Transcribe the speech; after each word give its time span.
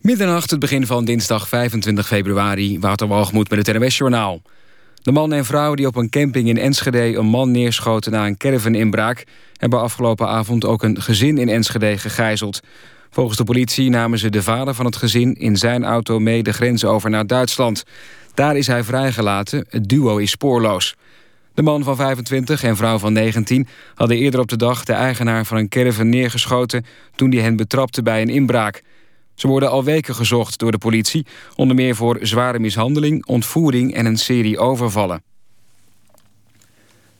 Middernacht, 0.00 0.50
het 0.50 0.60
begin 0.60 0.86
van 0.86 1.04
dinsdag 1.04 1.48
25 1.48 2.06
februari. 2.06 2.78
Wouter 2.78 3.08
Walgemoed 3.08 3.50
met 3.50 3.66
het 3.66 3.76
NWS-journaal. 3.76 4.42
De 5.02 5.12
man 5.12 5.32
en 5.32 5.44
vrouw 5.44 5.74
die 5.74 5.86
op 5.86 5.96
een 5.96 6.10
camping 6.10 6.48
in 6.48 6.58
Enschede 6.58 7.16
een 7.16 7.26
man 7.26 7.50
neerschoten 7.50 8.12
na 8.12 8.26
een 8.26 8.36
caravan-inbraak... 8.36 9.24
hebben 9.56 9.80
afgelopen 9.80 10.28
avond 10.28 10.64
ook 10.64 10.82
een 10.82 11.02
gezin 11.02 11.38
in 11.38 11.48
Enschede 11.48 11.98
gegijzeld. 11.98 12.60
Volgens 13.10 13.36
de 13.36 13.44
politie 13.44 13.90
namen 13.90 14.18
ze 14.18 14.30
de 14.30 14.42
vader 14.42 14.74
van 14.74 14.84
het 14.84 14.96
gezin 14.96 15.34
in 15.34 15.56
zijn 15.56 15.84
auto 15.84 16.18
mee 16.18 16.42
de 16.42 16.52
grens 16.52 16.84
over 16.84 17.10
naar 17.10 17.26
Duitsland. 17.26 17.84
Daar 18.34 18.56
is 18.56 18.66
hij 18.66 18.84
vrijgelaten, 18.84 19.66
het 19.68 19.88
duo 19.88 20.16
is 20.16 20.30
spoorloos. 20.30 20.94
De 21.54 21.62
man 21.62 21.82
van 21.82 21.96
25 21.96 22.62
en 22.62 22.76
vrouw 22.76 22.98
van 22.98 23.12
19 23.12 23.68
hadden 23.94 24.16
eerder 24.16 24.40
op 24.40 24.48
de 24.48 24.56
dag 24.56 24.84
de 24.84 24.92
eigenaar 24.92 25.44
van 25.44 25.56
een 25.56 25.68
caravan 25.68 26.08
neergeschoten... 26.08 26.84
toen 27.14 27.30
die 27.30 27.40
hen 27.40 27.56
betrapte 27.56 28.02
bij 28.02 28.22
een 28.22 28.28
inbraak... 28.28 28.82
Ze 29.38 29.46
worden 29.46 29.70
al 29.70 29.84
weken 29.84 30.14
gezocht 30.14 30.58
door 30.58 30.70
de 30.70 30.78
politie, 30.78 31.26
onder 31.54 31.76
meer 31.76 31.94
voor 31.94 32.18
zware 32.20 32.58
mishandeling, 32.58 33.26
ontvoering 33.26 33.94
en 33.94 34.06
een 34.06 34.16
serie 34.16 34.58
overvallen. 34.58 35.22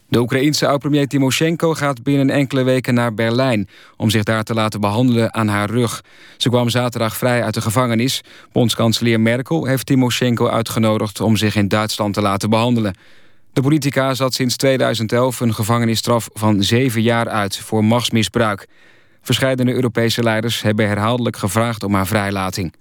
De 0.09 0.19
Oekraïense 0.19 0.66
oud-premier 0.66 1.06
Timoshenko 1.06 1.75
gaat 1.75 2.02
binnen 2.02 2.30
enkele 2.30 2.62
weken 2.62 2.95
naar 2.95 3.15
Berlijn... 3.15 3.69
om 3.97 4.11
zich 4.11 4.23
daar 4.23 4.42
te 4.42 4.55
laten 4.55 4.80
behandelen 4.80 5.34
aan 5.34 5.48
haar 5.48 5.70
rug. 5.70 6.05
Ze 6.37 6.48
kwam 6.48 6.69
zaterdag 6.69 7.16
vrij 7.16 7.42
uit 7.42 7.55
de 7.55 7.61
gevangenis. 7.61 8.20
Bondskanselier 8.53 9.20
Merkel 9.20 9.64
heeft 9.64 9.87
Timoshenko 9.87 10.48
uitgenodigd... 10.48 11.20
om 11.20 11.37
zich 11.37 11.56
in 11.56 11.69
Duitsland 11.69 12.14
te 12.14 12.20
laten 12.20 12.50
behandelen. 12.50 12.97
De 13.53 13.62
politica 13.62 14.14
zat 14.14 14.34
sinds 14.34 14.56
2011 14.56 15.41
een 15.41 15.55
gevangenisstraf 15.55 16.28
van 16.33 16.62
zeven 16.62 17.03
jaar 17.03 17.28
uit... 17.28 17.59
voor 17.59 17.84
machtsmisbruik. 17.84 18.66
Verscheidene 19.28 19.73
Europese 19.73 20.23
leiders 20.23 20.62
hebben 20.62 20.88
herhaaldelijk 20.88 21.36
gevraagd 21.36 21.82
om 21.82 21.95
haar 21.95 22.06
vrijlating. 22.06 22.74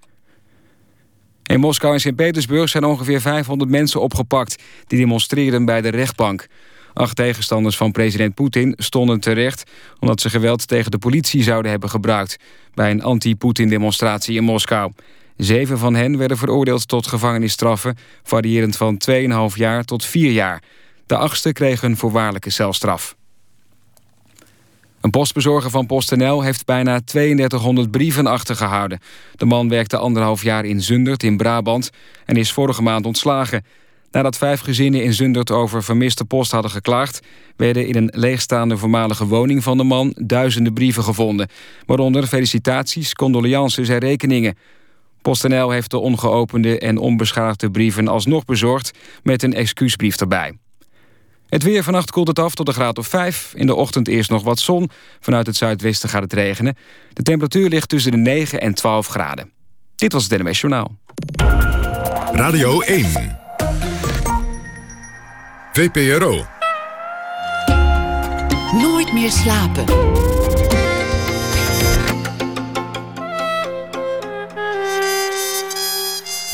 In 1.44 1.60
Moskou 1.60 1.94
en 1.94 2.00
Sint-Petersburg 2.00 2.70
zijn 2.70 2.84
ongeveer 2.84 3.22
500 3.22 3.70
mensen 3.70 4.02
opgepakt... 4.02 4.64
die 4.86 5.00
demonstreerden 5.00 5.66
bij 5.66 5.82
de 5.82 5.90
rechtbank. 5.90 6.48
Acht 6.94 7.16
tegenstanders 7.16 7.78
van 7.78 7.92
president 7.92 8.34
Poetin 8.34 8.74
stonden 8.78 9.20
terecht... 9.20 9.72
omdat 10.00 10.22
ze 10.22 10.30
geweld 10.30 10.68
tegen 10.68 10.92
de 10.92 10.98
politie 10.98 11.44
zouden 11.44 11.72
hebben 11.72 11.90
gebruikt... 11.90 12.38
bij 12.74 12.92
een 12.92 13.04
anti-Poetin-demonstratie 13.04 14.36
in 14.36 14.44
Moskou. 14.44 14.92
Zeven 15.38 15.78
van 15.78 15.96
hen 15.96 16.18
werden 16.18 16.38
veroordeeld 16.38 16.88
tot 16.88 17.08
gevangenisstraffen... 17.08 17.98
variërend 18.24 18.78
van 18.78 19.02
2,5 19.52 19.56
jaar 19.56 19.84
tot 19.84 20.06
4 20.06 20.32
jaar. 20.32 20.64
De 21.06 21.18
achtste 21.18 21.54
kreeg 21.54 21.84
een 21.84 21.98
voorwaardelijke 21.98 22.50
celstraf. 22.50 23.17
Een 25.08 25.14
postbezorger 25.14 25.70
van 25.70 25.86
PostNL 25.86 26.42
heeft 26.42 26.66
bijna 26.66 27.00
3200 27.06 27.92
brieven 27.92 28.28
achtergehouden. 28.28 29.00
De 29.36 29.46
man 29.46 29.70
werkte 29.70 29.98
anderhalf 29.98 30.44
jaar 30.44 30.66
in 30.66 30.82
Zundert 30.82 31.24
in 31.24 31.38
Brabant 31.38 31.90
en 32.26 32.36
is 32.36 32.52
vorige 32.52 32.82
maand 32.82 33.06
ontslagen. 33.06 33.66
Nadat 34.12 34.38
vijf 34.38 34.60
gezinnen 34.60 35.04
in 35.04 35.14
Zundert 35.14 35.52
over 35.52 35.84
vermiste 35.84 36.26
post 36.26 36.52
hadden 36.52 36.72
geklaagd... 36.72 37.20
werden 37.56 37.88
in 37.88 37.96
een 37.96 38.12
leegstaande 38.16 38.78
voormalige 38.78 39.26
woning 39.26 39.64
van 39.64 39.78
de 39.78 39.84
man 39.84 40.14
duizenden 40.16 40.74
brieven 40.74 41.04
gevonden. 41.04 41.50
Waaronder 41.86 42.28
felicitaties, 42.28 43.14
condolences 43.14 43.90
en 43.90 43.98
rekeningen. 43.98 44.58
PostNL 45.22 45.70
heeft 45.70 45.92
de 45.92 45.98
ongeopende 45.98 46.80
en 46.80 46.98
onbeschadigde 46.98 47.72
brieven 47.72 48.08
alsnog 48.08 48.46
bezorgd... 48.46 48.98
met 49.24 49.44
een 49.44 49.54
excuusbrief 49.54 50.20
erbij. 50.20 50.54
Het 51.50 51.64
weer 51.64 51.84
vannacht 51.84 52.12
koelt 52.12 52.28
het 52.28 52.40
af 52.40 52.56
tot 52.56 52.68
een 52.68 52.74
graad 52.74 52.98
of 52.98 53.08
5. 53.08 53.52
In 53.56 53.66
de 53.66 53.76
ochtend 53.76 54.08
eerst 54.08 54.30
nog 54.30 54.44
wat 54.44 54.60
zon. 54.60 54.90
Vanuit 55.20 55.46
het 55.48 55.56
zuidwesten 55.56 56.10
gaat 56.10 56.22
het 56.22 56.34
regenen. 56.34 56.78
De 57.14 57.24
temperatuur 57.24 57.70
ligt 57.70 57.90
tussen 57.90 58.12
de 58.12 58.18
9 58.18 58.62
en 58.62 58.74
12 58.74 59.08
graden. 59.08 59.52
Dit 59.96 60.14
was 60.14 60.28
het 60.30 60.42
NMS 60.42 60.62
Journaal. 60.62 60.96
Radio 62.32 62.82
1. 62.82 63.38
VPRO. 65.74 66.46
Nooit 68.72 69.14
meer 69.14 69.32
slapen. 69.32 69.86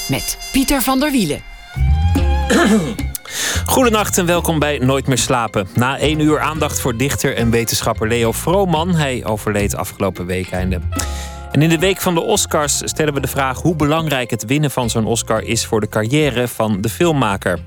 Met 0.10 0.38
Pieter 0.52 0.82
van 0.82 1.00
der 1.00 1.12
Wielen. 1.12 1.42
Goedenacht 3.66 4.18
en 4.18 4.26
welkom 4.26 4.60
bij 4.60 4.78
Nooit 4.78 5.08
meer 5.08 5.18
slapen. 5.18 5.68
Na 5.76 5.98
één 5.98 6.20
uur 6.20 6.40
aandacht 6.40 6.80
voor 6.80 6.98
dichter 6.98 7.36
en 7.36 7.50
wetenschapper 7.50 8.08
Leo 8.08 8.32
Vrooman. 8.32 8.96
Hij 8.96 9.26
overleed 9.26 9.76
afgelopen 9.76 10.26
weekende. 10.26 10.80
En 11.52 11.62
in 11.62 11.70
de 11.70 11.80
week 11.80 12.02
van 12.02 12.14
de 12.14 12.22
Oscars 12.22 12.82
stellen 12.84 13.14
we 13.14 13.20
de 13.20 13.28
vraag 13.28 13.62
hoe 13.62 13.76
belangrijk 13.76 14.30
het 14.30 14.46
winnen 14.46 14.72
van 14.72 14.90
zo'n 14.90 15.06
Oscar 15.06 15.44
is 15.44 15.66
voor 15.66 15.80
de 15.80 15.90
carrière 15.90 16.48
van 16.48 16.82
de 16.82 16.90
filmmaker. 16.90 17.60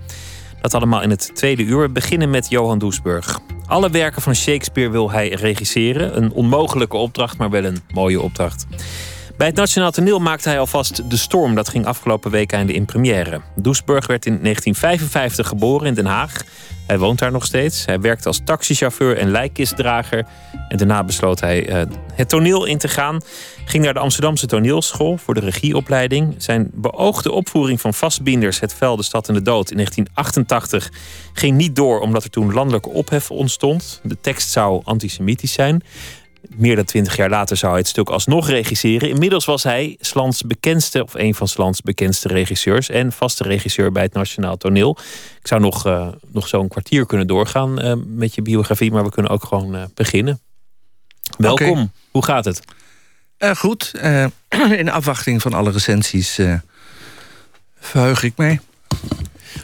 Dat 0.60 0.74
allemaal 0.74 1.02
in 1.02 1.10
het 1.10 1.30
tweede 1.34 1.62
uur. 1.62 1.92
Beginnen 1.92 2.30
met 2.30 2.48
Johan 2.48 2.78
Doesburg. 2.78 3.38
Alle 3.66 3.90
werken 3.90 4.22
van 4.22 4.34
Shakespeare 4.34 4.90
wil 4.90 5.10
hij 5.10 5.28
regisseren. 5.28 6.16
Een 6.16 6.32
onmogelijke 6.32 6.96
opdracht, 6.96 7.38
maar 7.38 7.50
wel 7.50 7.64
een 7.64 7.82
mooie 7.92 8.20
opdracht. 8.20 8.66
Bij 9.36 9.46
het 9.46 9.56
Nationaal 9.56 9.90
Toneel 9.90 10.18
maakte 10.18 10.48
hij 10.48 10.58
alvast 10.58 11.10
De 11.10 11.16
Storm. 11.16 11.54
Dat 11.54 11.68
ging 11.68 11.86
afgelopen 11.86 12.30
week 12.30 12.52
einde 12.52 12.72
in 12.72 12.84
première. 12.84 13.40
Doesburg 13.54 14.06
werd 14.06 14.26
in 14.26 14.38
1955 14.42 15.48
geboren 15.48 15.86
in 15.86 15.94
Den 15.94 16.06
Haag. 16.06 16.44
Hij 16.86 16.98
woont 16.98 17.18
daar 17.18 17.32
nog 17.32 17.44
steeds. 17.44 17.84
Hij 17.84 18.00
werkte 18.00 18.28
als 18.28 18.40
taxichauffeur 18.44 19.16
en 19.16 19.30
lijkkistdrager. 19.30 20.26
En 20.68 20.76
daarna 20.76 21.04
besloot 21.04 21.40
hij 21.40 21.68
uh, 21.68 21.82
het 22.12 22.28
toneel 22.28 22.64
in 22.64 22.78
te 22.78 22.88
gaan. 22.88 23.20
Ging 23.64 23.84
naar 23.84 23.94
de 23.94 24.00
Amsterdamse 24.00 24.46
toneelschool 24.46 25.16
voor 25.16 25.34
de 25.34 25.40
regieopleiding. 25.40 26.34
Zijn 26.38 26.70
beoogde 26.72 27.32
opvoering 27.32 27.80
van 27.80 27.94
Vastbinders, 27.94 28.60
Het 28.60 28.74
Vel, 28.74 28.96
de 28.96 29.02
Stad 29.02 29.28
en 29.28 29.34
de 29.34 29.42
Dood 29.42 29.70
in 29.70 29.76
1988 29.76 30.90
ging 31.32 31.56
niet 31.56 31.76
door 31.76 32.00
omdat 32.00 32.24
er 32.24 32.30
toen 32.30 32.52
landelijke 32.52 32.88
ophef 32.88 33.30
ontstond. 33.30 34.00
De 34.02 34.16
tekst 34.20 34.50
zou 34.50 34.80
antisemitisch 34.84 35.52
zijn. 35.52 35.82
Meer 36.56 36.76
dan 36.76 36.84
twintig 36.84 37.16
jaar 37.16 37.30
later 37.30 37.56
zou 37.56 37.72
hij 37.72 37.80
het 37.80 37.90
stuk 37.90 38.08
alsnog 38.08 38.48
regisseren. 38.48 39.08
Inmiddels 39.08 39.44
was 39.44 39.62
hij 39.62 39.96
Slans 40.00 40.42
bekendste, 40.42 41.02
of 41.02 41.14
een 41.14 41.34
van 41.34 41.48
Slans 41.48 41.80
bekendste 41.80 42.28
regisseurs. 42.28 42.88
En 42.88 43.12
vaste 43.12 43.42
regisseur 43.42 43.92
bij 43.92 44.02
het 44.02 44.12
Nationaal 44.12 44.56
Toneel. 44.56 44.98
Ik 45.40 45.46
zou 45.46 45.60
nog, 45.60 45.86
uh, 45.86 46.08
nog 46.32 46.48
zo'n 46.48 46.68
kwartier 46.68 47.06
kunnen 47.06 47.26
doorgaan 47.26 47.84
uh, 47.84 47.92
met 48.06 48.34
je 48.34 48.42
biografie. 48.42 48.92
Maar 48.92 49.04
we 49.04 49.10
kunnen 49.10 49.32
ook 49.32 49.44
gewoon 49.44 49.74
uh, 49.74 49.82
beginnen. 49.94 50.40
Welkom. 51.38 51.70
Okay. 51.70 51.90
Hoe 52.10 52.24
gaat 52.24 52.44
het? 52.44 52.62
goed. 53.56 53.92
in 54.80 54.90
afwachting 54.90 55.42
van 55.42 55.52
alle 55.52 55.70
recensies 55.70 56.40
verheug 57.80 58.22
ik 58.22 58.36
mij. 58.36 58.60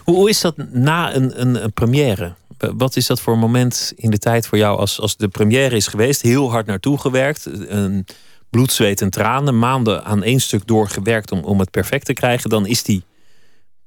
Hoe, 0.05 0.15
hoe 0.15 0.29
is 0.29 0.41
dat 0.41 0.55
na 0.71 1.15
een, 1.15 1.41
een, 1.41 1.65
een 1.65 1.73
première? 1.73 2.35
Wat 2.77 2.97
is 2.97 3.07
dat 3.07 3.21
voor 3.21 3.33
een 3.33 3.39
moment 3.39 3.93
in 3.97 4.11
de 4.11 4.19
tijd 4.19 4.47
voor 4.47 4.59
jou 4.59 4.79
als, 4.79 5.01
als 5.01 5.17
de 5.17 5.29
première 5.29 5.77
is 5.77 5.87
geweest? 5.87 6.23
Heel 6.23 6.51
hard 6.51 6.67
naartoe 6.67 6.99
gewerkt. 6.99 7.47
Een 7.69 8.07
bloed, 8.51 8.73
zweet 8.73 9.01
en 9.01 9.11
tranen. 9.11 9.59
Maanden 9.59 10.05
aan 10.05 10.23
één 10.23 10.41
stuk 10.41 10.67
doorgewerkt 10.67 11.33
om, 11.33 11.39
om 11.39 11.59
het 11.59 11.71
perfect 11.71 12.07
te 12.07 12.13
krijgen. 12.13 12.51
Dan 12.51 12.67
is 12.67 12.83
die 12.83 13.05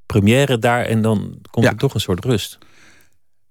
première 0.05 0.59
daar 0.59 0.85
en 0.85 1.01
dan 1.01 1.39
komt 1.51 1.65
ja. 1.65 1.71
er 1.71 1.77
toch 1.77 1.93
een 1.93 1.99
soort 1.99 2.25
rust. 2.25 2.57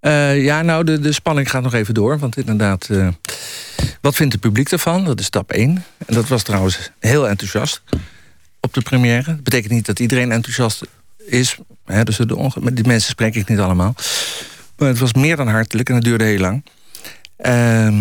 Uh, 0.01 0.45
ja, 0.45 0.63
nou, 0.63 0.85
de, 0.85 0.99
de 0.99 1.13
spanning 1.13 1.51
gaat 1.51 1.63
nog 1.63 1.75
even 1.75 1.95
door. 1.95 2.19
Want 2.19 2.37
inderdaad, 2.37 2.89
uh, 2.91 3.09
wat 4.01 4.15
vindt 4.15 4.33
het 4.33 4.43
publiek 4.43 4.71
ervan? 4.71 5.05
Dat 5.05 5.21
is 5.21 5.27
stap 5.27 5.53
1. 5.53 5.85
En 6.07 6.15
dat 6.15 6.29
was 6.29 6.43
trouwens 6.43 6.91
heel 6.99 7.29
enthousiast 7.29 7.83
op 8.61 8.75
de 8.75 8.83
première. 8.83 9.25
Dat 9.25 9.43
betekent 9.43 9.73
niet 9.73 9.87
dat 9.87 10.01
iedereen 10.01 10.33
enthousiast 10.33 10.83
is. 11.27 11.59
Hè, 11.85 12.05
dus 12.05 12.17
de 12.17 12.71
die 12.73 12.87
mensen 12.87 13.11
spreek 13.11 13.35
ik 13.35 13.49
niet 13.49 13.59
allemaal. 13.59 13.95
Maar 14.77 14.89
het 14.89 14.99
was 14.99 15.13
meer 15.13 15.37
dan 15.37 15.49
hartelijk 15.49 15.89
en 15.89 15.95
het 15.95 16.05
duurde 16.05 16.25
heel 16.25 16.39
lang. 16.39 16.65
Uh, 17.39 18.01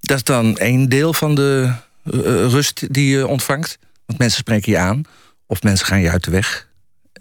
dat 0.00 0.16
is 0.16 0.24
dan 0.24 0.56
één 0.56 0.88
deel 0.88 1.12
van 1.12 1.34
de 1.34 1.72
uh, 2.04 2.20
rust 2.46 2.94
die 2.94 3.16
je 3.16 3.26
ontvangt. 3.26 3.78
Want 4.06 4.18
mensen 4.18 4.38
spreken 4.38 4.72
je 4.72 4.78
aan. 4.78 5.02
Of 5.46 5.62
mensen 5.62 5.86
gaan 5.86 6.00
je 6.00 6.10
uit 6.10 6.24
de 6.24 6.30
weg. 6.30 6.68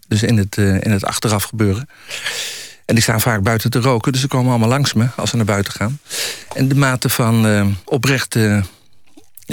Dus 0.08 0.24
in 0.24 0.38
het, 0.38 0.58
uh, 0.58 0.82
in 0.82 0.92
het 0.92 1.06
achteraf 1.06 1.44
gebeuren. 1.44 1.90
En 2.86 2.96
die 2.96 3.04
staan 3.04 3.22
vaak 3.22 3.44
buiten 3.44 3.70
te 3.70 3.80
roken. 3.80 4.12
Dus 4.12 4.22
ze 4.22 4.28
komen 4.28 4.50
allemaal 4.50 4.70
langs 4.70 4.94
me 4.94 5.08
als 5.16 5.30
ze 5.30 5.36
naar 5.36 5.46
buiten 5.46 5.74
gaan. 5.74 6.00
En 6.56 6.68
de 6.68 6.76
mate 6.76 7.10
van 7.10 7.46
uh, 7.46 7.68
oprechte 7.86 8.64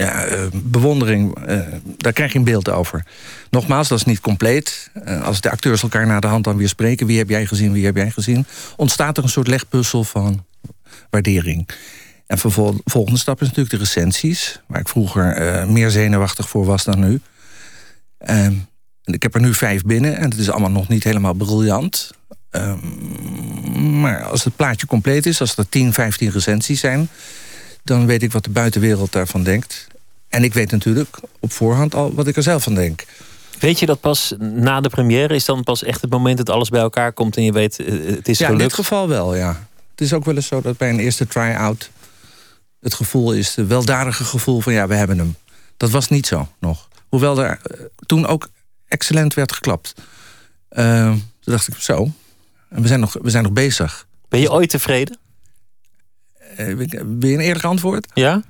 ja, 0.00 0.28
uh, 0.28 0.46
bewondering, 0.52 1.48
uh, 1.48 1.60
daar 1.96 2.12
krijg 2.12 2.32
je 2.32 2.38
een 2.38 2.44
beeld 2.44 2.68
over. 2.68 3.04
Nogmaals, 3.50 3.88
dat 3.88 3.98
is 3.98 4.04
niet 4.04 4.20
compleet. 4.20 4.90
Uh, 5.06 5.24
als 5.24 5.40
de 5.40 5.50
acteurs 5.50 5.82
elkaar 5.82 6.06
na 6.06 6.20
de 6.20 6.26
hand 6.26 6.44
dan 6.44 6.56
weer 6.56 6.68
spreken... 6.68 7.06
wie 7.06 7.18
heb 7.18 7.28
jij 7.28 7.46
gezien, 7.46 7.72
wie 7.72 7.84
heb 7.84 7.96
jij 7.96 8.10
gezien... 8.10 8.46
ontstaat 8.76 9.16
er 9.16 9.22
een 9.22 9.28
soort 9.28 9.46
legpuzzel 9.46 10.04
van 10.04 10.44
waardering. 11.10 11.68
En 12.26 12.38
de 12.42 12.74
volgende 12.84 13.18
stap 13.18 13.40
is 13.40 13.46
natuurlijk 13.46 13.74
de 13.74 13.80
recensies... 13.80 14.60
waar 14.66 14.80
ik 14.80 14.88
vroeger 14.88 15.66
meer 15.68 15.90
zenuwachtig 15.90 16.48
voor 16.48 16.64
was 16.64 16.84
dan 16.84 17.00
nu. 17.00 17.20
Ehm, 18.18 18.54
ik 19.04 19.22
heb 19.22 19.34
er 19.34 19.40
nu 19.40 19.54
vijf 19.54 19.82
binnen 19.82 20.16
en 20.16 20.30
het 20.30 20.38
is 20.38 20.50
allemaal 20.50 20.70
nog 20.70 20.88
niet 20.88 21.04
helemaal 21.04 21.34
briljant. 21.34 22.10
Um, 22.50 24.00
maar 24.00 24.24
als 24.24 24.44
het 24.44 24.56
plaatje 24.56 24.86
compleet 24.86 25.26
is, 25.26 25.40
als 25.40 25.56
er 25.56 25.68
10, 25.68 25.92
15 25.92 26.30
recensies 26.30 26.80
zijn 26.80 27.08
dan 27.84 28.06
weet 28.06 28.22
ik 28.22 28.32
wat 28.32 28.44
de 28.44 28.50
buitenwereld 28.50 29.12
daarvan 29.12 29.42
denkt. 29.42 29.86
En 30.30 30.44
ik 30.44 30.54
weet 30.54 30.70
natuurlijk 30.70 31.16
op 31.40 31.52
voorhand 31.52 31.94
al 31.94 32.14
wat 32.14 32.26
ik 32.26 32.36
er 32.36 32.42
zelf 32.42 32.62
van 32.62 32.74
denk. 32.74 33.04
Weet 33.58 33.78
je 33.78 33.86
dat 33.86 34.00
pas 34.00 34.34
na 34.38 34.80
de 34.80 34.88
première 34.88 35.34
is 35.34 35.44
dan 35.44 35.62
pas 35.62 35.82
echt 35.82 36.00
het 36.00 36.10
moment 36.10 36.36
dat 36.36 36.50
alles 36.50 36.68
bij 36.68 36.80
elkaar 36.80 37.12
komt 37.12 37.36
en 37.36 37.42
je 37.42 37.52
weet 37.52 37.76
het 37.76 38.28
is 38.28 38.38
ja, 38.38 38.44
gelukt? 38.46 38.62
in 38.62 38.68
dit 38.68 38.72
geval 38.72 39.08
wel, 39.08 39.34
ja. 39.34 39.68
Het 39.90 40.00
is 40.00 40.12
ook 40.12 40.24
wel 40.24 40.34
eens 40.34 40.46
zo 40.46 40.60
dat 40.60 40.76
bij 40.76 40.88
een 40.88 40.98
eerste 40.98 41.26
try-out 41.26 41.90
het 42.80 42.94
gevoel 42.94 43.32
is, 43.32 43.54
het 43.54 43.66
weldadige 43.66 44.24
gevoel 44.24 44.60
van 44.60 44.72
ja, 44.72 44.86
we 44.86 44.94
hebben 44.94 45.18
hem. 45.18 45.36
Dat 45.76 45.90
was 45.90 46.08
niet 46.08 46.26
zo 46.26 46.48
nog. 46.58 46.88
Hoewel 47.08 47.42
er 47.42 47.60
eh, 47.62 47.80
toen 48.06 48.26
ook 48.26 48.48
excellent 48.88 49.34
werd 49.34 49.52
geklapt. 49.52 49.94
Uh, 50.70 51.10
toen 51.10 51.52
dacht 51.52 51.68
ik, 51.68 51.74
zo, 51.76 52.10
we 52.68 52.86
zijn 52.86 53.00
nog, 53.00 53.16
we 53.22 53.30
zijn 53.30 53.42
nog 53.42 53.52
bezig. 53.52 54.06
Ben 54.28 54.40
je 54.40 54.52
ooit 54.52 54.70
tevreden? 54.70 55.18
Uh, 56.58 56.76
wil 56.76 57.28
je 57.28 57.34
een 57.34 57.40
eerlijk 57.40 57.64
antwoord? 57.64 58.06
Ja? 58.14 58.42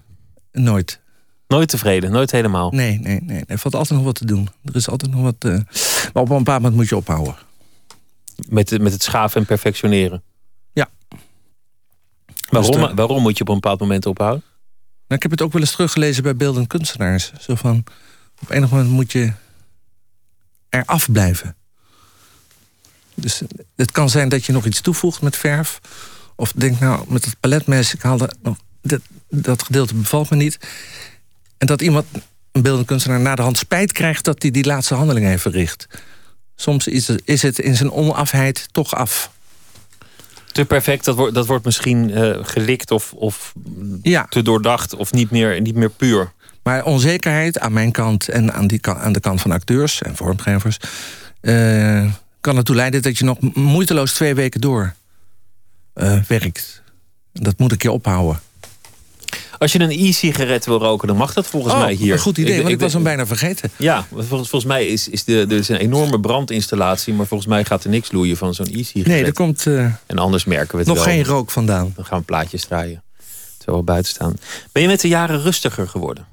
Nooit. 0.52 0.99
Nooit 1.50 1.68
tevreden, 1.68 2.10
nooit 2.10 2.30
helemaal? 2.30 2.70
Nee, 2.70 2.98
nee, 2.98 3.20
nee. 3.22 3.44
Er 3.46 3.58
valt 3.58 3.74
altijd 3.74 3.94
nog 3.94 4.04
wat 4.04 4.14
te 4.14 4.24
doen. 4.24 4.48
Er 4.64 4.76
is 4.76 4.88
altijd 4.88 5.10
nog 5.10 5.22
wat... 5.22 5.44
Uh, 5.44 5.52
maar 6.12 6.22
op 6.22 6.30
een 6.30 6.36
bepaald 6.36 6.62
moment 6.62 6.74
moet 6.74 6.88
je 6.88 6.96
ophouden. 6.96 7.36
Met, 8.48 8.80
met 8.80 8.92
het 8.92 9.02
schaven 9.02 9.40
en 9.40 9.46
perfectioneren? 9.46 10.22
Ja. 10.72 10.88
Waarom, 12.50 12.70
dus 12.72 12.92
waarom 12.94 13.22
moet 13.22 13.36
je 13.36 13.42
op 13.42 13.48
een 13.48 13.54
bepaald 13.54 13.80
moment 13.80 14.06
ophouden? 14.06 14.44
Nou, 14.80 15.14
ik 15.14 15.22
heb 15.22 15.30
het 15.30 15.42
ook 15.42 15.52
wel 15.52 15.60
eens 15.62 15.70
teruggelezen 15.70 16.22
bij 16.22 16.36
beeldend 16.36 16.66
kunstenaars. 16.66 17.32
Zo 17.40 17.54
van, 17.54 17.84
op 18.42 18.50
enig 18.50 18.70
moment 18.70 18.90
moet 18.90 19.12
je 19.12 19.32
er 20.68 20.84
afblijven. 20.84 21.56
Dus 23.14 23.42
het 23.76 23.92
kan 23.92 24.10
zijn 24.10 24.28
dat 24.28 24.44
je 24.44 24.52
nog 24.52 24.66
iets 24.66 24.80
toevoegt 24.80 25.22
met 25.22 25.36
verf. 25.36 25.80
Of 26.36 26.52
denk 26.52 26.80
nou, 26.80 27.04
met 27.08 27.24
het 27.24 27.40
paletmes, 27.40 27.94
ik. 27.94 28.02
Dat, 28.80 29.00
dat 29.28 29.62
gedeelte 29.62 29.94
bevalt 29.94 30.30
me 30.30 30.36
niet. 30.36 30.58
En 31.60 31.66
dat 31.66 31.82
iemand, 31.82 32.06
een 32.52 32.62
beeldend 32.62 32.86
kunstenaar, 32.86 33.20
na 33.20 33.34
de 33.34 33.42
hand 33.42 33.58
spijt 33.58 33.92
krijgt... 33.92 34.24
dat 34.24 34.42
hij 34.42 34.50
die 34.50 34.64
laatste 34.64 34.94
handeling 34.94 35.26
heeft 35.26 35.42
verricht. 35.42 35.86
Soms 36.56 36.86
is 36.86 37.08
het, 37.08 37.22
is 37.24 37.42
het 37.42 37.58
in 37.58 37.76
zijn 37.76 37.92
onafheid 37.92 38.68
toch 38.70 38.94
af. 38.94 39.30
Te 40.52 40.64
perfect, 40.64 41.04
dat 41.04 41.16
wordt, 41.16 41.34
dat 41.34 41.46
wordt 41.46 41.64
misschien 41.64 42.10
uh, 42.10 42.38
gelikt 42.42 42.90
of, 42.90 43.12
of 43.12 43.52
ja. 44.02 44.26
te 44.28 44.42
doordacht... 44.42 44.94
of 44.94 45.12
niet 45.12 45.30
meer, 45.30 45.60
niet 45.60 45.74
meer 45.74 45.90
puur. 45.90 46.32
Maar 46.62 46.84
onzekerheid 46.84 47.58
aan 47.58 47.72
mijn 47.72 47.92
kant 47.92 48.28
en 48.28 48.52
aan, 48.52 48.66
die, 48.66 48.86
aan 48.86 49.12
de 49.12 49.20
kant 49.20 49.40
van 49.40 49.50
acteurs 49.50 50.02
en 50.02 50.16
vormgevers... 50.16 50.78
Uh, 51.40 52.12
kan 52.40 52.56
ertoe 52.56 52.76
leiden 52.76 53.02
dat 53.02 53.18
je 53.18 53.24
nog 53.24 53.38
moeiteloos 53.54 54.12
twee 54.12 54.34
weken 54.34 54.60
door 54.60 54.94
uh, 55.94 56.22
werkt. 56.22 56.82
Dat 57.32 57.58
moet 57.58 57.72
ik 57.72 57.82
je 57.82 57.92
ophouden. 57.92 58.40
Als 59.58 59.72
je 59.72 59.80
een 59.80 59.90
e-sigaret 59.90 60.66
wil 60.66 60.78
roken, 60.78 61.08
dan 61.08 61.16
mag 61.16 61.32
dat 61.32 61.46
volgens 61.46 61.74
oh, 61.74 61.80
mij 61.80 61.92
hier. 61.92 62.12
Een 62.12 62.18
goed 62.18 62.38
idee, 62.38 62.50
ik, 62.50 62.56
want 62.56 62.68
ik, 62.68 62.74
ik 62.74 62.80
was 62.80 62.92
hem 62.92 63.02
bijna 63.02 63.26
vergeten. 63.26 63.70
Ja, 63.76 64.06
volgens, 64.10 64.30
volgens 64.30 64.64
mij 64.64 64.86
is, 64.86 65.08
is 65.08 65.24
de, 65.24 65.46
er 65.48 65.52
is 65.52 65.68
een 65.68 65.76
enorme 65.76 66.20
brandinstallatie... 66.20 67.14
maar 67.14 67.26
volgens 67.26 67.48
mij 67.48 67.64
gaat 67.64 67.84
er 67.84 67.90
niks 67.90 68.12
loeien 68.12 68.36
van 68.36 68.54
zo'n 68.54 68.66
e-sigaret. 68.66 69.06
Nee, 69.06 69.24
er 69.24 69.32
komt 69.32 69.66
uh, 69.66 69.84
en 70.06 70.18
anders 70.18 70.44
merken 70.44 70.72
we 70.72 70.78
het 70.78 70.86
nog 70.86 70.96
wel. 70.96 71.04
geen 71.04 71.24
rook 71.24 71.50
vandaan. 71.50 71.92
Dan 71.96 72.04
gaan 72.04 72.18
we 72.18 72.24
plaatjes 72.24 72.64
draaien. 72.64 73.02
Terwijl 73.56 73.78
we 73.78 73.84
buiten 73.84 74.10
staan. 74.10 74.36
Ben 74.72 74.82
je 74.82 74.88
met 74.88 75.00
de 75.00 75.08
jaren 75.08 75.42
rustiger 75.42 75.88
geworden? 75.88 76.26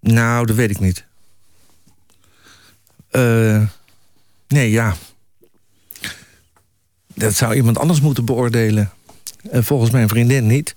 Nou, 0.00 0.46
dat 0.46 0.56
weet 0.56 0.70
ik 0.70 0.80
niet. 0.80 1.04
Uh, 3.12 3.62
nee, 4.48 4.70
ja. 4.70 4.94
Dat 7.14 7.34
zou 7.34 7.54
iemand 7.54 7.78
anders 7.78 8.00
moeten 8.00 8.24
beoordelen. 8.24 8.90
Uh, 9.52 9.62
volgens 9.62 9.90
mijn 9.90 10.08
vriendin 10.08 10.46
niet. 10.46 10.74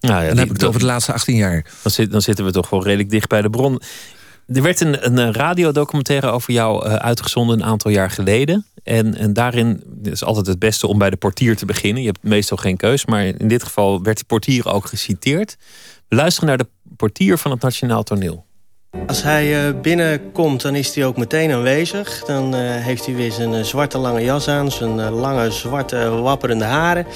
Nou 0.00 0.22
ja, 0.22 0.28
dan 0.28 0.38
heb 0.38 0.46
ik 0.46 0.52
het 0.52 0.64
over 0.64 0.80
de 0.80 0.86
laatste 0.86 1.12
18 1.12 1.36
jaar. 1.36 1.64
Dan, 1.82 1.92
zit, 1.92 2.10
dan, 2.10 2.22
zitten 2.22 2.44
we 2.44 2.50
toch 2.50 2.70
wel 2.70 2.84
redelijk 2.84 3.10
dicht 3.10 3.28
bij 3.28 3.42
de 3.42 3.50
bron. 3.50 3.80
Er 4.46 4.62
werd 4.62 4.80
een, 4.80 5.06
een 5.06 5.32
radiodocumentaire 5.32 6.26
over 6.30 6.52
jou 6.52 6.86
uh, 6.86 6.94
uitgezonden 6.94 7.58
een 7.58 7.64
aantal 7.64 7.90
jaar 7.90 8.10
geleden. 8.10 8.66
En, 8.82 9.14
en 9.16 9.32
daarin 9.32 9.82
is 10.02 10.24
altijd 10.24 10.46
het 10.46 10.58
beste 10.58 10.86
om 10.86 10.98
bij 10.98 11.10
de 11.10 11.16
portier 11.16 11.56
te 11.56 11.66
beginnen. 11.66 12.02
Je 12.02 12.08
hebt 12.08 12.22
meestal 12.22 12.56
geen 12.56 12.76
keus, 12.76 13.06
maar 13.06 13.24
in 13.24 13.48
dit 13.48 13.62
geval 13.62 14.02
werd 14.02 14.16
die 14.16 14.26
portier 14.26 14.72
ook 14.72 14.86
geciteerd. 14.86 15.56
We 16.08 16.16
luisteren 16.16 16.48
naar 16.48 16.58
de 16.58 16.68
portier 16.96 17.38
van 17.38 17.50
het 17.50 17.60
Nationaal 17.60 18.02
Toneel. 18.02 18.44
Als 19.06 19.22
hij 19.22 19.68
uh, 19.68 19.80
binnenkomt, 19.80 20.62
dan 20.62 20.74
is 20.74 20.94
hij 20.94 21.04
ook 21.04 21.16
meteen 21.16 21.52
aanwezig. 21.52 22.24
Dan 22.24 22.54
uh, 22.54 22.60
heeft 22.60 23.06
hij 23.06 23.14
weer 23.14 23.32
zijn 23.32 23.52
uh, 23.52 23.62
zwarte 23.62 23.98
lange 23.98 24.22
jas 24.24 24.48
aan, 24.48 24.70
zijn 24.70 25.10
lange 25.10 25.50
zwarte 25.50 26.08
wapperende 26.08 26.64
haren. 26.64 27.06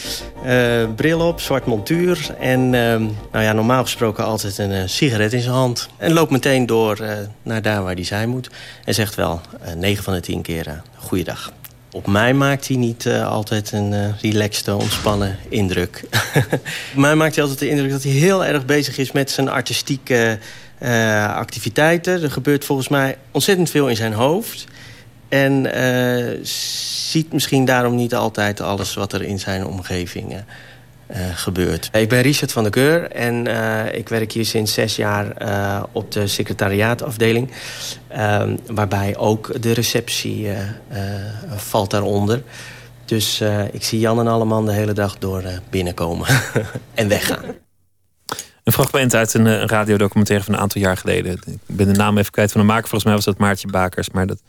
bril 0.97 1.21
op, 1.21 1.41
zwart 1.41 1.67
montuur 1.67 2.31
en 2.41 2.71
nou 2.71 3.13
ja, 3.45 3.53
normaal 3.53 3.83
gesproken 3.83 4.25
altijd 4.25 4.59
een 4.59 4.89
sigaret 4.89 5.33
in 5.33 5.41
zijn 5.41 5.55
hand. 5.55 5.89
En 5.97 6.13
loopt 6.13 6.31
meteen 6.31 6.67
door 6.67 6.99
naar 7.43 7.63
daar 7.63 7.83
waar 7.83 7.95
hij 7.95 8.05
zijn 8.05 8.29
moet. 8.29 8.51
En 8.85 8.95
zegt 8.95 9.15
wel 9.15 9.41
9 9.77 10.05
van 10.05 10.15
de 10.15 10.21
10 10.21 10.43
keer 10.43 10.83
goeiedag. 10.97 11.53
Op 11.93 12.07
mij 12.07 12.35
maakt 12.35 12.69
hij 12.69 12.77
niet 12.77 13.07
altijd 13.09 13.73
een 13.73 13.93
uh, 13.93 14.21
relaxte, 14.21 14.75
ontspannen 14.75 15.37
indruk. 15.49 16.05
Op 16.93 17.01
mij 17.01 17.15
maakt 17.15 17.35
hij 17.35 17.45
altijd 17.45 17.61
de 17.61 17.69
indruk 17.69 17.91
dat 17.91 18.03
hij 18.03 18.13
heel 18.13 18.45
erg 18.45 18.65
bezig 18.65 18.99
is 18.99 19.13
met 19.13 19.31
zijn 19.31 19.49
artistieke 19.49 20.39
uh, 20.85 21.37
activiteiten. 21.37 22.23
Er 22.23 22.31
gebeurt 22.31 22.65
volgens 22.65 22.89
mij 22.89 23.17
ontzettend 23.31 23.71
veel 23.71 23.89
in 23.89 23.97
zijn 23.97 24.13
hoofd. 24.13 24.65
En 25.29 25.67
ziet 26.43 27.33
misschien 27.33 27.65
daarom 27.65 27.95
niet 27.95 28.15
altijd 28.15 28.61
alles 28.61 28.95
wat 28.95 29.13
er 29.13 29.23
in 29.23 29.39
zijn 29.39 29.67
omgeving 29.67 30.43
gebeurt. 31.35 31.89
Ik 31.93 32.09
ben 32.09 32.21
Richard 32.21 32.53
van 32.53 32.63
der 32.63 32.73
Keur 32.73 33.11
en 33.11 33.47
ik 33.95 34.09
werk 34.09 34.33
hier 34.33 34.45
sinds 34.45 34.73
zes 34.73 34.97
jaar 34.97 35.33
op 35.93 36.13
de 36.13 36.27
secretariaatafdeling. 36.27 37.51
Ehm, 38.09 38.57
waarbij 38.67 39.17
ook 39.17 39.63
de 39.63 39.73
receptie 39.73 40.49
valt 41.57 41.91
daaronder. 41.91 42.43
Dus 43.05 43.43
ik 43.73 43.83
zie 43.83 43.99
Jan 43.99 44.19
en 44.19 44.27
Alleman 44.27 44.67
de 44.67 44.73
hele 44.73 44.93
dag 44.93 45.19
door 45.19 45.43
binnenkomen 45.71 46.29
en 46.95 47.09
weggaan. 47.09 47.64
Een 48.65 48.73
fragment 48.73 49.15
uit 49.15 49.35
een, 49.35 49.47
een 49.47 49.69
radiodocumentaire 49.69 50.45
van 50.45 50.55
een 50.55 50.61
aantal 50.61 50.81
jaar 50.81 50.97
geleden. 50.97 51.33
Ik 51.33 51.59
ben 51.67 51.87
de 51.87 51.93
naam 51.93 52.19
even 52.19 52.33
kwijt 52.33 52.53
van 52.53 52.61
de 52.61 52.67
maker. 52.67 52.89
Volgens 52.89 53.05
mij 53.05 53.15
was 53.15 53.25
dat 53.25 53.39
Maartje 53.39 53.69
Bakers. 53.69 54.11
Maar 54.11 54.27
dat... 54.27 54.43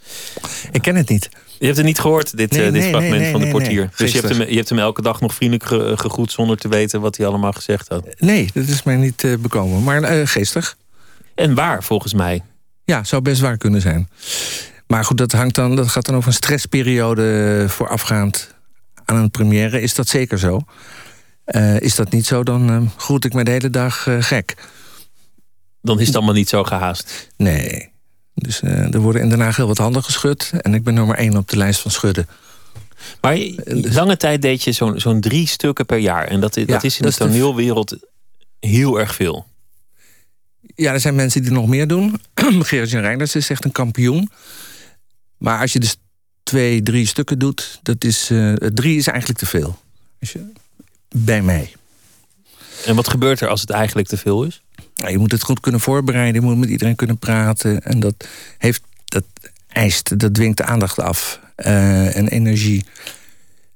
Ik 0.71 0.81
ken 0.81 0.95
het 0.95 1.09
niet. 1.09 1.29
Je 1.59 1.65
hebt 1.65 1.77
het 1.77 1.85
niet 1.85 1.99
gehoord, 1.99 2.37
dit, 2.37 2.51
nee, 2.51 2.65
uh, 2.65 2.71
dit 2.71 2.81
nee, 2.81 2.89
fragment 2.89 3.21
nee, 3.21 3.31
van 3.31 3.41
de 3.41 3.47
portier. 3.47 3.89
Dus 3.95 4.11
je 4.11 4.19
hebt, 4.19 4.37
hem, 4.37 4.47
je 4.49 4.55
hebt 4.55 4.69
hem 4.69 4.79
elke 4.79 5.01
dag 5.01 5.21
nog 5.21 5.33
vriendelijk 5.33 5.69
ge, 5.69 5.93
gegroet... 5.95 6.31
zonder 6.31 6.57
te 6.57 6.67
weten 6.67 7.01
wat 7.01 7.17
hij 7.17 7.25
allemaal 7.25 7.51
gezegd 7.51 7.87
had. 7.87 8.05
Nee, 8.17 8.49
dat 8.53 8.67
is 8.67 8.83
mij 8.83 8.95
niet 8.95 9.23
uh, 9.23 9.37
bekomen. 9.37 9.83
Maar 9.83 10.17
uh, 10.17 10.27
geestig. 10.27 10.77
En 11.35 11.53
waar, 11.53 11.83
volgens 11.83 12.13
mij. 12.13 12.41
Ja, 12.83 13.03
zou 13.03 13.21
best 13.21 13.41
waar 13.41 13.57
kunnen 13.57 13.81
zijn. 13.81 14.09
Maar 14.87 15.05
goed, 15.05 15.17
dat, 15.17 15.31
hangt 15.31 15.55
dan, 15.55 15.75
dat 15.75 15.87
gaat 15.87 16.05
dan 16.05 16.15
over 16.15 16.27
een 16.27 16.35
stressperiode 16.35 17.65
voorafgaand 17.67 18.55
aan 19.05 19.15
een 19.15 19.31
première. 19.31 19.81
Is 19.81 19.95
dat 19.95 20.07
zeker 20.07 20.39
zo? 20.39 20.61
Uh, 21.45 21.79
is 21.79 21.95
dat 21.95 22.11
niet 22.11 22.25
zo, 22.25 22.43
dan 22.43 22.71
uh, 22.71 22.89
groet 22.97 23.25
ik 23.25 23.33
me 23.33 23.43
de 23.43 23.51
hele 23.51 23.69
dag 23.69 24.05
uh, 24.05 24.17
gek. 24.19 24.55
Dan 25.81 25.99
is 25.99 26.07
het 26.07 26.15
allemaal 26.15 26.33
niet 26.33 26.49
zo 26.49 26.63
gehaast? 26.63 27.29
Nee. 27.37 27.89
Dus 28.33 28.61
er 28.61 28.99
worden 28.99 29.21
in 29.21 29.29
Den 29.29 29.39
Haag 29.39 29.55
heel 29.55 29.67
wat 29.67 29.77
handen 29.77 30.03
geschud. 30.03 30.51
En 30.61 30.73
ik 30.73 30.83
ben 30.83 30.93
nummer 30.93 31.15
één 31.15 31.37
op 31.37 31.49
de 31.49 31.57
lijst 31.57 31.81
van 31.81 31.91
schudden. 31.91 32.27
Maar 33.21 33.37
lange 33.69 34.17
tijd 34.17 34.41
deed 34.41 34.63
je 34.63 34.71
zo'n 34.71 34.99
zo'n 34.99 35.21
drie 35.21 35.47
stukken 35.47 35.85
per 35.85 35.97
jaar. 35.97 36.27
En 36.27 36.39
dat, 36.39 36.55
Ja, 36.55 36.65
dat 36.65 36.83
is 36.83 36.97
in 36.97 37.03
dat 37.03 37.17
de 37.17 37.23
is 37.23 37.31
toneelwereld 37.31 37.95
heel 38.59 38.99
erg 38.99 39.15
veel. 39.15 39.45
Ja, 40.75 40.93
er 40.93 40.99
zijn 40.99 41.15
mensen 41.15 41.41
die 41.41 41.51
nog 41.51 41.67
meer 41.67 41.87
doen. 41.87 42.21
Gerard-Jan 42.69 43.01
Reinders 43.01 43.35
is 43.35 43.49
echt 43.49 43.65
een 43.65 43.71
kampioen. 43.71 44.29
Maar 45.37 45.59
als 45.59 45.73
je 45.73 45.79
dus 45.79 45.95
twee, 46.43 46.83
drie 46.83 47.07
stukken 47.07 47.39
doet... 47.39 47.79
Dat 47.83 48.03
is, 48.03 48.29
eh, 48.29 48.53
drie 48.53 48.97
is 48.97 49.07
eigenlijk 49.07 49.39
te 49.39 49.45
veel. 49.45 49.79
Als 50.19 50.31
je, 50.31 50.51
bij 51.17 51.41
mij. 51.41 51.73
En 52.85 52.95
wat 52.95 53.07
gebeurt 53.07 53.41
er 53.41 53.47
als 53.47 53.61
het 53.61 53.69
eigenlijk 53.69 54.07
te 54.07 54.17
veel 54.17 54.43
is? 54.43 54.61
Nou, 54.95 55.11
je 55.11 55.17
moet 55.17 55.31
het 55.31 55.43
goed 55.43 55.59
kunnen 55.59 55.81
voorbereiden. 55.81 56.41
Je 56.41 56.47
moet 56.47 56.57
met 56.57 56.69
iedereen 56.69 56.95
kunnen 56.95 57.17
praten. 57.17 57.81
En 57.81 57.99
dat, 57.99 58.27
heeft, 58.57 58.81
dat 59.05 59.23
eist, 59.67 60.19
dat 60.19 60.33
dwingt 60.33 60.57
de 60.57 60.63
aandacht 60.63 60.99
af. 60.99 61.39
eh, 61.55 62.15
en 62.15 62.27
energie. 62.27 62.85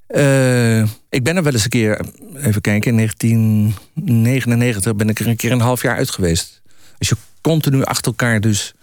Eh, 0.07 0.81
ik 1.09 1.23
ben 1.23 1.35
er 1.35 1.43
wel 1.43 1.53
eens 1.53 1.63
een 1.63 1.69
keer, 1.69 2.05
even 2.35 2.61
kijken, 2.61 2.91
in 2.91 2.95
1999 2.95 4.95
ben 4.95 5.09
ik 5.09 5.19
er 5.19 5.27
een 5.27 5.35
keer 5.35 5.51
een 5.51 5.59
half 5.59 5.81
jaar 5.81 5.95
uit 5.95 6.09
geweest. 6.09 6.61
Als 6.97 7.09
je 7.09 7.15
continu 7.41 7.83
achter 7.83 8.05
elkaar 8.05 8.41
dus 8.41 8.73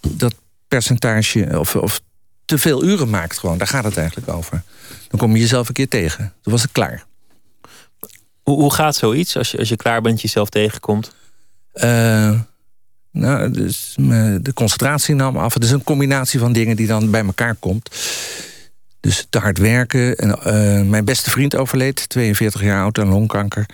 dat 0.00 0.34
percentage 0.68 1.58
of, 1.58 1.76
of 1.76 2.00
te 2.44 2.58
veel 2.58 2.84
uren 2.84 3.10
maakt 3.10 3.38
gewoon, 3.38 3.58
daar 3.58 3.66
gaat 3.66 3.84
het 3.84 3.96
eigenlijk 3.96 4.28
over. 4.28 4.62
Dan 5.08 5.18
kom 5.18 5.34
je 5.34 5.40
jezelf 5.40 5.68
een 5.68 5.74
keer 5.74 5.88
tegen. 5.88 6.32
Toen 6.42 6.52
was 6.52 6.64
ik 6.64 6.72
klaar. 6.72 7.08
Hoe, 8.56 8.72
gaat 8.72 8.96
zoiets 8.96 9.36
als 9.36 9.50
je, 9.50 9.58
als 9.58 9.68
je 9.68 9.76
klaar 9.76 10.00
bent, 10.02 10.20
jezelf 10.20 10.48
tegenkomt? 10.48 11.14
Eh, 11.72 12.40
nou, 13.10 13.50
dus 13.50 13.94
me- 14.00 14.38
de 14.42 14.52
concentratie 14.52 15.14
nam 15.14 15.36
af. 15.36 15.54
Het 15.54 15.64
is 15.64 15.70
een 15.70 15.84
combinatie 15.84 16.40
van 16.40 16.52
dingen 16.52 16.76
die 16.76 16.86
dan 16.86 17.10
bij 17.10 17.24
elkaar 17.24 17.54
komt. 17.54 17.90
Dus 19.00 19.26
te 19.30 19.38
hard 19.38 19.58
werken. 19.58 20.16
En, 20.16 20.42
eh, 20.42 20.82
mijn 20.82 21.04
beste 21.04 21.30
vriend 21.30 21.56
overleed, 21.56 22.08
42 22.08 22.62
jaar 22.62 22.82
oud 22.82 22.98
aan 22.98 23.08
longkanker. 23.08 23.66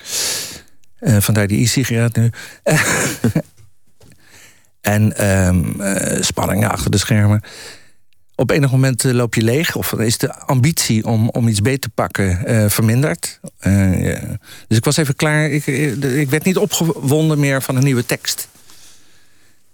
Uh, 1.00 1.16
vandaar 1.20 1.46
die 1.46 1.62
e-sigaret 1.62 2.16
nu. 2.16 2.30
en 4.80 5.26
um, 5.46 5.76
spanningen 6.20 6.70
achter 6.70 6.90
de 6.90 6.98
schermen. 6.98 7.42
Op 8.38 8.50
enig 8.50 8.70
moment 8.70 9.04
loop 9.04 9.34
je 9.34 9.42
leeg, 9.42 9.76
of 9.76 9.92
is 9.92 10.18
de 10.18 10.34
ambitie 10.34 11.04
om, 11.04 11.28
om 11.28 11.48
iets 11.48 11.60
beter 11.60 11.80
te 11.80 11.88
pakken 11.88 12.70
verminderd. 12.70 13.40
Dus 14.68 14.76
ik 14.76 14.84
was 14.84 14.96
even 14.96 15.16
klaar. 15.16 15.50
Ik, 15.50 15.66
ik 15.66 16.30
werd 16.30 16.44
niet 16.44 16.56
opgewonden 16.56 17.38
meer 17.38 17.62
van 17.62 17.76
een 17.76 17.84
nieuwe 17.84 18.06
tekst. 18.06 18.48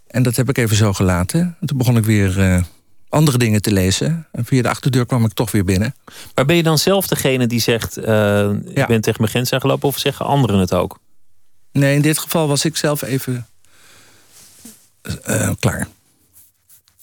En 0.06 0.22
dat 0.22 0.36
heb 0.36 0.48
ik 0.48 0.58
even 0.58 0.76
zo 0.76 0.92
gelaten. 0.92 1.56
toen 1.64 1.78
begon 1.78 1.96
ik 1.96 2.04
weer 2.04 2.64
andere 3.08 3.38
dingen 3.38 3.62
te 3.62 3.72
lezen. 3.72 4.26
En 4.32 4.44
via 4.44 4.62
de 4.62 4.68
achterdeur 4.68 5.06
kwam 5.06 5.24
ik 5.24 5.32
toch 5.32 5.50
weer 5.50 5.64
binnen. 5.64 5.94
Maar 6.34 6.44
ben 6.44 6.56
je 6.56 6.62
dan 6.62 6.78
zelf 6.78 7.06
degene 7.06 7.46
die 7.46 7.60
zegt... 7.60 7.96
Ik 7.96 8.86
ben 8.86 9.00
tegen 9.00 9.20
mijn 9.20 9.28
grens 9.28 9.52
aangelopen... 9.52 9.88
of 9.88 9.98
zeggen 9.98 10.26
anderen 10.26 10.60
het 10.60 10.74
ook? 10.74 10.98
Nee, 11.72 11.94
in 11.94 12.02
dit 12.02 12.18
geval 12.18 12.48
was 12.48 12.64
ik 12.64 12.76
zelf 12.76 13.02
even 13.02 13.46
klaar. 15.58 15.88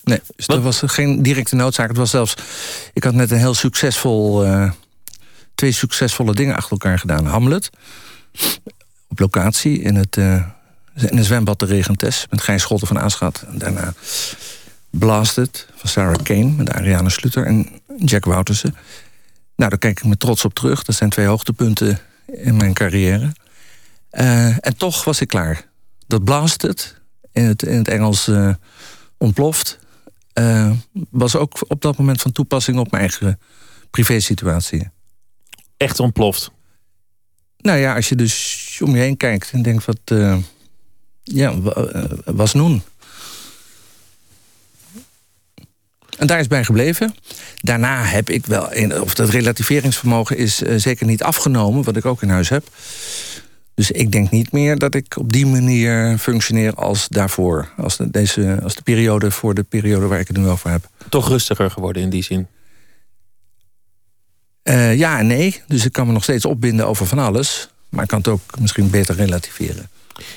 Nee, 0.10 0.22
dus 0.36 0.48
er 0.48 0.62
was 0.62 0.82
geen 0.86 1.24
directe 1.24 1.56
noodzaak. 1.56 1.88
Het 1.88 1.98
was 1.98 2.10
zelfs... 2.10 2.34
Ik 2.94 3.04
had 3.04 3.13
net 3.13 3.32
een 3.32 3.38
heel 3.38 3.54
succesvol... 3.54 4.46
Uh, 4.46 4.72
twee 5.56 5.72
succesvolle 5.72 6.34
dingen 6.34 6.56
achter 6.56 6.72
elkaar 6.72 7.00
gedaan. 7.00 7.25
Hamlet. 7.25 7.70
Op 9.08 9.20
locatie 9.20 9.82
in 9.82 9.96
het... 9.96 10.18
in 10.18 11.18
een 11.18 11.24
zwembad 11.24 11.60
de 11.60 11.66
Regentes. 11.66 12.25
Met 12.30 12.42
Gijs 12.42 12.62
Scholten 12.62 12.88
van 12.88 13.00
Aanschat. 13.00 13.46
En 13.51 13.58
daarna 13.58 13.94
Blasted 14.89 15.68
van 15.75 15.89
Sarah 15.89 16.24
Kane 16.24 16.51
met 16.51 16.72
Ariane 16.72 17.10
Slutter 17.10 17.46
en 17.46 17.70
Jack 17.98 18.25
Woutersen. 18.25 18.75
Nou, 19.56 19.70
daar 19.70 19.80
kijk 19.80 20.00
ik 20.00 20.06
me 20.06 20.18
trots 20.18 20.46
op 20.46 20.54
terug. 20.54 20.84
Dat 20.84 20.96
zijn 20.96 21.10
twee 21.10 21.25
hoogtepunten 21.25 22.00
in 22.25 22.56
mijn 22.56 22.74
carrière. 22.74 23.32
Uh, 24.12 24.46
en 24.46 24.78
toch 24.78 25.04
was 25.04 25.22
ik 25.22 25.28
klaar. 25.28 25.66
Dat 26.08 26.24
Blasted, 26.24 26.96
in 27.32 27.44
het, 27.44 27.63
in 27.63 27.78
het 27.78 27.88
Engels 27.88 28.32
ontploft... 29.18 29.80
Uh, 30.39 30.72
was 31.10 31.36
ook 31.36 31.65
op 31.67 31.81
dat 31.81 31.98
moment 31.98 32.22
van 32.22 32.31
toepassing 32.31 32.77
op 32.77 32.91
mijn 32.91 33.03
eigen 33.03 33.39
privésituatie. 33.89 34.89
Echt 35.77 36.00
ontploft? 36.00 36.51
Nou 37.58 37.77
ja, 37.77 37.96
als 37.96 38.10
je 38.10 38.15
dus 38.15 38.79
om 38.84 38.96
je 38.96 39.01
heen 39.01 39.17
kijkt 39.17 39.51
en 39.51 39.62
denkt 39.62 39.86
wat... 39.86 40.00
ja, 41.24 41.53
was 42.25 42.53
noen. 42.53 42.84
En 46.17 46.27
daar 46.27 46.39
is 46.39 46.48
bij 46.48 46.63
gebleven. 46.63 47.15
Daarna 47.58 48.03
heb 48.03 48.29
ik 48.29 48.46
wel, 48.46 48.69
of 49.01 49.13
dat 49.13 49.29
relativeringsvermogen 49.29 50.38
is 50.38 50.62
uh, 50.62 50.77
zeker 50.77 51.05
niet 51.05 51.24
afgenomen, 51.24 51.84
wat 51.84 51.96
ik 51.96 52.05
ook 52.05 52.22
in 52.22 52.29
huis 52.29 52.50
heb. 52.50 52.67
Dus 53.80 53.92
ik 53.92 54.12
denk 54.12 54.32
niet 54.32 54.52
meer 54.52 54.78
dat 54.78 54.96
ik 54.96 55.18
op 55.18 55.32
die 55.32 55.46
manier 55.46 56.18
functioneer 56.18 56.74
als 56.74 57.08
daarvoor. 57.08 57.70
Als 57.78 57.98
de, 57.98 58.10
deze, 58.10 58.60
als 58.64 58.76
de 58.76 58.82
periode 58.82 59.32
voor 59.32 59.54
de 59.54 59.64
periode 59.64 60.08
waar 60.08 60.20
ik 60.20 60.28
het 60.28 60.38
nu 60.38 60.48
over 60.48 60.70
heb. 60.70 60.90
Toch 61.10 61.28
rustiger 61.28 61.72
geworden 61.72 62.02
in 62.02 62.10
die 62.10 62.24
zin? 62.24 62.48
Uh, 64.64 64.96
ja 64.98 65.20
en 65.20 65.28
nee. 65.28 65.62
Dus 65.68 65.86
ik 65.86 65.92
kan 65.92 66.08
me 66.08 66.14
nog 66.14 66.24
steeds 66.24 66.46
opbinden 66.46 66.88
over 66.88 67.06
van 67.06 67.20
alles. 67.20 67.70
Maar 67.90 68.04
ik 68.04 68.10
kan 68.10 68.18
het 68.18 68.28
ook 68.28 68.60
misschien 68.60 68.90
beter 68.90 69.16
relativeren. 69.16 69.90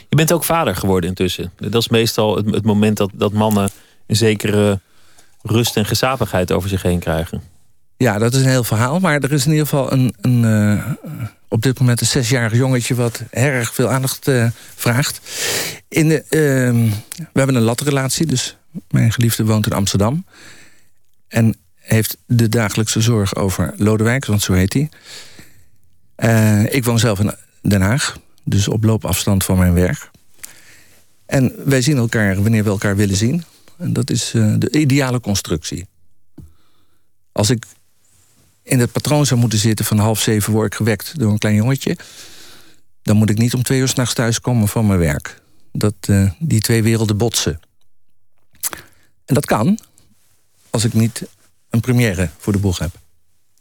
Je 0.08 0.16
bent 0.16 0.32
ook 0.32 0.44
vader 0.44 0.76
geworden 0.76 1.08
intussen. 1.08 1.52
Dat 1.56 1.82
is 1.82 1.88
meestal 1.88 2.36
het, 2.36 2.50
het 2.50 2.64
moment 2.64 2.96
dat, 2.96 3.10
dat 3.14 3.32
mannen 3.32 3.70
een 4.06 4.16
zekere 4.16 4.80
rust 5.42 5.76
en 5.76 5.84
gezapigheid 5.84 6.52
over 6.52 6.68
zich 6.68 6.82
heen 6.82 6.98
krijgen. 6.98 7.42
Ja, 7.96 8.18
dat 8.18 8.34
is 8.34 8.42
een 8.42 8.48
heel 8.48 8.64
verhaal. 8.64 8.98
Maar 8.98 9.20
er 9.20 9.32
is 9.32 9.44
in 9.44 9.50
ieder 9.50 9.66
geval 9.66 9.92
een, 9.92 10.14
een 10.20 10.42
uh, 10.42 10.84
op 11.52 11.62
dit 11.62 11.78
moment 11.78 12.00
een 12.00 12.06
zesjarig 12.06 12.58
jongetje... 12.58 12.94
wat 12.94 13.22
erg 13.30 13.74
veel 13.74 13.88
aandacht 13.88 14.28
uh, 14.28 14.46
vraagt. 14.74 15.20
In 15.88 16.08
de, 16.08 16.24
uh, 16.24 16.92
we 17.16 17.38
hebben 17.38 17.56
een 17.56 17.62
latrelatie, 17.62 18.26
dus 18.26 18.56
mijn 18.90 19.12
geliefde 19.12 19.44
woont 19.44 19.66
in 19.66 19.72
Amsterdam. 19.72 20.24
En 21.28 21.56
heeft 21.74 22.16
de 22.26 22.48
dagelijkse 22.48 23.00
zorg 23.00 23.36
over 23.36 23.74
Lodewijk, 23.76 24.24
want 24.24 24.42
zo 24.42 24.52
heet 24.52 24.72
hij. 24.72 24.88
Uh, 26.16 26.74
ik 26.74 26.84
woon 26.84 26.98
zelf 26.98 27.18
in 27.18 27.34
Den 27.62 27.80
Haag, 27.80 28.18
dus 28.44 28.68
op 28.68 28.84
loopafstand 28.84 29.44
van 29.44 29.58
mijn 29.58 29.74
werk. 29.74 30.10
En 31.26 31.52
wij 31.64 31.82
zien 31.82 31.96
elkaar 31.96 32.42
wanneer 32.42 32.64
we 32.64 32.70
elkaar 32.70 32.96
willen 32.96 33.16
zien. 33.16 33.44
En 33.78 33.92
dat 33.92 34.10
is 34.10 34.34
uh, 34.34 34.54
de 34.58 34.70
ideale 34.70 35.20
constructie. 35.20 35.86
Als 37.32 37.50
ik 37.50 37.64
in 38.62 38.78
het 38.78 38.92
patroon 38.92 39.26
zou 39.26 39.40
moeten 39.40 39.58
zitten 39.58 39.84
van 39.84 39.98
half 39.98 40.20
zeven 40.20 40.52
word 40.52 40.66
ik 40.66 40.74
gewekt 40.74 41.18
door 41.18 41.32
een 41.32 41.38
klein 41.38 41.54
jongetje... 41.54 41.96
dan 43.02 43.16
moet 43.16 43.30
ik 43.30 43.38
niet 43.38 43.54
om 43.54 43.62
twee 43.62 43.80
uur 43.80 43.88
s'nachts 43.88 44.14
thuiskomen 44.14 44.68
van 44.68 44.86
mijn 44.86 44.98
werk. 44.98 45.40
Dat 45.72 45.94
uh, 46.10 46.30
die 46.38 46.60
twee 46.60 46.82
werelden 46.82 47.16
botsen. 47.16 47.60
En 49.24 49.34
dat 49.34 49.46
kan 49.46 49.78
als 50.70 50.84
ik 50.84 50.92
niet 50.92 51.22
een 51.70 51.80
première 51.80 52.30
voor 52.38 52.52
de 52.52 52.58
boeg 52.58 52.78
heb. 52.78 52.90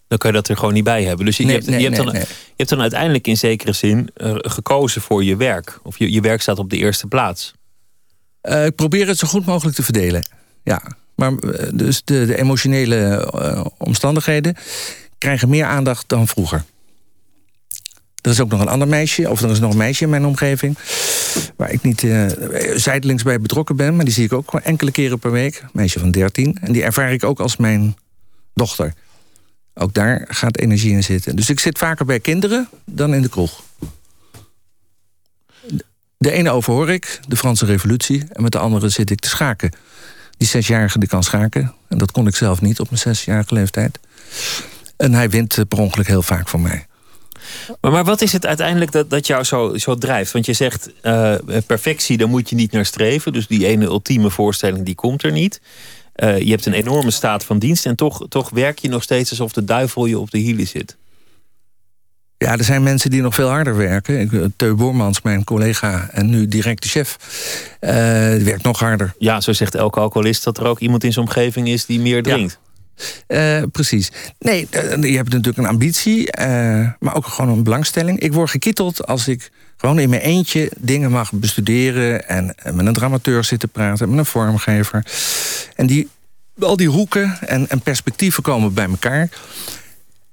Dan 0.07 0.17
kan 0.17 0.29
je 0.29 0.35
dat 0.35 0.47
er 0.47 0.57
gewoon 0.57 0.73
niet 0.73 0.83
bij 0.83 1.03
hebben. 1.03 1.25
Dus 1.25 1.37
je, 1.37 1.45
nee, 1.45 1.55
hebt, 1.55 1.67
nee, 1.67 1.79
je, 1.79 1.85
hebt 1.85 1.97
dan, 1.97 2.05
nee. 2.05 2.21
je 2.21 2.53
hebt 2.55 2.69
dan 2.69 2.81
uiteindelijk 2.81 3.27
in 3.27 3.37
zekere 3.37 3.73
zin 3.73 4.09
uh, 4.17 4.35
gekozen 4.37 5.01
voor 5.01 5.23
je 5.23 5.35
werk. 5.35 5.79
Of 5.83 5.97
je, 5.97 6.11
je 6.11 6.21
werk 6.21 6.41
staat 6.41 6.59
op 6.59 6.69
de 6.69 6.77
eerste 6.77 7.07
plaats. 7.07 7.53
Uh, 8.43 8.65
ik 8.65 8.75
probeer 8.75 9.07
het 9.07 9.17
zo 9.17 9.27
goed 9.27 9.45
mogelijk 9.45 9.75
te 9.75 9.83
verdelen. 9.83 10.27
Ja, 10.63 10.97
maar 11.21 11.31
uh, 11.43 11.69
dus 11.73 12.01
de, 12.03 12.25
de 12.25 12.37
emotionele 12.37 13.31
uh, 13.35 13.65
omstandigheden 13.77 14.55
krijgen 15.17 15.49
meer 15.49 15.65
aandacht 15.65 16.03
dan 16.07 16.27
vroeger. 16.27 16.63
Er 18.21 18.31
is 18.31 18.39
ook 18.39 18.49
nog 18.49 18.61
een 18.61 18.67
ander 18.67 18.87
meisje, 18.87 19.29
of 19.29 19.41
er 19.41 19.49
is 19.49 19.59
nog 19.59 19.71
een 19.71 19.77
meisje 19.77 20.03
in 20.03 20.09
mijn 20.09 20.25
omgeving... 20.25 20.77
waar 21.55 21.71
ik 21.71 21.81
niet 21.81 22.05
zijdelings 22.75 23.23
bij 23.23 23.39
betrokken 23.39 23.75
ben... 23.75 23.95
maar 23.95 24.05
die 24.05 24.13
zie 24.13 24.25
ik 24.25 24.33
ook 24.33 24.53
enkele 24.53 24.91
keren 24.91 25.19
per 25.19 25.31
week. 25.31 25.59
Een 25.61 25.69
meisje 25.71 25.99
van 25.99 26.11
13. 26.11 26.57
En 26.61 26.71
die 26.71 26.83
ervaar 26.83 27.13
ik 27.13 27.23
ook 27.23 27.39
als 27.39 27.57
mijn 27.57 27.95
dochter. 28.53 28.93
Ook 29.73 29.93
daar 29.93 30.25
gaat 30.27 30.57
energie 30.57 30.91
in 30.91 31.03
zitten. 31.03 31.35
Dus 31.35 31.49
ik 31.49 31.59
zit 31.59 31.77
vaker 31.77 32.05
bij 32.05 32.19
kinderen 32.19 32.69
dan 32.85 33.13
in 33.13 33.21
de 33.21 33.29
kroeg. 33.29 33.63
De 36.17 36.31
ene 36.31 36.49
overhoor 36.49 36.89
ik, 36.89 37.19
de 37.27 37.37
Franse 37.37 37.65
revolutie... 37.65 38.23
en 38.29 38.41
met 38.41 38.51
de 38.51 38.59
andere 38.59 38.89
zit 38.89 39.09
ik 39.09 39.19
te 39.19 39.29
schaken. 39.29 39.71
Die 40.41 40.49
zesjarige 40.49 40.99
die 40.99 41.09
kan 41.09 41.23
schaken. 41.23 41.73
En 41.87 41.97
dat 41.97 42.11
kon 42.11 42.27
ik 42.27 42.35
zelf 42.35 42.61
niet 42.61 42.79
op 42.79 42.89
mijn 42.89 43.01
zesjarige 43.01 43.53
leeftijd. 43.53 43.99
En 44.97 45.13
hij 45.13 45.29
wint 45.29 45.67
per 45.67 45.79
ongeluk 45.79 46.07
heel 46.07 46.21
vaak 46.21 46.47
van 46.47 46.61
mij. 46.61 46.85
Maar, 47.81 47.91
maar 47.91 48.03
wat 48.03 48.21
is 48.21 48.31
het 48.31 48.45
uiteindelijk 48.45 48.91
dat, 48.91 49.09
dat 49.09 49.27
jou 49.27 49.43
zo, 49.43 49.77
zo 49.77 49.95
drijft? 49.95 50.31
Want 50.31 50.45
je 50.45 50.53
zegt 50.53 50.89
uh, 51.03 51.35
perfectie, 51.65 52.17
daar 52.17 52.29
moet 52.29 52.49
je 52.49 52.55
niet 52.55 52.71
naar 52.71 52.85
streven. 52.85 53.33
Dus 53.33 53.47
die 53.47 53.65
ene 53.65 53.85
ultieme 53.85 54.29
voorstelling, 54.29 54.85
die 54.85 54.95
komt 54.95 55.23
er 55.23 55.31
niet. 55.31 55.61
Uh, 56.15 56.39
je 56.39 56.49
hebt 56.49 56.65
een 56.65 56.73
enorme 56.73 57.11
staat 57.11 57.45
van 57.45 57.59
dienst... 57.59 57.85
en 57.85 57.95
toch, 57.95 58.25
toch 58.29 58.49
werk 58.49 58.79
je 58.79 58.89
nog 58.89 59.03
steeds 59.03 59.29
alsof 59.29 59.51
de 59.51 59.63
duivel 59.63 60.05
je 60.05 60.19
op 60.19 60.31
de 60.31 60.37
hielen 60.37 60.67
zit. 60.67 60.97
Ja, 62.41 62.57
er 62.57 62.63
zijn 62.63 62.83
mensen 62.83 63.09
die 63.09 63.21
nog 63.21 63.35
veel 63.35 63.49
harder 63.49 63.77
werken. 63.77 64.19
Ik, 64.19 64.31
Teu 64.55 64.73
Boormans, 64.73 65.21
mijn 65.21 65.43
collega 65.43 66.09
en 66.11 66.29
nu 66.29 66.47
direct 66.47 66.81
de 66.81 66.89
chef, 66.89 67.17
uh, 67.81 67.91
die 68.35 68.45
werkt 68.45 68.63
nog 68.63 68.79
harder. 68.79 69.13
Ja, 69.17 69.41
zo 69.41 69.53
zegt 69.53 69.75
elke 69.75 69.99
alcoholist 69.99 70.43
dat 70.43 70.57
er 70.57 70.65
ook 70.65 70.79
iemand 70.79 71.03
in 71.03 71.13
zijn 71.13 71.25
omgeving 71.25 71.67
is 71.67 71.85
die 71.85 71.99
meer 71.99 72.23
drinkt. 72.23 72.59
Ja. 73.27 73.59
Uh, 73.59 73.63
precies. 73.71 74.11
Nee, 74.39 74.67
je 75.01 75.15
hebt 75.15 75.29
natuurlijk 75.29 75.57
een 75.57 75.65
ambitie, 75.65 76.19
uh, 76.39 76.45
maar 76.99 77.15
ook 77.15 77.25
gewoon 77.25 77.57
een 77.57 77.63
belangstelling. 77.63 78.19
Ik 78.19 78.33
word 78.33 78.49
gekitteld 78.49 79.07
als 79.07 79.27
ik 79.27 79.51
gewoon 79.77 79.99
in 79.99 80.09
mijn 80.09 80.21
eentje 80.21 80.71
dingen 80.77 81.11
mag 81.11 81.31
bestuderen... 81.33 82.27
en 82.27 82.55
met 82.73 82.85
een 82.85 82.93
dramateur 82.93 83.43
zitten 83.43 83.69
praten, 83.69 84.09
met 84.09 84.19
een 84.19 84.25
vormgever. 84.25 85.05
En 85.75 85.87
die, 85.87 86.09
al 86.59 86.77
die 86.77 86.89
hoeken 86.89 87.37
en, 87.47 87.69
en 87.69 87.81
perspectieven 87.81 88.43
komen 88.43 88.73
bij 88.73 88.87
elkaar... 88.87 89.29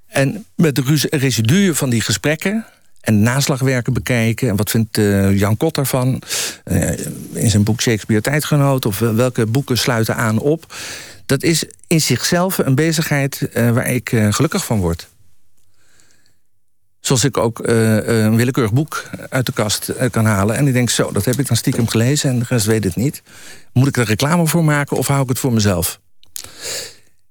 En 0.09 0.45
met 0.55 0.75
de 0.75 1.07
residuen 1.11 1.77
van 1.77 1.91
die 1.91 2.01
gesprekken 2.01 2.67
en 3.01 3.23
naslagwerken 3.23 3.93
bekijken. 3.93 4.49
En 4.49 4.57
wat 4.57 4.71
vindt 4.71 4.99
uh, 4.99 5.39
Jan 5.39 5.57
Kot 5.57 5.75
daarvan? 5.75 6.23
Uh, 6.65 6.91
in 7.33 7.51
zijn 7.51 7.63
boek 7.63 7.81
Shakespeare 7.81 8.23
Tijdgenoot. 8.23 8.87
Of 8.87 8.99
welke 8.99 9.47
boeken 9.47 9.79
sluiten 9.79 10.17
aan 10.17 10.39
op. 10.39 10.75
Dat 11.27 11.43
is 11.43 11.65
in 11.87 12.01
zichzelf 12.01 12.59
een 12.59 12.75
bezigheid 12.75 13.49
waar 13.53 13.87
ik 13.87 14.09
gelukkig 14.31 14.65
van 14.65 14.81
word. 14.81 15.09
Zoals 17.01 17.25
ik 17.25 17.37
ook 17.37 17.59
een 17.63 18.37
willekeurig 18.37 18.73
boek 18.73 19.11
uit 19.29 19.47
de 19.47 19.53
kast 19.53 19.93
kan 20.11 20.25
halen. 20.25 20.57
En 20.57 20.67
ik 20.67 20.73
denk, 20.73 20.91
zo, 20.91 21.13
dat 21.13 21.25
heb 21.25 21.39
ik 21.39 21.47
dan 21.47 21.57
stiekem 21.57 21.89
gelezen 21.89 22.31
en 22.31 22.39
de 22.39 22.45
rest 22.49 22.67
weet 22.67 22.85
het 22.85 22.97
niet. 22.97 23.23
Moet 23.73 23.89
ik 23.89 23.97
er 23.97 24.05
reclame 24.05 24.47
voor 24.47 24.65
maken 24.65 24.97
of 24.97 25.07
hou 25.07 25.23
ik 25.23 25.29
het 25.29 25.39
voor 25.39 25.53
mezelf? 25.53 26.01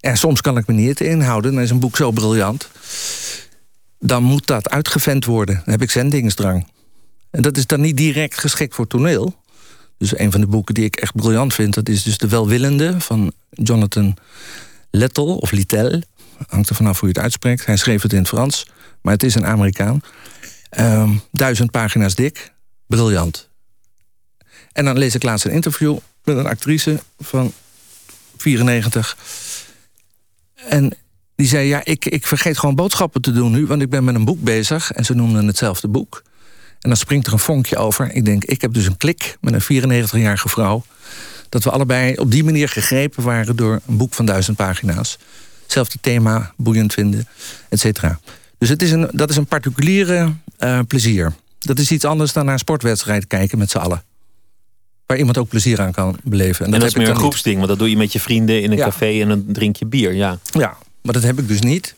En 0.08 0.18
soms 0.18 0.42
kan 0.42 0.58
ik 0.58 0.68
me 0.68 0.74
niet 0.74 1.02
inhouden. 1.02 1.54
Dan 1.54 1.64
is 1.64 1.70
een 1.70 1.80
boek 1.80 1.96
zo 1.96 2.12
briljant. 2.12 2.70
Dan 4.00 4.24
moet 4.24 4.48
dat 4.48 4.70
uitgevent 4.70 5.26
worden. 5.26 5.56
Dan 5.56 5.74
heb 5.74 5.82
ik 5.82 5.92
zendingsdrang. 5.92 6.68
En 7.30 7.42
dat 7.42 7.58
is 7.58 7.66
dan 7.66 7.82
niet 7.82 7.98
direct 7.98 8.40
geschikt 8.40 8.76
voor 8.76 8.88
toneel. 8.88 9.36
Dus 9.98 10.20
een 10.20 10.32
van 10.32 10.42
de 10.42 10.48
boeken 10.48 10.74
die 10.74 10.86
ik 10.86 10.96
echt 10.96 11.16
briljant 11.16 11.54
vind... 11.54 11.74
dat 11.74 11.90
is 11.90 12.04
dus 12.04 12.18
De 12.18 12.28
Welwillende 12.28 13.02
van 13.02 13.34
Jonathan 13.50 14.18
Lettel 14.92 15.38
of 15.38 15.52
Littel. 15.52 16.02
Hangt 16.48 16.70
er 16.70 16.76
vanaf 16.76 17.00
hoe 17.00 17.10
je 17.10 17.14
het 17.14 17.24
uitspreekt. 17.24 17.66
Hij 17.66 17.78
schreef 17.78 18.02
het 18.02 18.14
in 18.14 18.20
het 18.20 18.28
Frans, 18.28 18.68
maar 19.02 19.14
het 19.14 19.24
is 19.24 19.36
een 19.36 19.46
Amerikaan. 19.46 20.02
Um, 20.80 21.22
duizend 21.32 21.72
pagina's 21.72 22.16
dik. 22.16 22.54
briljant. 22.86 23.50
En 24.72 24.86
dan 24.86 24.98
lees 24.98 25.16
ik 25.16 25.24
laatst 25.24 25.46
een 25.46 25.52
interview 25.52 25.98
met 26.24 26.38
een 26.38 26.48
actrice 26.48 27.00
van 27.18 27.54
94. 28.38 29.18
En 30.70 30.94
die 31.36 31.48
zei, 31.48 31.68
ja, 31.68 31.82
ik, 31.84 32.06
ik 32.06 32.28
vergeet 32.28 32.58
gewoon 32.58 32.76
boodschappen 32.76 33.22
te 33.22 33.32
doen 33.32 33.52
nu... 33.52 33.66
want 33.66 33.82
ik 33.82 33.90
ben 33.90 34.04
met 34.04 34.16
een 34.16 34.26
boek 34.26 34.42
bezig 34.42 34.92
en 34.92 35.06
ze 35.06 35.14
noemden 35.14 35.48
hetzelfde 35.48 35.88
boek. 35.88 36.24
En 36.82 36.90
dan 36.90 36.98
springt 36.98 37.28
er 37.28 37.34
een 37.34 37.40
vonkje 37.40 37.78
over. 37.78 38.12
Ik 38.12 38.26
denk, 38.26 38.44
ik 38.46 38.62
heb 38.62 38.74
dus 38.74 38.86
een 38.86 38.98
klik 38.98 39.38
met 39.42 39.54
een 39.54 39.84
94-jarige 39.84 40.50
vrouw... 40.50 40.86
dat 41.50 41.64
we 41.64 41.70
allebei 41.70 42.16
op 42.16 42.32
die 42.32 42.44
manier 42.44 42.70
gegrepen 42.70 43.24
waren... 43.24 43.56
door 43.56 43.80
een 43.88 43.98
boek 43.98 44.14
van 44.14 44.26
duizend 44.26 44.58
pagina's. 44.58 45.18
Hetzelfde 45.64 45.98
thema, 46.02 46.54
boeiend 46.58 46.94
vinden, 46.94 47.28
et 47.70 47.80
cetera. 47.80 48.20
Dus 48.58 48.70
het 48.70 48.82
is 48.82 48.92
een, 48.92 49.10
dat 49.12 49.30
is 49.30 49.36
een 49.36 49.46
particuliere 49.46 50.34
uh, 50.60 50.80
plezier. 50.88 51.34
Dat 51.60 51.80
is 51.80 51.92
iets 51.92 52.06
anders 52.06 52.34
dan 52.34 52.44
naar 52.44 52.54
een 52.54 52.60
sportwedstrijd 52.60 53.28
kijken 53.28 53.58
met 53.58 53.70
z'n 53.70 53.78
allen. 53.78 54.04
Waar 55.08 55.18
iemand 55.18 55.38
ook 55.38 55.48
plezier 55.48 55.82
aan 55.82 55.92
kan 55.92 56.18
beleven. 56.24 56.66
En 56.66 56.72
dat, 56.72 56.84
is 56.84 56.96
meer 56.96 57.10
een 57.10 57.16
groepsding, 57.16 57.56
want 57.56 57.68
dat 57.68 57.80
doe 57.80 57.90
je 57.90 57.98
met 57.98 58.12
je 58.12 58.20
vrienden 58.20 58.62
in 58.62 58.72
een 58.72 58.78
café 58.78 59.22
en 59.22 59.28
dan 59.28 59.46
drink 59.48 59.76
je 59.76 59.86
bier. 59.86 60.14
Ja. 60.14 60.38
ja, 60.52 60.78
maar 61.02 61.14
dat 61.14 61.24
heb 61.24 61.40
ik 61.40 61.48
dus 61.48 61.62
niet. 61.62 61.96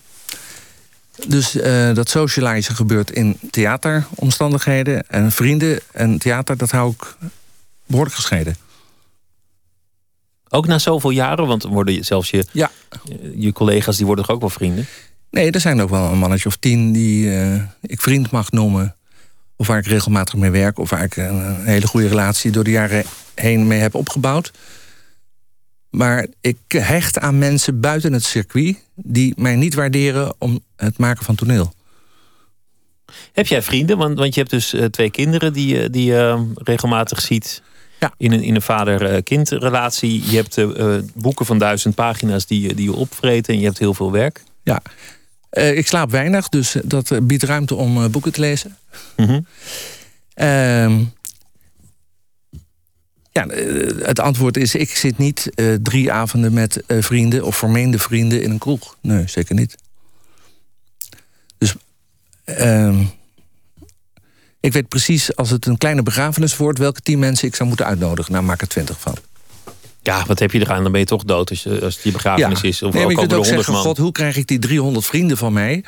Dus 1.27 1.55
uh, 1.55 1.93
dat 1.93 2.09
socializen 2.09 2.75
gebeurt 2.75 3.11
in 3.11 3.37
theateromstandigheden. 3.51 5.07
En 5.07 5.31
vrienden 5.31 5.79
en 5.91 6.17
theater, 6.17 6.57
dat 6.57 6.71
hou 6.71 6.91
ik 6.91 7.15
behoorlijk 7.85 8.15
gescheiden. 8.15 8.55
Ook 10.49 10.67
na 10.67 10.77
zoveel 10.79 11.09
jaren? 11.09 11.47
Want 11.47 11.63
worden 11.63 12.05
zelfs 12.05 12.29
je, 12.29 12.45
ja. 12.51 12.71
je 13.35 13.53
collega's 13.53 13.97
die 13.97 14.05
worden 14.05 14.25
toch 14.25 14.35
ook 14.35 14.41
wel 14.41 14.49
vrienden? 14.49 14.87
Nee, 15.31 15.51
er 15.51 15.59
zijn 15.59 15.81
ook 15.81 15.89
wel 15.89 16.11
een 16.11 16.17
mannetje 16.17 16.49
of 16.49 16.55
tien 16.55 16.91
die 16.91 17.25
uh, 17.25 17.61
ik 17.81 18.01
vriend 18.01 18.31
mag 18.31 18.51
noemen. 18.51 18.95
Of 19.59 19.67
waar 19.67 19.77
ik 19.77 19.85
regelmatig 19.85 20.35
mee 20.35 20.49
werk. 20.49 20.79
Of 20.79 20.89
waar 20.89 21.03
ik 21.03 21.17
een, 21.17 21.55
hele 21.55 21.87
goede 21.87 22.07
relatie 22.07 22.51
door 22.51 22.63
de 22.63 22.71
jaren 22.71 23.03
heen 23.35 23.67
mee 23.67 23.79
heb 23.79 23.95
opgebouwd. 23.95 24.51
Maar 25.89 26.27
ik 26.41 26.57
hecht 26.67 27.19
aan 27.19 27.37
mensen 27.37 27.79
buiten 27.79 28.13
het 28.13 28.23
circuit... 28.23 28.77
die 28.95 29.33
mij 29.37 29.55
niet 29.55 29.73
waarderen 29.73 30.33
om 30.37 30.59
het 30.75 30.97
maken 30.97 31.25
van 31.25 31.35
toneel. 31.35 31.73
Heb 33.33 33.47
jij 33.47 33.61
vrienden? 33.61 33.97
Want, 33.97 34.17
want 34.17 34.33
je 34.33 34.39
hebt 34.39 34.51
dus 34.51 34.73
uh, 34.73 34.85
twee 34.85 35.09
kinderen 35.09 35.53
die, 35.53 35.89
die 35.89 36.05
je 36.05 36.35
uh, 36.37 36.41
regelmatig 36.53 37.21
ziet... 37.21 37.61
Ja. 37.99 38.13
In 38.17 38.31
een, 38.31 38.43
in 38.43 38.55
een 38.55 38.61
vader-kindrelatie. 38.61 40.31
Je 40.31 40.35
hebt 40.35 40.57
boeken 41.13 41.45
van 41.45 41.57
duizend 41.57 41.95
pagina's 41.95 42.45
die, 42.45 42.73
die 42.73 42.89
je 42.89 42.95
opvreten. 42.95 43.53
En 43.53 43.59
je 43.59 43.65
hebt 43.65 43.79
heel 43.79 43.93
veel 43.93 44.11
werk. 44.11 44.43
Ja, 44.63 44.81
uh, 45.51 45.77
ik 45.77 45.87
slaap 45.87 46.11
weinig, 46.11 46.49
dus 46.49 46.75
dat 46.83 47.19
biedt 47.23 47.43
ruimte 47.43 47.75
om 47.75 48.11
boeken 48.11 48.31
te 48.31 48.39
lezen. 48.39 48.77
Mm 49.15 49.25
-hmm. 49.25 49.45
uh, 50.35 50.99
ja, 53.31 53.47
het 54.05 54.19
antwoord 54.19 54.57
is, 54.57 54.75
ik 54.75 54.89
zit 54.89 55.17
niet 55.17 55.51
drie 55.81 56.11
avonden 56.11 56.53
met 56.53 56.83
vrienden... 56.87 57.43
of 57.43 57.57
vermeende 57.57 57.99
vrienden 57.99 58.41
in 58.41 58.51
een 58.51 58.57
kroeg. 58.57 58.97
Nee, 59.01 59.23
zeker 59.27 59.55
niet. 59.55 59.75
Dus 61.57 61.75
ehm, 62.43 63.03
ik 64.59 64.73
weet 64.73 64.87
precies, 64.87 65.35
als 65.35 65.49
het 65.49 65.65
een 65.65 65.77
kleine 65.77 66.03
begrafenis 66.03 66.57
wordt... 66.57 66.79
welke 66.79 67.01
tien 67.01 67.19
mensen 67.19 67.47
ik 67.47 67.55
zou 67.55 67.67
moeten 67.67 67.85
uitnodigen. 67.85 68.31
Nou, 68.31 68.43
maak 68.43 68.61
er 68.61 68.67
twintig 68.67 68.99
van. 68.99 69.15
Ja, 70.09 70.23
wat 70.25 70.39
heb 70.39 70.51
je 70.51 70.59
eraan? 70.59 70.83
Dan 70.83 70.91
ben 70.91 71.01
je 71.01 71.07
toch 71.07 71.23
dood 71.23 71.49
als, 71.49 71.63
je, 71.63 71.81
als 71.81 71.95
het 71.95 72.03
je 72.03 72.11
begrafenis 72.11 72.61
is. 72.61 72.81
Of 72.81 72.93
nee, 72.93 73.03
ook 73.03 73.11
je 73.11 73.17
kunt 73.17 73.33
ook 73.33 73.45
zeggen, 73.45 73.73
god, 73.73 73.97
hoe 73.97 74.11
krijg 74.11 74.35
ik 74.35 74.47
die 74.47 74.59
300 74.59 75.05
vrienden 75.05 75.37
van 75.37 75.53
mij... 75.53 75.83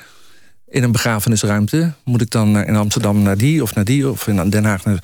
in 0.67 0.83
een 0.83 0.91
begrafenisruimte? 0.91 1.93
Moet 2.03 2.21
ik 2.21 2.29
dan 2.29 2.63
in 2.63 2.75
Amsterdam 2.75 3.21
naar 3.21 3.37
die 3.37 3.61
of 3.61 3.75
naar 3.75 3.85
die 3.85 4.09
of 4.09 4.27
in 4.27 4.49
Den 4.49 4.65
Haag 4.65 4.85
naar... 4.85 5.03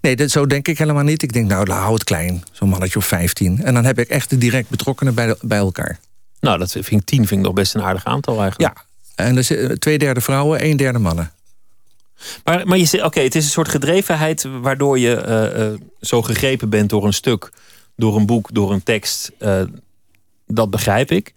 Nee, 0.00 0.16
dat, 0.16 0.30
zo 0.30 0.46
denk 0.46 0.68
ik 0.68 0.78
helemaal 0.78 1.02
niet. 1.02 1.22
Ik 1.22 1.32
denk, 1.32 1.48
nou, 1.48 1.70
hou 1.70 1.94
het 1.94 2.04
klein. 2.04 2.42
Zo'n 2.52 2.68
mannetje 2.68 2.98
of 2.98 3.06
15. 3.06 3.62
En 3.62 3.74
dan 3.74 3.84
heb 3.84 3.98
ik 3.98 4.08
echt 4.08 4.30
de 4.30 4.38
direct 4.38 4.68
betrokkenen 4.68 5.14
bij, 5.14 5.34
bij 5.40 5.58
elkaar. 5.58 5.98
Nou, 6.40 6.58
dat 6.58 6.72
vind 6.72 6.90
ik 6.90 7.04
tien 7.04 7.26
vind 7.26 7.40
ik 7.40 7.46
nog 7.46 7.54
best 7.54 7.74
een 7.74 7.82
aardig 7.82 8.04
aantal 8.04 8.40
eigenlijk. 8.40 8.76
Ja, 8.76 8.84
en 9.24 9.36
er 9.36 9.44
zijn 9.44 9.78
twee 9.78 9.98
derde 9.98 10.20
vrouwen, 10.20 10.64
een 10.64 10.76
derde 10.76 10.98
mannen. 10.98 11.32
Maar, 12.44 12.66
maar 12.66 12.78
je 12.78 13.04
oké, 13.04 13.20
het 13.20 13.34
is 13.34 13.44
een 13.44 13.50
soort 13.50 13.68
gedrevenheid... 13.68 14.46
waardoor 14.60 14.98
je 14.98 15.24
uh, 15.28 15.66
uh, 15.66 15.74
zo 16.00 16.22
gegrepen 16.22 16.68
bent 16.68 16.90
door 16.90 17.04
een 17.04 17.12
stuk 17.12 17.50
door 17.98 18.16
een 18.16 18.26
boek, 18.26 18.54
door 18.54 18.72
een 18.72 18.82
tekst. 18.82 19.30
Uh, 19.38 19.62
dat 20.46 20.70
begrijp 20.70 21.10
ik. 21.10 21.34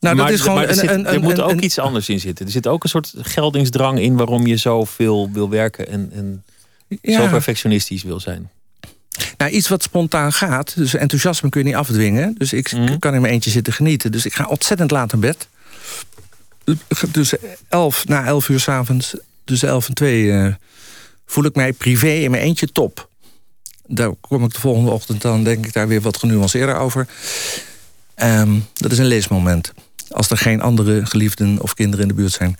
Nou, 0.00 0.16
dat 0.16 0.30
is 0.30 0.40
gewoon 0.40 0.62
er, 0.62 0.74
zit, 0.74 0.90
een, 0.90 1.06
er 1.06 1.20
moet 1.20 1.40
ook 1.40 1.60
iets 1.60 1.78
anders 1.78 2.08
in 2.08 2.20
zitten. 2.20 2.46
Er 2.46 2.52
zit 2.52 2.66
ook 2.66 2.82
een 2.82 2.88
soort 2.88 3.14
geldingsdrang 3.16 3.98
in 3.98 4.16
waarom 4.16 4.46
je 4.46 4.56
zoveel 4.56 5.30
wil 5.32 5.50
werken 5.50 5.88
en, 5.88 6.10
en 6.12 6.44
ja. 7.00 7.22
zo 7.22 7.28
perfectionistisch 7.28 8.02
wil 8.02 8.20
zijn. 8.20 8.50
Nou, 9.36 9.50
iets 9.50 9.68
wat 9.68 9.82
spontaan 9.82 10.32
gaat. 10.32 10.76
Dus 10.76 10.94
enthousiasme 10.94 11.48
kun 11.48 11.60
je 11.60 11.66
niet 11.66 11.76
afdwingen. 11.76 12.34
Dus 12.38 12.52
ik 12.52 12.72
mm. 12.72 12.98
kan 12.98 13.14
in 13.14 13.20
mijn 13.20 13.32
eentje 13.32 13.50
zitten 13.50 13.72
genieten. 13.72 14.12
Dus 14.12 14.26
ik 14.26 14.34
ga 14.34 14.46
ontzettend 14.46 14.90
laat 14.90 15.12
naar 15.12 15.20
bed. 15.20 15.48
Dus 17.10 17.34
elf, 17.68 18.06
na 18.08 18.24
elf 18.24 18.48
uur 18.48 18.60
s'avonds, 18.60 19.16
tussen 19.44 19.68
elf 19.68 19.88
en 19.88 19.94
twee... 19.94 20.22
Uh, 20.22 20.54
voel 21.26 21.44
ik 21.44 21.54
mij 21.54 21.72
privé 21.72 22.10
in 22.10 22.30
mijn 22.30 22.42
eentje 22.42 22.66
top 22.66 23.10
daar 23.94 24.10
kom 24.20 24.44
ik 24.44 24.54
de 24.54 24.60
volgende 24.60 24.90
ochtend 24.90 25.22
dan 25.22 25.44
denk 25.44 25.66
ik 25.66 25.72
daar 25.72 25.88
weer 25.88 26.00
wat 26.00 26.16
genuanceerder 26.16 26.76
over. 26.76 27.06
Um, 28.16 28.66
dat 28.74 28.92
is 28.92 28.98
een 28.98 29.06
leesmoment. 29.06 29.72
Als 30.08 30.30
er 30.30 30.36
geen 30.36 30.60
andere 30.60 31.06
geliefden 31.06 31.60
of 31.60 31.74
kinderen 31.74 32.02
in 32.02 32.08
de 32.08 32.14
buurt 32.14 32.32
zijn. 32.32 32.56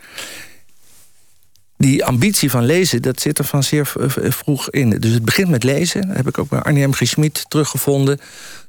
Die 1.77 2.05
ambitie 2.05 2.51
van 2.51 2.65
lezen, 2.65 3.03
dat 3.03 3.21
zit 3.21 3.39
er 3.39 3.45
van 3.45 3.63
zeer 3.63 3.93
vroeg 4.17 4.71
in. 4.71 4.91
Dus 4.91 5.13
het 5.13 5.25
begint 5.25 5.49
met 5.49 5.63
lezen. 5.63 6.07
Dat 6.07 6.17
heb 6.17 6.29
ik 6.29 6.39
ook 6.39 6.49
bij 6.49 6.61
Arnie 6.61 6.87
M. 6.87 6.93
G. 6.93 7.07
Schmid 7.07 7.45
teruggevonden. 7.49 8.21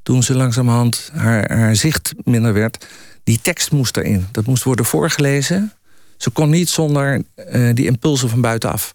Toen 0.04 0.24
ze 0.24 0.36
langzamerhand 0.36 1.10
haar, 1.14 1.52
haar 1.52 1.76
zicht 1.76 2.14
minder 2.24 2.54
werd. 2.54 2.86
Die 3.24 3.40
tekst 3.42 3.72
moest 3.72 3.98
erin. 3.98 4.28
Dat 4.32 4.46
moest 4.46 4.64
worden 4.64 4.86
voorgelezen. 4.86 5.74
Ze 6.18 6.30
kon 6.30 6.50
niet 6.50 6.70
zonder 6.70 7.24
uh, 7.52 7.74
die 7.74 7.86
impulsen 7.86 8.30
van 8.30 8.42
buitenaf. 8.42 8.94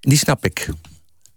Die 0.00 0.18
snap 0.18 0.44
ik. 0.44 0.68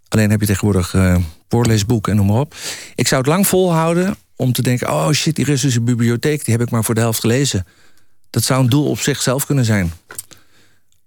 Alleen 0.08 0.30
heb 0.30 0.40
je 0.40 0.46
tegenwoordig 0.46 0.94
uh, 0.94 1.16
voorleesboeken 1.48 2.12
en 2.12 2.18
noem 2.18 2.26
maar 2.26 2.40
op. 2.40 2.54
Ik 2.94 3.08
zou 3.08 3.20
het 3.20 3.30
lang 3.30 3.46
volhouden 3.46 4.16
om 4.36 4.52
te 4.52 4.62
denken... 4.62 4.88
oh 4.88 5.10
shit, 5.10 5.36
die 5.36 5.44
Russische 5.44 5.80
bibliotheek, 5.80 6.44
die 6.44 6.54
heb 6.54 6.62
ik 6.62 6.70
maar 6.70 6.84
voor 6.84 6.94
de 6.94 7.00
helft 7.00 7.20
gelezen. 7.20 7.66
Dat 8.30 8.42
zou 8.42 8.62
een 8.62 8.68
doel 8.68 8.88
op 8.88 8.98
zichzelf 8.98 9.46
kunnen 9.46 9.64
zijn. 9.64 9.92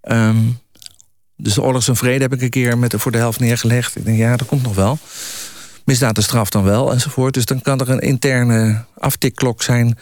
Um, 0.01 0.59
dus 1.41 1.53
de 1.53 1.61
Oorlogs 1.61 1.87
en 1.87 1.95
Vrede 1.95 2.21
heb 2.21 2.33
ik 2.33 2.41
een 2.41 2.49
keer 2.49 2.77
met, 2.77 2.93
voor 2.97 3.11
de 3.11 3.17
helft 3.17 3.39
neergelegd. 3.39 3.95
Ik 3.95 4.05
denk, 4.05 4.17
ja, 4.17 4.35
dat 4.35 4.47
komt 4.47 4.63
nog 4.63 4.75
wel. 4.75 4.97
Misdaad 5.85 6.17
en 6.17 6.23
straf 6.23 6.49
dan 6.49 6.63
wel, 6.63 6.91
enzovoort. 6.91 7.33
Dus 7.33 7.45
dan 7.45 7.61
kan 7.61 7.79
er 7.79 7.89
een 7.89 7.99
interne 7.99 8.85
aftikklok 8.97 9.63
zijn. 9.63 9.97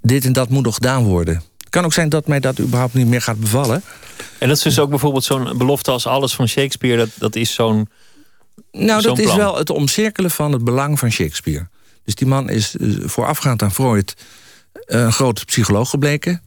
Dit 0.00 0.24
en 0.24 0.32
dat 0.32 0.48
moet 0.48 0.64
nog 0.64 0.74
gedaan 0.74 1.04
worden. 1.04 1.42
Kan 1.68 1.84
ook 1.84 1.92
zijn 1.92 2.08
dat 2.08 2.26
mij 2.26 2.40
dat 2.40 2.60
überhaupt 2.60 2.94
niet 2.94 3.06
meer 3.06 3.22
gaat 3.22 3.40
bevallen. 3.40 3.82
En 4.38 4.48
dat 4.48 4.56
is 4.56 4.62
dus 4.62 4.78
ook 4.78 4.90
bijvoorbeeld 4.90 5.24
zo'n 5.24 5.58
belofte 5.58 5.90
als 5.90 6.06
alles 6.06 6.34
van 6.34 6.48
Shakespeare. 6.48 6.96
Dat, 6.96 7.08
dat 7.18 7.36
is 7.36 7.54
zo'n 7.54 7.88
nou, 8.72 9.02
dat 9.02 9.18
is 9.18 9.34
wel 9.34 9.56
het 9.56 9.70
omcirkelen 9.70 10.30
van 10.30 10.52
het 10.52 10.64
belang 10.64 10.98
van 10.98 11.10
Shakespeare. 11.10 11.68
Dus 12.04 12.14
die 12.14 12.26
man 12.26 12.48
is 12.50 12.76
eh, 12.76 12.88
voorafgaand 13.04 13.62
aan 13.62 13.72
Freud 13.72 14.14
eh, 14.86 15.00
een 15.00 15.12
groot 15.12 15.44
psycholoog 15.44 15.90
gebleken. 15.90 16.42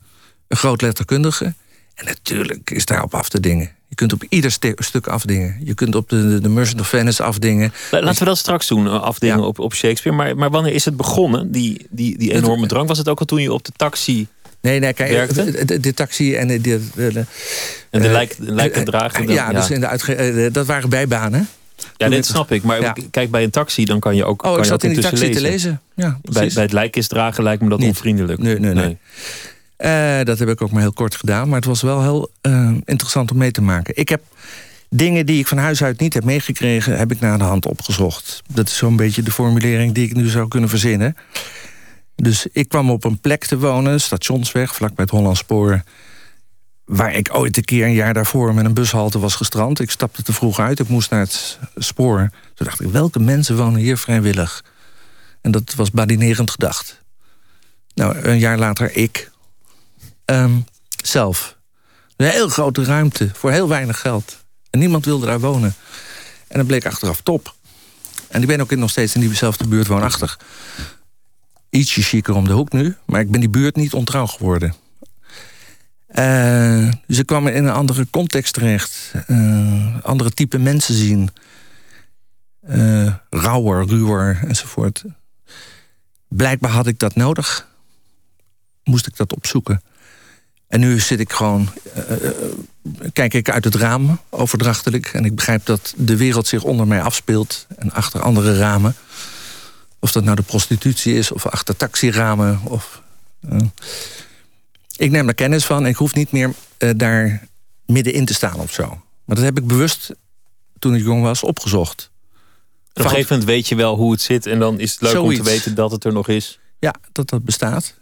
Een 0.47 0.57
groot 0.57 0.81
letterkundige. 0.81 1.53
En 1.95 2.05
natuurlijk 2.05 2.71
is 2.71 2.85
daarop 2.85 3.13
af 3.13 3.29
te 3.29 3.39
dingen. 3.39 3.71
Je 3.87 3.95
kunt 3.95 4.13
op 4.13 4.23
ieder 4.29 4.51
stuk 4.75 5.07
afdingen. 5.07 5.59
Je 5.63 5.73
kunt 5.73 5.95
op 5.95 6.09
de, 6.09 6.39
de 6.41 6.49
Merchant 6.49 6.79
of 6.79 6.87
Venice 6.87 7.23
afdingen. 7.23 7.73
Laten 7.91 8.19
we 8.19 8.25
dat 8.25 8.37
straks 8.37 8.67
doen, 8.67 8.87
eh, 8.87 9.01
afdingen 9.01 9.43
op, 9.43 9.59
op 9.59 9.73
Shakespeare. 9.73 10.17
Maar, 10.17 10.37
maar 10.37 10.49
wanneer 10.49 10.73
is 10.73 10.85
het 10.85 10.97
begonnen, 10.97 11.51
die, 11.51 11.87
die, 11.89 12.17
die 12.17 12.33
enorme 12.33 12.67
drang? 12.67 12.87
Was 12.87 12.97
het 12.97 13.09
ook 13.09 13.19
al 13.19 13.25
toen 13.25 13.41
je 13.41 13.53
op 13.53 13.65
de 13.65 13.71
taxi 13.75 14.27
Nee, 14.61 14.79
nee, 14.79 14.93
kijk, 14.93 15.33
de, 15.33 15.79
de, 15.79 15.93
taxi 15.93 16.35
en 16.35 16.47
de... 16.47 16.61
de, 16.61 16.81
de 16.95 17.25
en 17.89 18.01
de 18.01 18.27
lijkendrager. 18.37 19.23
Ja, 19.23 19.33
ja, 19.33 19.59
dus 19.59 19.69
in 19.69 19.79
de 19.79 19.87
uitge, 19.87 20.49
dat 20.51 20.65
waren 20.65 20.89
bijbanen. 20.89 21.49
Ja, 21.97 22.09
dit 22.09 22.25
snap 22.25 22.51
ik. 22.51 22.63
Maar 22.63 22.97
kijk, 23.11 23.31
bij 23.31 23.43
een 23.43 23.49
taxi 23.49 23.85
dan 23.85 23.99
kan 23.99 24.15
je 24.15 24.25
ook. 24.25 24.43
Oh, 24.43 24.51
kan 24.51 24.59
ik 24.59 24.65
zat 24.65 24.83
in 24.83 24.89
die 24.89 25.01
taxi 25.01 25.25
lezen. 25.25 25.35
te 25.35 25.49
lezen. 25.49 25.81
Ja, 25.95 26.19
bij, 26.21 26.51
bij 26.53 26.63
het 26.63 26.73
lijkjes 26.73 27.07
dragen 27.07 27.43
lijkt 27.43 27.61
me 27.61 27.69
dat 27.69 27.79
Niet. 27.79 27.87
onvriendelijk. 27.87 28.41
Nee, 28.41 28.59
nee, 28.59 28.73
nee. 28.73 28.85
nee. 28.85 28.97
Uh, 30.19 30.25
dat 30.25 30.39
heb 30.39 30.49
ik 30.49 30.61
ook 30.61 30.71
maar 30.71 30.81
heel 30.81 30.93
kort 30.93 31.15
gedaan. 31.15 31.47
Maar 31.47 31.57
het 31.57 31.65
was 31.65 31.81
wel 31.81 32.01
heel 32.01 32.31
uh, 32.41 32.71
interessant 32.85 33.31
om 33.31 33.37
mee 33.37 33.51
te 33.51 33.61
maken. 33.61 33.97
Ik 33.97 34.09
heb 34.09 34.21
dingen 34.89 35.25
die 35.25 35.39
ik 35.39 35.47
van 35.47 35.57
huis 35.57 35.83
uit 35.83 35.99
niet 35.99 36.13
heb 36.13 36.23
meegekregen... 36.23 36.97
heb 36.97 37.11
ik 37.11 37.19
naar 37.19 37.37
de 37.37 37.43
hand 37.43 37.65
opgezocht. 37.65 38.41
Dat 38.53 38.67
is 38.67 38.77
zo'n 38.77 38.95
beetje 38.95 39.21
de 39.21 39.31
formulering 39.31 39.93
die 39.93 40.05
ik 40.05 40.13
nu 40.13 40.27
zou 40.27 40.47
kunnen 40.47 40.69
verzinnen. 40.69 41.15
Dus 42.15 42.47
ik 42.51 42.69
kwam 42.69 42.89
op 42.89 43.03
een 43.03 43.19
plek 43.19 43.45
te 43.45 43.57
wonen, 43.57 44.01
stationsweg, 44.01 44.75
vlakbij 44.75 45.03
het 45.03 45.13
Hollandspoor 45.13 45.83
waar 46.85 47.13
ik 47.13 47.35
ooit 47.35 47.57
een 47.57 47.63
keer 47.63 47.85
een 47.85 47.93
jaar 47.93 48.13
daarvoor 48.13 48.53
met 48.53 48.65
een 48.65 48.73
bushalte 48.73 49.19
was 49.19 49.35
gestrand. 49.35 49.79
Ik 49.79 49.91
stapte 49.91 50.23
te 50.23 50.33
vroeg 50.33 50.59
uit, 50.59 50.79
ik 50.79 50.87
moest 50.87 51.09
naar 51.09 51.19
het 51.19 51.59
spoor. 51.75 52.29
Toen 52.53 52.65
dacht 52.65 52.81
ik, 52.81 52.89
welke 52.89 53.19
mensen 53.19 53.57
wonen 53.57 53.79
hier 53.79 53.97
vrijwillig? 53.97 54.63
En 55.41 55.51
dat 55.51 55.73
was 55.75 55.91
badinerend 55.91 56.51
gedacht. 56.51 57.03
Nou, 57.93 58.17
een 58.17 58.39
jaar 58.39 58.57
later 58.57 58.95
ik. 58.95 59.31
Um, 60.25 60.65
zelf. 61.03 61.57
Een 62.15 62.27
heel 62.27 62.49
grote 62.49 62.83
ruimte, 62.83 63.29
voor 63.33 63.51
heel 63.51 63.67
weinig 63.67 63.99
geld. 63.99 64.43
En 64.69 64.79
niemand 64.79 65.05
wilde 65.05 65.25
daar 65.25 65.39
wonen. 65.39 65.75
En 66.47 66.57
dat 66.57 66.67
bleek 66.67 66.85
achteraf 66.85 67.21
top. 67.21 67.55
En 68.27 68.41
ik 68.41 68.47
ben 68.47 68.61
ook 68.61 68.75
nog 68.75 68.89
steeds 68.89 69.15
in 69.15 69.21
diezelfde 69.21 69.67
buurt 69.67 69.87
woonachtig. 69.87 70.39
Ietsje 71.69 72.01
chiquer 72.01 72.35
om 72.35 72.47
de 72.47 72.53
hoek 72.53 72.71
nu, 72.71 72.95
maar 73.05 73.19
ik 73.19 73.31
ben 73.31 73.39
die 73.39 73.49
buurt 73.49 73.75
niet 73.75 73.93
ontrouw 73.93 74.25
geworden. 74.27 74.75
Uh, 76.19 76.91
ik 77.07 77.25
kwam 77.25 77.47
in 77.47 77.65
een 77.65 77.73
andere 77.73 78.07
context 78.09 78.53
terecht. 78.53 79.13
Uh, 79.27 79.95
andere 80.03 80.31
type 80.31 80.57
mensen 80.57 80.95
zien. 80.95 81.29
Uh, 82.69 83.13
rauwer, 83.29 83.87
ruwer 83.87 84.39
enzovoort. 84.47 85.03
Blijkbaar 86.27 86.71
had 86.71 86.87
ik 86.87 86.99
dat 86.99 87.15
nodig. 87.15 87.67
Moest 88.83 89.07
ik 89.07 89.15
dat 89.15 89.35
opzoeken. 89.35 89.81
En 90.67 90.79
nu 90.79 90.99
zit 90.99 91.19
ik 91.19 91.31
gewoon. 91.31 91.69
kijk 93.13 93.33
ik 93.33 93.49
uit 93.49 93.63
het 93.63 93.75
raam, 93.75 94.19
overdrachtelijk. 94.29 95.07
En 95.07 95.25
ik 95.25 95.35
begrijp 95.35 95.65
dat 95.65 95.93
de 95.97 96.17
wereld 96.17 96.47
zich 96.47 96.63
onder 96.63 96.87
mij 96.87 97.01
afspeelt. 97.01 97.67
En 97.77 97.91
achter 97.91 98.21
andere 98.21 98.57
ramen. 98.57 98.95
Of 99.99 100.11
dat 100.11 100.23
nou 100.23 100.35
de 100.35 100.41
prostitutie 100.41 101.13
is, 101.13 101.31
of 101.31 101.45
achter 101.45 101.77
taxiramen. 101.77 102.59
Of, 102.63 103.01
ik 104.97 105.11
neem 105.11 105.27
er 105.27 105.33
kennis 105.33 105.65
van 105.65 105.83
en 105.83 105.89
ik 105.89 105.95
hoef 105.95 106.13
niet 106.13 106.31
meer 106.31 106.53
uh, 106.79 106.89
daar 106.95 107.47
middenin 107.85 108.25
te 108.25 108.33
staan 108.33 108.59
of 108.59 108.73
zo. 108.73 108.87
Maar 109.25 109.35
dat 109.35 109.45
heb 109.45 109.57
ik 109.57 109.67
bewust, 109.67 110.11
toen 110.79 110.95
ik 110.95 111.03
jong 111.03 111.21
was, 111.21 111.43
opgezocht. 111.43 112.11
Op 112.93 113.03
een 113.03 113.09
gegeven 113.09 113.29
moment 113.29 113.49
weet 113.49 113.67
je 113.67 113.75
wel 113.75 113.95
hoe 113.95 114.11
het 114.11 114.21
zit... 114.21 114.45
en 114.45 114.59
dan 114.59 114.79
is 114.79 114.91
het 114.91 115.01
leuk 115.01 115.21
om 115.21 115.35
te 115.35 115.43
weten 115.43 115.75
dat 115.75 115.91
het 115.91 116.03
er 116.03 116.13
nog 116.13 116.27
is. 116.27 116.59
Ja, 116.79 116.95
dat 117.11 117.29
dat 117.29 117.43
bestaat. 117.43 117.95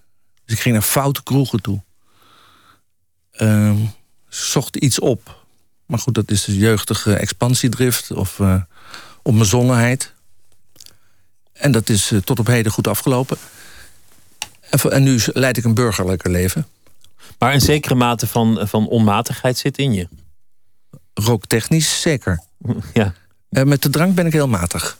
Dus 0.45 0.55
ik 0.55 0.61
ging 0.61 0.73
naar 0.73 0.83
foute 0.83 1.23
kroegen 1.23 1.61
toe. 1.61 1.81
Uh, 3.37 3.75
zocht 4.29 4.75
iets 4.75 4.99
op. 4.99 5.45
Maar 5.85 5.99
goed, 5.99 6.13
dat 6.13 6.31
is 6.31 6.43
de 6.43 6.57
jeugdige 6.57 7.13
expansiedrift 7.13 8.11
of 8.11 8.39
uh, 8.39 8.61
onbezonnenheid. 9.21 10.13
En 11.53 11.71
dat 11.71 11.89
is 11.89 12.11
uh, 12.11 12.19
tot 12.19 12.39
op 12.39 12.47
heden 12.47 12.71
goed 12.71 12.87
afgelopen. 12.87 13.37
En, 14.69 14.91
en 14.91 15.03
nu 15.03 15.21
leid 15.25 15.57
ik 15.57 15.63
een 15.63 15.73
burgerlijke 15.73 16.29
leven. 16.29 16.67
Maar 17.43 17.53
een 17.53 17.61
zekere 17.61 17.95
mate 17.95 18.27
van, 18.27 18.59
van 18.61 18.87
onmatigheid 18.87 19.57
zit 19.57 19.77
in 19.77 19.93
je. 19.93 20.07
Rooktechnisch 21.13 22.01
zeker. 22.01 22.41
Ja. 22.93 23.13
Uh, 23.49 23.63
met 23.63 23.81
de 23.81 23.89
drank 23.89 24.15
ben 24.15 24.25
ik 24.25 24.33
heel 24.33 24.47
matig. 24.47 24.97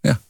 Ja. 0.00 0.20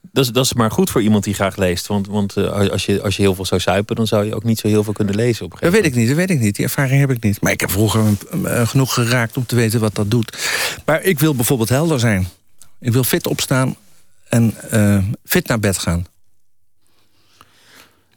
Dat 0.00 0.24
is, 0.24 0.30
dat 0.30 0.44
is 0.44 0.52
maar 0.52 0.70
goed 0.70 0.90
voor 0.90 1.02
iemand 1.02 1.24
die 1.24 1.34
graag 1.34 1.56
leest. 1.56 1.86
Want, 1.86 2.06
want 2.06 2.36
uh, 2.36 2.70
als, 2.70 2.86
je, 2.86 3.02
als 3.02 3.16
je 3.16 3.22
heel 3.22 3.34
veel 3.34 3.44
zou 3.44 3.60
zuipen, 3.60 3.96
dan 3.96 4.06
zou 4.06 4.24
je 4.24 4.34
ook 4.34 4.44
niet 4.44 4.58
zo 4.58 4.68
heel 4.68 4.84
veel 4.84 4.92
kunnen 4.92 5.14
lezen. 5.14 5.44
Op 5.44 5.52
een 5.52 5.58
dat 5.60 5.72
weet 5.72 5.84
ik 5.84 5.94
niet, 5.94 6.08
dat 6.08 6.16
weet 6.16 6.30
ik 6.30 6.40
niet. 6.40 6.56
Die 6.56 6.64
ervaring 6.64 7.00
heb 7.00 7.10
ik 7.10 7.22
niet. 7.22 7.40
Maar 7.40 7.52
ik 7.52 7.60
heb 7.60 7.70
vroeger 7.70 8.02
uh, 8.34 8.66
genoeg 8.66 8.94
geraakt 8.94 9.36
om 9.36 9.46
te 9.46 9.56
weten 9.56 9.80
wat 9.80 9.94
dat 9.94 10.10
doet. 10.10 10.38
Maar 10.84 11.02
ik 11.02 11.18
wil 11.18 11.34
bijvoorbeeld 11.34 11.68
helder 11.68 12.00
zijn. 12.00 12.28
Ik 12.80 12.92
wil 12.92 13.04
fit 13.04 13.26
opstaan 13.26 13.76
en 14.28 14.54
fit 15.24 15.46
naar 15.48 15.60
bed 15.60 15.78
gaan. 15.78 16.06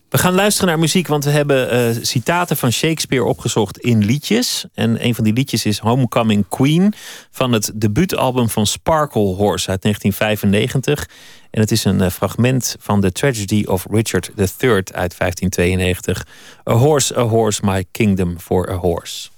We 0.10 0.18
gaan 0.18 0.34
luisteren 0.34 0.70
naar 0.70 0.80
muziek, 0.80 1.08
want 1.08 1.24
we 1.24 1.30
hebben 1.30 1.74
uh, 1.74 2.04
citaten 2.04 2.58
van 2.58 2.72
Shakespeare 2.72 3.24
opgezocht 3.24 3.78
in 3.78 4.06
liedjes. 4.06 4.66
En 4.74 5.06
een 5.06 5.16
van 5.16 5.24
die 5.24 5.34
liedjes 5.34 5.66
is 5.66 5.80
Homecoming 5.80 6.46
Queen 6.50 6.94
van 7.32 7.52
het 7.52 7.72
debuutalbum 7.76 8.50
van 8.50 8.68
Sparkle 8.68 9.22
Horse 9.22 9.70
uit 9.70 9.82
1995. 9.82 11.10
En 11.52 11.62
het 11.62 11.72
is 11.72 11.84
een 11.84 12.02
uh, 12.02 12.10
fragment 12.10 12.76
van 12.80 13.02
The 13.02 13.12
Tragedy 13.12 13.64
of 13.66 13.86
Richard 13.90 14.32
III 14.36 14.72
uit 14.72 15.18
1592. 15.18 16.26
A 16.70 16.74
horse, 16.74 17.18
a 17.18 17.24
horse, 17.24 17.66
my 17.66 17.86
kingdom 17.92 18.40
for 18.40 18.70
a 18.72 18.76
horse. 18.76 19.30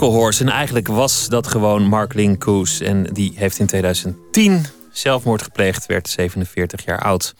Horse. 0.00 0.44
En 0.44 0.50
eigenlijk 0.50 0.88
was 0.88 1.28
dat 1.28 1.46
gewoon 1.46 1.82
Mark 1.82 2.14
Linkoes. 2.14 2.80
En 2.80 3.04
die 3.12 3.32
heeft 3.34 3.58
in 3.58 3.66
2010 3.66 4.64
zelfmoord 4.92 5.42
gepleegd, 5.42 5.86
werd 5.86 6.08
47 6.08 6.84
jaar 6.84 7.02
oud. 7.02 7.34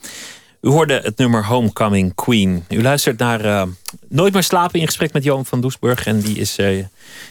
U 0.61 0.69
hoorde 0.69 0.99
het 1.03 1.17
nummer 1.17 1.45
Homecoming 1.45 2.13
Queen. 2.15 2.65
U 2.69 2.81
luistert 2.81 3.17
naar 3.17 3.45
uh, 3.45 3.63
Nooit 4.07 4.33
meer 4.33 4.43
slapen 4.43 4.79
in 4.79 4.85
gesprek 4.85 5.13
met 5.13 5.23
Johan 5.23 5.45
van 5.45 5.61
Doesburg. 5.61 6.05
En 6.05 6.19
die 6.19 6.37
is, 6.37 6.59
uh, 6.59 6.85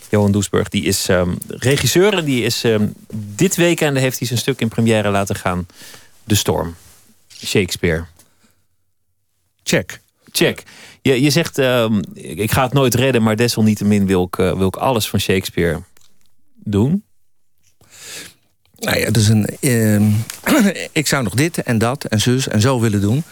Johan 0.09 0.33
Doesburg, 0.33 0.69
die 0.69 0.85
is 0.85 1.09
um, 1.09 1.39
regisseur. 1.49 2.17
En 2.17 2.25
die 2.25 2.45
is 2.45 2.65
um, 2.65 2.95
dit 3.15 3.57
weekend 3.57 3.99
heeft 3.99 4.19
hij 4.19 4.27
zijn 4.27 4.39
stuk 4.39 4.61
in 4.61 4.69
première 4.69 5.11
laten 5.11 5.37
gaan. 5.37 5.67
De 6.25 6.35
Storm. 6.35 6.75
Shakespeare. 7.45 8.05
Check. 9.63 10.01
Check. 10.31 10.63
Je, 11.03 11.21
je 11.21 11.31
zegt, 11.31 11.59
um, 11.59 12.01
ik 12.15 12.53
ga 12.53 12.63
het 12.63 12.73
nooit 12.73 12.95
redden, 12.95 13.23
maar 13.23 13.37
desalniettemin 13.37 14.07
wil 14.07 14.23
ik, 14.23 14.39
uh, 14.39 14.57
wil 14.57 14.67
ik 14.67 14.77
alles 14.77 15.09
van 15.09 15.21
Shakespeare 15.21 15.83
doen. 16.55 17.05
Nou 18.79 18.99
ja, 18.99 19.11
dus 19.11 19.29
een, 19.29 19.49
uh, 19.61 20.75
ik 20.93 21.07
zou 21.07 21.23
nog 21.23 21.35
dit 21.35 21.63
en 21.63 21.79
dat 21.79 22.05
en 22.05 22.21
zus 22.21 22.49
en 22.49 22.61
zo 22.61 22.81
willen 22.81 23.01
doen. 23.01 23.23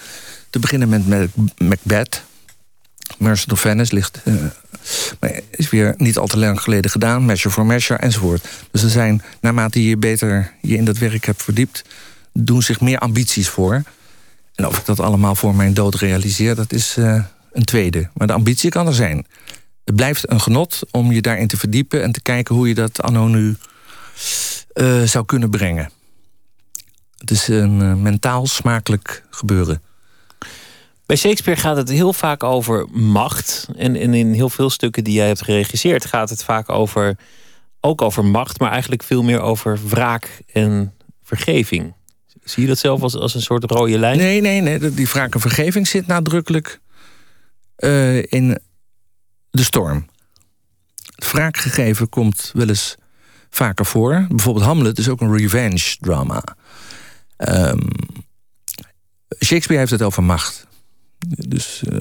Te 0.50 0.58
beginnen 0.58 0.88
met 0.88 1.28
Macbeth. 1.58 2.22
Merchant 3.18 3.52
of 3.52 3.60
Venice 3.60 3.94
ligt, 3.94 4.20
maar 5.20 5.40
is 5.50 5.70
weer 5.70 5.94
niet 5.96 6.18
al 6.18 6.26
te 6.26 6.38
lang 6.38 6.60
geleden 6.60 6.90
gedaan. 6.90 7.24
Measure 7.24 7.54
for 7.54 7.66
Measure 7.66 7.98
enzovoort. 7.98 8.48
Dus 8.70 8.82
er 8.82 8.90
zijn, 8.90 9.22
naarmate 9.40 9.84
je 9.84 9.96
beter 9.96 10.52
je 10.60 10.76
in 10.76 10.84
dat 10.84 10.98
werk 10.98 11.24
hebt 11.24 11.42
verdiept... 11.42 11.84
doen 12.32 12.62
zich 12.62 12.80
meer 12.80 12.98
ambities 12.98 13.48
voor. 13.48 13.82
En 14.54 14.66
of 14.66 14.78
ik 14.78 14.84
dat 14.84 15.00
allemaal 15.00 15.34
voor 15.34 15.54
mijn 15.54 15.74
dood 15.74 15.94
realiseer, 15.94 16.54
dat 16.54 16.72
is 16.72 16.96
uh, 16.98 17.24
een 17.52 17.64
tweede. 17.64 18.10
Maar 18.14 18.26
de 18.26 18.32
ambitie 18.32 18.70
kan 18.70 18.86
er 18.86 18.94
zijn. 18.94 19.26
Het 19.84 19.96
blijft 19.96 20.30
een 20.30 20.40
genot 20.40 20.80
om 20.90 21.12
je 21.12 21.20
daarin 21.20 21.48
te 21.48 21.56
verdiepen... 21.56 22.02
en 22.02 22.12
te 22.12 22.22
kijken 22.22 22.54
hoe 22.54 22.68
je 22.68 22.74
dat 22.74 23.02
anno 23.02 23.26
nu 23.26 23.56
uh, 24.74 25.02
zou 25.02 25.24
kunnen 25.24 25.50
brengen. 25.50 25.90
Het 27.18 27.30
is 27.30 27.48
een 27.48 27.80
uh, 27.80 27.94
mentaal 27.94 28.46
smakelijk 28.46 29.24
gebeuren. 29.30 29.82
Bij 31.06 31.16
Shakespeare 31.16 31.60
gaat 31.60 31.76
het 31.76 31.88
heel 31.88 32.12
vaak 32.12 32.42
over 32.42 32.86
macht. 32.90 33.68
En, 33.76 33.96
en 33.96 34.14
in 34.14 34.32
heel 34.32 34.50
veel 34.50 34.70
stukken 34.70 35.04
die 35.04 35.14
jij 35.14 35.26
hebt 35.26 35.42
geregisseerd 35.42 36.04
gaat 36.04 36.30
het 36.30 36.44
vaak 36.44 36.68
over, 36.68 37.16
ook 37.80 38.02
over 38.02 38.24
macht, 38.24 38.58
maar 38.60 38.70
eigenlijk 38.70 39.02
veel 39.02 39.22
meer 39.22 39.40
over 39.40 39.78
wraak 39.88 40.42
en 40.52 40.94
vergeving. 41.22 41.94
Zie 42.44 42.62
je 42.62 42.68
dat 42.68 42.78
zelf 42.78 43.02
als, 43.02 43.16
als 43.16 43.34
een 43.34 43.42
soort 43.42 43.70
rode 43.70 43.98
lijn? 43.98 44.18
Nee, 44.18 44.40
nee, 44.40 44.60
nee. 44.60 44.94
Die 44.94 45.08
wraak 45.08 45.34
en 45.34 45.40
vergeving 45.40 45.88
zit 45.88 46.06
nadrukkelijk 46.06 46.80
uh, 47.80 48.16
in 48.16 48.58
de 49.50 49.64
storm. 49.64 50.08
Het 51.14 51.30
wraakgegeven 51.30 52.08
komt 52.08 52.50
wel 52.54 52.68
eens 52.68 52.96
vaker 53.50 53.86
voor. 53.86 54.26
Bijvoorbeeld 54.28 54.64
Hamlet 54.64 54.98
is 54.98 55.08
ook 55.08 55.20
een 55.20 55.36
revenge 55.36 55.96
drama. 56.00 56.42
Um, 57.36 57.88
Shakespeare 59.44 59.78
heeft 59.78 59.90
het 59.90 60.02
over 60.02 60.22
macht. 60.22 60.66
Dus 61.28 61.82
uh, 61.92 61.98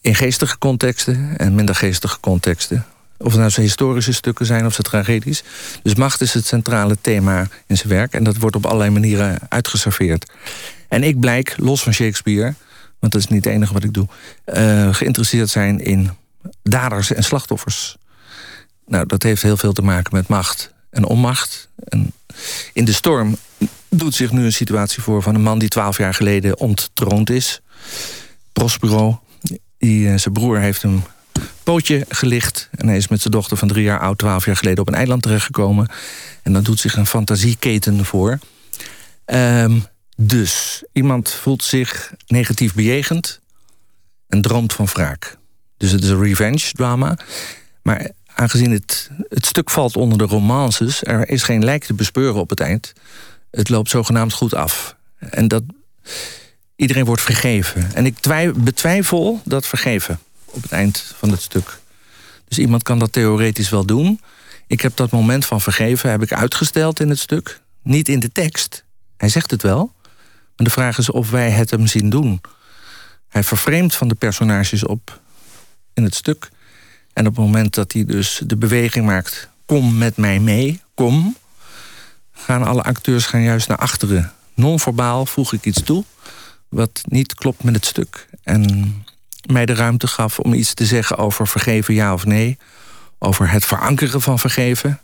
in 0.00 0.14
geestige 0.14 0.58
contexten 0.58 1.38
en 1.38 1.54
minder 1.54 1.74
geestige 1.74 2.20
contexten. 2.20 2.86
Of 3.18 3.30
het 3.30 3.38
nou 3.38 3.50
zijn 3.50 3.66
historische 3.66 4.12
stukken 4.12 4.46
zijn 4.46 4.66
of 4.66 4.72
zijn 4.72 4.86
tragedies. 4.86 5.42
Dus 5.82 5.94
macht 5.94 6.20
is 6.20 6.34
het 6.34 6.46
centrale 6.46 6.96
thema 7.00 7.48
in 7.66 7.76
zijn 7.76 7.88
werk. 7.88 8.12
En 8.12 8.24
dat 8.24 8.36
wordt 8.36 8.56
op 8.56 8.66
allerlei 8.66 8.90
manieren 8.90 9.38
uitgeserveerd. 9.48 10.30
En 10.88 11.02
ik 11.02 11.20
blijk, 11.20 11.54
los 11.56 11.82
van 11.82 11.92
Shakespeare... 11.92 12.54
want 12.98 13.12
dat 13.12 13.22
is 13.22 13.28
niet 13.28 13.44
het 13.44 13.54
enige 13.54 13.72
wat 13.72 13.84
ik 13.84 13.94
doe... 13.94 14.06
Uh, 14.46 14.94
geïnteresseerd 14.94 15.48
zijn 15.48 15.80
in 15.80 16.10
daders 16.62 17.12
en 17.12 17.24
slachtoffers. 17.24 17.96
Nou, 18.86 19.06
dat 19.06 19.22
heeft 19.22 19.42
heel 19.42 19.56
veel 19.56 19.72
te 19.72 19.82
maken 19.82 20.16
met 20.16 20.28
macht 20.28 20.72
en 20.90 21.04
onmacht. 21.04 21.68
En 21.84 22.12
in 22.72 22.84
de 22.84 22.92
storm 22.92 23.36
doet 23.88 24.14
zich 24.14 24.32
nu 24.32 24.44
een 24.44 24.52
situatie 24.52 25.02
voor 25.02 25.22
van 25.22 25.34
een 25.34 25.42
man 25.42 25.58
die 25.58 25.68
twaalf 25.68 25.98
jaar 25.98 26.14
geleden 26.14 26.58
onttroond 26.58 27.30
is. 27.30 27.60
Prospero, 28.52 29.22
die, 29.78 30.00
uh, 30.00 30.18
zijn 30.18 30.34
broer 30.34 30.58
heeft 30.58 30.82
hem 30.82 31.02
pootje 31.62 32.04
gelicht. 32.08 32.68
En 32.70 32.86
hij 32.86 32.96
is 32.96 33.08
met 33.08 33.20
zijn 33.20 33.32
dochter 33.32 33.56
van 33.56 33.68
drie 33.68 33.84
jaar 33.84 34.00
oud, 34.00 34.18
twaalf 34.18 34.44
jaar 34.44 34.56
geleden, 34.56 34.80
op 34.80 34.88
een 34.88 34.94
eiland 34.94 35.22
terechtgekomen. 35.22 35.88
En 36.42 36.52
dan 36.52 36.62
doet 36.62 36.80
zich 36.80 36.96
een 36.96 37.06
fantasieketen 37.06 38.04
voor. 38.04 38.38
Um, 39.26 39.84
dus 40.20 40.82
iemand 40.92 41.30
voelt 41.30 41.64
zich 41.64 42.14
negatief 42.26 42.74
bejegend 42.74 43.40
en 44.28 44.42
droomt 44.42 44.72
van 44.72 44.86
wraak. 44.86 45.36
Dus 45.76 45.90
het 45.90 46.02
is 46.02 46.08
een 46.08 46.22
revenge 46.22 46.72
drama. 46.72 47.18
Maar 47.82 48.10
aangezien 48.26 48.70
het, 48.70 49.10
het 49.28 49.46
stuk 49.46 49.70
valt 49.70 49.96
onder 49.96 50.18
de 50.18 50.24
romances... 50.24 51.04
er 51.04 51.28
is 51.28 51.42
geen 51.42 51.64
lijk 51.64 51.84
te 51.84 51.94
bespeuren 51.94 52.40
op 52.40 52.50
het 52.50 52.60
eind. 52.60 52.92
Het 53.50 53.68
loopt 53.68 53.90
zogenaamd 53.90 54.32
goed 54.32 54.54
af. 54.54 54.96
En 55.18 55.48
dat... 55.48 55.62
Iedereen 56.76 57.04
wordt 57.04 57.22
vergeven. 57.22 57.94
En 57.94 58.06
ik 58.06 58.14
betwijfel 58.56 59.40
dat 59.44 59.66
vergeven 59.66 60.18
op 60.44 60.62
het 60.62 60.72
eind 60.72 61.14
van 61.16 61.30
het 61.30 61.42
stuk. 61.42 61.78
Dus 62.48 62.58
iemand 62.58 62.82
kan 62.82 62.98
dat 62.98 63.12
theoretisch 63.12 63.70
wel 63.70 63.84
doen. 63.84 64.20
Ik 64.66 64.80
heb 64.80 64.96
dat 64.96 65.10
moment 65.10 65.46
van 65.46 65.60
vergeven 65.60 66.10
heb 66.10 66.22
ik 66.22 66.32
uitgesteld 66.32 67.00
in 67.00 67.08
het 67.08 67.18
stuk. 67.18 67.60
Niet 67.82 68.08
in 68.08 68.20
de 68.20 68.32
tekst. 68.32 68.84
Hij 69.16 69.28
zegt 69.28 69.50
het 69.50 69.62
wel. 69.62 69.96
Maar 70.58 70.66
de 70.66 70.72
vraag 70.72 70.98
is 70.98 71.10
of 71.10 71.30
wij 71.30 71.50
het 71.50 71.70
hem 71.70 71.86
zien 71.86 72.10
doen. 72.10 72.40
Hij 73.28 73.44
vervreemdt 73.44 73.96
van 73.96 74.08
de 74.08 74.14
personages 74.14 74.84
op 74.84 75.20
in 75.94 76.02
het 76.02 76.14
stuk. 76.14 76.48
En 77.12 77.26
op 77.26 77.36
het 77.36 77.44
moment 77.44 77.74
dat 77.74 77.92
hij 77.92 78.04
dus 78.04 78.40
de 78.46 78.56
beweging 78.56 79.06
maakt... 79.06 79.48
kom 79.66 79.98
met 79.98 80.16
mij 80.16 80.40
mee, 80.40 80.80
kom... 80.94 81.36
gaan 82.32 82.62
alle 82.62 82.82
acteurs 82.82 83.26
gaan 83.26 83.42
juist 83.42 83.68
naar 83.68 83.78
achteren. 83.78 84.32
Non-verbaal 84.54 85.26
voeg 85.26 85.52
ik 85.52 85.64
iets 85.64 85.82
toe... 85.82 86.04
wat 86.68 87.00
niet 87.02 87.34
klopt 87.34 87.62
met 87.62 87.74
het 87.74 87.86
stuk. 87.86 88.28
En 88.42 88.94
mij 89.46 89.66
de 89.66 89.74
ruimte 89.74 90.06
gaf 90.06 90.38
om 90.38 90.52
iets 90.52 90.74
te 90.74 90.86
zeggen 90.86 91.16
over 91.16 91.48
vergeven 91.48 91.94
ja 91.94 92.12
of 92.12 92.24
nee. 92.24 92.58
Over 93.18 93.50
het 93.50 93.64
verankeren 93.64 94.20
van 94.20 94.38
vergeven. 94.38 95.00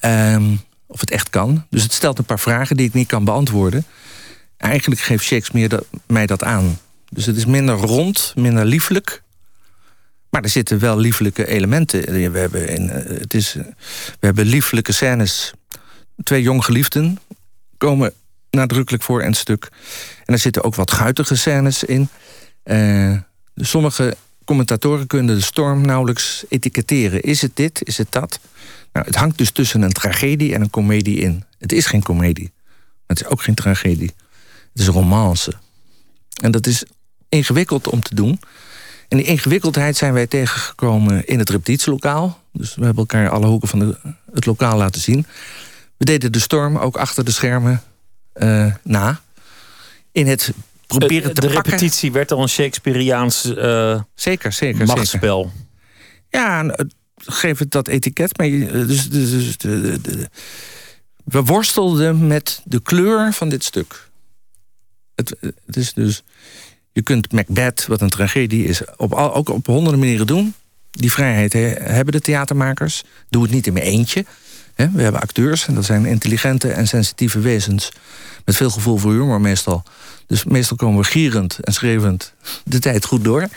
Um, 0.00 0.60
of 0.86 1.00
het 1.00 1.10
echt 1.10 1.30
kan. 1.30 1.66
Dus 1.70 1.82
het 1.82 1.92
stelt 1.92 2.18
een 2.18 2.24
paar 2.24 2.38
vragen 2.38 2.76
die 2.76 2.86
ik 2.86 2.94
niet 2.94 3.08
kan 3.08 3.24
beantwoorden. 3.24 3.84
Eigenlijk 4.58 5.00
geeft 5.00 5.24
Shakespeare 5.24 5.84
mij 6.06 6.26
dat 6.26 6.42
aan. 6.42 6.78
Dus 7.10 7.26
het 7.26 7.36
is 7.36 7.46
minder 7.46 7.74
rond, 7.74 8.32
minder 8.36 8.64
lieflijk. 8.64 9.22
Maar 10.30 10.42
er 10.42 10.48
zitten 10.48 10.78
wel 10.78 10.98
lieflijke 10.98 11.46
elementen. 11.46 12.12
We 12.30 12.38
hebben, 12.38 12.68
in, 12.68 12.90
eh, 12.90 13.18
het 13.18 13.34
is, 13.34 13.52
we 14.20 14.26
hebben 14.26 14.46
lieflijke 14.46 14.92
scènes. 14.92 15.52
Twee 16.22 16.42
jonggeliefden 16.42 17.18
komen 17.76 18.12
nadrukkelijk 18.50 19.02
voor 19.02 19.22
het 19.22 19.36
stuk. 19.36 19.68
En 20.24 20.34
er 20.34 20.38
zitten 20.38 20.64
ook 20.64 20.74
wat 20.74 20.90
guitige 20.90 21.36
scènes 21.36 21.84
in. 21.84 22.08
Uh, 22.64 23.16
sommige 23.56 24.16
commentatoren 24.44 25.06
kunnen 25.06 25.36
de 25.36 25.42
storm 25.42 25.80
nauwelijks 25.80 26.44
etiketteren. 26.48 27.22
Is 27.22 27.42
het 27.42 27.50
dit? 27.54 27.84
Is 27.84 27.98
het 27.98 28.12
dat? 28.12 28.40
Nou, 28.92 29.06
het 29.06 29.14
hangt 29.14 29.38
dus 29.38 29.50
tussen 29.50 29.82
een 29.82 29.92
tragedie 29.92 30.54
en 30.54 30.60
een 30.60 30.70
komedie 30.70 31.18
in. 31.18 31.44
Het 31.58 31.72
is 31.72 31.86
geen 31.86 32.02
komedie. 32.02 32.52
Het 33.06 33.20
is 33.20 33.26
ook 33.26 33.42
geen 33.42 33.54
tragedie. 33.54 34.14
Het 34.78 34.86
is 34.86 34.94
een 34.94 35.00
romance. 35.00 35.52
En 36.42 36.50
dat 36.50 36.66
is 36.66 36.84
ingewikkeld 37.28 37.88
om 37.88 38.02
te 38.02 38.14
doen. 38.14 38.40
En 39.08 39.16
die 39.16 39.26
ingewikkeldheid 39.26 39.96
zijn 39.96 40.12
wij 40.12 40.26
tegengekomen 40.26 41.26
in 41.26 41.38
het 41.38 41.50
repetitielokaal. 41.50 42.40
Dus 42.52 42.74
we 42.74 42.84
hebben 42.84 43.06
elkaar 43.08 43.30
alle 43.30 43.46
hoeken 43.46 43.68
van 43.68 43.78
de, 43.78 43.98
het 44.32 44.46
lokaal 44.46 44.76
laten 44.76 45.00
zien. 45.00 45.26
We 45.96 46.04
deden 46.04 46.32
de 46.32 46.38
storm 46.38 46.78
ook 46.78 46.96
achter 46.96 47.24
de 47.24 47.30
schermen 47.30 47.82
uh, 48.34 48.74
na. 48.82 49.20
In 50.12 50.26
het 50.26 50.52
proberen 50.86 51.34
de, 51.34 51.40
te 51.40 51.40
de 51.40 51.52
repetitie 51.52 52.12
werd 52.12 52.32
al 52.32 52.42
een 52.42 52.48
Shakespeareaans 52.48 53.44
uh, 53.44 54.00
zeker, 54.14 54.52
zeker, 54.52 54.86
machtsspel. 54.86 55.42
Zeker. 55.42 55.66
Ja, 56.30 56.76
geef 57.16 57.58
het 57.58 57.70
dat 57.70 57.88
etiket. 57.88 58.38
Maar 58.38 58.48
dus, 58.48 59.10
dus, 59.10 59.30
dus 59.30 59.56
de, 59.56 60.00
de, 60.00 60.28
we 61.24 61.42
worstelden 61.42 62.26
met 62.26 62.60
de 62.64 62.82
kleur 62.82 63.32
van 63.32 63.48
dit 63.48 63.64
stuk. 63.64 64.07
Het, 65.24 65.76
is 65.76 65.92
dus 65.92 66.22
je 66.92 67.02
kunt 67.02 67.32
Macbeth, 67.32 67.86
wat 67.86 68.00
een 68.00 68.08
tragedie 68.08 68.64
is, 68.64 68.82
op, 68.96 69.12
ook 69.14 69.48
op 69.48 69.66
honderden 69.66 70.00
manieren 70.00 70.26
doen. 70.26 70.54
Die 70.90 71.12
vrijheid 71.12 71.52
hebben 71.52 72.12
de 72.12 72.20
theatermakers. 72.20 73.02
Doe 73.28 73.42
het 73.42 73.50
niet 73.50 73.66
in 73.66 73.72
mijn 73.72 73.84
eentje. 73.84 74.24
We 74.74 75.02
hebben 75.02 75.20
acteurs, 75.20 75.66
en 75.66 75.74
dat 75.74 75.84
zijn 75.84 76.06
intelligente 76.06 76.72
en 76.72 76.88
sensitieve 76.88 77.40
wezens... 77.40 77.92
met 78.44 78.56
veel 78.56 78.70
gevoel 78.70 78.96
voor 78.96 79.12
humor 79.12 79.40
meestal. 79.40 79.82
Dus 80.26 80.44
meestal 80.44 80.76
komen 80.76 81.00
we 81.00 81.06
gierend 81.06 81.58
en 81.58 81.72
schreeuwend 81.72 82.32
de 82.64 82.78
tijd 82.78 83.04
goed 83.04 83.24
door. 83.24 83.48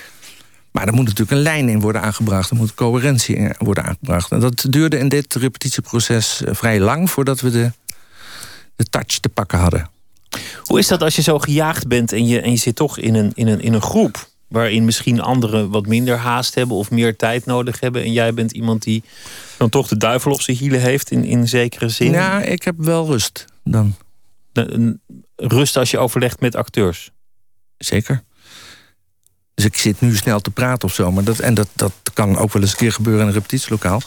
Maar 0.71 0.87
er 0.87 0.93
moet 0.93 1.05
natuurlijk 1.05 1.31
een 1.31 1.41
lijn 1.41 1.69
in 1.69 1.79
worden 1.79 2.01
aangebracht. 2.01 2.49
Er 2.49 2.55
moet 2.55 2.73
coherentie 2.73 3.35
in 3.35 3.55
worden 3.57 3.83
aangebracht. 3.83 4.31
En 4.31 4.39
dat 4.39 4.65
duurde 4.69 4.97
in 4.97 5.09
dit 5.09 5.35
repetitieproces 5.35 6.43
eh, 6.43 6.53
vrij 6.53 6.79
lang... 6.79 7.09
voordat 7.09 7.41
we 7.41 7.51
de, 7.51 7.71
de 8.75 8.83
touch 8.83 9.19
te 9.19 9.29
pakken 9.29 9.59
hadden. 9.59 9.89
Hoe 10.71 10.79
is 10.79 10.87
dat 10.87 11.01
als 11.01 11.15
je 11.15 11.21
zo 11.21 11.39
gejaagd 11.39 11.87
bent 11.87 12.11
en 12.11 12.27
je, 12.27 12.41
en 12.41 12.51
je 12.51 12.57
zit 12.57 12.75
toch 12.75 12.97
in 12.97 13.15
een, 13.15 13.31
in, 13.33 13.47
een, 13.47 13.61
in 13.61 13.73
een 13.73 13.81
groep? 13.81 14.29
waarin 14.47 14.85
misschien 14.85 15.21
anderen 15.21 15.69
wat 15.69 15.85
minder 15.85 16.17
haast 16.17 16.55
hebben 16.55 16.77
of 16.77 16.91
meer 16.91 17.15
tijd 17.15 17.45
nodig 17.45 17.79
hebben. 17.79 18.03
En 18.03 18.11
jij 18.11 18.33
bent 18.33 18.51
iemand 18.51 18.83
die 18.83 19.03
dan 19.57 19.69
toch 19.69 19.87
de 19.87 19.97
duivel 19.97 20.31
op 20.31 20.41
zijn 20.41 20.57
hielen 20.57 20.81
heeft 20.81 21.11
in, 21.11 21.23
in 21.23 21.47
zekere 21.47 21.89
zin. 21.89 22.11
Ja, 22.11 22.41
ik 22.41 22.63
heb 22.63 22.75
wel 22.77 23.05
rust 23.05 23.45
dan. 23.63 23.95
rust 25.35 25.77
als 25.77 25.91
je 25.91 25.97
overlegt 25.97 26.39
met 26.39 26.55
acteurs. 26.55 27.11
Zeker. 27.77 28.23
Dus 29.53 29.65
ik 29.65 29.77
zit 29.77 30.01
nu 30.01 30.15
snel 30.15 30.39
te 30.39 30.51
praten 30.51 30.87
of 30.87 30.93
zo. 30.93 31.11
Maar 31.11 31.23
dat, 31.23 31.39
en 31.39 31.53
dat, 31.53 31.67
dat 31.75 31.93
kan 32.13 32.37
ook 32.37 32.53
wel 32.53 32.61
eens 32.61 32.71
een 32.71 32.77
keer 32.77 32.93
gebeuren 32.93 33.21
in 33.21 33.27
een 33.27 33.33
repetitielokaal. 33.33 34.01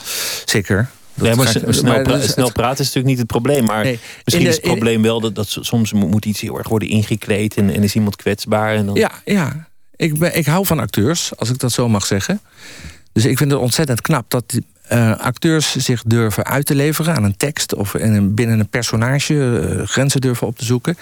Zeker. 0.44 0.90
Nee, 1.14 1.35
maar, 1.35 1.48
snel, 1.48 2.22
snel 2.22 2.53
praten 2.53 2.85
is 2.85 2.92
natuurlijk 2.92 3.07
niet 3.07 3.18
het 3.18 3.27
probleem. 3.27 3.64
Maar 3.64 3.87
misschien 4.24 4.46
is 4.46 4.55
het 4.55 4.64
probleem 4.64 5.03
wel 5.03 5.20
dat, 5.20 5.35
dat 5.35 5.57
soms 5.61 5.92
moet 5.92 6.24
iets 6.24 6.40
heel 6.40 6.59
erg 6.59 6.68
worden 6.68 6.88
ingekleed 6.88 7.55
en, 7.55 7.70
en 7.70 7.83
is 7.83 7.94
iemand 7.94 8.16
kwetsbaar. 8.16 8.74
En 8.74 8.87
dan... 8.87 8.94
Ja, 8.94 9.11
ja. 9.24 9.68
Ik, 9.96 10.18
ben, 10.18 10.37
ik 10.37 10.46
hou 10.46 10.66
van 10.66 10.79
acteurs, 10.79 11.37
als 11.37 11.50
ik 11.50 11.59
dat 11.59 11.72
zo 11.72 11.88
mag 11.88 12.07
zeggen. 12.07 12.40
Dus 13.12 13.24
ik 13.24 13.38
vind 13.38 13.50
het 13.50 13.61
ontzettend 13.61 14.00
knap 14.00 14.31
dat 14.31 14.59
uh, 14.92 15.18
acteurs 15.18 15.77
zich 15.77 16.03
durven 16.07 16.44
uit 16.44 16.66
te 16.66 16.74
leveren 16.74 17.14
aan 17.14 17.24
een 17.24 17.37
tekst 17.37 17.74
of 17.74 17.94
in 17.94 18.12
een, 18.12 18.35
binnen 18.35 18.61
een 18.61 18.68
personage 18.68 19.35
uh, 19.35 19.87
grenzen 19.87 20.20
durven 20.20 20.46
op 20.46 20.59
te 20.59 20.64
zoeken. 20.64 20.96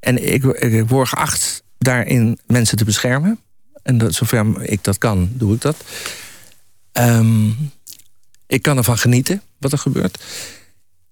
En 0.00 0.32
ik, 0.32 0.44
ik 0.44 0.88
word 0.88 1.08
geacht 1.08 1.62
daarin 1.78 2.38
mensen 2.46 2.76
te 2.76 2.84
beschermen. 2.84 3.40
En 3.82 3.98
dat, 3.98 4.14
zover 4.14 4.62
ik 4.62 4.84
dat 4.84 4.98
kan, 4.98 5.30
doe 5.32 5.54
ik 5.54 5.60
dat. 5.60 5.76
Um, 6.92 7.70
ik 8.46 8.62
kan 8.62 8.76
ervan 8.76 8.98
genieten 8.98 9.42
wat 9.58 9.72
er 9.72 9.78
gebeurt. 9.78 10.24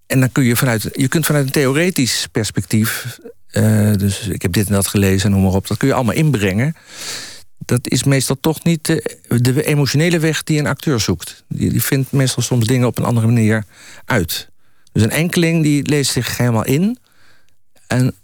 En 0.06 0.20
dan 0.20 0.32
kun 0.32 0.44
je 0.44 0.56
vanuit, 0.56 0.88
je 0.92 1.08
kunt 1.08 1.26
vanuit 1.26 1.46
een 1.46 1.52
theoretisch 1.52 2.26
perspectief, 2.32 3.18
uh, 3.52 3.92
dus 3.92 4.28
ik 4.28 4.42
heb 4.42 4.52
dit 4.52 4.66
en 4.66 4.72
dat 4.72 4.86
gelezen, 4.86 5.30
noem 5.30 5.42
maar 5.42 5.52
op, 5.52 5.66
dat 5.66 5.76
kun 5.76 5.88
je 5.88 5.94
allemaal 5.94 6.14
inbrengen. 6.14 6.76
Dat 7.58 7.88
is 7.88 8.04
meestal 8.04 8.36
toch 8.40 8.64
niet 8.64 8.86
de, 8.86 9.18
de 9.28 9.64
emotionele 9.64 10.18
weg 10.18 10.42
die 10.42 10.58
een 10.58 10.66
acteur 10.66 11.00
zoekt. 11.00 11.44
Die, 11.48 11.70
die, 11.70 11.82
vindt 11.82 12.12
meestal 12.12 12.42
soms 12.42 12.66
dingen 12.66 12.86
op 12.86 12.98
een 12.98 13.04
andere 13.04 13.26
manier 13.26 13.64
uit. 14.04 14.48
Dus 14.92 15.02
een 15.02 15.10
enkeling 15.10 15.62
die 15.62 15.88
leest 15.88 16.12
zich 16.12 16.36
helemaal 16.36 16.64
in. 16.64 16.98
En 17.86 18.14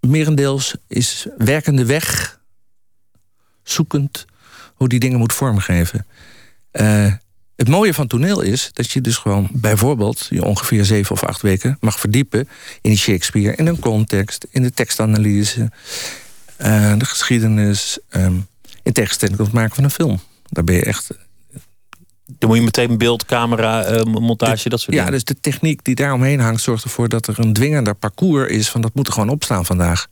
merendeels 0.00 0.74
is 0.88 1.26
werkende 1.38 1.84
weg, 1.84 2.40
zoekend 3.62 4.24
hoe 4.74 4.88
die 4.88 5.00
dingen 5.00 5.18
moet 5.18 5.32
vormgeven. 5.32 6.06
Uh, 6.72 7.12
het 7.56 7.68
mooie 7.68 7.94
van 7.94 8.06
toneel 8.06 8.40
is 8.40 8.70
dat 8.72 8.90
je 8.90 9.00
dus 9.00 9.16
gewoon 9.16 9.48
bijvoorbeeld 9.52 10.26
je 10.30 10.44
ongeveer 10.44 10.84
zeven 10.84 11.12
of 11.12 11.24
acht 11.24 11.42
weken 11.42 11.76
mag 11.80 12.00
verdiepen 12.00 12.40
in 12.80 12.90
die 12.90 12.98
Shakespeare, 12.98 13.56
in 13.56 13.66
een 13.66 13.78
context, 13.78 14.46
in 14.50 14.62
de 14.62 14.72
tekstanalyse, 14.72 15.70
uh, 16.58 16.98
de 16.98 17.04
geschiedenis, 17.04 17.98
um, 18.10 18.46
in 18.82 18.92
tegenstelling 18.92 19.36
tot 19.36 19.46
het 19.46 19.54
maken 19.54 19.74
van 19.74 19.84
een 19.84 19.90
film. 19.90 20.20
Daar 20.48 20.64
ben 20.64 20.74
je 20.74 20.84
echt. 20.84 21.08
Dan 22.38 22.48
moet 22.48 22.58
je 22.58 22.64
meteen 22.64 22.98
beeld, 22.98 23.24
camera, 23.24 23.92
uh, 23.92 24.02
montage, 24.02 24.68
dat 24.68 24.80
soort 24.80 24.96
ja, 24.96 25.04
dingen. 25.04 25.04
Ja, 25.04 25.10
dus 25.10 25.24
de 25.24 25.40
techniek 25.40 25.84
die 25.84 25.94
daaromheen 25.94 26.40
hangt 26.40 26.62
zorgt 26.62 26.84
ervoor 26.84 27.08
dat 27.08 27.26
er 27.26 27.38
een 27.38 27.52
dwingender 27.52 27.94
parcours 27.94 28.50
is 28.50 28.70
van 28.70 28.80
dat 28.80 28.94
moet 28.94 29.06
er 29.06 29.12
gewoon 29.12 29.28
opstaan 29.28 29.64
vandaag. 29.64 30.06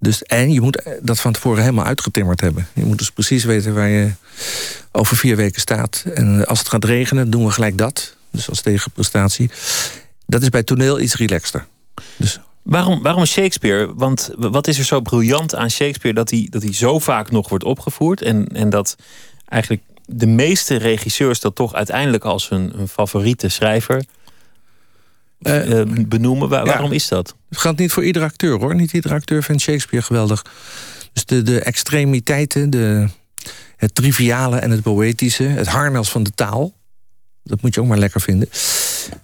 Dus, 0.00 0.22
en 0.22 0.52
je 0.52 0.60
moet 0.60 0.82
dat 1.02 1.20
van 1.20 1.32
tevoren 1.32 1.60
helemaal 1.62 1.84
uitgetimmerd 1.84 2.40
hebben. 2.40 2.66
Je 2.72 2.84
moet 2.84 2.98
dus 2.98 3.10
precies 3.10 3.44
weten 3.44 3.74
waar 3.74 3.88
je 3.88 4.10
over 4.92 5.16
vier 5.16 5.36
weken 5.36 5.60
staat. 5.60 6.04
En 6.14 6.46
als 6.46 6.58
het 6.58 6.68
gaat 6.68 6.84
regenen, 6.84 7.30
doen 7.30 7.44
we 7.44 7.50
gelijk 7.50 7.78
dat. 7.78 8.16
Dus 8.30 8.48
als 8.48 8.60
tegenprestatie. 8.60 9.50
Dat 10.26 10.42
is 10.42 10.48
bij 10.48 10.62
toneel 10.62 11.00
iets 11.00 11.14
relaxter. 11.14 11.66
Dus. 12.16 12.40
Waarom, 12.62 13.02
waarom 13.02 13.24
Shakespeare? 13.24 13.94
Want 13.94 14.30
wat 14.36 14.66
is 14.66 14.78
er 14.78 14.84
zo 14.84 15.00
briljant 15.00 15.54
aan 15.54 15.70
Shakespeare 15.70 16.16
dat 16.16 16.30
hij, 16.30 16.46
dat 16.50 16.62
hij 16.62 16.74
zo 16.74 16.98
vaak 16.98 17.30
nog 17.30 17.48
wordt 17.48 17.64
opgevoerd? 17.64 18.22
En, 18.22 18.46
en 18.46 18.70
dat 18.70 18.96
eigenlijk 19.48 19.82
de 20.06 20.26
meeste 20.26 20.76
regisseurs 20.76 21.40
dat 21.40 21.54
toch 21.54 21.74
uiteindelijk 21.74 22.24
als 22.24 22.48
hun, 22.48 22.72
hun 22.76 22.88
favoriete 22.88 23.48
schrijver 23.48 24.04
uh, 25.42 25.82
benoemen. 26.06 26.48
waarom 26.48 26.92
is 26.92 27.08
dat? 27.08 27.34
Het 27.48 27.58
gaat 27.58 27.78
niet 27.78 27.92
voor 27.92 28.04
iedere 28.04 28.24
acteur 28.24 28.58
hoor. 28.58 28.74
Niet 28.74 28.92
iedere 28.92 29.14
acteur 29.14 29.42
vindt 29.42 29.62
Shakespeare 29.62 30.04
geweldig. 30.04 30.44
Dus 31.12 31.24
de, 31.24 31.42
de 31.42 31.60
extremiteiten, 31.60 32.70
de, 32.70 33.08
het 33.76 33.94
triviale 33.94 34.56
en 34.56 34.70
het 34.70 34.82
poëtische, 34.82 35.44
het 35.44 35.66
harnas 35.66 36.10
van 36.10 36.22
de 36.22 36.32
taal. 36.34 36.72
Dat 37.44 37.62
moet 37.62 37.74
je 37.74 37.80
ook 37.80 37.86
maar 37.86 37.98
lekker 37.98 38.20
vinden. 38.20 38.48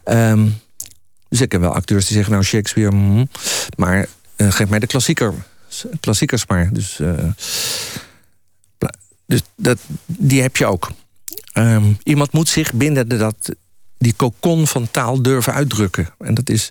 Um, 0.04 0.60
dus 1.28 1.40
ik 1.40 1.52
heb 1.52 1.60
wel 1.60 1.74
acteurs 1.74 2.06
die 2.06 2.14
zeggen, 2.14 2.32
nou 2.32 2.44
Shakespeare, 2.44 2.90
mm, 2.90 3.28
maar 3.76 4.06
uh, 4.36 4.52
geef 4.52 4.68
mij 4.68 4.78
de 4.78 4.86
klassieker, 4.86 5.34
klassiekers 6.00 6.46
maar. 6.46 6.72
Dus, 6.72 6.98
uh, 7.00 7.24
dus 9.26 9.40
dat, 9.56 9.78
die 10.06 10.42
heb 10.42 10.56
je 10.56 10.66
ook. 10.66 10.90
Um, 11.54 11.98
iemand 12.02 12.32
moet 12.32 12.48
zich 12.48 12.72
binnen 12.72 13.08
dat, 13.08 13.54
die 13.98 14.12
kokon 14.16 14.66
van 14.66 14.90
taal 14.90 15.22
durven 15.22 15.52
uitdrukken. 15.52 16.08
En 16.18 16.34
dat 16.34 16.48
is 16.48 16.70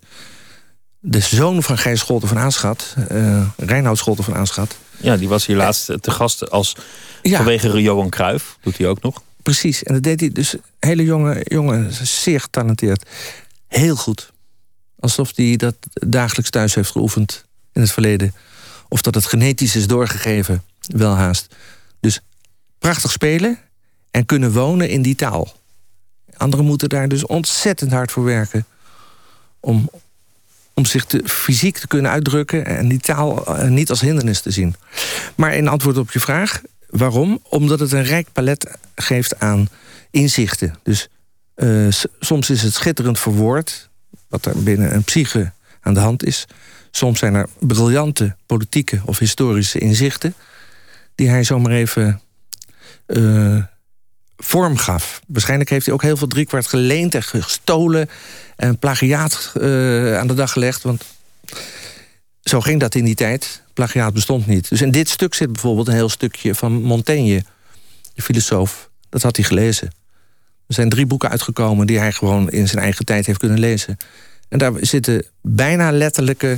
de 1.00 1.20
zoon 1.20 1.64
van 1.64 1.78
Gijs 1.78 2.00
Scholten 2.00 2.28
van 2.28 2.38
Aanschat, 2.38 2.96
uh, 3.12 3.48
Reinoud 3.58 3.98
Scholten 3.98 4.24
van 4.24 4.36
Aanschat. 4.36 4.76
Ja, 4.98 5.18
die 5.18 5.28
was 5.28 5.46
hier 5.46 5.56
laatst 5.56 5.86
te 6.02 6.12
gast 6.12 6.52
als 6.52 6.76
ja. 7.22 7.38
vanwege 7.38 7.82
Johan 7.82 8.10
Cruijff. 8.10 8.58
Doet 8.62 8.78
hij 8.78 8.88
ook 8.88 9.02
nog. 9.02 9.22
Precies, 9.44 9.84
en 9.84 9.94
dat 9.94 10.04
deed 10.04 10.20
hij 10.20 10.30
dus 10.30 10.56
hele 10.80 11.04
jonge, 11.04 11.42
jonge 11.44 11.88
zeer 11.92 12.40
getalenteerd. 12.42 13.10
Heel 13.68 13.96
goed. 13.96 14.32
Alsof 15.00 15.32
hij 15.36 15.56
dat 15.56 15.76
dagelijks 15.94 16.50
thuis 16.50 16.76
heeft 16.76 16.92
geoefend 16.92 17.46
in 17.74 17.82
het 17.82 17.92
verleden. 17.92 18.34
Of 18.90 19.02
dat 19.02 19.16
het 19.16 19.26
genetisch 19.26 19.76
is 19.76 19.88
doorgegeven, 19.88 20.64
wel 20.80 21.16
haast. 21.16 21.56
Dus 22.00 22.20
prachtig 22.80 23.12
spelen 23.12 23.60
en 24.12 24.26
kunnen 24.26 24.52
wonen 24.52 24.90
in 24.90 25.02
die 25.02 25.16
taal. 25.16 25.54
Anderen 26.38 26.66
moeten 26.66 26.90
daar 26.90 27.08
dus 27.08 27.26
ontzettend 27.26 27.92
hard 27.92 28.12
voor 28.12 28.24
werken. 28.24 28.66
Om, 29.60 29.90
om 30.74 30.86
zich 30.86 31.06
te, 31.06 31.22
fysiek 31.26 31.78
te 31.78 31.88
kunnen 31.88 32.12
uitdrukken 32.12 32.66
en 32.66 32.88
die 32.88 33.00
taal 33.00 33.46
eh, 33.46 33.68
niet 33.68 33.90
als 33.90 34.02
hindernis 34.02 34.42
te 34.42 34.52
zien. 34.52 34.76
Maar 35.36 35.56
in 35.56 35.68
antwoord 35.68 35.98
op 35.98 36.12
je 36.12 36.20
vraag, 36.20 36.62
waarom? 36.90 37.40
Omdat 37.50 37.80
het 37.80 37.92
een 37.92 38.04
rijk 38.04 38.28
palet 38.32 38.78
geeft 38.96 39.40
aan 39.40 39.68
inzichten. 40.12 40.76
Dus 40.84 41.08
uh, 41.56 41.88
soms 42.20 42.50
is 42.50 42.62
het 42.62 42.74
schitterend 42.74 43.20
verwoord, 43.20 43.90
wat 44.28 44.46
er 44.46 44.64
binnen 44.64 44.94
een 44.94 45.04
psyche 45.04 45.52
aan 45.82 45.94
de 45.94 46.00
hand 46.00 46.24
is. 46.24 46.46
Soms 46.92 47.20
zijn 47.20 47.34
er 47.34 47.48
briljante 47.60 48.36
politieke 48.46 49.02
of 49.06 49.20
historische 49.20 49.80
inzichten... 49.80 50.34
die 51.16 51.30
hij 51.30 51.44
zomaar 51.44 51.72
even 51.72 52.22
uh, 53.08 53.64
vorm 54.38 54.78
gaf. 54.78 55.22
Waarschijnlijk 55.28 55.70
heeft 55.70 55.86
hij 55.86 55.94
ook 55.94 56.02
heel 56.02 56.18
veel 56.18 56.28
driekwart 56.28 56.68
geleend 56.68 57.16
en 57.16 57.24
gestolen... 57.24 58.10
en 58.56 58.78
plagiaat 58.78 59.52
uh, 59.56 60.18
aan 60.18 60.28
de 60.28 60.34
dag 60.34 60.52
gelegd, 60.52 60.84
want 60.84 61.06
zo 62.42 62.62
ging 62.62 62.80
dat 62.80 62.96
in 62.96 63.06
die 63.06 63.16
tijd. 63.16 63.62
Plagiaat 63.74 64.14
bestond 64.14 64.48
niet. 64.48 64.70
Dus 64.70 64.82
in 64.82 64.92
dit 64.92 65.10
stuk 65.10 65.34
zit 65.34 65.52
bijvoorbeeld 65.52 65.88
een 65.88 65.94
heel 65.94 66.10
stukje 66.10 66.56
van 66.56 66.82
Montaigne... 66.82 67.44
de 68.14 68.22
filosoof, 68.22 68.90
dat 69.10 69.22
had 69.22 69.36
hij 69.36 69.46
gelezen. 69.46 69.88
Er 70.68 70.74
zijn 70.74 70.90
drie 70.90 71.06
boeken 71.06 71.30
uitgekomen 71.30 71.88
die 71.88 72.00
hij 72.00 72.12
gewoon 72.12 72.50
in 72.50 72.68
zijn 72.68 72.84
eigen 72.84 73.06
tijd 73.06 73.26
heeft 73.26 73.40
kunnen 73.40 73.60
lezen. 73.60 73.98
En 74.50 74.58
daar 74.58 74.74
zitten 74.80 75.26
bijna 75.42 75.92
letterlijke 75.92 76.58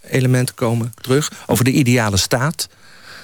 elementen 0.00 0.54
komen 0.54 0.92
terug. 1.00 1.32
Over 1.46 1.64
de 1.64 1.70
ideale 1.70 2.16
staat. 2.16 2.68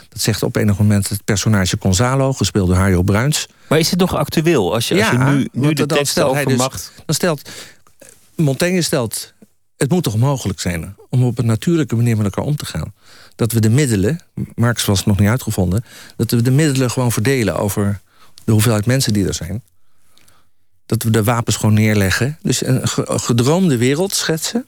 Dat 0.08 0.20
zegt 0.20 0.42
op 0.42 0.56
enig 0.56 0.78
moment 0.78 1.08
het 1.08 1.24
personage 1.24 1.76
Gonzalo, 1.80 2.32
gespeeld 2.32 2.66
door 2.66 2.76
Hario 2.76 3.02
Bruins. 3.02 3.48
Maar 3.68 3.78
is 3.78 3.90
het 3.90 3.98
nog 3.98 4.14
actueel? 4.14 4.74
Als 4.74 4.88
je, 4.88 4.94
ja, 4.94 5.10
als 5.10 5.18
je 5.18 5.32
nu, 5.32 5.48
nu 5.52 5.72
de 5.72 5.86
tekst 5.86 6.20
over 6.20 6.46
dus, 6.46 6.56
macht... 6.56 6.92
Dan 7.06 7.14
stelt, 7.14 7.50
Montaigne 8.34 8.82
stelt, 8.82 9.34
het 9.76 9.90
moet 9.90 10.02
toch 10.02 10.16
mogelijk 10.16 10.60
zijn... 10.60 10.96
om 11.10 11.24
op 11.24 11.38
een 11.38 11.46
natuurlijke 11.46 11.96
manier 11.96 12.16
met 12.16 12.24
elkaar 12.24 12.44
om 12.44 12.56
te 12.56 12.66
gaan. 12.66 12.92
Dat 13.36 13.52
we 13.52 13.60
de 13.60 13.70
middelen, 13.70 14.20
Marx 14.54 14.84
was 14.84 15.04
nog 15.04 15.18
niet 15.18 15.28
uitgevonden... 15.28 15.84
dat 16.16 16.30
we 16.30 16.42
de 16.42 16.50
middelen 16.50 16.90
gewoon 16.90 17.12
verdelen 17.12 17.56
over 17.56 18.00
de 18.44 18.52
hoeveelheid 18.52 18.86
mensen 18.86 19.12
die 19.12 19.26
er 19.26 19.34
zijn. 19.34 19.62
Dat 20.86 21.02
we 21.02 21.10
de 21.10 21.24
wapens 21.24 21.56
gewoon 21.56 21.74
neerleggen. 21.74 22.38
Dus 22.42 22.66
een 22.66 22.88
gedroomde 23.20 23.76
wereld 23.76 24.14
schetsen. 24.14 24.66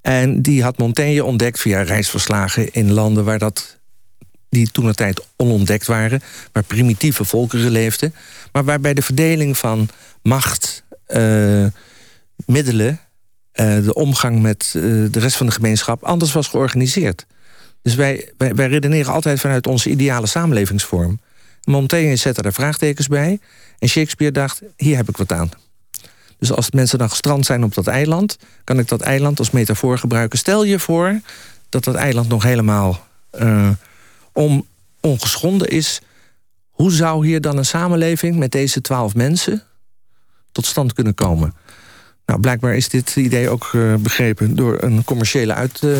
En 0.00 0.42
die 0.42 0.62
had 0.62 0.78
Montaigne 0.78 1.24
ontdekt 1.24 1.60
via 1.60 1.82
reisverslagen 1.82 2.72
in 2.72 2.92
landen 2.92 3.24
waar 3.24 3.38
dat 3.38 3.80
die 4.52 4.70
toen 4.70 4.86
een 4.86 4.94
tijd 4.94 5.26
onontdekt 5.36 5.86
waren, 5.86 6.22
waar 6.52 6.62
primitieve 6.62 7.24
volkeren 7.24 7.70
leefden, 7.70 8.14
maar 8.52 8.64
waarbij 8.64 8.94
de 8.94 9.02
verdeling 9.02 9.58
van 9.58 9.88
macht, 10.22 10.84
uh, 11.08 11.66
middelen, 12.46 13.00
uh, 13.54 13.84
de 13.84 13.94
omgang 13.94 14.42
met 14.42 14.72
uh, 14.76 14.82
de 15.10 15.20
rest 15.20 15.36
van 15.36 15.46
de 15.46 15.52
gemeenschap 15.52 16.04
anders 16.04 16.32
was 16.32 16.48
georganiseerd. 16.48 17.26
Dus 17.82 17.94
wij, 17.94 18.32
wij, 18.36 18.54
wij, 18.54 18.68
redeneren 18.68 19.12
altijd 19.12 19.40
vanuit 19.40 19.66
onze 19.66 19.90
ideale 19.90 20.26
samenlevingsvorm. 20.26 21.20
Montaigne 21.64 22.16
zette 22.16 22.42
er 22.42 22.52
vraagtekens 22.52 23.06
bij 23.08 23.38
en 23.78 23.88
Shakespeare 23.88 24.32
dacht, 24.32 24.62
hier 24.76 24.96
heb 24.96 25.08
ik 25.08 25.16
wat 25.16 25.32
aan. 25.32 25.50
Dus 26.38 26.52
als 26.52 26.70
mensen 26.70 26.98
dan 26.98 27.10
gestrand 27.10 27.46
zijn 27.46 27.64
op 27.64 27.74
dat 27.74 27.86
eiland, 27.86 28.36
kan 28.64 28.78
ik 28.78 28.88
dat 28.88 29.00
eiland 29.00 29.38
als 29.38 29.50
metafoor 29.50 29.98
gebruiken. 29.98 30.38
Stel 30.38 30.64
je 30.64 30.78
voor 30.78 31.20
dat 31.68 31.84
dat 31.84 31.94
eiland 31.94 32.28
nog 32.28 32.42
helemaal 32.42 33.06
om 34.32 34.66
ongeschonden 35.00 35.68
is. 35.68 36.00
Hoe 36.70 36.92
zou 36.92 37.26
hier 37.26 37.40
dan 37.40 37.56
een 37.56 37.64
samenleving 37.64 38.36
met 38.36 38.50
deze 38.50 38.80
twaalf 38.80 39.14
mensen 39.14 39.62
tot 40.52 40.66
stand 40.66 40.92
kunnen 40.92 41.14
komen? 41.14 41.54
Nou, 42.26 42.40
blijkbaar 42.40 42.76
is 42.76 42.88
dit 42.88 43.16
idee 43.16 43.48
ook 43.48 43.70
uh, 43.72 43.94
begrepen 43.94 44.56
door 44.56 44.82
een 44.82 45.04
commerciële, 45.04 45.54
uit, 45.54 45.80
uh, 45.84 45.98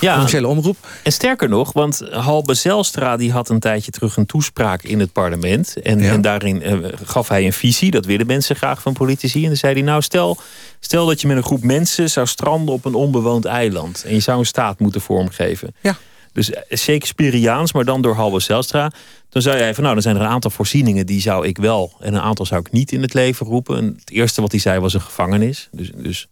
ja, 0.00 0.12
commerciële 0.12 0.46
omroep. 0.46 0.76
En 1.02 1.12
sterker 1.12 1.48
nog, 1.48 1.72
want 1.72 2.02
Halbe 2.10 2.54
Zelstra 2.54 3.16
die 3.16 3.32
had 3.32 3.48
een 3.48 3.58
tijdje 3.58 3.90
terug 3.90 4.16
een 4.16 4.26
toespraak 4.26 4.82
in 4.82 5.00
het 5.00 5.12
parlement. 5.12 5.82
En, 5.82 6.00
en 6.00 6.20
daarin 6.20 6.68
uh, 6.68 6.88
gaf 7.04 7.28
hij 7.28 7.46
een 7.46 7.52
visie, 7.52 7.90
dat 7.90 8.04
willen 8.04 8.26
mensen 8.26 8.56
graag 8.56 8.82
van 8.82 8.92
politici. 8.92 9.42
En 9.42 9.48
dan 9.48 9.56
zei 9.56 9.72
hij, 9.72 9.82
nou 9.82 10.02
stel, 10.02 10.38
stel 10.80 11.06
dat 11.06 11.20
je 11.20 11.26
met 11.26 11.36
een 11.36 11.42
groep 11.42 11.62
mensen 11.62 12.10
zou 12.10 12.26
stranden 12.26 12.74
op 12.74 12.84
een 12.84 12.94
onbewoond 12.94 13.44
eiland. 13.44 14.04
En 14.04 14.14
je 14.14 14.20
zou 14.20 14.38
een 14.38 14.46
staat 14.46 14.78
moeten 14.78 15.00
vormgeven. 15.00 15.74
Ja. 15.80 15.96
Dus 16.32 16.52
Shakespeareaans, 16.76 17.72
maar 17.72 17.84
dan 17.84 18.02
door 18.02 18.14
Halbe 18.14 18.40
Zelstra. 18.40 18.90
Dan 19.28 19.42
zou 19.42 19.56
jij 19.56 19.74
van 19.74 19.82
nou, 19.82 19.94
dan 19.94 20.02
zijn 20.02 20.16
er 20.16 20.22
een 20.22 20.28
aantal 20.28 20.50
voorzieningen 20.50 21.06
die 21.06 21.20
zou 21.20 21.46
ik 21.46 21.58
wel 21.58 21.92
en 22.00 22.14
een 22.14 22.20
aantal 22.20 22.46
zou 22.46 22.60
ik 22.60 22.72
niet 22.72 22.92
in 22.92 23.02
het 23.02 23.14
leven 23.14 23.46
roepen. 23.46 23.76
En 23.76 23.96
het 23.98 24.10
eerste 24.10 24.40
wat 24.40 24.50
hij 24.50 24.60
zei 24.60 24.80
was 24.80 24.94
een 24.94 25.00
gevangenis. 25.00 25.68
Dus, 25.72 25.90
dus 25.94 26.28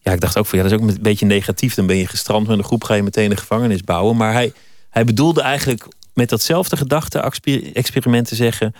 ja, 0.00 0.12
ik 0.12 0.20
dacht 0.20 0.38
ook 0.38 0.46
van 0.46 0.58
ja, 0.58 0.64
dat 0.64 0.72
is 0.72 0.78
ook 0.78 0.88
een 0.88 1.02
beetje 1.02 1.26
negatief. 1.26 1.74
Dan 1.74 1.86
ben 1.86 1.96
je 1.96 2.06
gestrand 2.06 2.46
met 2.46 2.58
een 2.58 2.64
groep, 2.64 2.84
ga 2.84 2.94
je 2.94 3.02
meteen 3.02 3.30
een 3.30 3.38
gevangenis 3.38 3.80
bouwen. 3.80 4.16
Maar 4.16 4.32
hij, 4.32 4.52
hij 4.90 5.04
bedoelde 5.04 5.42
eigenlijk 5.42 5.88
met 6.14 6.28
datzelfde 6.28 6.76
gedachte-experiment 6.76 8.28
te 8.28 8.34
zeggen. 8.34 8.74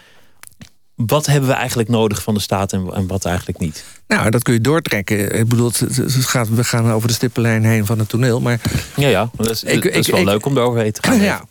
Wat 1.07 1.26
hebben 1.26 1.48
we 1.48 1.55
eigenlijk 1.55 1.88
nodig 1.88 2.22
van 2.22 2.34
de 2.34 2.40
staat 2.40 2.72
en, 2.72 2.92
en 2.92 3.07
wat 3.07 3.24
eigenlijk 3.24 3.59
niet? 3.59 3.84
Nou, 4.07 4.30
dat 4.30 4.42
kun 4.42 4.53
je 4.53 4.61
doortrekken. 4.61 5.38
Ik 5.38 5.48
bedoel, 5.48 5.70
het, 5.70 6.14
gaat, 6.14 6.48
we 6.48 6.64
gaan 6.64 6.90
over 6.90 7.09
de 7.09 7.14
stippenlijn 7.14 7.64
heen 7.64 7.86
van 7.86 7.98
het 7.98 8.09
toneel. 8.09 8.40
Maar 8.40 8.61
ja, 8.96 9.09
ja 9.09 9.30
dat 9.36 9.50
is, 9.50 9.64
ik, 9.64 9.82
dat 9.82 9.94
is 9.94 10.09
wel 10.09 10.24
leuk 10.24 10.46
om 10.46 10.57
eroverheen 10.57 10.92
te 10.92 11.03
gaan. 11.03 11.20
Ja. 11.20 11.44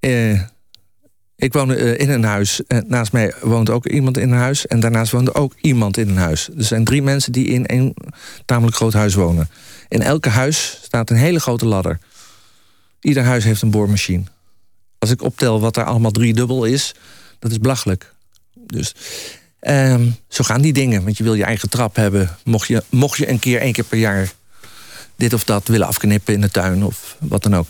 Uh, 0.00 0.40
ik 1.36 1.52
woon 1.52 1.70
uh, 1.70 1.98
in 1.98 2.10
een 2.10 2.24
huis. 2.24 2.60
Uh, 2.68 2.78
naast 2.86 3.12
mij 3.12 3.34
woont 3.40 3.70
ook 3.70 3.86
iemand 3.86 4.16
in 4.16 4.32
een 4.32 4.38
huis. 4.38 4.66
En 4.66 4.80
daarnaast 4.80 5.12
woont 5.12 5.34
ook 5.34 5.54
iemand 5.60 5.96
in 5.96 6.08
een 6.08 6.16
huis. 6.16 6.48
Er 6.56 6.64
zijn 6.64 6.84
drie 6.84 7.02
mensen 7.02 7.32
die 7.32 7.46
in 7.46 7.64
een 7.66 7.96
tamelijk 8.44 8.76
groot 8.76 8.92
huis 8.92 9.14
wonen. 9.14 9.50
In 9.88 10.02
elke 10.02 10.28
huis 10.28 10.80
staat 10.82 11.10
een 11.10 11.16
hele 11.16 11.40
grote 11.40 11.66
ladder. 11.66 11.98
Ieder 13.00 13.22
huis 13.22 13.44
heeft 13.44 13.62
een 13.62 13.70
boormachine. 13.70 14.24
Als 14.98 15.10
ik 15.10 15.22
optel 15.22 15.60
wat 15.60 15.74
daar 15.74 15.84
allemaal 15.84 16.10
driedubbel 16.10 16.64
is, 16.64 16.94
dat 17.38 17.50
is 17.50 17.58
belachelijk. 17.58 18.13
Dus 18.74 18.94
ehm, 19.60 20.10
zo 20.28 20.44
gaan 20.44 20.60
die 20.60 20.72
dingen. 20.72 21.04
Want 21.04 21.16
je 21.16 21.24
wil 21.24 21.34
je 21.34 21.44
eigen 21.44 21.68
trap 21.68 21.96
hebben. 21.96 22.36
Mocht 22.44 22.68
je, 22.68 22.82
mocht 22.90 23.18
je 23.18 23.28
een 23.28 23.38
keer, 23.38 23.60
één 23.60 23.72
keer 23.72 23.84
per 23.84 23.98
jaar... 23.98 24.32
dit 25.16 25.32
of 25.32 25.44
dat 25.44 25.68
willen 25.68 25.86
afknippen 25.86 26.34
in 26.34 26.40
de 26.40 26.50
tuin 26.50 26.84
of 26.84 27.16
wat 27.20 27.42
dan 27.42 27.56
ook. 27.56 27.66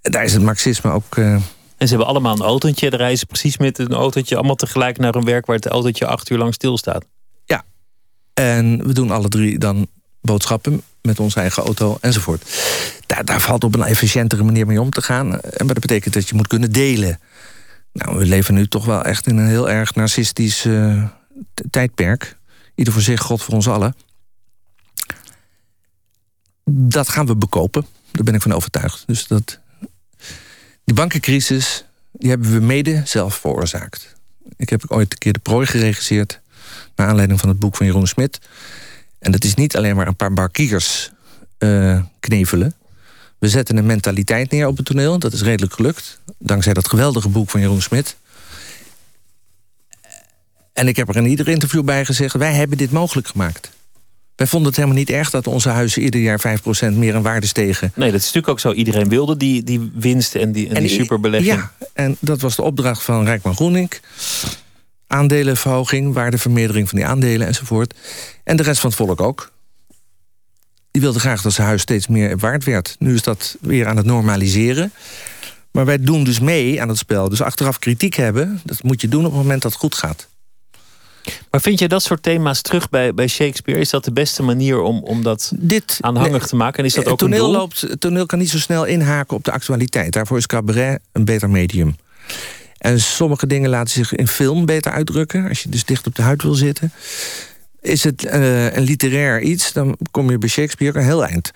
Daar 0.00 0.24
is 0.24 0.32
het 0.32 0.42
marxisme 0.42 0.90
ook... 0.90 1.16
Uh, 1.16 1.34
en 1.78 1.88
ze 1.88 1.94
hebben 1.94 2.06
allemaal 2.06 2.34
een 2.34 2.42
autootje. 2.42 2.90
De 2.90 2.96
reizen 2.96 3.26
precies 3.26 3.56
met 3.56 3.78
een 3.78 3.92
autootje 3.92 4.36
allemaal 4.36 4.54
tegelijk 4.54 4.98
naar 4.98 5.12
hun 5.12 5.24
werk... 5.24 5.46
waar 5.46 5.56
het 5.56 5.66
autootje 5.66 6.06
acht 6.06 6.30
uur 6.30 6.38
lang 6.38 6.54
stilstaat. 6.54 7.04
Ja. 7.44 7.64
En 8.34 8.86
we 8.86 8.92
doen 8.92 9.10
alle 9.10 9.28
drie 9.28 9.58
dan 9.58 9.86
boodschappen 10.20 10.82
met 11.02 11.20
onze 11.20 11.40
eigen 11.40 11.62
auto 11.62 11.98
enzovoort. 12.00 12.42
Daar, 13.06 13.24
daar 13.24 13.40
valt 13.40 13.64
op 13.64 13.74
een 13.74 13.82
efficiëntere 13.82 14.42
manier 14.42 14.66
mee 14.66 14.80
om 14.80 14.90
te 14.90 15.02
gaan. 15.02 15.28
Maar 15.28 15.40
dat 15.66 15.80
betekent 15.80 16.14
dat 16.14 16.28
je 16.28 16.34
moet 16.34 16.46
kunnen 16.46 16.72
delen. 16.72 17.20
Nou, 17.92 18.18
we 18.18 18.24
leven 18.24 18.54
nu 18.54 18.66
toch 18.66 18.84
wel 18.84 19.02
echt 19.02 19.26
in 19.26 19.36
een 19.36 19.48
heel 19.48 19.70
erg 19.70 19.94
narcistisch 19.94 20.64
uh, 20.66 21.08
tijdperk. 21.70 22.36
Ieder 22.74 22.92
voor 22.92 23.02
zich, 23.02 23.20
God 23.20 23.42
voor 23.42 23.54
ons 23.54 23.68
allen. 23.68 23.94
Dat 26.70 27.08
gaan 27.08 27.26
we 27.26 27.36
bekopen. 27.36 27.86
Daar 28.12 28.24
ben 28.24 28.34
ik 28.34 28.42
van 28.42 28.52
overtuigd. 28.52 29.02
Dus 29.06 29.26
dat, 29.26 29.60
die 30.84 30.94
bankencrisis 30.94 31.84
die 32.12 32.30
hebben 32.30 32.52
we 32.52 32.60
mede 32.60 33.02
zelf 33.04 33.34
veroorzaakt. 33.34 34.16
Ik 34.56 34.68
heb 34.68 34.84
ooit 34.88 35.12
een 35.12 35.18
keer 35.18 35.32
de 35.32 35.38
prooi 35.38 35.66
geregisseerd... 35.66 36.40
naar 36.96 37.08
aanleiding 37.08 37.40
van 37.40 37.48
het 37.48 37.58
boek 37.58 37.76
van 37.76 37.86
Jeroen 37.86 38.06
Smit. 38.06 38.38
En 39.18 39.32
dat 39.32 39.44
is 39.44 39.54
niet 39.54 39.76
alleen 39.76 39.96
maar 39.96 40.06
een 40.06 40.16
paar 40.16 40.32
barkiers 40.32 41.10
uh, 41.58 42.02
knevelen. 42.20 42.74
We 43.38 43.48
zetten 43.48 43.76
een 43.76 43.86
mentaliteit 43.86 44.50
neer 44.50 44.66
op 44.66 44.76
het 44.76 44.86
toneel. 44.86 45.18
Dat 45.18 45.32
is 45.32 45.42
redelijk 45.42 45.74
gelukt. 45.74 46.20
Dankzij 46.38 46.72
dat 46.72 46.88
geweldige 46.88 47.28
boek 47.28 47.50
van 47.50 47.60
Jeroen 47.60 47.82
Smit. 47.82 48.16
En 50.72 50.88
ik 50.88 50.96
heb 50.96 51.08
er 51.08 51.16
in 51.16 51.26
ieder 51.26 51.48
interview 51.48 51.84
bij 51.84 52.04
gezegd... 52.04 52.34
wij 52.34 52.52
hebben 52.52 52.78
dit 52.78 52.90
mogelijk 52.90 53.28
gemaakt. 53.28 53.70
Wij 54.38 54.46
vonden 54.46 54.68
het 54.68 54.76
helemaal 54.76 54.98
niet 54.98 55.10
erg 55.10 55.30
dat 55.30 55.46
onze 55.46 55.68
huizen 55.68 56.02
ieder 56.02 56.20
jaar 56.20 56.58
5% 56.92 56.92
meer 56.92 57.14
in 57.14 57.22
waarde 57.22 57.46
stegen. 57.46 57.92
Nee, 57.94 58.10
dat 58.10 58.20
is 58.20 58.26
natuurlijk 58.26 58.52
ook 58.52 58.60
zo. 58.60 58.72
Iedereen 58.72 59.08
wilde 59.08 59.36
die, 59.36 59.62
die 59.62 59.90
winst 59.94 60.34
en 60.34 60.52
die, 60.52 60.68
en, 60.68 60.82
die 60.82 60.88
superbelegging. 60.90 61.54
Ja, 61.54 61.72
en 61.92 62.16
dat 62.20 62.40
was 62.40 62.56
de 62.56 62.62
opdracht 62.62 63.02
van 63.02 63.24
Rijkman 63.24 63.54
Groening. 63.54 63.92
Aandelenverhoging, 65.06 66.14
waardevermeerdering 66.14 66.88
van 66.88 66.98
die 66.98 67.06
aandelen 67.06 67.46
enzovoort. 67.46 67.94
En 68.44 68.56
de 68.56 68.62
rest 68.62 68.80
van 68.80 68.90
het 68.90 68.98
volk 68.98 69.20
ook. 69.20 69.52
Die 70.98 71.06
wilde 71.06 71.22
graag 71.22 71.42
dat 71.42 71.52
zijn 71.52 71.66
huis 71.66 71.82
steeds 71.82 72.06
meer 72.06 72.38
waard 72.38 72.64
werd. 72.64 72.96
Nu 72.98 73.14
is 73.14 73.22
dat 73.22 73.56
weer 73.60 73.86
aan 73.86 73.96
het 73.96 74.06
normaliseren. 74.06 74.92
Maar 75.70 75.84
wij 75.84 75.98
doen 75.98 76.24
dus 76.24 76.40
mee 76.40 76.80
aan 76.82 76.88
het 76.88 76.98
spel. 76.98 77.28
Dus 77.28 77.42
achteraf 77.42 77.78
kritiek 77.78 78.14
hebben, 78.14 78.60
dat 78.64 78.82
moet 78.82 79.00
je 79.00 79.08
doen 79.08 79.24
op 79.24 79.30
het 79.30 79.40
moment 79.40 79.62
dat 79.62 79.72
het 79.72 79.80
goed 79.80 79.94
gaat. 79.94 80.28
Maar 81.50 81.60
vind 81.60 81.78
je 81.78 81.88
dat 81.88 82.02
soort 82.02 82.22
thema's 82.22 82.62
terug 82.62 82.88
bij, 82.88 83.14
bij 83.14 83.28
Shakespeare? 83.28 83.80
Is 83.80 83.90
dat 83.90 84.04
de 84.04 84.12
beste 84.12 84.42
manier 84.42 84.80
om, 84.80 85.02
om 85.02 85.22
dat 85.22 85.52
Dit, 85.56 85.98
aanhangig 86.00 86.46
te 86.46 86.56
maken? 86.56 86.78
En 86.78 86.84
is 86.84 86.94
dat 86.94 87.06
ook 87.06 87.18
toneel 87.18 87.44
een 87.44 87.50
doel? 87.50 87.60
Loopt, 87.60 88.00
toneel 88.00 88.26
kan 88.26 88.38
niet 88.38 88.50
zo 88.50 88.58
snel 88.58 88.84
inhaken 88.84 89.36
op 89.36 89.44
de 89.44 89.52
actualiteit. 89.52 90.12
Daarvoor 90.12 90.38
is 90.38 90.46
cabaret 90.46 91.00
een 91.12 91.24
beter 91.24 91.50
medium. 91.50 91.96
En 92.78 93.00
sommige 93.00 93.46
dingen 93.46 93.70
laten 93.70 93.92
zich 93.92 94.14
in 94.14 94.28
film 94.28 94.66
beter 94.66 94.92
uitdrukken. 94.92 95.48
Als 95.48 95.62
je 95.62 95.68
dus 95.68 95.84
dicht 95.84 96.06
op 96.06 96.14
de 96.14 96.22
huid 96.22 96.42
wil 96.42 96.54
zitten. 96.54 96.92
Is 97.88 98.04
het 98.04 98.24
uh, 98.24 98.74
een 98.74 98.82
literair 98.82 99.40
iets, 99.40 99.72
dan 99.72 99.96
kom 100.10 100.30
je 100.30 100.38
bij 100.38 100.48
Shakespeare 100.48 100.98
een 100.98 101.04
heel 101.04 101.26
eind. 101.26 101.50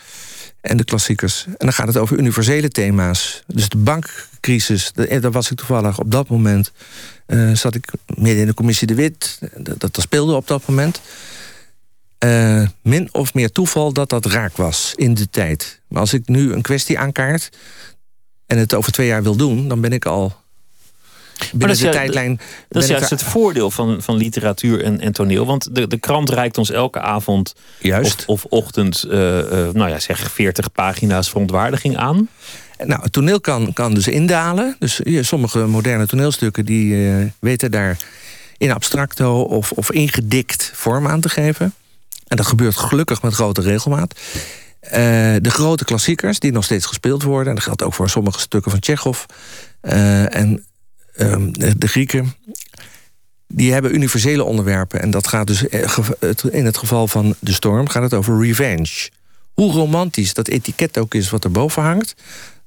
En 0.61 0.76
de 0.76 0.85
klassiekers. 0.85 1.45
En 1.47 1.55
dan 1.59 1.72
gaat 1.72 1.87
het 1.87 1.97
over 1.97 2.18
universele 2.18 2.68
thema's. 2.68 3.43
Dus 3.47 3.68
de 3.68 3.76
bankcrisis, 3.76 4.93
eh, 4.95 5.22
daar 5.22 5.30
was 5.30 5.51
ik 5.51 5.57
toevallig 5.57 5.99
op 5.99 6.11
dat 6.11 6.28
moment... 6.28 6.72
Uh, 7.26 7.55
zat 7.55 7.74
ik 7.74 7.93
midden 8.07 8.41
in 8.41 8.47
de 8.47 8.55
commissie 8.55 8.87
De 8.87 8.95
Wit. 8.95 9.39
Dat, 9.57 9.80
dat 9.80 9.99
speelde 10.01 10.35
op 10.35 10.47
dat 10.47 10.66
moment. 10.66 11.01
Min 12.83 13.09
of 13.12 13.35
meer 13.35 13.53
toeval 13.53 13.93
dat 13.93 14.09
dat 14.09 14.26
raak 14.26 14.57
was 14.57 14.93
in 14.97 15.14
de 15.14 15.30
tijd. 15.30 15.80
Maar 15.89 16.01
als 16.01 16.12
ik 16.12 16.28
nu 16.28 16.53
een 16.53 16.62
kwestie 16.62 16.99
aankaart... 16.99 17.49
en 18.47 18.59
het 18.59 18.74
over 18.74 18.93
twee 18.93 19.07
jaar 19.07 19.22
wil 19.22 19.37
doen, 19.37 19.68
dan 19.68 19.80
ben 19.80 19.93
ik 19.93 20.05
al 20.05 20.41
maar 21.53 21.68
dat 21.68 21.76
is, 21.76 21.82
tijdlijn. 21.82 22.40
Dat 22.68 22.82
is 22.82 22.88
juist 22.88 23.11
het 23.11 23.22
voordeel 23.22 23.70
van, 23.70 24.03
van 24.03 24.16
literatuur 24.16 24.84
en, 24.84 25.01
en 25.01 25.12
toneel. 25.12 25.47
Want 25.47 25.74
de, 25.74 25.86
de 25.86 25.99
krant 25.99 26.30
reikt 26.30 26.59
ons 26.59 26.70
elke 26.70 27.01
avond 27.01 27.55
juist. 27.78 28.24
Of, 28.26 28.45
of 28.45 28.51
ochtend, 28.51 29.05
uh, 29.07 29.12
nou 29.72 29.88
ja, 29.88 29.99
zeg 29.99 30.30
40 30.32 30.72
pagina's 30.72 31.30
verontwaardiging 31.30 31.97
aan. 31.97 32.28
Nou, 32.84 33.03
het 33.03 33.12
toneel 33.12 33.40
kan, 33.40 33.72
kan 33.72 33.95
dus 33.95 34.09
indalen. 34.09 34.76
Dus 34.78 35.01
sommige 35.20 35.59
moderne 35.59 36.07
toneelstukken 36.07 36.64
die 36.64 36.95
uh, 36.95 37.24
weten 37.40 37.70
daar 37.70 37.97
in 38.59 38.72
abstracto 38.72 39.43
of, 39.43 39.72
of 39.72 39.93
ingedikt 39.93 40.72
vorm 40.74 41.09
aan 41.09 41.20
te 41.20 41.28
geven. 41.28 41.74
En 42.26 42.36
dat 42.36 42.47
gebeurt 42.47 42.76
gelukkig 42.76 43.22
met 43.22 43.34
grote 43.34 43.61
regelmaat. 43.61 44.20
Uh, 44.84 44.90
de 45.40 45.51
grote 45.51 45.84
klassiekers 45.84 46.38
die 46.38 46.53
nog 46.53 46.64
steeds 46.64 46.86
gespeeld 46.86 47.22
worden... 47.22 47.49
en 47.49 47.55
dat 47.55 47.64
geldt 47.64 47.82
ook 47.82 47.95
voor 47.95 48.11
sommige 48.11 48.40
stukken 48.40 48.70
van 48.70 48.80
Tsjechov... 48.80 49.24
Uh, 49.82 50.36
en 50.36 50.64
Ehm, 51.13 51.53
de 51.53 51.89
Grieken 51.89 52.35
die 53.55 53.73
hebben 53.73 53.95
universele 53.95 54.45
onderwerpen. 54.45 55.03
En 55.03 55.11
dat 55.11 55.29
gaat 55.29 55.47
dus 55.47 55.69
eh, 55.69 55.99
in 56.51 56.65
het 56.65 56.77
geval 56.77 57.09
van 57.09 57.35
de 57.39 57.53
storm 57.53 57.89
gaat 57.89 58.03
het 58.03 58.15
over 58.15 58.41
revenge. 58.41 59.11
Hoe 59.53 59.73
romantisch 59.73 60.35
dat 60.35 60.49
etiket 60.49 60.99
ook 60.99 61.15
is 61.15 61.31
wat 61.31 61.45
erboven 61.45 61.83
hangt. 61.83 62.15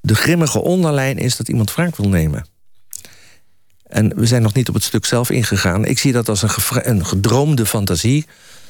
De 0.00 0.14
grimmige 0.14 0.62
onderlijn 0.62 1.18
is 1.18 1.36
dat 1.36 1.48
iemand 1.48 1.74
wraak 1.74 1.96
wil 1.96 2.08
nemen. 2.08 2.46
En 3.86 4.16
we 4.16 4.26
zijn 4.26 4.42
nog 4.42 4.54
niet 4.54 4.68
op 4.68 4.74
het 4.74 4.82
stuk 4.82 5.04
zelf 5.04 5.30
ingegaan. 5.30 5.84
Ik 5.84 5.98
zie 5.98 6.12
dat 6.12 6.28
als 6.28 6.42
een, 6.42 6.50
een 6.70 7.06
gedroomde 7.06 7.66
fantasie. 7.66 8.26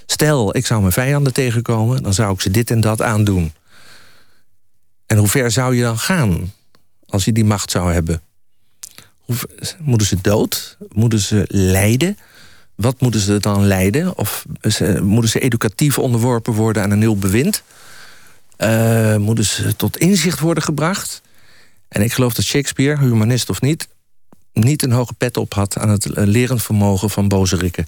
Stel, 0.06 0.56
ik 0.56 0.66
zou 0.66 0.80
mijn 0.80 0.92
vijanden 0.92 1.32
tegenkomen, 1.32 2.02
dan 2.02 2.14
zou 2.14 2.32
ik 2.34 2.40
ze 2.40 2.50
dit 2.50 2.70
en 2.70 2.80
dat 2.80 3.02
aandoen. 3.02 3.52
En 5.06 5.16
hoe 5.16 5.28
ver 5.28 5.50
zou 5.50 5.76
je 5.76 5.82
dan 5.82 5.98
gaan 5.98 6.52
als 7.06 7.24
je 7.24 7.32
die 7.32 7.44
macht 7.44 7.70
zou 7.70 7.92
hebben? 7.92 8.22
Moeten 9.80 10.06
ze 10.06 10.16
dood? 10.20 10.76
Moeten 10.92 11.18
ze 11.18 11.44
lijden? 11.48 12.18
Wat 12.74 13.00
moeten 13.00 13.20
ze 13.20 13.38
dan 13.38 13.66
lijden? 13.66 14.18
Of 14.18 14.44
moeten 15.02 15.30
ze 15.30 15.40
educatief 15.40 15.98
onderworpen 15.98 16.52
worden 16.52 16.82
aan 16.82 16.90
een 16.90 16.98
nieuw 16.98 17.16
bewind? 17.16 17.62
Uh, 18.58 19.16
moeten 19.16 19.44
ze 19.44 19.76
tot 19.76 19.96
inzicht 19.96 20.40
worden 20.40 20.62
gebracht? 20.62 21.22
En 21.88 22.02
ik 22.02 22.12
geloof 22.12 22.34
dat 22.34 22.44
Shakespeare, 22.44 23.00
humanist 23.00 23.50
of 23.50 23.60
niet... 23.60 23.88
niet 24.52 24.82
een 24.82 24.92
hoge 24.92 25.12
pet 25.12 25.36
op 25.36 25.54
had 25.54 25.78
aan 25.78 25.88
het 25.88 26.06
lerend 26.14 26.62
vermogen 26.62 27.10
van 27.10 27.28
bozerikken. 27.28 27.86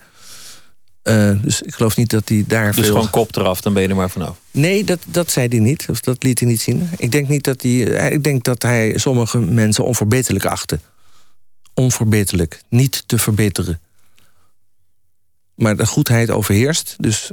Uh, 1.05 1.31
dus 1.43 1.63
ik 1.63 1.75
geloof 1.75 1.97
niet 1.97 2.11
dat 2.11 2.29
hij 2.29 2.45
daar. 2.47 2.75
Dus 2.75 2.87
gewoon 2.87 3.11
kop 3.11 3.37
eraf, 3.37 3.61
dan 3.61 3.73
ben 3.73 3.83
je 3.83 3.89
er 3.89 3.97
maar 3.97 4.11
vanaf. 4.11 4.37
Nee, 4.51 4.85
dat, 4.85 4.99
dat 5.07 5.31
zei 5.31 5.49
hij 5.49 5.59
niet. 5.59 5.87
Of 5.91 6.01
dat 6.01 6.23
liet 6.23 6.39
hij 6.39 6.49
niet 6.49 6.61
zien. 6.61 6.89
Ik 6.97 7.13
denk, 7.13 7.29
niet 7.29 7.45
dat 7.45 7.63
hij, 7.63 7.93
eh, 7.93 8.13
ik 8.13 8.25
denk 8.25 8.45
dat 8.45 8.63
hij 8.63 8.99
sommige 8.99 9.39
mensen 9.39 9.85
onverbeterlijk 9.85 10.45
achtte. 10.45 10.79
Onverbeterlijk. 11.79 12.63
Niet 12.69 13.03
te 13.07 13.19
verbeteren. 13.19 13.81
Maar 15.55 15.77
de 15.77 15.87
goedheid 15.87 16.31
overheerst. 16.31 16.97
Dus 16.99 17.31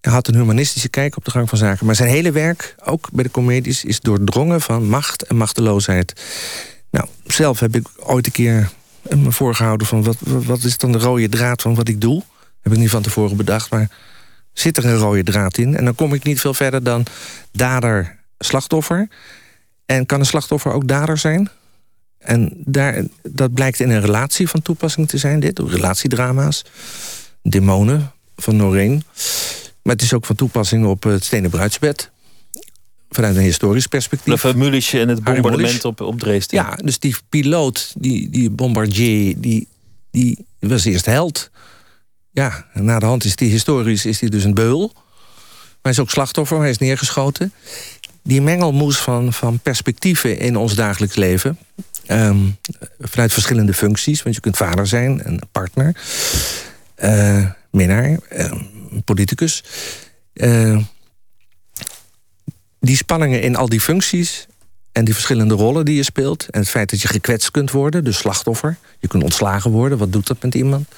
hij 0.00 0.12
had 0.12 0.28
een 0.28 0.34
humanistische 0.34 0.88
kijk 0.88 1.16
op 1.16 1.24
de 1.24 1.30
gang 1.30 1.48
van 1.48 1.58
zaken. 1.58 1.86
Maar 1.86 1.94
zijn 1.94 2.08
hele 2.08 2.32
werk, 2.32 2.74
ook 2.84 3.08
bij 3.12 3.24
de 3.24 3.30
comedies, 3.30 3.84
is 3.84 4.00
doordrongen 4.00 4.60
van 4.60 4.88
macht 4.88 5.22
en 5.22 5.36
machteloosheid. 5.36 6.22
Nou, 6.90 7.06
zelf 7.24 7.60
heb 7.60 7.74
ik 7.74 7.88
ooit 7.96 8.26
een 8.26 8.32
keer 8.32 8.70
me 9.02 9.32
voorgehouden 9.32 9.86
van 9.86 10.02
wat, 10.02 10.16
wat 10.20 10.62
is 10.62 10.78
dan 10.78 10.92
de 10.92 10.98
rode 10.98 11.28
draad 11.28 11.62
van 11.62 11.74
wat 11.74 11.88
ik 11.88 12.00
doe. 12.00 12.22
Heb 12.60 12.72
ik 12.72 12.78
niet 12.78 12.90
van 12.90 13.02
tevoren 13.02 13.36
bedacht, 13.36 13.70
maar 13.70 13.90
zit 14.52 14.76
er 14.76 14.84
een 14.84 14.96
rode 14.96 15.22
draad 15.22 15.58
in. 15.58 15.76
En 15.76 15.84
dan 15.84 15.94
kom 15.94 16.14
ik 16.14 16.24
niet 16.24 16.40
veel 16.40 16.54
verder 16.54 16.82
dan 16.82 17.06
dader, 17.52 18.18
slachtoffer. 18.38 19.08
En 19.86 20.06
kan 20.06 20.20
een 20.20 20.26
slachtoffer 20.26 20.72
ook 20.72 20.88
dader 20.88 21.18
zijn? 21.18 21.50
En 22.24 22.52
daar, 22.56 23.04
dat 23.22 23.54
blijkt 23.54 23.80
in 23.80 23.90
een 23.90 24.00
relatie 24.00 24.48
van 24.48 24.62
toepassing 24.62 25.08
te 25.08 25.18
zijn, 25.18 25.40
dit. 25.40 25.58
Relatiedrama's, 25.58 26.64
demonen 27.42 28.12
van 28.36 28.56
Noreen. 28.56 29.04
Maar 29.82 29.92
het 29.94 30.02
is 30.02 30.12
ook 30.12 30.26
van 30.26 30.36
toepassing 30.36 30.86
op 30.86 31.02
het 31.02 31.24
stenen 31.24 31.50
bruidsbed. 31.50 32.10
Vanuit 33.10 33.36
een 33.36 33.42
historisch 33.42 33.86
perspectief. 33.86 34.40
De 34.40 34.56
Mulisch 34.56 34.92
en 34.92 35.08
het 35.08 35.24
bombardement 35.24 35.84
op, 35.84 36.00
op 36.00 36.18
Dresden. 36.18 36.58
Ja, 36.58 36.76
dus 36.76 36.98
die 36.98 37.16
piloot, 37.28 37.92
die, 37.98 38.30
die 38.30 38.50
bombardier, 38.50 39.34
die, 39.36 39.68
die 40.10 40.46
was 40.58 40.84
eerst 40.84 41.06
held. 41.06 41.50
Ja, 42.30 42.66
na 42.72 42.98
de 42.98 43.06
hand 43.06 43.24
is 43.24 43.36
die 43.36 43.50
historisch 43.50 44.06
is 44.06 44.18
die 44.18 44.30
dus 44.30 44.44
een 44.44 44.54
beul. 44.54 44.90
Maar 44.94 45.82
hij 45.82 45.92
is 45.92 45.98
ook 45.98 46.10
slachtoffer, 46.10 46.58
hij 46.58 46.70
is 46.70 46.78
neergeschoten. 46.78 47.52
Die 48.22 48.42
mengelmoes 48.42 48.96
van, 48.96 49.32
van 49.32 49.58
perspectieven 49.58 50.38
in 50.38 50.56
ons 50.56 50.74
dagelijks 50.74 51.14
leven... 51.14 51.58
Ehm, 52.06 52.38
vanuit 53.00 53.32
verschillende 53.32 53.74
functies, 53.74 54.22
want 54.22 54.34
je 54.34 54.40
kunt 54.40 54.56
vader 54.56 54.86
zijn, 54.86 55.20
een 55.24 55.40
partner... 55.52 55.96
Uh, 57.04 57.50
minnaar, 57.70 58.18
uh, 58.32 58.52
politicus. 59.04 59.64
Uh, 60.34 60.78
die 62.80 62.96
spanningen 62.96 63.42
in 63.42 63.56
al 63.56 63.68
die 63.68 63.80
functies 63.80 64.46
en 64.92 65.04
die 65.04 65.14
verschillende 65.14 65.54
rollen 65.54 65.84
die 65.84 65.96
je 65.96 66.02
speelt... 66.02 66.46
en 66.50 66.60
het 66.60 66.68
feit 66.68 66.90
dat 66.90 67.00
je 67.00 67.08
gekwetst 67.08 67.50
kunt 67.50 67.70
worden, 67.70 68.04
dus 68.04 68.18
slachtoffer... 68.18 68.76
je 69.00 69.08
kunt 69.08 69.22
ontslagen 69.22 69.70
worden, 69.70 69.98
wat 69.98 70.12
doet 70.12 70.26
dat 70.26 70.42
met 70.42 70.54
iemand... 70.54 70.88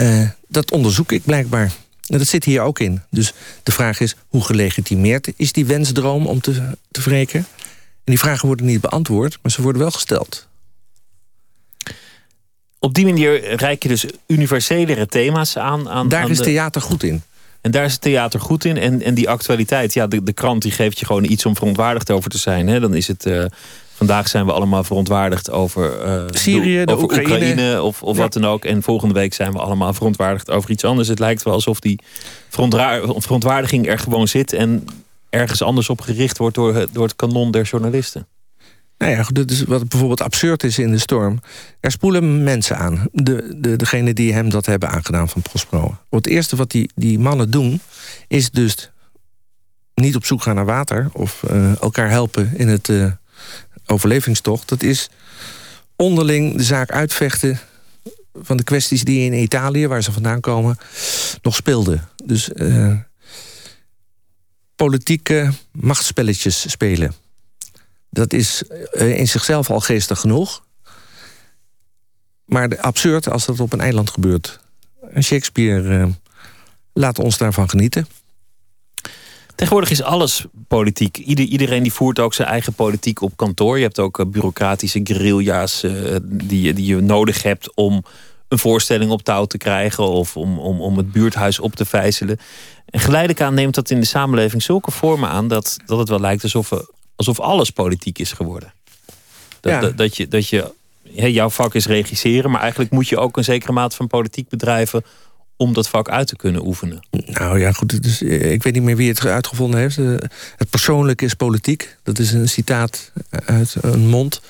Uh, 0.00 0.28
dat 0.48 0.70
onderzoek 0.70 1.12
ik 1.12 1.24
blijkbaar. 1.24 1.72
En 2.08 2.18
dat 2.18 2.26
zit 2.26 2.44
hier 2.44 2.60
ook 2.60 2.78
in. 2.78 3.02
Dus 3.10 3.32
de 3.62 3.72
vraag 3.72 4.00
is, 4.00 4.16
hoe 4.28 4.44
gelegitimeerd 4.44 5.32
is 5.36 5.52
die 5.52 5.66
wensdroom 5.66 6.26
om 6.26 6.40
te, 6.40 6.76
te 6.90 7.00
wreken? 7.00 7.46
En 8.04 8.12
die 8.12 8.18
vragen 8.18 8.46
worden 8.46 8.66
niet 8.66 8.80
beantwoord, 8.80 9.38
maar 9.42 9.52
ze 9.52 9.62
worden 9.62 9.80
wel 9.80 9.90
gesteld. 9.90 10.48
Op 12.78 12.94
die 12.94 13.04
manier 13.04 13.54
reik 13.54 13.82
je 13.82 13.88
dus 13.88 14.06
universelere 14.26 15.06
thema's 15.06 15.56
aan. 15.56 15.88
aan 15.88 16.08
Daar 16.08 16.30
is 16.30 16.38
theater 16.38 16.80
goed 16.80 17.02
in. 17.02 17.22
En 17.60 17.70
daar 17.70 17.84
is 17.84 17.92
het 17.92 18.00
theater 18.00 18.40
goed 18.40 18.64
in. 18.64 18.76
En, 18.76 19.02
en 19.02 19.14
die 19.14 19.28
actualiteit, 19.28 19.94
ja, 19.94 20.06
de, 20.06 20.22
de 20.22 20.32
krant 20.32 20.62
die 20.62 20.72
geeft 20.72 20.98
je 20.98 21.06
gewoon 21.06 21.24
iets 21.24 21.46
om 21.46 21.56
verontwaardigd 21.56 22.10
over 22.10 22.30
te 22.30 22.38
zijn. 22.38 22.68
Hè? 22.68 22.80
Dan 22.80 22.94
is 22.94 23.08
het. 23.08 23.26
Uh, 23.26 23.44
vandaag 23.92 24.28
zijn 24.28 24.46
we 24.46 24.52
allemaal 24.52 24.84
verontwaardigd 24.84 25.50
over, 25.50 26.06
uh, 26.06 26.24
Syrië, 26.30 26.84
de, 26.84 26.92
over 26.92 27.04
Oekraïne. 27.04 27.32
Oekraïne 27.32 27.82
of, 27.82 28.02
of 28.02 28.16
wat 28.16 28.32
dan 28.32 28.44
ook. 28.44 28.64
En 28.64 28.82
volgende 28.82 29.14
week 29.14 29.34
zijn 29.34 29.52
we 29.52 29.58
allemaal 29.58 29.94
verontwaardigd 29.94 30.50
over 30.50 30.70
iets 30.70 30.84
anders. 30.84 31.08
Het 31.08 31.18
lijkt 31.18 31.42
wel 31.42 31.54
alsof 31.54 31.80
die 31.80 31.98
verontwaardiging 32.48 33.88
er 33.88 33.98
gewoon 33.98 34.28
zit 34.28 34.52
en 34.52 34.86
ergens 35.32 35.62
anders 35.62 35.88
op 35.88 36.00
gericht 36.00 36.38
wordt 36.38 36.54
door, 36.54 36.86
door 36.92 37.04
het 37.04 37.16
kanon 37.16 37.50
der 37.50 37.62
journalisten. 37.62 38.26
Nou 38.98 39.12
ja, 39.12 39.26
wat 39.66 39.88
bijvoorbeeld 39.88 40.20
absurd 40.20 40.62
is 40.62 40.78
in 40.78 40.90
de 40.90 40.98
storm. 40.98 41.40
Er 41.80 41.90
spoelen 41.90 42.42
mensen 42.42 42.76
aan. 42.76 43.06
De, 43.12 43.56
de, 43.56 43.76
degene 43.76 44.12
die 44.12 44.32
hem 44.32 44.50
dat 44.50 44.66
hebben 44.66 44.88
aangedaan 44.88 45.28
van 45.28 45.42
Prospero. 45.42 45.98
Het 46.10 46.26
eerste 46.26 46.56
wat 46.56 46.70
die, 46.70 46.90
die 46.94 47.18
mannen 47.18 47.50
doen... 47.50 47.80
is 48.28 48.50
dus 48.50 48.90
niet 49.94 50.16
op 50.16 50.24
zoek 50.24 50.42
gaan 50.42 50.54
naar 50.54 50.64
water... 50.64 51.10
of 51.12 51.42
uh, 51.50 51.80
elkaar 51.80 52.10
helpen 52.10 52.52
in 52.56 52.68
het 52.68 52.88
uh, 52.88 53.12
overlevingstocht. 53.86 54.68
Dat 54.68 54.82
is 54.82 55.10
onderling 55.96 56.56
de 56.56 56.62
zaak 56.62 56.90
uitvechten... 56.90 57.60
van 58.34 58.56
de 58.56 58.64
kwesties 58.64 59.04
die 59.04 59.24
in 59.24 59.42
Italië, 59.42 59.86
waar 59.86 60.02
ze 60.02 60.12
vandaan 60.12 60.40
komen... 60.40 60.76
nog 61.42 61.54
speelden. 61.54 62.08
Dus 62.24 62.50
uh, 62.54 62.94
politieke 64.82 65.52
machtsspelletjes 65.72 66.70
spelen 66.70 67.14
dat 68.12 68.32
is 68.32 68.62
eh, 68.92 69.18
in 69.18 69.28
zichzelf 69.28 69.70
al 69.70 69.80
geestig 69.80 70.20
genoeg. 70.20 70.64
Maar 72.44 72.78
absurd 72.80 73.28
als 73.28 73.46
dat 73.46 73.60
op 73.60 73.72
een 73.72 73.80
eiland 73.80 74.10
gebeurt. 74.10 74.60
Shakespeare 75.20 75.98
uh, 75.98 76.06
laat 76.92 77.18
ons 77.18 77.38
daarvan 77.38 77.70
genieten. 77.70 78.06
Tegenwoordig 79.54 79.90
is 79.90 80.02
alles 80.02 80.44
politiek. 80.68 81.16
iedereen 81.16 81.82
die 81.82 81.92
voert 81.92 82.18
ook 82.18 82.34
zijn 82.34 82.48
eigen 82.48 82.72
politiek 82.72 83.20
op 83.20 83.36
kantoor. 83.36 83.76
Je 83.76 83.84
hebt 83.84 83.98
ook 83.98 84.18
uh, 84.18 84.26
bureaucratische 84.26 85.00
guerrilla's 85.04 85.84
die 86.22 86.84
je 86.84 87.00
nodig 87.00 87.42
hebt 87.42 87.74
om 87.74 88.04
een 88.52 88.58
voorstelling 88.58 89.10
op 89.10 89.22
touw 89.22 89.44
te 89.44 89.58
krijgen 89.58 90.08
of 90.08 90.36
om, 90.36 90.58
om, 90.58 90.80
om 90.80 90.96
het 90.96 91.12
buurthuis 91.12 91.58
op 91.58 91.74
te 91.74 91.84
vijzelen. 91.84 92.38
En 92.84 93.00
geleidelijk 93.00 93.40
aan 93.40 93.54
neemt 93.54 93.74
dat 93.74 93.90
in 93.90 94.00
de 94.00 94.06
samenleving 94.06 94.62
zulke 94.62 94.90
vormen 94.90 95.28
aan 95.28 95.48
dat, 95.48 95.76
dat 95.86 95.98
het 95.98 96.08
wel 96.08 96.20
lijkt 96.20 96.42
alsof 96.42 96.68
we 96.68 96.92
alsof 97.16 97.40
alles 97.40 97.70
politiek 97.70 98.18
is 98.18 98.32
geworden. 98.32 98.72
Dat, 99.60 99.80
dat, 99.80 99.96
dat, 99.96 100.16
je, 100.16 100.28
dat 100.28 100.48
je, 100.48 100.72
jouw 101.12 101.50
vak 101.50 101.74
is 101.74 101.86
regisseren, 101.86 102.50
maar 102.50 102.60
eigenlijk 102.60 102.90
moet 102.90 103.08
je 103.08 103.18
ook 103.18 103.36
een 103.36 103.44
zekere 103.44 103.72
mate 103.72 103.96
van 103.96 104.06
politiek 104.06 104.48
bedrijven 104.48 105.04
om 105.56 105.72
dat 105.72 105.88
vak 105.88 106.08
uit 106.08 106.26
te 106.26 106.36
kunnen 106.36 106.66
oefenen. 106.66 107.06
Nou 107.10 107.58
ja, 107.58 107.72
goed. 107.72 108.02
Dus, 108.02 108.22
ik 108.22 108.62
weet 108.62 108.72
niet 108.72 108.82
meer 108.82 108.96
wie 108.96 109.08
het 109.08 109.26
uitgevonden 109.26 109.80
heeft. 109.80 109.98
Eh, 109.98 110.04
het 110.56 110.70
persoonlijke 110.70 111.24
is 111.24 111.34
politiek. 111.34 111.96
Dat 112.02 112.18
is 112.18 112.32
een 112.32 112.48
citaat 112.48 113.12
uit 113.30 113.74
een 113.80 114.08
mond. 114.08 114.40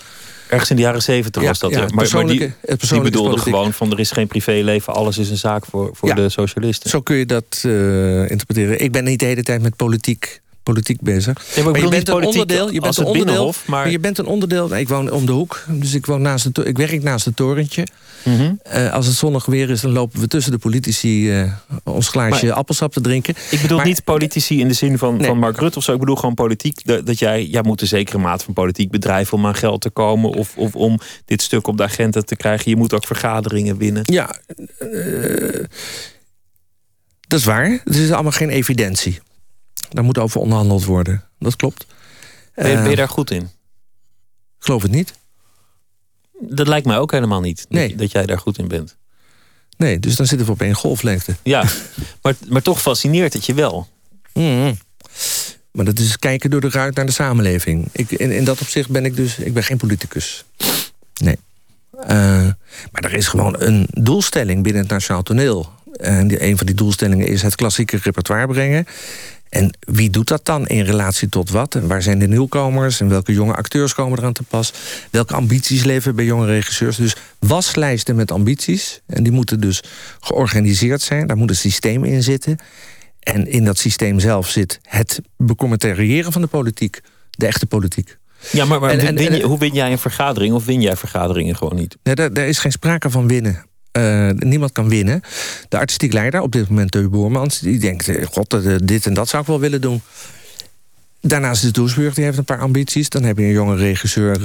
Ergens 0.53 0.71
in 0.71 0.77
de 0.77 0.83
jaren 0.83 1.03
zeventig 1.03 1.43
was 1.43 1.59
dat. 1.59 1.71
Ja, 1.71 1.87
maar, 1.95 2.09
maar 2.13 2.27
die, 2.27 2.53
die 2.89 3.01
bedoelde 3.01 3.39
gewoon 3.39 3.73
van 3.73 3.93
er 3.93 4.01
is 4.01 4.11
geen 4.11 4.27
privéleven, 4.27 4.95
alles 4.95 5.19
is 5.19 5.31
een 5.31 5.37
zaak 5.37 5.65
voor, 5.65 5.91
voor 5.93 6.15
de 6.15 6.29
socialisten. 6.29 6.91
Zo 6.91 7.01
kun 7.01 7.17
je 7.17 7.27
dat 7.27 7.63
uh, 7.67 8.31
interpreteren. 8.31 8.81
Ik 8.81 8.93
ben 8.93 9.05
niet 9.05 9.19
de 9.19 9.25
hele 9.25 9.43
tijd 9.43 9.63
met 9.63 9.77
politiek 9.77 10.41
politiek 10.63 11.01
bezig. 11.01 11.57
maar, 11.65 11.81
je 11.81 11.89
bent 11.89 12.09
een 12.09 12.25
onderdeel. 12.25 12.73
Je 12.73 12.81
bent 12.81 12.97
een 12.97 13.05
onderdeel. 13.05 13.55
Maar... 13.67 13.91
je 13.91 13.99
bent 13.99 14.19
een 14.19 14.27
onderdeel. 14.27 14.77
Ik 14.77 14.89
woon 14.89 15.11
om 15.11 15.27
de 15.27 15.33
hoek, 15.33 15.65
dus 15.69 15.95
ik, 15.95 16.07
woon 16.07 16.23
naast 16.23 16.47
ik 16.65 16.77
werk 16.77 17.03
naast 17.03 17.25
het 17.25 17.37
torentje. 17.37 17.87
Mm 18.25 18.61
als 18.93 19.07
het 19.07 19.17
zonnig 19.17 19.47
weer 19.47 19.71
is, 19.71 19.81
dan 19.81 19.93
lopen 19.93 20.21
we 20.21 20.29
tussen 20.29 20.53
de 20.53 20.59
politici 20.59 21.41
uh, 21.41 21.53
ons 21.85 22.09
glaasje 22.09 22.53
appelsap 22.53 22.93
te 22.93 23.01
drinken. 23.01 23.35
Ik 23.51 23.61
bedoel 23.61 23.81
niet 23.81 24.05
politici 24.05 24.61
in 24.61 24.69
de 24.69 24.75
zin 24.75 24.99
van, 24.99 25.25
van 25.25 25.39
Mark 25.39 25.59
Rutte 25.59 25.79
of 25.79 25.85
zo. 25.85 25.93
Ik 25.93 25.99
bedoel 25.99 26.17
gewoon 26.17 26.35
politiek. 26.35 26.87
Dat, 26.87 27.07
dat 27.07 27.19
jij, 27.19 27.47
jij 27.47 27.63
moet 27.63 27.81
een 27.81 27.87
zekere 27.87 28.19
mate 28.19 28.45
van 28.45 28.55
politiek 28.55 28.91
bedrijven 28.91 29.39
om 29.39 29.47
aan 29.47 29.55
geld 29.55 29.81
te 29.81 29.91
komen. 29.91 30.31
Of, 30.31 30.57
of 30.57 30.75
om 30.75 30.99
dit 31.25 31.43
stuk 31.43 31.67
op 31.67 31.77
de 31.77 31.83
agenda 31.83 32.21
te 32.21 32.37
krijgen. 32.37 32.71
Je 32.71 32.77
moet 32.77 32.95
ook 32.95 33.07
vergaderingen 33.07 33.77
winnen. 33.77 34.03
Ja, 34.05 34.37
uh, 34.81 35.65
dat 37.27 37.39
is 37.39 37.45
waar. 37.45 37.81
Het 37.85 37.97
is 37.97 38.11
allemaal 38.11 38.33
geen 38.33 38.51
evidentie. 38.51 39.21
Daar 39.93 40.05
moet 40.05 40.19
over 40.19 40.41
onderhandeld 40.41 40.85
worden. 40.85 41.25
Dat 41.39 41.57
klopt. 41.57 41.87
Ben 42.55 42.69
je, 42.69 42.75
ben 42.75 42.85
je 42.85 42.91
eh, 42.91 42.97
daar 42.97 43.09
goed 43.09 43.31
in? 43.31 43.43
Ik 43.43 44.69
geloof 44.69 44.83
het 44.83 44.91
niet. 44.91 45.15
Dat 46.41 46.67
lijkt 46.67 46.87
mij 46.87 46.99
ook 46.99 47.11
helemaal 47.11 47.41
niet. 47.41 47.67
Nee. 47.69 47.95
Dat 47.95 48.13
jij 48.13 48.27
daar 48.27 48.39
goed 48.39 48.59
in 48.59 48.69
bent. 48.69 48.97
Nee, 49.77 49.99
dus 49.99 50.17
dan 50.17 50.27
zitten 50.27 50.47
we 50.47 50.53
op 50.53 50.61
één 50.61 50.75
golflengte. 50.75 51.37
Ja, 51.43 51.65
maar, 52.23 52.35
maar 52.49 52.63
toch 52.63 52.81
fascineert 52.81 53.33
het 53.33 53.47
je 53.47 53.55
wel. 53.55 53.89
Mm 54.33 54.77
Maar 55.73 55.85
dat 55.85 55.99
is 55.99 56.19
kijken 56.19 56.51
door 56.51 56.61
de 56.61 56.71
ruit 56.71 56.95
naar 56.95 57.07
de 57.07 57.13
samenleving. 57.13 57.89
Ik, 57.93 58.11
in, 58.11 58.31
in 58.31 58.45
dat 58.45 58.61
opzicht 58.61 58.89
ben 58.89 59.05
ik 59.05 59.17
dus... 59.17 59.39
Ik 59.39 59.55
ben 59.55 59.63
geen 59.63 59.77
politicus. 59.77 60.45
Nee. 61.21 61.37
Uh, 62.01 62.09
maar 62.91 63.05
er 63.05 63.13
is 63.13 63.29
gewoon 63.29 63.61
een 63.61 63.87
doelstelling 63.91 64.63
binnen 64.63 64.83
het 64.83 64.91
Nationaal 64.91 65.23
Toneel. 65.23 65.73
En 65.93 66.29
die, 66.29 66.43
een 66.43 66.57
van 66.57 66.67
die 66.67 66.75
doelstellingen 66.75 67.27
is 67.27 67.43
het 67.43 67.55
klassieke 67.55 67.99
repertoire 68.03 68.47
brengen. 68.47 68.87
En 69.53 69.77
wie 69.81 70.11
doet 70.11 70.29
dat 70.29 70.45
dan 70.45 70.67
in 70.67 70.85
relatie 70.85 71.29
tot 71.29 71.51
wat? 71.51 71.75
En 71.75 71.87
waar 71.87 72.03
zijn 72.03 72.19
de 72.19 72.29
nieuwkomers? 72.29 73.01
En 73.01 73.09
welke 73.09 73.33
jonge 73.33 73.55
acteurs 73.55 73.95
komen 73.95 74.19
eraan 74.19 74.33
te 74.33 74.43
pas? 74.43 74.73
Welke 75.11 75.35
ambities 75.35 75.85
leven 75.85 76.15
bij 76.17 76.25
jonge 76.25 76.47
regisseurs? 76.47 76.97
Dus 76.97 77.17
waslijsten 77.39 78.17
met 78.17 78.31
ambities. 78.31 79.01
En 79.07 79.23
die 79.23 79.33
moeten 79.33 79.61
dus 79.61 79.83
georganiseerd 80.21 81.01
zijn. 81.01 81.27
Daar 81.27 81.37
moet 81.37 81.51
een 81.51 81.57
systeem 81.57 82.05
in 82.05 82.23
zitten. 82.23 82.59
En 83.21 83.47
in 83.47 83.65
dat 83.65 83.79
systeem 83.79 84.21
zelf 84.21 84.49
zit 84.49 84.81
het 84.83 85.21
becommentariëren 85.37 86.33
van 86.33 86.43
de 86.43 86.49
politiek. 86.49 87.01
De 87.31 87.47
echte 87.47 87.67
politiek. 87.67 88.19
Ja, 88.51 88.65
maar, 88.65 88.81
maar 88.81 88.91
en, 88.91 89.17
je, 89.17 89.43
hoe 89.43 89.59
win 89.59 89.73
jij 89.73 89.93
een 89.93 89.99
vergadering? 89.99 90.55
Of 90.55 90.65
win 90.65 90.81
jij 90.81 90.97
vergaderingen 90.97 91.57
gewoon 91.57 91.77
niet? 91.77 91.97
Nee, 92.03 92.15
daar, 92.15 92.33
daar 92.33 92.49
is 92.49 92.59
geen 92.59 92.73
sprake 92.73 93.11
van 93.11 93.29
winnen. 93.29 93.65
Uh, 93.99 94.31
niemand 94.31 94.73
kan 94.73 94.89
winnen. 94.89 95.23
De 95.69 95.79
artistiek 95.79 96.13
leider, 96.13 96.41
op 96.41 96.53
dit 96.53 96.69
moment 96.69 96.91
Teu 96.91 97.09
Boermans... 97.09 97.59
die 97.59 97.79
denkt, 97.79 98.09
eh, 98.09 98.27
god, 98.27 98.57
dit 98.87 99.07
en 99.07 99.15
dat 99.15 99.29
zou 99.29 99.43
ik 99.43 99.49
wel 99.49 99.61
willen 99.61 99.81
doen. 99.81 100.03
Daarnaast 101.21 101.65
is 101.65 101.73
Doesburg, 101.73 102.15
die 102.15 102.25
heeft 102.25 102.39
een 102.39 102.45
paar 102.45 102.61
ambities. 102.61 103.09
Dan 103.09 103.23
heb 103.23 103.39
je 103.39 103.45
een 103.45 103.53
jonge 103.53 103.77
regisseur, 103.77 104.41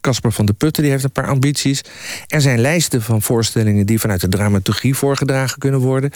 Casper 0.00 0.32
van 0.32 0.46
der 0.46 0.54
Putten... 0.54 0.82
die 0.82 0.92
heeft 0.92 1.04
een 1.04 1.10
paar 1.10 1.26
ambities. 1.26 1.80
Er 2.26 2.40
zijn 2.40 2.60
lijsten 2.60 3.02
van 3.02 3.22
voorstellingen... 3.22 3.86
die 3.86 4.00
vanuit 4.00 4.20
de 4.20 4.28
dramaturgie 4.28 4.94
voorgedragen 4.94 5.58
kunnen 5.58 5.80
worden. 5.80 6.10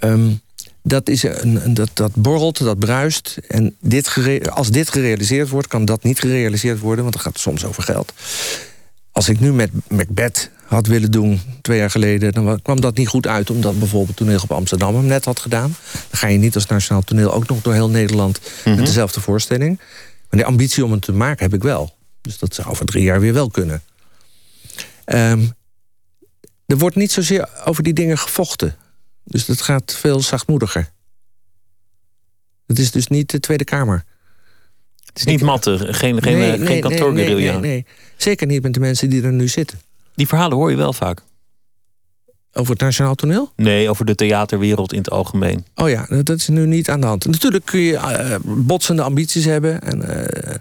Um, 0.00 0.40
dat, 0.82 1.08
is 1.08 1.22
een, 1.22 1.74
dat, 1.74 1.90
dat 1.92 2.14
borrelt, 2.14 2.58
dat 2.58 2.78
bruist. 2.78 3.38
En 3.48 3.76
dit 3.80 4.16
als 4.50 4.70
dit 4.70 4.90
gerealiseerd 4.90 5.48
wordt, 5.48 5.68
kan 5.68 5.84
dat 5.84 6.02
niet 6.02 6.20
gerealiseerd 6.20 6.78
worden... 6.78 7.02
want 7.04 7.14
het 7.14 7.22
gaat 7.22 7.38
soms 7.38 7.64
over 7.64 7.82
geld. 7.82 8.12
Als 9.12 9.28
ik 9.28 9.40
nu 9.40 9.52
met 9.52 9.70
Macbeth 9.88 10.50
had 10.64 10.86
willen 10.86 11.10
doen, 11.10 11.40
twee 11.60 11.78
jaar 11.78 11.90
geleden... 11.90 12.32
dan 12.32 12.62
kwam 12.62 12.80
dat 12.80 12.96
niet 12.96 13.08
goed 13.08 13.26
uit, 13.26 13.50
omdat 13.50 13.78
bijvoorbeeld 13.78 14.16
Toneel 14.16 14.40
op 14.42 14.52
Amsterdam 14.52 14.94
hem 14.94 15.06
net 15.06 15.24
had 15.24 15.40
gedaan. 15.40 15.76
Dan 15.92 16.18
ga 16.18 16.26
je 16.26 16.38
niet 16.38 16.54
als 16.54 16.66
Nationaal 16.66 17.02
Toneel 17.02 17.32
ook 17.32 17.48
nog 17.48 17.62
door 17.62 17.72
heel 17.72 17.90
Nederland... 17.90 18.40
met 18.64 18.74
mhm. 18.74 18.84
dezelfde 18.84 19.20
voorstelling. 19.20 19.78
Maar 19.78 20.40
die 20.40 20.44
ambitie 20.44 20.84
om 20.84 20.92
het 20.92 21.02
te 21.02 21.12
maken 21.12 21.44
heb 21.44 21.54
ik 21.54 21.62
wel. 21.62 21.94
Dus 22.20 22.38
dat 22.38 22.54
zou 22.54 22.68
over 22.68 22.86
drie 22.86 23.02
jaar 23.02 23.20
weer 23.20 23.32
wel 23.32 23.50
kunnen. 23.50 23.82
Um, 25.06 25.54
er 26.66 26.78
wordt 26.78 26.96
niet 26.96 27.12
zozeer 27.12 27.48
over 27.64 27.82
die 27.82 27.92
dingen 27.92 28.18
gevochten. 28.18 28.76
Dus 29.24 29.46
dat 29.46 29.60
gaat 29.60 29.94
veel 29.94 30.20
zachtmoediger. 30.20 30.90
Het 32.66 32.78
is 32.78 32.90
dus 32.90 33.06
niet 33.06 33.30
de 33.30 33.40
Tweede 33.40 33.64
Kamer. 33.64 34.04
Het 35.12 35.18
is 35.18 35.24
niet 35.24 35.42
matte, 35.42 35.78
geen, 35.78 36.22
geen, 36.22 36.38
nee, 36.38 36.66
geen 36.66 36.80
kantoorguerrilla. 36.80 37.52
Nee, 37.52 37.60
nee, 37.60 37.60
nee, 37.60 37.86
zeker 38.16 38.46
niet 38.46 38.62
met 38.62 38.74
de 38.74 38.80
mensen 38.80 39.10
die 39.10 39.22
er 39.22 39.32
nu 39.32 39.48
zitten. 39.48 39.80
Die 40.14 40.26
verhalen 40.26 40.56
hoor 40.56 40.70
je 40.70 40.76
wel 40.76 40.92
vaak. 40.92 41.22
Over 42.52 42.72
het 42.72 42.80
nationaal 42.80 43.14
toneel? 43.14 43.52
Nee, 43.56 43.90
over 43.90 44.04
de 44.04 44.14
theaterwereld 44.14 44.92
in 44.92 44.98
het 44.98 45.10
algemeen. 45.10 45.66
Oh 45.74 45.88
ja, 45.88 46.06
dat 46.08 46.38
is 46.38 46.48
nu 46.48 46.66
niet 46.66 46.90
aan 46.90 47.00
de 47.00 47.06
hand. 47.06 47.26
Natuurlijk 47.26 47.64
kun 47.64 47.80
je 47.80 47.92
uh, 47.92 48.36
botsende 48.44 49.02
ambities 49.02 49.44
hebben. 49.44 49.80
En, 49.80 49.98
uh, 49.98 50.54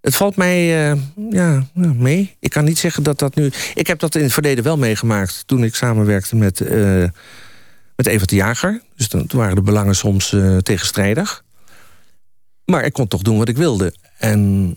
het 0.00 0.16
valt 0.16 0.36
mij 0.36 0.90
uh, 0.90 1.00
ja, 1.30 1.66
mee. 1.74 2.36
Ik 2.40 2.50
kan 2.50 2.64
niet 2.64 2.78
zeggen 2.78 3.02
dat 3.02 3.18
dat 3.18 3.34
nu... 3.34 3.50
Ik 3.74 3.86
heb 3.86 3.98
dat 3.98 4.14
in 4.14 4.22
het 4.22 4.32
verleden 4.32 4.64
wel 4.64 4.76
meegemaakt... 4.76 5.42
toen 5.46 5.64
ik 5.64 5.74
samenwerkte 5.74 6.36
met, 6.36 6.60
met 7.96 8.06
Evert 8.06 8.28
de 8.28 8.36
Jager. 8.36 8.82
Dus 8.96 9.08
dan, 9.08 9.26
toen 9.26 9.40
waren 9.40 9.54
de 9.54 9.62
belangen 9.62 9.96
soms 9.96 10.36
tegenstrijdig. 10.62 11.44
Maar 12.66 12.84
ik 12.84 12.92
kon 12.92 13.08
toch 13.08 13.22
doen 13.22 13.38
wat 13.38 13.48
ik 13.48 13.56
wilde. 13.56 13.94
En 14.18 14.76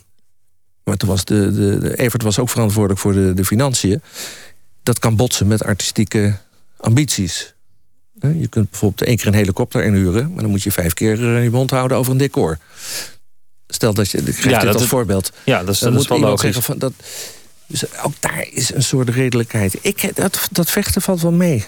maar 0.90 0.98
toen 0.98 1.10
was 1.10 1.26
de, 1.26 1.54
de, 1.54 1.78
de, 1.78 1.98
Evert 1.98 2.24
was 2.24 2.40
ook 2.40 2.50
verantwoordelijk 2.50 3.00
voor 3.00 3.14
de, 3.14 3.34
de 3.34 3.46
financiën. 3.46 4.02
Dat 4.84 5.00
kan 5.00 5.16
botsen 5.16 5.48
met 5.48 5.64
artistieke 5.64 6.38
ambities. 6.78 7.54
Je 8.22 8.48
kunt 8.48 8.70
bijvoorbeeld 8.70 9.08
één 9.08 9.18
keer 9.18 9.28
een 9.28 9.34
helikopter 9.34 9.84
inhuren... 9.84 10.34
maar 10.34 10.42
dan 10.42 10.52
moet 10.52 10.64
je 10.64 10.72
vijf 10.72 10.94
keer 10.94 11.42
je 11.42 11.50
mond 11.50 11.70
houden 11.70 11.98
over 11.98 12.12
een 12.12 12.18
decor. 12.18 12.58
Stel 13.68 13.94
dat 13.94 14.10
je, 14.10 14.18
ik 14.18 14.36
geef 14.36 14.52
ja, 14.52 14.60
dit 14.60 14.74
als 14.74 14.86
voorbeeld. 14.86 15.32
Ja, 15.44 15.64
dat 15.64 15.74
is, 15.74 15.80
dat 15.80 16.00
is 16.00 16.08
wel 16.08 16.20
logisch. 16.20 16.58
Van, 16.58 16.78
dat, 16.78 16.94
dus 17.70 17.84
ook 18.04 18.14
daar 18.20 18.48
is 18.52 18.74
een 18.74 18.84
soort 18.84 19.10
redelijkheid. 19.10 19.78
Ik, 19.82 20.16
dat, 20.16 20.48
dat 20.52 20.72
vechten 20.72 21.02
valt 21.02 21.22
wel 21.22 21.32
mee. 21.32 21.66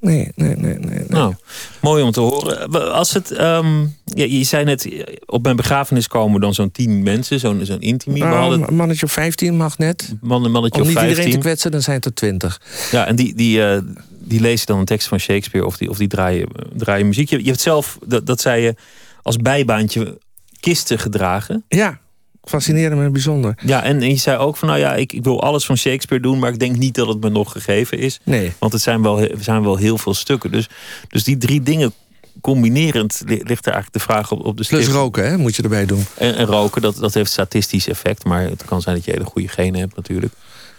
Nee, 0.00 0.32
nee, 0.34 0.56
nee, 0.56 0.78
nee. 0.78 1.04
Nou, 1.08 1.34
mooi 1.80 2.02
om 2.02 2.10
te 2.10 2.20
horen. 2.20 2.92
Als 2.92 3.12
het, 3.12 3.30
um, 3.40 3.96
ja, 4.04 4.24
je 4.24 4.44
zei 4.44 4.64
net, 4.64 4.88
op 5.26 5.42
mijn 5.42 5.56
begrafenis 5.56 6.08
komen 6.08 6.40
dan 6.40 6.54
zo'n 6.54 6.70
tien 6.70 7.02
mensen, 7.02 7.40
zo'n 7.40 7.60
zo'n 7.64 7.80
intimie. 7.80 8.22
Nou, 8.24 8.62
een 8.62 8.74
mannetje 8.74 9.06
of 9.06 9.12
15 9.12 9.56
mag 9.56 9.78
net. 9.78 10.14
Man, 10.20 10.50
mannetje 10.50 10.80
om 10.80 10.86
niet 10.86 10.96
15. 10.96 11.16
iedereen 11.16 11.40
te 11.40 11.46
kwetsen, 11.46 11.70
dan 11.70 11.82
zijn 11.82 11.96
het 11.96 12.04
er 12.04 12.14
twintig. 12.14 12.60
Ja, 12.90 13.06
en 13.06 13.16
die, 13.16 13.34
die, 13.34 13.58
uh, 13.58 13.78
die 14.08 14.40
lezen 14.40 14.66
dan 14.66 14.78
een 14.78 14.84
tekst 14.84 15.08
van 15.08 15.18
Shakespeare 15.18 15.66
of 15.66 15.76
die, 15.76 15.90
of 15.90 15.96
die 15.96 16.08
draaien, 16.08 16.48
draaien 16.76 17.06
muziek. 17.06 17.30
Je, 17.30 17.38
je 17.38 17.50
hebt 17.50 17.60
zelf, 17.60 17.98
dat, 18.06 18.26
dat 18.26 18.40
zei 18.40 18.62
je, 18.62 18.74
als 19.22 19.36
bijbaantje 19.36 20.18
kisten 20.60 20.98
gedragen. 20.98 21.64
Ja, 21.68 22.00
fascinerend 22.42 23.00
en 23.00 23.12
bijzonder. 23.12 23.54
Ja, 23.64 23.82
en, 23.82 24.02
en 24.02 24.08
je 24.08 24.16
zei 24.16 24.38
ook 24.38 24.56
van 24.56 24.68
nou 24.68 24.80
ja, 24.80 24.94
ik, 24.94 25.12
ik 25.12 25.24
wil 25.24 25.42
alles 25.42 25.64
van 25.66 25.76
Shakespeare 25.76 26.22
doen, 26.22 26.38
maar 26.38 26.52
ik 26.52 26.58
denk 26.58 26.76
niet 26.76 26.94
dat 26.94 27.08
het 27.08 27.20
me 27.20 27.28
nog 27.28 27.52
gegeven 27.52 27.98
is. 27.98 28.20
Nee. 28.24 28.52
Want 28.58 28.72
het 28.72 28.82
zijn 28.82 29.02
wel, 29.02 29.28
zijn 29.40 29.62
wel 29.62 29.76
heel 29.76 29.98
veel 29.98 30.14
stukken. 30.14 30.52
Dus, 30.52 30.68
dus 31.08 31.24
die 31.24 31.36
drie 31.36 31.62
dingen 31.62 31.92
combinerend 32.40 33.22
ligt 33.26 33.66
er 33.66 33.72
eigenlijk 33.72 33.92
de 33.92 33.98
vraag 33.98 34.30
op, 34.30 34.44
op 34.44 34.56
de 34.56 34.64
stift. 34.64 34.82
Plus 34.82 34.94
roken, 34.94 35.28
hè, 35.28 35.38
moet 35.38 35.56
je 35.56 35.62
erbij 35.62 35.86
doen. 35.86 36.04
En, 36.16 36.34
en, 36.34 36.46
roken, 36.46 36.82
dat, 36.82 36.96
dat 36.96 37.14
heeft 37.14 37.30
statistisch 37.30 37.88
effect, 37.88 38.24
maar 38.24 38.42
het 38.42 38.64
kan 38.64 38.82
zijn 38.82 38.96
dat 38.96 39.04
je 39.04 39.10
hele 39.10 39.24
goede 39.24 39.48
genen 39.48 39.80
hebt 39.80 39.96
natuurlijk. 39.96 40.32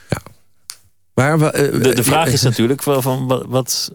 Ja. 0.10 0.18
Maar, 1.14 1.34
uh, 1.40 1.50
de, 1.84 1.96
de 1.96 2.04
vraag 2.04 2.28
is 2.28 2.42
natuurlijk 2.42 2.84
van 2.84 3.28
wat, 3.28 3.46
wat, 3.48 3.92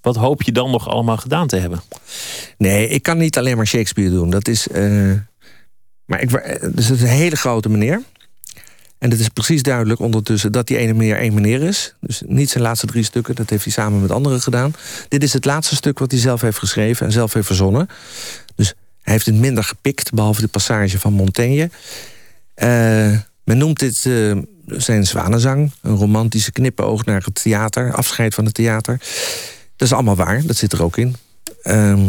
wat 0.00 0.16
hoop 0.16 0.42
je 0.42 0.52
dan 0.52 0.70
nog 0.70 0.88
allemaal 0.88 1.16
gedaan 1.16 1.46
te 1.46 1.56
hebben? 1.56 1.82
Nee, 2.58 2.88
ik 2.88 3.02
kan 3.02 3.18
niet 3.18 3.38
alleen 3.38 3.56
maar 3.56 3.66
Shakespeare 3.66 4.10
doen. 4.10 4.30
Dat 4.30 4.48
is. 4.48 4.68
Uh, 4.68 5.12
maar 6.12 6.22
ik, 6.22 6.30
dus 6.76 6.88
het 6.88 6.96
is 6.96 7.02
een 7.02 7.08
hele 7.08 7.36
grote 7.36 7.68
meneer. 7.68 8.02
En 8.98 9.10
het 9.10 9.20
is 9.20 9.28
precies 9.28 9.62
duidelijk 9.62 10.00
ondertussen 10.00 10.52
dat 10.52 10.66
die 10.66 10.76
ene 10.76 10.92
meneer 10.92 11.16
één 11.16 11.34
meneer 11.34 11.62
is. 11.62 11.94
Dus 12.00 12.22
niet 12.26 12.50
zijn 12.50 12.62
laatste 12.62 12.86
drie 12.86 13.04
stukken, 13.04 13.34
dat 13.34 13.50
heeft 13.50 13.64
hij 13.64 13.72
samen 13.72 14.00
met 14.00 14.10
anderen 14.10 14.40
gedaan. 14.40 14.74
Dit 15.08 15.22
is 15.22 15.32
het 15.32 15.44
laatste 15.44 15.74
stuk 15.74 15.98
wat 15.98 16.10
hij 16.10 16.20
zelf 16.20 16.40
heeft 16.40 16.58
geschreven 16.58 17.06
en 17.06 17.12
zelf 17.12 17.32
heeft 17.32 17.46
verzonnen. 17.46 17.88
Dus 18.54 18.74
hij 19.02 19.12
heeft 19.12 19.26
het 19.26 19.34
minder 19.34 19.64
gepikt, 19.64 20.12
behalve 20.12 20.40
de 20.40 20.48
passage 20.48 20.98
van 20.98 21.12
Montaigne. 21.12 21.70
Uh, 22.56 23.18
men 23.44 23.58
noemt 23.58 23.78
dit 23.78 24.04
uh, 24.04 24.36
zijn 24.66 25.06
zwanenzang, 25.06 25.72
een 25.82 25.96
romantische 25.96 26.52
knippenoog 26.52 27.04
naar 27.04 27.22
het 27.24 27.42
theater, 27.42 27.94
afscheid 27.94 28.34
van 28.34 28.44
het 28.44 28.54
theater. 28.54 28.98
Dat 29.76 29.88
is 29.88 29.92
allemaal 29.92 30.16
waar, 30.16 30.42
dat 30.46 30.56
zit 30.56 30.72
er 30.72 30.82
ook 30.82 30.96
in. 30.96 31.16
Um, 31.64 32.06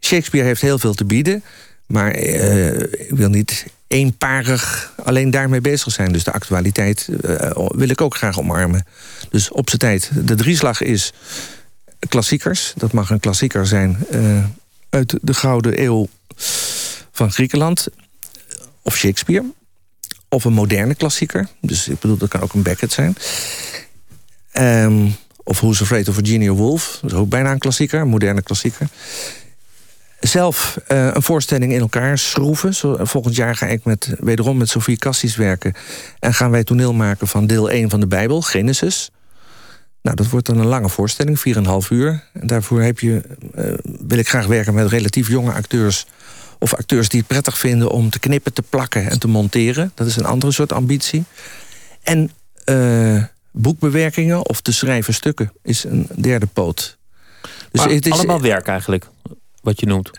Shakespeare 0.00 0.46
heeft 0.46 0.60
heel 0.60 0.78
veel 0.78 0.94
te 0.94 1.04
bieden, 1.04 1.44
maar 1.86 2.18
uh, 2.18 2.80
ik 2.80 3.10
wil 3.10 3.28
niet 3.28 3.66
eenparig 3.86 4.92
alleen 5.04 5.30
daarmee 5.30 5.60
bezig 5.60 5.92
zijn. 5.92 6.12
Dus 6.12 6.24
de 6.24 6.32
actualiteit 6.32 7.08
uh, 7.08 7.50
wil 7.68 7.88
ik 7.88 8.00
ook 8.00 8.16
graag 8.16 8.38
omarmen. 8.38 8.86
Dus 9.30 9.50
op 9.50 9.68
zijn 9.68 9.80
tijd, 9.80 10.10
de 10.26 10.34
drieslag 10.34 10.82
is 10.82 11.12
klassiekers. 12.08 12.72
Dat 12.76 12.92
mag 12.92 13.10
een 13.10 13.20
klassieker 13.20 13.66
zijn 13.66 14.06
uh, 14.10 14.44
uit 14.90 15.18
de 15.22 15.34
Gouden 15.34 15.82
Eeuw 15.82 16.08
van 17.12 17.32
Griekenland. 17.32 17.86
Of 18.82 18.96
Shakespeare. 18.96 19.44
Of 20.28 20.44
een 20.44 20.52
moderne 20.52 20.94
klassieker. 20.94 21.48
Dus 21.60 21.88
ik 21.88 22.00
bedoel, 22.00 22.16
dat 22.16 22.28
kan 22.28 22.40
ook 22.40 22.52
een 22.52 22.62
Beckett 22.62 22.92
zijn. 22.92 23.16
Um, 24.52 25.16
of 25.36 25.60
Who's 25.60 25.82
Afraid 25.82 26.08
of 26.08 26.14
Virginia 26.14 26.52
Woolf. 26.52 26.98
Dat 27.02 27.10
is 27.10 27.16
ook 27.16 27.28
bijna 27.28 27.52
een 27.52 27.58
klassieker, 27.58 28.00
een 28.00 28.08
moderne 28.08 28.42
klassieker. 28.42 28.88
Zelf 30.20 30.78
uh, 30.88 31.10
een 31.14 31.22
voorstelling 31.22 31.72
in 31.72 31.80
elkaar 31.80 32.18
schroeven. 32.18 32.74
Zo, 32.74 32.96
volgend 33.00 33.36
jaar 33.36 33.56
ga 33.56 33.66
ik 33.66 33.84
met, 33.84 34.14
wederom 34.18 34.56
met 34.56 34.68
Sofie 34.68 34.96
Cassis 34.96 35.36
werken. 35.36 35.74
En 36.18 36.34
gaan 36.34 36.50
wij 36.50 36.64
toneel 36.64 36.92
maken 36.92 37.26
van 37.26 37.46
deel 37.46 37.70
1 37.70 37.90
van 37.90 38.00
de 38.00 38.06
Bijbel, 38.06 38.40
Genesis. 38.40 39.10
Nou, 40.02 40.16
dat 40.16 40.28
wordt 40.28 40.46
dan 40.46 40.58
een 40.58 40.66
lange 40.66 40.88
voorstelling, 40.88 41.38
4,5 41.38 41.88
uur. 41.88 42.24
En 42.32 42.46
daarvoor 42.46 42.82
heb 42.82 42.98
je, 42.98 43.22
uh, 43.54 43.74
wil 44.06 44.18
ik 44.18 44.28
graag 44.28 44.46
werken 44.46 44.74
met 44.74 44.88
relatief 44.88 45.28
jonge 45.28 45.52
acteurs. 45.52 46.06
Of 46.58 46.74
acteurs 46.74 47.08
die 47.08 47.18
het 47.18 47.28
prettig 47.28 47.58
vinden 47.58 47.90
om 47.90 48.10
te 48.10 48.18
knippen, 48.18 48.52
te 48.52 48.62
plakken 48.62 49.10
en 49.10 49.18
te 49.18 49.28
monteren. 49.28 49.92
Dat 49.94 50.06
is 50.06 50.16
een 50.16 50.24
andere 50.24 50.52
soort 50.52 50.72
ambitie. 50.72 51.24
En 52.02 52.30
uh, 52.64 53.22
boekbewerkingen 53.50 54.48
of 54.48 54.60
te 54.60 54.72
schrijven 54.72 55.14
stukken 55.14 55.52
is 55.62 55.84
een 55.84 56.08
derde 56.14 56.46
poot. 56.46 56.96
Dus 57.70 57.84
het 57.84 58.06
is 58.06 58.12
allemaal 58.12 58.40
werk 58.40 58.66
eigenlijk, 58.66 59.08
wat 59.66 59.80
je 59.80 59.86
noemt. 59.86 60.10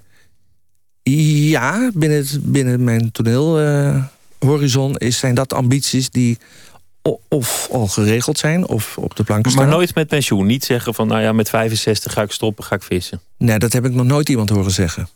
Ja, 1.03 1.91
binnen, 1.93 2.17
het, 2.17 2.39
binnen 2.41 2.83
mijn 2.83 3.11
toneelhorizon 3.11 4.95
zijn 4.99 5.35
dat 5.35 5.53
ambities 5.53 6.09
die 6.09 6.37
of 7.27 7.67
al 7.71 7.87
geregeld 7.87 8.37
zijn 8.37 8.67
of 8.67 8.97
op 8.97 9.15
de 9.15 9.23
planken 9.23 9.51
staan. 9.51 9.63
Maar 9.63 9.73
nooit 9.73 9.95
met 9.95 10.07
pensioen. 10.07 10.45
Niet 10.45 10.65
zeggen 10.65 10.93
van 10.93 11.07
nou 11.07 11.21
ja, 11.21 11.31
met 11.31 11.49
65 11.49 12.13
ga 12.13 12.21
ik 12.21 12.31
stoppen, 12.31 12.63
ga 12.63 12.75
ik 12.75 12.83
vissen. 12.83 13.21
Nee, 13.37 13.59
dat 13.59 13.73
heb 13.73 13.85
ik 13.85 13.91
nog 13.91 14.05
nooit 14.05 14.29
iemand 14.29 14.49
horen 14.49 14.71
zeggen. 14.71 15.09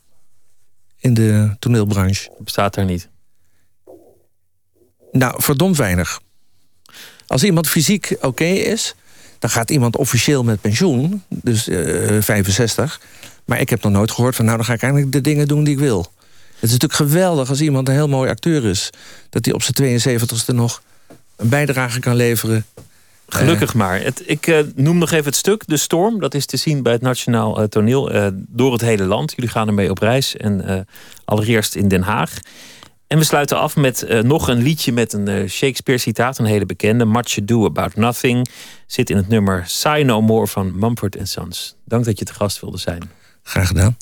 In 1.00 1.14
de 1.14 1.56
toneelbranche. 1.60 2.28
Dat 2.30 2.44
bestaat 2.44 2.74
daar 2.74 2.86
niet. 2.86 3.10
Nou, 5.12 5.42
verdomd 5.42 5.78
weinig. 5.78 6.22
Als 7.28 7.44
iemand 7.44 7.68
fysiek 7.68 8.16
oké 8.22 8.46
is, 8.46 8.96
dan 9.40 9.50
gaat 9.50 9.72
iemand 9.72 9.98
officieel 9.98 10.44
met 10.44 10.62
pensioen, 10.62 11.24
dus 11.30 11.68
uh, 11.68 12.18
eh, 12.18 12.24
65. 12.24 13.02
Maar 13.52 13.60
ik 13.60 13.70
heb 13.70 13.84
nog 13.84 13.92
nooit 13.92 14.12
gehoord 14.12 14.36
van, 14.36 14.46
nou 14.46 14.58
dan 14.58 14.66
ga 14.66 14.74
ik 14.74 14.82
eigenlijk 14.82 15.14
de 15.14 15.22
dingen 15.22 15.48
doen 15.48 15.64
die 15.64 15.74
ik 15.74 15.80
wil. 15.80 16.00
Het 16.00 16.70
is 16.70 16.72
natuurlijk 16.72 16.94
geweldig 16.94 17.50
als 17.50 17.62
iemand 17.62 17.88
een 17.88 17.94
heel 17.94 18.08
mooi 18.08 18.30
acteur 18.30 18.66
is, 18.66 18.90
dat 19.30 19.46
hij 19.46 19.54
op 19.54 19.62
zijn 19.64 20.00
72ste 20.00 20.56
nog 20.56 20.82
een 21.36 21.50
bijdrage 21.50 22.00
kan 22.00 22.16
leveren. 22.16 22.66
Gelukkig 23.28 23.74
maar. 23.74 24.02
Het, 24.02 24.24
ik 24.26 24.48
uh, 24.48 24.60
noem 24.76 24.98
nog 24.98 25.12
even 25.12 25.26
het 25.26 25.36
stuk, 25.36 25.64
De 25.68 25.78
Storm. 25.78 26.20
Dat 26.20 26.34
is 26.34 26.46
te 26.46 26.58
zien 26.58 26.84
bij 26.84 26.92
het 26.92 27.02
Nationaal 27.02 27.62
uh, 27.62 27.68
Toneel 27.68 28.32
door 28.34 28.72
het 28.72 28.82
hele 28.82 29.04
land. 29.04 29.34
Jullie 29.36 29.52
gaan 29.52 29.68
ermee 29.68 29.90
op 29.90 29.98
reis. 29.98 30.38
En 30.38 30.88
allereerst 31.26 31.76
in 31.76 31.88
Den 31.88 32.02
Haag. 32.02 32.40
En 33.08 33.18
we 33.18 33.24
sluiten 33.24 33.58
af 33.58 33.76
met 33.76 34.06
uh, 34.08 34.22
nog 34.22 34.48
een 34.48 34.62
liedje 34.62 34.92
met 34.92 35.14
een 35.14 35.30
uh, 35.30 35.50
Shakespeare-citaat, 35.50 36.38
een 36.38 36.46
hele 36.46 36.66
bekende. 36.66 37.06
Much 37.06 37.40
Ado 37.40 37.66
About 37.66 37.96
Nothing. 37.96 38.48
Zit 38.86 39.10
in 39.10 39.18
het 39.18 39.28
nummer 39.28 39.64
Sigh 39.66 40.04
No 40.04 40.22
More 40.22 40.48
van 40.48 40.80
Mumford 40.80 41.18
Sons. 41.24 41.76
Dank 41.86 42.06
dat 42.06 42.20
je 42.20 42.26
te 42.26 42.34
gast 42.34 42.60
wilde 42.60 42.78
zijn. 42.78 43.21
Graag 43.44 43.68
gedaan. 43.68 43.98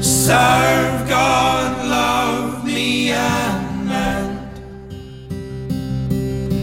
Serve 0.00 1.08
God, 1.08 1.84
love 1.88 2.64
me 2.64 3.12
and 3.12 3.86
mend. 3.86 4.38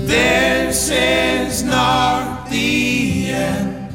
This 0.07 0.89
is 0.89 1.63
not 1.63 2.49
the 2.49 3.31
end. 3.31 3.91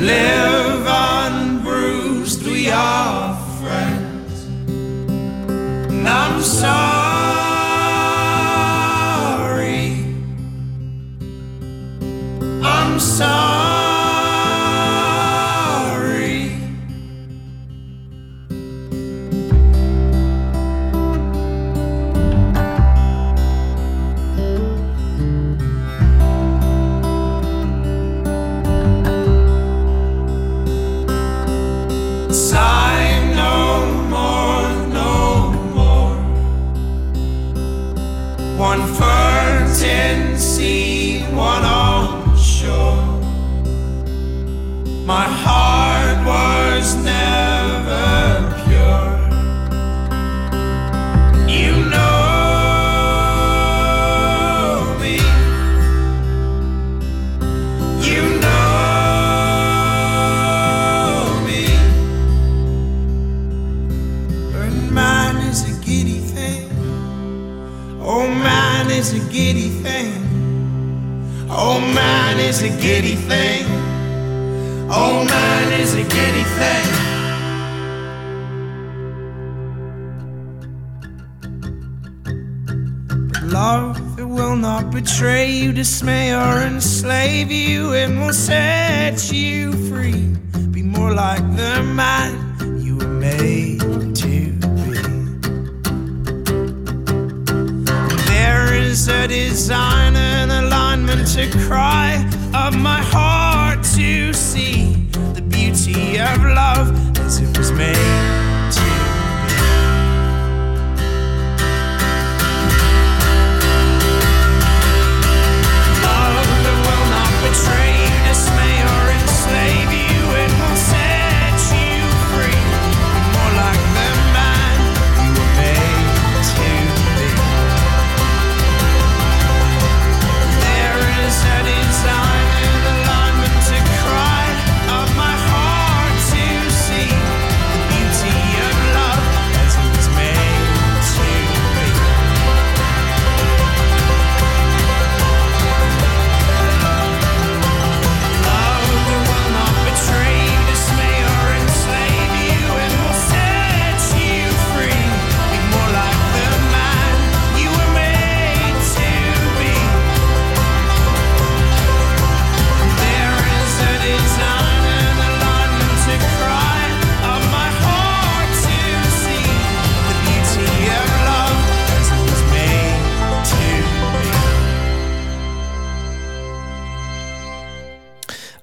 Live 0.00 0.86
unbruised, 0.86 1.47
we 2.68 2.74
are 2.74 3.34
friends. 3.60 4.44
And 5.90 6.06
I'm 6.06 6.42
sorry. 6.42 6.68
I'm 12.62 13.00
sorry. 13.00 13.67
One 38.58 38.84
ferns 38.94 39.82
in 39.82 40.36
sea, 40.36 41.22
one 41.26 41.64
on 41.64 42.36
shore. 42.36 42.96
My 45.06 45.26
heart 45.26 46.26
was 46.26 46.96
never. 46.96 47.17
Is 72.48 72.62
a 72.62 72.70
giddy 72.80 73.14
thing. 73.14 73.66
Oh 74.90 75.22
man 75.22 75.80
is 75.80 75.92
a 75.92 76.02
giddy 76.02 76.44
thing. 76.58 76.86
Love 83.50 84.16
that 84.16 84.26
will 84.26 84.56
not 84.56 84.90
betray 84.90 85.50
you, 85.50 85.74
dismay 85.74 86.32
or 86.32 86.62
enslave 86.62 87.52
you, 87.52 87.92
and 87.92 88.18
will 88.18 88.32
set 88.32 89.30
you 89.30 89.72
free. 89.90 90.34
Be 90.70 90.82
more 90.82 91.12
like 91.12 91.44
the 91.54 91.82
man 91.82 92.32
you 92.80 92.96
were 92.96 93.08
made 93.08 93.80
to 94.16 94.47
is 98.98 99.06
a 99.06 99.28
design 99.28 100.16
and 100.16 100.50
alignment 100.50 101.24
to 101.28 101.48
cry 101.66 102.16
of 102.52 102.76
my 102.76 103.00
heart 103.00 103.84
to 103.84 104.32
see 104.32 104.92
the 105.34 105.42
beauty 105.42 106.18
of 106.18 106.42
love 106.42 107.16
as 107.18 107.40
it 107.40 107.56
was 107.56 107.70
made. 107.70 108.47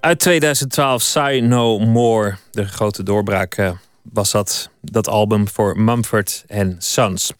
Uit 0.05 0.19
2012, 0.19 1.01
Sigh 1.01 1.41
No 1.41 1.79
More. 1.79 2.37
De 2.51 2.65
grote 2.65 3.03
doorbraak 3.03 3.57
uh, 3.57 3.71
was 4.01 4.31
dat, 4.31 4.69
dat 4.81 5.07
album 5.07 5.47
voor 5.47 5.79
Mumford 5.79 6.45
Sons. 6.77 7.33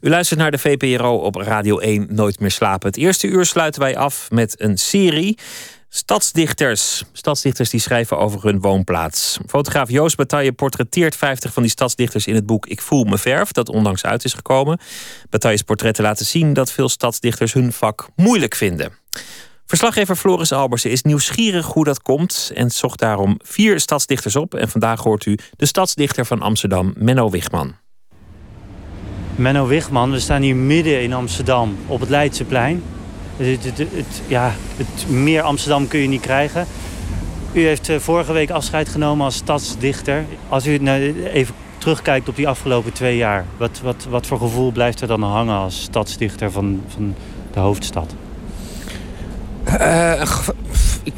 U 0.00 0.08
luistert 0.08 0.40
naar 0.40 0.50
de 0.50 0.58
VPRO 0.58 1.16
op 1.16 1.34
Radio 1.34 1.78
1 1.78 2.06
Nooit 2.10 2.40
meer 2.40 2.50
slapen. 2.50 2.88
Het 2.88 2.96
eerste 2.96 3.26
uur 3.26 3.46
sluiten 3.46 3.80
wij 3.80 3.96
af 3.96 4.30
met 4.30 4.60
een 4.60 4.78
serie... 4.78 5.38
Stadsdichters. 5.90 7.04
Stadsdichters 7.12 7.70
die 7.70 7.80
schrijven 7.80 8.18
over 8.18 8.42
hun 8.42 8.60
woonplaats. 8.60 9.38
Fotograaf 9.46 9.90
Joost 9.90 10.16
Bataille 10.16 10.52
portretteert 10.52 11.16
50 11.16 11.52
van 11.52 11.62
die 11.62 11.72
stadsdichters 11.72 12.26
in 12.26 12.34
het 12.34 12.46
boek 12.46 12.66
Ik 12.66 12.80
voel 12.80 13.04
me 13.04 13.18
verf, 13.18 13.52
dat 13.52 13.68
onlangs 13.68 14.04
uit 14.04 14.24
is 14.24 14.32
gekomen. 14.32 14.78
Bataille's 15.30 15.62
portretten 15.62 16.04
laten 16.04 16.26
zien 16.26 16.52
dat 16.52 16.72
veel 16.72 16.88
stadsdichters 16.88 17.52
hun 17.52 17.72
vak 17.72 18.08
moeilijk 18.16 18.54
vinden. 18.54 18.92
Verslaggever 19.68 20.16
Floris 20.16 20.52
Albersen 20.52 20.90
is 20.90 21.02
nieuwsgierig 21.02 21.66
hoe 21.66 21.84
dat 21.84 22.02
komt 22.02 22.50
en 22.54 22.70
zocht 22.70 22.98
daarom 22.98 23.36
vier 23.44 23.80
stadsdichters 23.80 24.36
op. 24.36 24.54
En 24.54 24.68
vandaag 24.68 25.02
hoort 25.02 25.26
u 25.26 25.38
de 25.56 25.66
stadsdichter 25.66 26.26
van 26.26 26.42
Amsterdam, 26.42 26.92
Menno 26.96 27.30
Wigman. 27.30 27.74
Menno 29.34 29.66
Wigman, 29.66 30.10
we 30.10 30.18
staan 30.18 30.42
hier 30.42 30.56
midden 30.56 31.02
in 31.02 31.12
Amsterdam 31.12 31.76
op 31.86 32.00
het 32.00 32.08
Leidseplein. 32.08 32.82
Het, 33.36 33.64
het, 33.64 34.22
ja, 34.26 34.54
het 34.76 35.08
meer 35.08 35.42
Amsterdam 35.42 35.88
kun 35.88 36.00
je 36.00 36.08
niet 36.08 36.20
krijgen. 36.20 36.66
U 37.52 37.66
heeft 37.66 37.88
eh, 37.88 37.98
vorige 37.98 38.32
week 38.32 38.50
afscheid 38.50 38.88
genomen 38.88 39.24
als 39.24 39.36
stadsdichter. 39.36 40.24
Als 40.48 40.66
u 40.66 40.88
even 41.24 41.54
terugkijkt 41.78 42.28
op 42.28 42.36
die 42.36 42.48
afgelopen 42.48 42.92
twee 42.92 43.16
jaar, 43.16 43.44
wat, 43.56 43.80
wat, 43.82 44.06
wat 44.10 44.26
voor 44.26 44.38
gevoel 44.38 44.72
blijft 44.72 45.00
er 45.00 45.06
dan 45.06 45.22
hangen 45.22 45.56
als 45.56 45.82
stadsdichter 45.82 46.50
van, 46.50 46.82
van 46.88 47.14
de 47.52 47.60
hoofdstad? 47.60 48.14
Uh, 49.80 50.22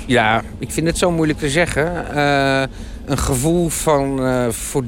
ja, 0.07 0.43
ik 0.59 0.71
vind 0.71 0.87
het 0.87 0.99
zo 0.99 1.11
moeilijk 1.11 1.39
te 1.39 1.51
zeggen. 1.51 2.05
Uh, 2.15 2.63
een 3.05 3.19
gevoel 3.19 3.69
van. 3.69 4.27
Uh, 4.27 4.49
voor, 4.49 4.85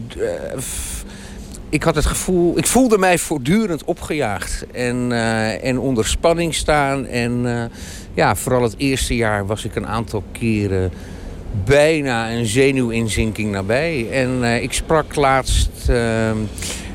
ik 1.69 1.83
had 1.83 1.95
het 1.95 2.07
gevoel. 2.07 2.59
Ik 2.59 2.67
voelde 2.67 2.99
mij 2.99 3.19
voortdurend 3.19 3.85
opgejaagd. 3.85 4.67
En, 4.73 5.13
en 5.63 5.79
onder 5.79 6.07
spanning 6.07 6.55
staan. 6.55 7.07
En 7.07 7.47
ja, 8.15 8.37
vooral 8.37 8.63
het 8.63 8.75
eerste 8.77 9.17
jaar 9.17 9.47
was 9.47 9.65
ik 9.65 9.75
een 9.75 9.87
aantal 9.87 10.23
keren 10.33 10.93
bijna 11.65 12.31
een 12.33 12.47
zenuwinzinking 12.47 13.51
nabij. 13.51 14.07
En 14.11 14.45
eh, 14.45 14.63
ik 14.63 14.73
sprak 14.73 15.15
laatst... 15.15 15.89
ehm, 15.89 16.37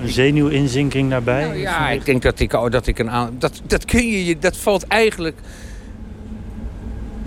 Een 0.01 0.09
zenuwinzinking 0.09 1.09
nabij? 1.09 1.43
nou 1.43 1.57
ja, 1.57 1.89
ik 1.89 2.05
denk 2.05 2.21
dat 2.21 2.39
ik, 2.39 2.53
oh, 2.53 2.71
dat 2.71 2.87
ik 2.87 2.99
een. 2.99 3.09
Dat, 3.39 3.61
dat 3.67 3.85
kun 3.85 4.07
je... 4.25 4.37
Dat 4.39 4.57
valt 4.57 4.87
eigenlijk... 4.87 5.37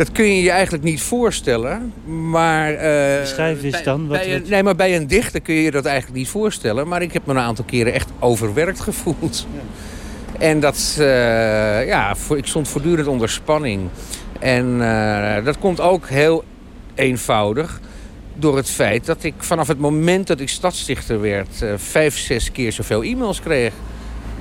Dat 0.00 0.12
kun 0.12 0.24
je 0.34 0.42
je 0.42 0.50
eigenlijk 0.50 0.84
niet 0.84 1.00
voorstellen. 1.00 1.92
Maar... 2.30 2.74
eh, 2.74 3.20
Beschrijf 3.20 3.62
eens 3.62 3.72
bij- 3.72 3.82
dan, 3.82 4.06
wat- 4.08 4.18
bij 4.18 4.34
een- 4.34 4.44
nee, 4.48 4.62
maar 4.62 4.76
bij 4.76 4.96
een 4.96 5.06
dichter 5.06 5.40
kun 5.40 5.54
je 5.54 5.62
je 5.62 5.70
dat 5.70 5.84
eigenlijk 5.84 6.18
niet 6.18 6.28
voorstellen. 6.28 6.88
Maar 6.88 7.02
ik 7.02 7.12
heb 7.12 7.26
me 7.26 7.32
een 7.32 7.38
aantal 7.38 7.64
keren 7.64 7.92
echt 7.92 8.08
overwerkt 8.18 8.80
gevoeld. 8.90 9.46
En 10.38 10.60
dat... 10.60 10.96
eh, 10.98 11.86
ja, 11.86 12.14
voor, 12.16 12.36
ik 12.38 12.46
stond 12.46 12.68
voortdurend 12.68 13.06
onder 13.08 13.28
spanning. 13.28 13.88
En 14.38 14.82
eh, 14.82 15.44
dat 15.44 15.58
komt 15.58 15.80
ook 15.80 16.08
heel 16.08 16.44
eenvoudig 16.94 17.80
door 18.34 18.56
het 18.56 18.70
feit 18.70 19.06
dat 19.06 19.24
ik 19.24 19.34
vanaf 19.38 19.68
het 19.68 19.78
moment 19.78 20.26
dat 20.26 20.40
ik 20.40 20.48
stadsdichter 20.48 21.20
werd... 21.20 21.62
eh, 21.62 21.72
vijf, 21.76 22.18
zes 22.18 22.52
keer 22.52 22.72
zoveel 22.72 23.02
e-mails 23.02 23.40
kreeg. 23.40 23.72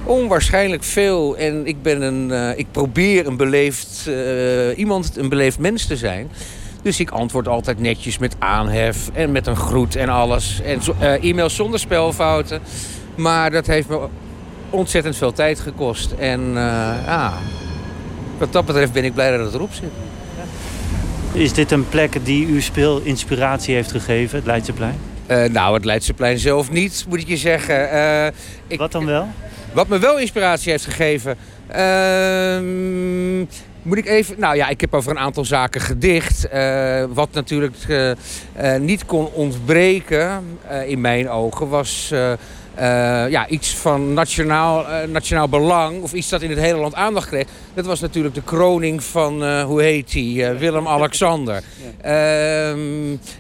Onwaarschijnlijk 0.04 0.84
veel. 0.84 1.38
En 1.38 1.68
ik, 1.68 1.82
ben 1.82 2.02
een, 2.02 2.32
eh, 2.32 2.58
ik 2.58 2.68
probeer 2.72 3.28
een 3.28 3.38
beleefd 3.38 4.08
eh, 4.08 4.78
iemand, 4.78 5.18
een 5.18 5.30
beleefd 5.30 5.60
mens 5.60 5.86
te 5.86 5.98
zijn. 5.98 6.32
Dus 6.82 7.00
ik 7.00 7.10
antwoord 7.10 7.48
altijd 7.48 7.80
netjes 7.80 8.18
met 8.18 8.36
aanhef 8.40 9.10
en 9.14 9.32
met 9.32 9.48
een 9.48 9.56
groet 9.56 9.96
en 9.96 10.10
alles. 10.10 10.62
En 10.62 10.80
eh, 11.00 11.24
e-mails 11.24 11.56
zonder 11.56 11.80
spelfouten. 11.80 12.62
Maar 13.16 13.52
dat 13.52 13.68
heeft 13.68 13.90
me 13.90 14.08
ontzettend 14.70 15.16
veel 15.16 15.34
tijd 15.34 15.60
gekost. 15.60 16.12
En 16.12 16.54
ja, 17.06 17.34
wat 18.38 18.54
dat 18.54 18.66
betreft 18.66 18.92
ben 18.92 19.04
ik 19.04 19.14
blij 19.14 19.38
dat 19.38 19.46
het 19.46 19.54
erop 19.54 19.74
zit. 19.74 19.92
Is 21.32 21.54
dit 21.54 21.72
een 21.72 21.90
plek 21.90 22.26
die 22.26 22.48
u 22.48 22.62
speel 22.62 23.00
inspiratie 23.00 23.76
heeft 23.76 23.92
gegeven, 23.92 24.38
het 24.38 24.46
Leidseplein? 24.46 24.96
Eh, 25.26 25.44
nou, 25.44 25.74
het 25.74 25.86
Leidseplein 25.86 26.38
zelf 26.38 26.72
niet, 26.72 27.06
moet 27.10 27.20
ik 27.20 27.28
je 27.28 27.38
zeggen. 27.38 28.34
Ik, 28.68 28.78
Wat 28.78 28.92
dan 28.92 29.06
wel? 29.06 29.28
Wat 29.74 29.88
me 29.88 30.00
wel 30.00 30.20
inspiratie 30.20 30.72
heeft 30.72 30.86
gegeven. 30.86 31.36
ehm, 31.68 33.40
moet 33.82 33.98
ik 33.98 34.06
even. 34.06 34.36
Nou 34.40 34.56
ja, 34.56 34.68
ik 34.70 34.82
heb 34.82 34.94
over 34.94 35.12
een 35.12 35.20
aantal 35.20 35.46
zaken 35.46 35.82
gedicht. 35.82 36.48
eh, 36.48 37.04
wat 37.14 37.30
natuurlijk 37.32 37.76
eh, 37.88 38.12
eh, 38.12 38.82
niet 38.82 39.06
kon 39.06 39.30
ontbreken, 39.34 40.44
in 40.86 41.02
mijn 41.02 41.30
ogen, 41.30 41.70
was. 41.70 42.14
Eh, 42.80 43.30
ja, 43.30 43.48
iets 43.48 43.76
van 43.76 44.14
nationaal, 44.14 44.88
eh, 44.88 45.08
nationaal 45.08 45.50
belang, 45.50 46.02
of 46.02 46.14
iets 46.14 46.30
dat 46.30 46.42
in 46.42 46.50
het 46.50 46.60
hele 46.60 46.78
land 46.78 46.96
aandacht 46.96 47.28
kreeg. 47.28 47.48
Dat 47.74 47.86
was 47.86 48.00
natuurlijk 48.00 48.36
de 48.36 48.42
kroning 48.44 49.04
van, 49.04 49.44
eh, 49.44 49.64
hoe 49.64 49.82
heet 49.82 50.14
hij, 50.14 50.58
Willem-Alexander. 50.58 51.64
Ehm, 52.02 52.80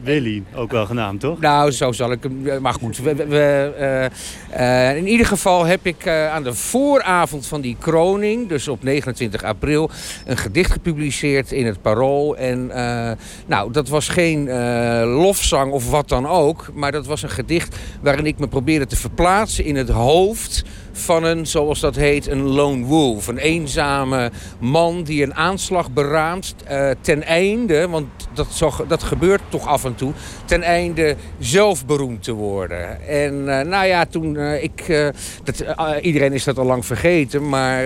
Willy, 0.03 0.43
ook 0.55 0.71
wel 0.71 0.85
genaamd, 0.85 1.19
toch? 1.19 1.39
nou, 1.39 1.71
zo 1.71 1.91
zal 1.91 2.11
ik 2.11 2.23
hem. 2.23 2.61
Maar 2.61 2.73
goed, 2.73 2.97
we, 2.97 3.11
eh, 3.11 4.89
eh, 4.89 4.97
in 4.97 5.07
ieder 5.07 5.25
geval 5.25 5.65
heb 5.65 5.85
ik 5.85 6.05
eh, 6.05 6.33
aan 6.33 6.43
de 6.43 6.53
vooravond 6.53 7.45
van 7.45 7.61
die 7.61 7.75
kroning, 7.79 8.49
dus 8.49 8.67
op 8.67 8.83
29 8.83 9.43
april, 9.43 9.89
een 10.25 10.37
gedicht 10.37 10.71
gepubliceerd 10.71 11.51
in 11.51 11.65
het 11.65 11.81
Parool. 11.81 12.37
En 12.37 12.71
eh, 12.71 13.11
nou, 13.45 13.71
dat 13.71 13.87
was 13.87 14.09
geen 14.09 14.47
eh, 14.47 15.01
lofzang 15.05 15.71
of 15.71 15.89
wat 15.89 16.09
dan 16.09 16.27
ook, 16.27 16.69
maar 16.73 16.91
dat 16.91 17.05
was 17.05 17.23
een 17.23 17.29
gedicht 17.29 17.75
waarin 18.01 18.25
ik 18.25 18.39
me 18.39 18.47
probeerde 18.47 18.85
te 18.85 18.95
verplaatsen 18.95 19.27
in 19.59 19.75
het 19.75 19.89
hoofd 19.89 20.63
van 20.99 21.23
een, 21.23 21.47
zoals 21.47 21.79
dat 21.79 21.95
heet, 21.95 22.27
een 22.27 22.41
lone 22.41 22.85
wolf. 22.85 23.27
Een 23.27 23.37
eenzame 23.37 24.31
man 24.59 25.03
die 25.03 25.23
een 25.23 25.35
aanslag 25.35 25.91
beraamt 25.91 26.55
eh, 26.65 26.89
ten 27.01 27.23
einde, 27.23 27.87
want 27.87 28.07
dat, 28.33 28.83
dat 28.87 29.03
gebeurt 29.03 29.41
toch 29.49 29.67
af 29.67 29.85
en 29.85 29.95
toe, 29.95 30.13
ten 30.45 30.61
einde 30.61 31.15
zelf 31.39 31.85
beroemd 31.85 32.23
te 32.23 32.33
worden. 32.33 33.07
En 33.07 33.59
eh, 33.59 33.65
nou 33.65 33.85
ja, 33.85 34.05
toen 34.05 34.37
eh, 34.37 34.63
ik, 34.63 35.11
dat, 35.43 35.63
iedereen 36.01 36.33
is 36.33 36.43
dat 36.43 36.57
al 36.57 36.65
lang 36.65 36.85
vergeten, 36.85 37.49
maar 37.49 37.83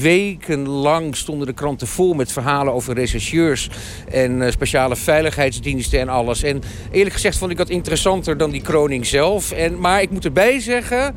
wekenlang 0.00 1.16
stonden 1.16 1.46
de 1.46 1.52
kranten 1.52 1.86
vol 1.86 2.14
met 2.14 2.32
verhalen 2.32 2.72
over 2.72 2.94
rechercheurs 2.94 3.70
en 4.10 4.52
speciale 4.52 4.96
veiligheidsdiensten 4.96 6.00
en 6.00 6.08
alles. 6.08 6.42
En 6.42 6.62
eerlijk 6.90 7.14
gezegd 7.14 7.38
vond 7.38 7.50
ik 7.50 7.56
dat 7.56 7.68
interessanter 7.68 8.36
dan 8.36 8.50
die 8.50 8.62
kroning 8.62 9.06
zelf. 9.06 9.52
En, 9.52 9.78
maar 9.78 10.02
ik 10.02 10.10
moet 10.10 10.24
erbij 10.24 10.60
zeggen, 10.60 11.14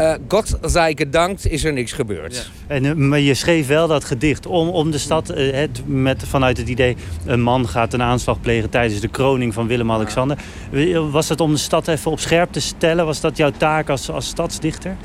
eh 0.00 0.14
God 0.28 0.58
zij 0.62 0.92
gedankt 0.96 1.50
is 1.50 1.64
er 1.64 1.72
niks 1.72 1.92
gebeurd. 1.92 2.50
En, 2.66 2.84
eh, 2.84 2.92
maar 2.92 3.18
je 3.18 3.34
schreef 3.34 3.66
wel 3.66 3.88
dat 3.88 4.04
gedicht 4.04 4.46
om, 4.46 4.68
om 4.68 4.90
de 4.90 4.98
stad, 4.98 5.28
eh, 5.28 5.52
het, 5.52 5.82
met, 5.86 6.22
vanuit 6.26 6.56
het 6.56 6.68
idee... 6.68 6.96
een 7.26 7.40
man 7.40 7.68
gaat 7.68 7.92
een 7.92 8.02
aanslag 8.02 8.40
plegen 8.40 8.70
tijdens 8.70 9.00
de 9.00 9.08
kroning 9.08 9.54
van 9.54 9.66
Willem-Alexander. 9.66 10.38
Eh, 10.72 11.10
Was 11.10 11.28
het 11.28 11.40
om 11.40 11.52
de 11.52 11.58
stad 11.58 11.88
even 11.88 12.10
op 12.10 12.20
scherp 12.20 12.52
te 12.52 12.60
stellen? 12.60 13.06
Was 13.06 13.20
dat 13.20 13.36
jouw 13.36 13.52
taak 13.56 13.88
als, 13.88 14.10
als 14.10 14.26
stadsdichter? 14.26 14.96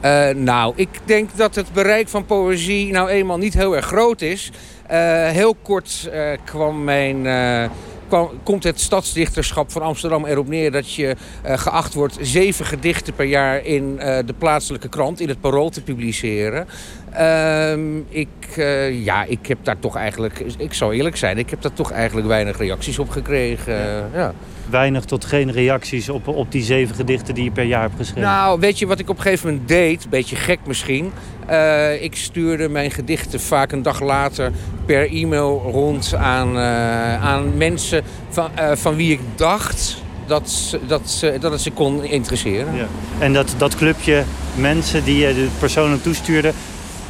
Eh, 0.00 0.28
nou, 0.34 0.72
ik 0.76 0.88
denk 1.04 1.30
dat 1.36 1.54
het 1.54 1.72
bereik 1.72 2.08
van 2.08 2.26
poëzie 2.26 2.92
nou 2.92 3.08
eenmaal 3.08 3.38
niet 3.38 3.54
heel 3.54 3.76
erg 3.76 3.86
groot 3.86 4.20
is. 4.20 4.50
Eh, 4.86 5.28
heel 5.28 5.56
kort 5.62 6.08
eh, 6.12 6.30
kwam 6.44 6.84
mijn, 6.84 7.26
eh, 7.26 7.70
kwam, 8.08 8.30
komt 8.42 8.64
het 8.64 8.80
stadsdichterschap 8.80 9.72
van 9.72 9.82
Amsterdam 9.82 10.24
erop 10.24 10.48
neer 10.48 10.72
dat 10.72 10.92
je 10.94 11.16
eh, 11.42 11.58
geacht 11.58 11.94
wordt 11.94 12.16
zeven 12.20 12.64
gedichten 12.64 13.14
per 13.14 13.24
jaar 13.24 13.64
in 13.64 13.98
eh, 13.98 14.26
de 14.26 14.32
plaatselijke 14.32 14.88
krant, 14.88 15.20
in 15.20 15.28
het 15.28 15.40
Parool 15.40 15.70
te 15.70 15.82
publiceren. 15.82 16.66
Ehm, 17.12 17.98
ik, 18.08 18.28
eh, 18.56 19.04
ja, 19.04 19.24
ik 19.24 19.46
heb 19.46 19.58
daar 19.62 19.78
toch 19.78 19.96
eigenlijk, 19.96 20.38
ik 20.58 20.74
zal 20.74 20.92
eerlijk 20.92 21.16
zijn, 21.16 21.38
ik 21.38 21.50
heb 21.50 21.62
daar 21.62 21.72
toch 21.72 21.90
eigenlijk 21.90 22.26
weinig 22.26 22.58
reacties 22.58 22.98
op 22.98 23.10
gekregen. 23.10 24.10
Ja. 24.14 24.34
Weinig 24.70 25.04
tot 25.04 25.24
geen 25.24 25.52
reacties 25.52 26.08
op, 26.08 26.28
op 26.28 26.52
die 26.52 26.62
zeven 26.62 26.94
gedichten 26.94 27.34
die 27.34 27.44
je 27.44 27.50
per 27.50 27.64
jaar 27.64 27.80
hebt 27.80 27.94
geschreven. 27.96 28.22
Nou, 28.22 28.60
weet 28.60 28.78
je 28.78 28.86
wat 28.86 28.98
ik 28.98 29.08
op 29.08 29.16
een 29.16 29.22
gegeven 29.22 29.48
moment 29.50 29.68
deed? 29.68 30.06
Beetje 30.10 30.36
gek 30.36 30.58
misschien. 30.66 31.12
Eh, 31.46 32.02
ik 32.02 32.16
stuurde 32.16 32.68
mijn 32.68 32.90
gedichten 32.90 33.40
vaak 33.40 33.72
een 33.72 33.82
dag 33.82 34.00
later 34.00 34.50
per 34.86 35.10
e-mail 35.10 35.62
rond 35.72 36.14
aan, 36.14 36.56
eh, 36.56 37.24
aan 37.24 37.56
mensen 37.56 38.02
van, 38.28 38.50
eh, 38.54 38.70
van 38.76 38.96
wie 38.96 39.12
ik 39.12 39.20
dacht 39.34 40.02
dat, 40.26 40.78
dat, 40.86 41.10
ze- 41.10 41.36
dat 41.40 41.52
het 41.52 41.60
ze 41.60 41.70
kon 41.70 42.04
interesseren. 42.04 42.74
Ja. 42.76 42.86
En 43.18 43.32
dat, 43.32 43.54
dat 43.56 43.76
clubje 43.76 44.22
mensen 44.54 45.04
die 45.04 45.18
je 45.26 45.34
de 45.34 45.48
persoonlijk 45.58 46.02
toestuurde... 46.02 46.52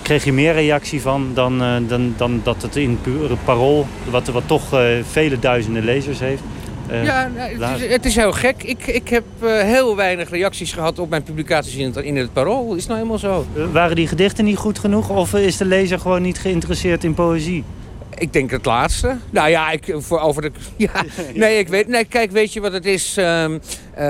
kreeg 0.02 0.24
je 0.24 0.32
meer 0.32 0.52
reactie 0.52 1.00
van 1.02 1.30
dan, 1.34 1.58
dan, 1.88 2.14
dan 2.16 2.40
dat 2.42 2.62
het 2.62 2.76
in 2.76 2.98
pu- 3.02 3.28
het 3.28 3.44
parool... 3.44 3.86
wat, 4.10 4.28
wat 4.28 4.42
toch 4.46 4.62
vele 5.10 5.38
duizenden 5.38 5.84
lezers 5.84 6.18
heeft... 6.18 6.42
eh, 6.88 7.04
Ja, 7.04 7.30
nou, 7.36 7.72
het, 7.72 7.80
is, 7.80 7.90
het 7.90 8.04
is 8.04 8.14
heel 8.16 8.32
gek. 8.32 8.62
Ik, 8.62 8.86
ik 8.86 9.08
heb 9.08 9.24
eh, 9.40 9.48
heel 9.60 9.96
weinig 9.96 10.30
reacties 10.30 10.72
gehad 10.72 10.98
op 10.98 11.10
mijn 11.10 11.22
publicaties 11.22 11.74
in 11.74 11.84
het, 11.84 11.96
in 11.96 12.16
het 12.16 12.32
Parool. 12.32 12.74
Is 12.74 12.86
nou 12.86 12.96
helemaal 12.98 13.18
zo. 13.18 13.46
Eh, 13.56 13.62
Waren 13.72 13.96
die 13.96 14.06
gedichten 14.08 14.44
niet 14.44 14.56
goed 14.56 14.78
genoeg? 14.78 15.08
Of 15.10 15.34
is 15.34 15.56
de 15.56 15.64
lezer 15.64 15.98
gewoon 15.98 16.22
niet 16.22 16.38
geïnteresseerd 16.38 17.04
in 17.04 17.14
poëzie? 17.14 17.64
Ik 18.18 18.32
denk 18.32 18.50
het 18.50 18.64
laatste. 18.64 19.16
Nou 19.30 19.48
ja, 19.48 19.70
ik, 19.70 19.94
voor 19.96 20.20
over 20.20 20.42
de. 20.42 20.50
Ja, 20.76 21.04
nee, 21.34 21.58
ik 21.58 21.68
weet. 21.68 21.88
Nee, 21.88 22.04
kijk, 22.04 22.30
weet 22.30 22.52
je 22.52 22.60
wat 22.60 22.72
het 22.72 22.86
is? 22.86 23.16
Ehm, 23.16 23.52
eh, 23.94 24.06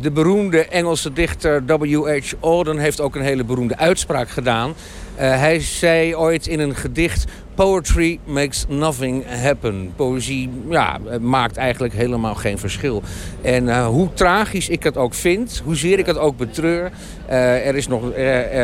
de 0.00 0.10
beroemde 0.12 0.64
Engelse 0.66 1.12
dichter 1.12 1.64
W.H. 1.66 2.32
Auden 2.40 2.78
heeft 2.78 3.00
ook 3.00 3.14
een 3.16 3.22
hele 3.22 3.44
beroemde 3.44 3.76
uitspraak 3.76 4.28
gedaan. 4.28 4.74
Hij 5.14 5.60
zei 5.60 6.16
ooit 6.16 6.46
in 6.46 6.60
een 6.60 6.74
gedicht: 6.74 7.24
Poetry 7.56 8.18
makes 8.24 8.64
nothing 8.68 9.24
happen. 9.42 9.92
Poëzie 9.96 10.50
ja, 10.68 10.98
maakt 11.20 11.56
eigenlijk 11.56 11.94
helemaal 11.94 12.34
geen 12.34 12.58
verschil. 12.58 13.02
En 13.42 13.68
eh, 13.68 13.86
hoe 13.86 14.12
tragisch 14.12 14.68
ik 14.68 14.82
het 14.82 14.96
ook 14.96 15.14
vind, 15.14 15.62
hoezeer 15.64 15.98
ik 15.98 16.06
het 16.06 16.18
ook 16.18 16.36
betreur, 16.36 16.90
eh, 17.26 17.66
er 17.66 17.76
is 17.76 17.88
nog, 17.88 18.10
eh, 18.10 18.54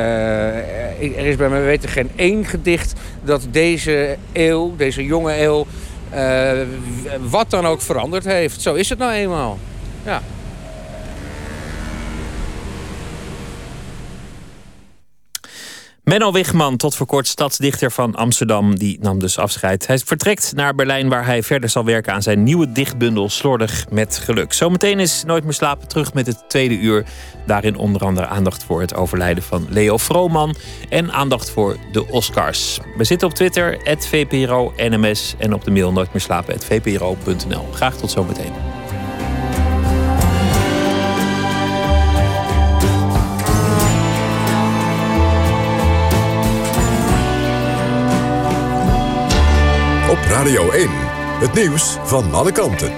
er 1.18 1.26
is 1.26 1.36
bij 1.36 1.48
mij 1.48 1.62
weten 1.62 1.88
geen 1.88 2.10
één 2.16 2.44
gedicht 2.44 2.92
dat 3.24 3.46
deze 3.50 4.16
eeuw, 4.32 4.76
deze 4.76 5.04
jonge 5.04 5.42
eeuw, 5.42 5.66
wat 7.30 7.50
dan 7.50 7.66
ook 7.66 7.80
veranderd 7.80 8.24
heeft. 8.24 8.60
Zo 8.60 8.74
is 8.74 8.88
het 8.88 8.98
nou 8.98 9.12
eenmaal. 9.12 9.58
Ja. 10.04 10.22
Menno 16.04 16.32
Wigman, 16.32 16.76
tot 16.76 16.96
voor 16.96 17.06
kort 17.06 17.26
stadsdichter 17.26 17.90
van 17.90 18.14
Amsterdam, 18.14 18.78
die 18.78 18.98
nam 19.00 19.18
dus 19.18 19.38
afscheid. 19.38 19.86
Hij 19.86 19.98
vertrekt 19.98 20.52
naar 20.54 20.74
Berlijn, 20.74 21.08
waar 21.08 21.26
hij 21.26 21.42
verder 21.42 21.68
zal 21.68 21.84
werken 21.84 22.12
aan 22.12 22.22
zijn 22.22 22.42
nieuwe 22.42 22.72
dichtbundel 22.72 23.28
Slordig 23.28 23.86
met 23.90 24.18
Geluk. 24.18 24.52
Zometeen 24.52 25.00
is 25.00 25.22
Nooit 25.26 25.44
meer 25.44 25.52
slapen 25.52 25.88
terug 25.88 26.14
met 26.14 26.26
het 26.26 26.44
tweede 26.48 26.78
uur. 26.78 27.04
Daarin 27.46 27.76
onder 27.76 28.04
andere 28.04 28.26
aandacht 28.26 28.64
voor 28.64 28.80
het 28.80 28.94
overlijden 28.94 29.42
van 29.42 29.66
Leo 29.68 29.96
Vrooman 29.96 30.54
en 30.88 31.12
aandacht 31.12 31.50
voor 31.50 31.76
de 31.92 32.08
Oscars. 32.08 32.78
We 32.96 33.04
zitten 33.04 33.28
op 33.28 33.34
Twitter, 33.34 33.96
VPRO 33.98 34.72
NMS 34.76 35.34
en 35.38 35.54
op 35.54 35.64
de 35.64 35.70
mail 35.70 35.92
nooit 35.92 36.12
meer 36.12 36.22
slapen, 36.22 36.60
VPRO.nl. 36.60 37.66
Graag 37.72 37.96
tot 37.96 38.10
zometeen. 38.10 38.81
Radio 50.42 50.70
1, 50.70 50.88
Het 51.40 51.54
nieuws 51.54 51.96
van 52.02 52.32
alle 52.32 52.52
kanten. 52.52 52.92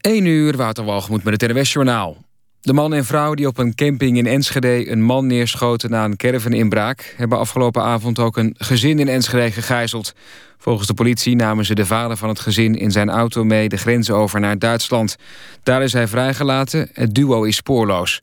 1 0.00 0.24
uur, 0.24 0.56
Waterwalgemoed 0.56 1.24
met 1.24 1.40
het 1.40 1.52
NWS 1.52 1.72
Journaal. 1.72 2.16
De 2.60 2.72
man 2.72 2.94
en 2.94 3.04
vrouw 3.04 3.34
die 3.34 3.46
op 3.46 3.58
een 3.58 3.74
camping 3.74 4.16
in 4.16 4.26
Enschede 4.26 4.90
een 4.90 5.02
man 5.02 5.26
neerschoten 5.26 5.90
na 5.90 6.04
een 6.04 6.16
caravan-inbraak... 6.16 7.14
hebben 7.16 7.38
afgelopen 7.38 7.82
avond 7.82 8.18
ook 8.18 8.36
een 8.36 8.54
gezin 8.58 8.98
in 8.98 9.08
Enschede 9.08 9.50
gegijzeld. 9.50 10.14
Volgens 10.58 10.86
de 10.86 10.94
politie 10.94 11.36
namen 11.36 11.64
ze 11.64 11.74
de 11.74 11.86
vader 11.86 12.16
van 12.16 12.28
het 12.28 12.40
gezin 12.40 12.74
in 12.74 12.90
zijn 12.90 13.10
auto 13.10 13.44
mee... 13.44 13.68
de 13.68 13.76
grens 13.76 14.10
over 14.10 14.40
naar 14.40 14.58
Duitsland. 14.58 15.16
Daar 15.62 15.82
is 15.82 15.92
hij 15.92 16.08
vrijgelaten, 16.08 16.88
het 16.92 17.14
duo 17.14 17.42
is 17.42 17.56
spoorloos. 17.56 18.20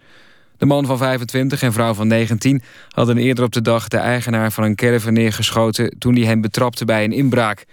De 0.57 0.65
man 0.65 0.85
van 0.85 0.97
25 0.97 1.61
en 1.61 1.73
vrouw 1.73 1.93
van 1.93 2.07
19 2.07 2.61
hadden 2.89 3.17
eerder 3.17 3.43
op 3.43 3.51
de 3.51 3.61
dag... 3.61 3.87
de 3.87 3.97
eigenaar 3.97 4.51
van 4.51 4.63
een 4.63 4.75
caravan 4.75 5.13
neergeschoten 5.13 5.95
toen 5.97 6.15
hij 6.15 6.25
hem 6.25 6.41
betrapte 6.41 6.85
bij 6.85 7.03
een 7.03 7.13
inbraak... 7.13 7.65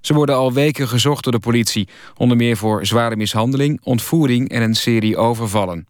Ze 0.00 0.14
worden 0.14 0.36
al 0.36 0.52
weken 0.52 0.88
gezocht 0.88 1.24
door 1.24 1.32
de 1.32 1.38
politie. 1.38 1.88
Onder 2.16 2.36
meer 2.36 2.56
voor 2.56 2.86
zware 2.86 3.16
mishandeling, 3.16 3.80
ontvoering 3.82 4.48
en 4.48 4.62
een 4.62 4.74
serie 4.74 5.16
overvallen. 5.16 5.86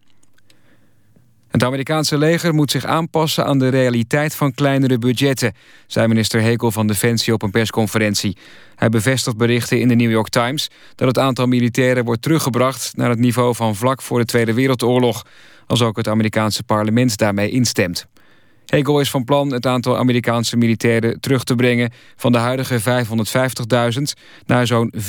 Het 1.52 1.64
Amerikaanse 1.64 2.18
leger 2.18 2.54
moet 2.54 2.70
zich 2.70 2.84
aanpassen 2.84 3.44
aan 3.44 3.58
de 3.58 3.68
realiteit 3.68 4.34
van 4.34 4.54
kleinere 4.54 4.98
budgetten, 4.98 5.54
zei 5.86 6.06
minister 6.06 6.40
Hekel 6.42 6.70
van 6.70 6.86
Defensie 6.86 7.32
op 7.32 7.42
een 7.42 7.50
persconferentie. 7.50 8.36
Hij 8.74 8.88
bevestigt 8.88 9.36
berichten 9.36 9.80
in 9.80 9.88
de 9.88 9.94
New 9.94 10.10
York 10.10 10.28
Times 10.28 10.70
dat 10.94 11.08
het 11.08 11.18
aantal 11.18 11.46
militairen 11.46 12.04
wordt 12.04 12.22
teruggebracht 12.22 12.92
naar 12.96 13.10
het 13.10 13.18
niveau 13.18 13.54
van 13.54 13.76
vlak 13.76 14.02
voor 14.02 14.18
de 14.18 14.24
Tweede 14.24 14.54
Wereldoorlog, 14.54 15.26
als 15.66 15.82
ook 15.82 15.96
het 15.96 16.08
Amerikaanse 16.08 16.62
parlement 16.62 17.16
daarmee 17.16 17.50
instemt. 17.50 18.06
Hegel 18.66 19.00
is 19.00 19.10
van 19.10 19.24
plan 19.24 19.52
het 19.52 19.66
aantal 19.66 19.96
Amerikaanse 19.96 20.56
militairen 20.56 21.20
terug 21.20 21.44
te 21.44 21.54
brengen... 21.54 21.92
van 22.16 22.32
de 22.32 22.38
huidige 22.38 22.80
550.000 22.80 22.82
naar 24.46 24.66
zo'n 24.66 24.92
450.000. 24.96 25.00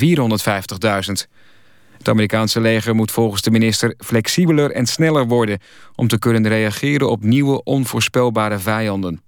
Het 2.04 2.12
Amerikaanse 2.12 2.60
leger 2.60 2.94
moet 2.94 3.10
volgens 3.10 3.42
de 3.42 3.50
minister 3.50 3.94
flexibeler 3.98 4.70
en 4.70 4.86
sneller 4.86 5.26
worden... 5.26 5.58
om 5.94 6.08
te 6.08 6.18
kunnen 6.18 6.48
reageren 6.48 7.10
op 7.10 7.22
nieuwe 7.22 7.62
onvoorspelbare 7.62 8.58
vijanden. 8.58 9.20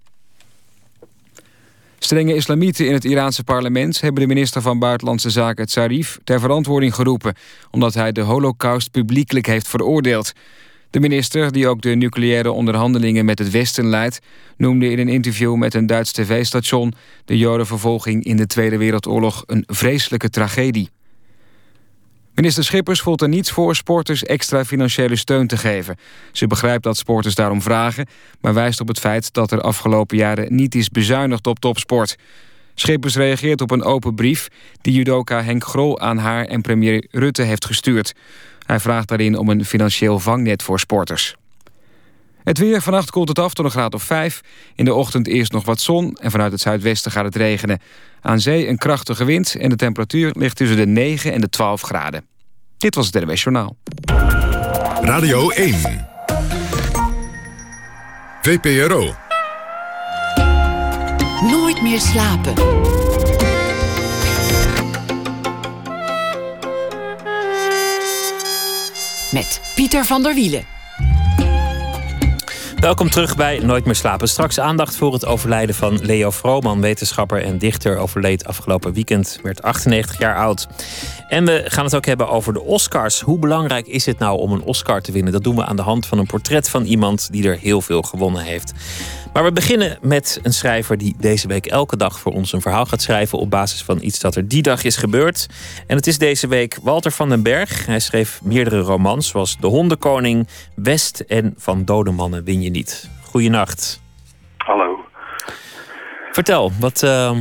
Strenge 1.99 2.35
islamieten 2.35 2.87
in 2.87 2.93
het 2.93 3.05
Iraanse 3.05 3.43
parlement 3.43 4.01
hebben 4.01 4.21
de 4.21 4.27
minister 4.27 4.61
van 4.61 4.79
Buitenlandse 4.79 5.29
Zaken 5.29 5.67
Zarif 5.67 6.19
ter 6.23 6.39
verantwoording 6.39 6.95
geroepen, 6.95 7.35
omdat 7.71 7.93
hij 7.93 8.11
de 8.11 8.21
holocaust 8.21 8.91
publiekelijk 8.91 9.45
heeft 9.45 9.67
veroordeeld. 9.67 10.33
De 10.89 10.99
minister, 10.99 11.51
die 11.51 11.67
ook 11.67 11.81
de 11.81 11.95
nucleaire 11.95 12.51
onderhandelingen 12.51 13.25
met 13.25 13.39
het 13.39 13.49
Westen 13.49 13.87
leidt... 13.87 14.19
noemde 14.57 14.89
in 14.89 14.99
een 14.99 15.09
interview 15.09 15.55
met 15.55 15.73
een 15.73 15.85
Duits 15.85 16.11
tv-station... 16.11 16.93
de 17.25 17.37
jodenvervolging 17.37 18.23
in 18.23 18.37
de 18.37 18.47
Tweede 18.47 18.77
Wereldoorlog 18.77 19.43
een 19.45 19.63
vreselijke 19.67 20.29
tragedie. 20.29 20.89
Minister 22.37 22.63
Schippers 22.63 23.01
voelt 23.01 23.21
er 23.21 23.27
niets 23.27 23.51
voor 23.51 23.75
sporters 23.75 24.23
extra 24.23 24.65
financiële 24.65 25.15
steun 25.15 25.47
te 25.47 25.57
geven. 25.57 25.95
Ze 26.31 26.47
begrijpt 26.47 26.83
dat 26.83 26.97
sporters 26.97 27.35
daarom 27.35 27.61
vragen... 27.61 28.07
maar 28.41 28.53
wijst 28.53 28.79
op 28.79 28.87
het 28.87 28.99
feit 28.99 29.33
dat 29.33 29.51
er 29.51 29.61
afgelopen 29.61 30.17
jaren 30.17 30.55
niet 30.55 30.75
is 30.75 30.89
bezuinigd 30.89 31.47
op 31.47 31.59
topsport. 31.59 32.15
Schippers 32.75 33.15
reageert 33.15 33.61
op 33.61 33.71
een 33.71 33.83
open 33.83 34.15
brief... 34.15 34.47
die 34.81 34.93
judoka 34.93 35.43
Henk 35.43 35.63
Grol 35.63 35.99
aan 35.99 36.17
haar 36.17 36.45
en 36.45 36.61
premier 36.61 37.07
Rutte 37.11 37.41
heeft 37.41 37.65
gestuurd. 37.65 38.13
Hij 38.65 38.79
vraagt 38.79 39.07
daarin 39.07 39.37
om 39.37 39.49
een 39.49 39.65
financieel 39.65 40.19
vangnet 40.19 40.63
voor 40.63 40.79
sporters. 40.79 41.35
Het 42.47 42.57
weer, 42.57 42.81
vannacht 42.81 43.09
koelt 43.09 43.27
het 43.27 43.39
af 43.39 43.53
tot 43.53 43.65
een 43.65 43.71
graad 43.71 43.93
of 43.93 44.03
5. 44.03 44.41
In 44.75 44.85
de 44.85 44.93
ochtend 44.93 45.27
eerst 45.27 45.51
nog 45.51 45.65
wat 45.65 45.79
zon 45.79 46.17
en 46.21 46.31
vanuit 46.31 46.51
het 46.51 46.61
zuidwesten 46.61 47.11
gaat 47.11 47.25
het 47.25 47.35
regenen. 47.35 47.79
Aan 48.21 48.39
zee 48.39 48.67
een 48.67 48.77
krachtige 48.77 49.25
wind 49.25 49.55
en 49.55 49.69
de 49.69 49.75
temperatuur 49.75 50.31
ligt 50.37 50.55
tussen 50.55 50.77
de 50.77 50.85
9 50.85 51.33
en 51.33 51.41
de 51.41 51.49
12 51.49 51.81
graden. 51.81 52.25
Dit 52.77 52.95
was 52.95 53.05
het 53.05 53.25
NWS 53.25 53.43
Journaal. 53.43 53.75
Radio 55.01 55.49
1. 55.49 56.07
VPRO. 58.41 59.15
Nooit 61.41 61.81
meer 61.81 61.99
slapen. 61.99 62.53
met 69.31 69.61
Pieter 69.75 70.05
van 70.05 70.23
der 70.23 70.33
Wielen. 70.33 70.76
Welkom 72.77 73.09
terug 73.09 73.35
bij 73.35 73.59
Nooit 73.59 73.85
meer 73.85 73.95
slapen. 73.95 74.27
Straks 74.27 74.59
aandacht 74.59 74.95
voor 74.95 75.13
het 75.13 75.25
overlijden 75.25 75.75
van 75.75 75.99
Leo 76.01 76.29
Vrooman, 76.29 76.81
wetenschapper 76.81 77.43
en 77.43 77.57
dichter. 77.57 77.97
Overleed 77.97 78.45
afgelopen 78.45 78.93
weekend, 78.93 79.39
werd 79.43 79.61
98 79.61 80.17
jaar 80.17 80.35
oud. 80.35 80.67
En 81.27 81.45
we 81.45 81.63
gaan 81.65 81.83
het 81.83 81.95
ook 81.95 82.05
hebben 82.05 82.29
over 82.29 82.53
de 82.53 82.61
Oscars. 82.61 83.21
Hoe 83.21 83.39
belangrijk 83.39 83.87
is 83.87 84.05
het 84.05 84.19
nou 84.19 84.39
om 84.39 84.51
een 84.51 84.63
Oscar 84.63 85.01
te 85.01 85.11
winnen? 85.11 85.33
Dat 85.33 85.43
doen 85.43 85.55
we 85.55 85.65
aan 85.65 85.75
de 85.75 85.81
hand 85.81 86.05
van 86.05 86.17
een 86.17 86.25
portret 86.25 86.69
van 86.69 86.83
iemand 86.83 87.31
die 87.31 87.47
er 87.47 87.57
heel 87.57 87.81
veel 87.81 88.01
gewonnen 88.01 88.41
heeft. 88.41 88.73
Maar 89.37 89.45
we 89.45 89.51
beginnen 89.51 89.97
met 90.01 90.39
een 90.43 90.51
schrijver 90.51 90.97
die 90.97 91.15
deze 91.19 91.47
week 91.47 91.65
elke 91.65 91.97
dag 91.97 92.19
voor 92.19 92.31
ons 92.31 92.53
een 92.53 92.61
verhaal 92.61 92.85
gaat 92.85 93.01
schrijven 93.01 93.37
op 93.37 93.49
basis 93.49 93.83
van 93.83 93.97
iets 94.01 94.19
dat 94.19 94.35
er 94.35 94.47
die 94.47 94.61
dag 94.61 94.83
is 94.83 94.97
gebeurd. 94.97 95.47
En 95.87 95.95
het 95.95 96.07
is 96.07 96.17
deze 96.17 96.47
week 96.47 96.77
Walter 96.83 97.11
van 97.11 97.29
den 97.29 97.43
Berg. 97.43 97.85
Hij 97.85 97.99
schreef 97.99 98.41
meerdere 98.43 98.79
romans 98.79 99.29
zoals 99.29 99.57
De 99.57 99.67
Hondenkoning, 99.67 100.47
West 100.75 101.19
en 101.19 101.53
Van 101.57 101.85
Dode 101.85 102.11
Mannen 102.11 102.43
win 102.43 102.61
je 102.61 102.69
niet. 102.69 103.09
Goeienacht. 103.23 104.01
Hallo. 104.57 105.05
Vertel, 106.31 106.71
wat, 106.79 107.01
uh, 107.05 107.31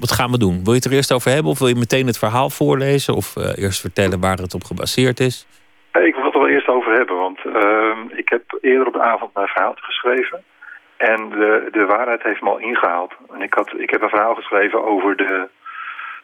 wat 0.00 0.12
gaan 0.12 0.30
we 0.30 0.38
doen? 0.38 0.64
Wil 0.64 0.72
je 0.72 0.78
het 0.78 0.84
er 0.84 0.92
eerst 0.92 1.12
over 1.12 1.30
hebben 1.30 1.50
of 1.50 1.58
wil 1.58 1.68
je 1.68 1.74
meteen 1.74 2.06
het 2.06 2.18
verhaal 2.18 2.50
voorlezen 2.50 3.14
of 3.14 3.36
uh, 3.36 3.44
eerst 3.56 3.80
vertellen 3.80 4.20
waar 4.20 4.38
het 4.38 4.54
op 4.54 4.64
gebaseerd 4.64 5.20
is? 5.20 5.46
Ik 5.92 6.14
wil 6.14 6.24
het 6.24 6.34
er 6.34 6.40
wel 6.40 6.48
eerst 6.48 6.68
over 6.68 6.92
hebben, 6.92 7.16
want 7.16 7.38
uh, 7.44 8.18
ik 8.18 8.28
heb 8.28 8.58
eerder 8.60 8.86
op 8.86 8.92
de 8.92 9.02
avond 9.02 9.34
mijn 9.34 9.46
verhaal 9.46 9.74
geschreven. 9.76 10.44
En 10.96 11.28
de, 11.28 11.68
de 11.70 11.86
waarheid 11.86 12.22
heeft 12.22 12.42
me 12.42 12.48
al 12.48 12.58
ingehaald. 12.58 13.12
En 13.32 13.42
ik, 13.42 13.54
had, 13.54 13.72
ik 13.78 13.90
heb 13.90 14.02
een 14.02 14.08
verhaal 14.08 14.34
geschreven 14.34 14.84
over 14.84 15.16
de, 15.16 15.48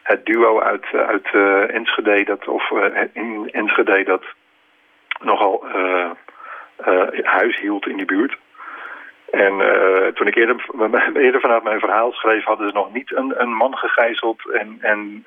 het 0.03 0.25
duo 0.25 0.59
uit, 0.59 0.85
uit 0.93 1.33
uh, 1.33 1.75
Enschede, 1.75 2.23
dat, 2.23 2.47
of 2.47 2.71
uh, 2.71 2.85
in 3.13 3.49
Enschede 3.51 4.03
dat 4.03 4.23
nogal 5.21 5.65
uh, 5.75 6.09
huis 7.23 7.59
hield 7.59 7.87
in 7.87 7.97
die 7.97 8.05
buurt. 8.05 8.37
En 9.31 9.53
toen 10.13 10.27
ik 10.27 10.35
eerder, 10.35 10.65
eerder 11.25 11.41
vanuit 11.41 11.63
mijn 11.63 11.79
verhaal 11.79 12.11
schreef, 12.11 12.43
hadden 12.43 12.67
ze 12.67 12.73
nog 12.73 12.93
niet 12.93 13.15
een, 13.15 13.41
een 13.41 13.53
man 13.53 13.77
gegijzeld 13.77 14.49
en, 14.51 14.77
en 14.81 15.25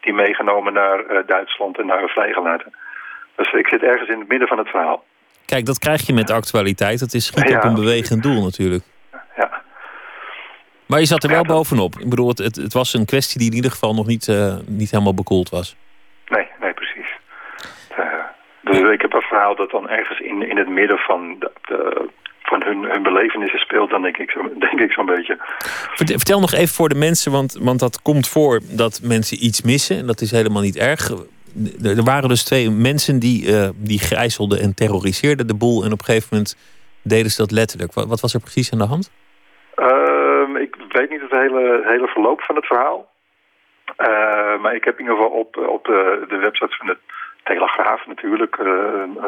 die 0.00 0.12
meegenomen 0.12 0.72
naar 0.72 1.26
Duitsland 1.26 1.78
en 1.78 1.86
naar 1.86 2.08
vrijgelaten. 2.08 2.72
Dus 3.34 3.52
ik 3.52 3.68
zit 3.68 3.82
ergens 3.82 4.08
in 4.08 4.18
het 4.18 4.28
midden 4.28 4.48
van 4.48 4.58
het 4.58 4.68
verhaal. 4.68 5.04
Kijk, 5.52 5.66
dat 5.66 5.78
krijg 5.78 6.06
je 6.06 6.12
met 6.12 6.26
de 6.26 6.32
actualiteit. 6.32 6.98
Dat 6.98 7.14
is 7.14 7.26
schiet 7.26 7.56
op 7.56 7.64
een 7.64 7.74
bewegend 7.74 8.22
doel 8.22 8.42
natuurlijk. 8.42 8.84
Ja. 9.36 9.62
Maar 10.86 11.00
je 11.00 11.06
zat 11.06 11.24
er 11.24 11.30
wel 11.30 11.44
bovenop. 11.44 11.98
Ik 11.98 12.08
bedoel, 12.08 12.28
het, 12.28 12.38
het, 12.38 12.72
was 12.72 12.94
een 12.94 13.04
kwestie 13.04 13.38
die 13.38 13.50
in 13.50 13.56
ieder 13.56 13.70
geval 13.70 13.94
nog 13.94 14.06
niet, 14.06 14.26
uh, 14.26 14.54
niet 14.66 14.90
helemaal 14.90 15.14
bekoeld 15.14 15.48
was. 15.48 15.76
Nee, 16.28 16.46
nee, 16.60 16.72
precies. 16.72 17.10
Uh, 17.98 18.04
dus 18.62 18.92
ik 18.92 19.00
heb 19.00 19.12
een 19.12 19.20
verhaal 19.20 19.56
dat 19.56 19.70
dan 19.70 19.88
ergens 19.88 20.20
in, 20.20 20.48
in 20.50 20.56
het 20.56 20.68
midden 20.68 20.98
van, 20.98 21.36
de, 21.38 21.50
de, 21.62 22.08
van 22.42 22.62
hun, 22.62 22.84
hun 22.84 23.02
belevenissen 23.02 23.58
speelt, 23.58 23.90
dan 23.90 24.02
denk 24.02 24.16
ik, 24.16 24.30
zo, 24.30 24.40
denk 24.68 24.80
ik 24.80 24.92
zo'n 24.92 25.06
beetje. 25.06 25.38
Vertel 25.94 26.40
nog 26.40 26.52
even 26.52 26.74
voor 26.74 26.88
de 26.88 26.98
mensen, 26.98 27.32
want, 27.32 27.58
want 27.60 27.80
dat 27.80 28.02
komt 28.02 28.28
voor 28.28 28.60
dat 28.76 29.00
mensen 29.02 29.44
iets 29.44 29.62
missen. 29.62 29.96
En 29.96 30.06
dat 30.06 30.20
is 30.20 30.30
helemaal 30.30 30.62
niet 30.62 30.76
erg 30.76 31.10
er 31.82 32.04
waren 32.04 32.28
dus 32.28 32.44
twee 32.44 32.70
mensen 32.70 33.18
die, 33.18 33.46
uh, 33.46 33.68
die 33.76 33.98
gijzelden 33.98 34.60
en 34.60 34.74
terroriseerden 34.74 35.46
de 35.46 35.56
boel. 35.56 35.84
En 35.84 35.92
op 35.92 35.98
een 35.98 36.04
gegeven 36.04 36.28
moment 36.30 36.56
deden 37.02 37.30
ze 37.30 37.40
dat 37.40 37.50
letterlijk. 37.50 37.92
Wat, 37.92 38.06
wat 38.06 38.20
was 38.20 38.34
er 38.34 38.40
precies 38.40 38.72
aan 38.72 38.78
de 38.78 38.84
hand? 38.84 39.10
Uh, 39.76 40.60
ik 40.60 40.76
weet 40.88 41.10
niet 41.10 41.20
het 41.20 41.30
hele, 41.30 41.82
hele 41.84 42.06
verloop 42.06 42.40
van 42.40 42.56
het 42.56 42.66
verhaal. 42.66 43.08
Uh, 43.98 44.60
maar 44.60 44.74
ik 44.74 44.84
heb 44.84 44.98
in 44.98 45.04
ieder 45.04 45.16
geval 45.16 45.38
op, 45.38 45.56
op 45.56 45.84
de, 45.84 46.24
de 46.28 46.36
website 46.36 46.76
van 46.76 46.86
de 46.86 46.96
Telegraaf 47.42 48.06
natuurlijk 48.06 48.56
uh, 48.56 48.66
een 48.66 49.18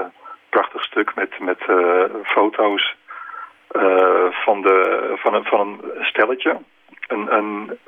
prachtig 0.48 0.82
stuk 0.82 1.14
met, 1.14 1.40
met 1.40 1.58
foto's 2.24 2.96
van, 4.44 4.62
de, 4.62 5.10
van, 5.16 5.34
een, 5.34 5.44
van 5.44 5.60
een 5.60 6.04
stelletje. 6.04 6.58
Een, 7.06 7.34
een 7.34 7.78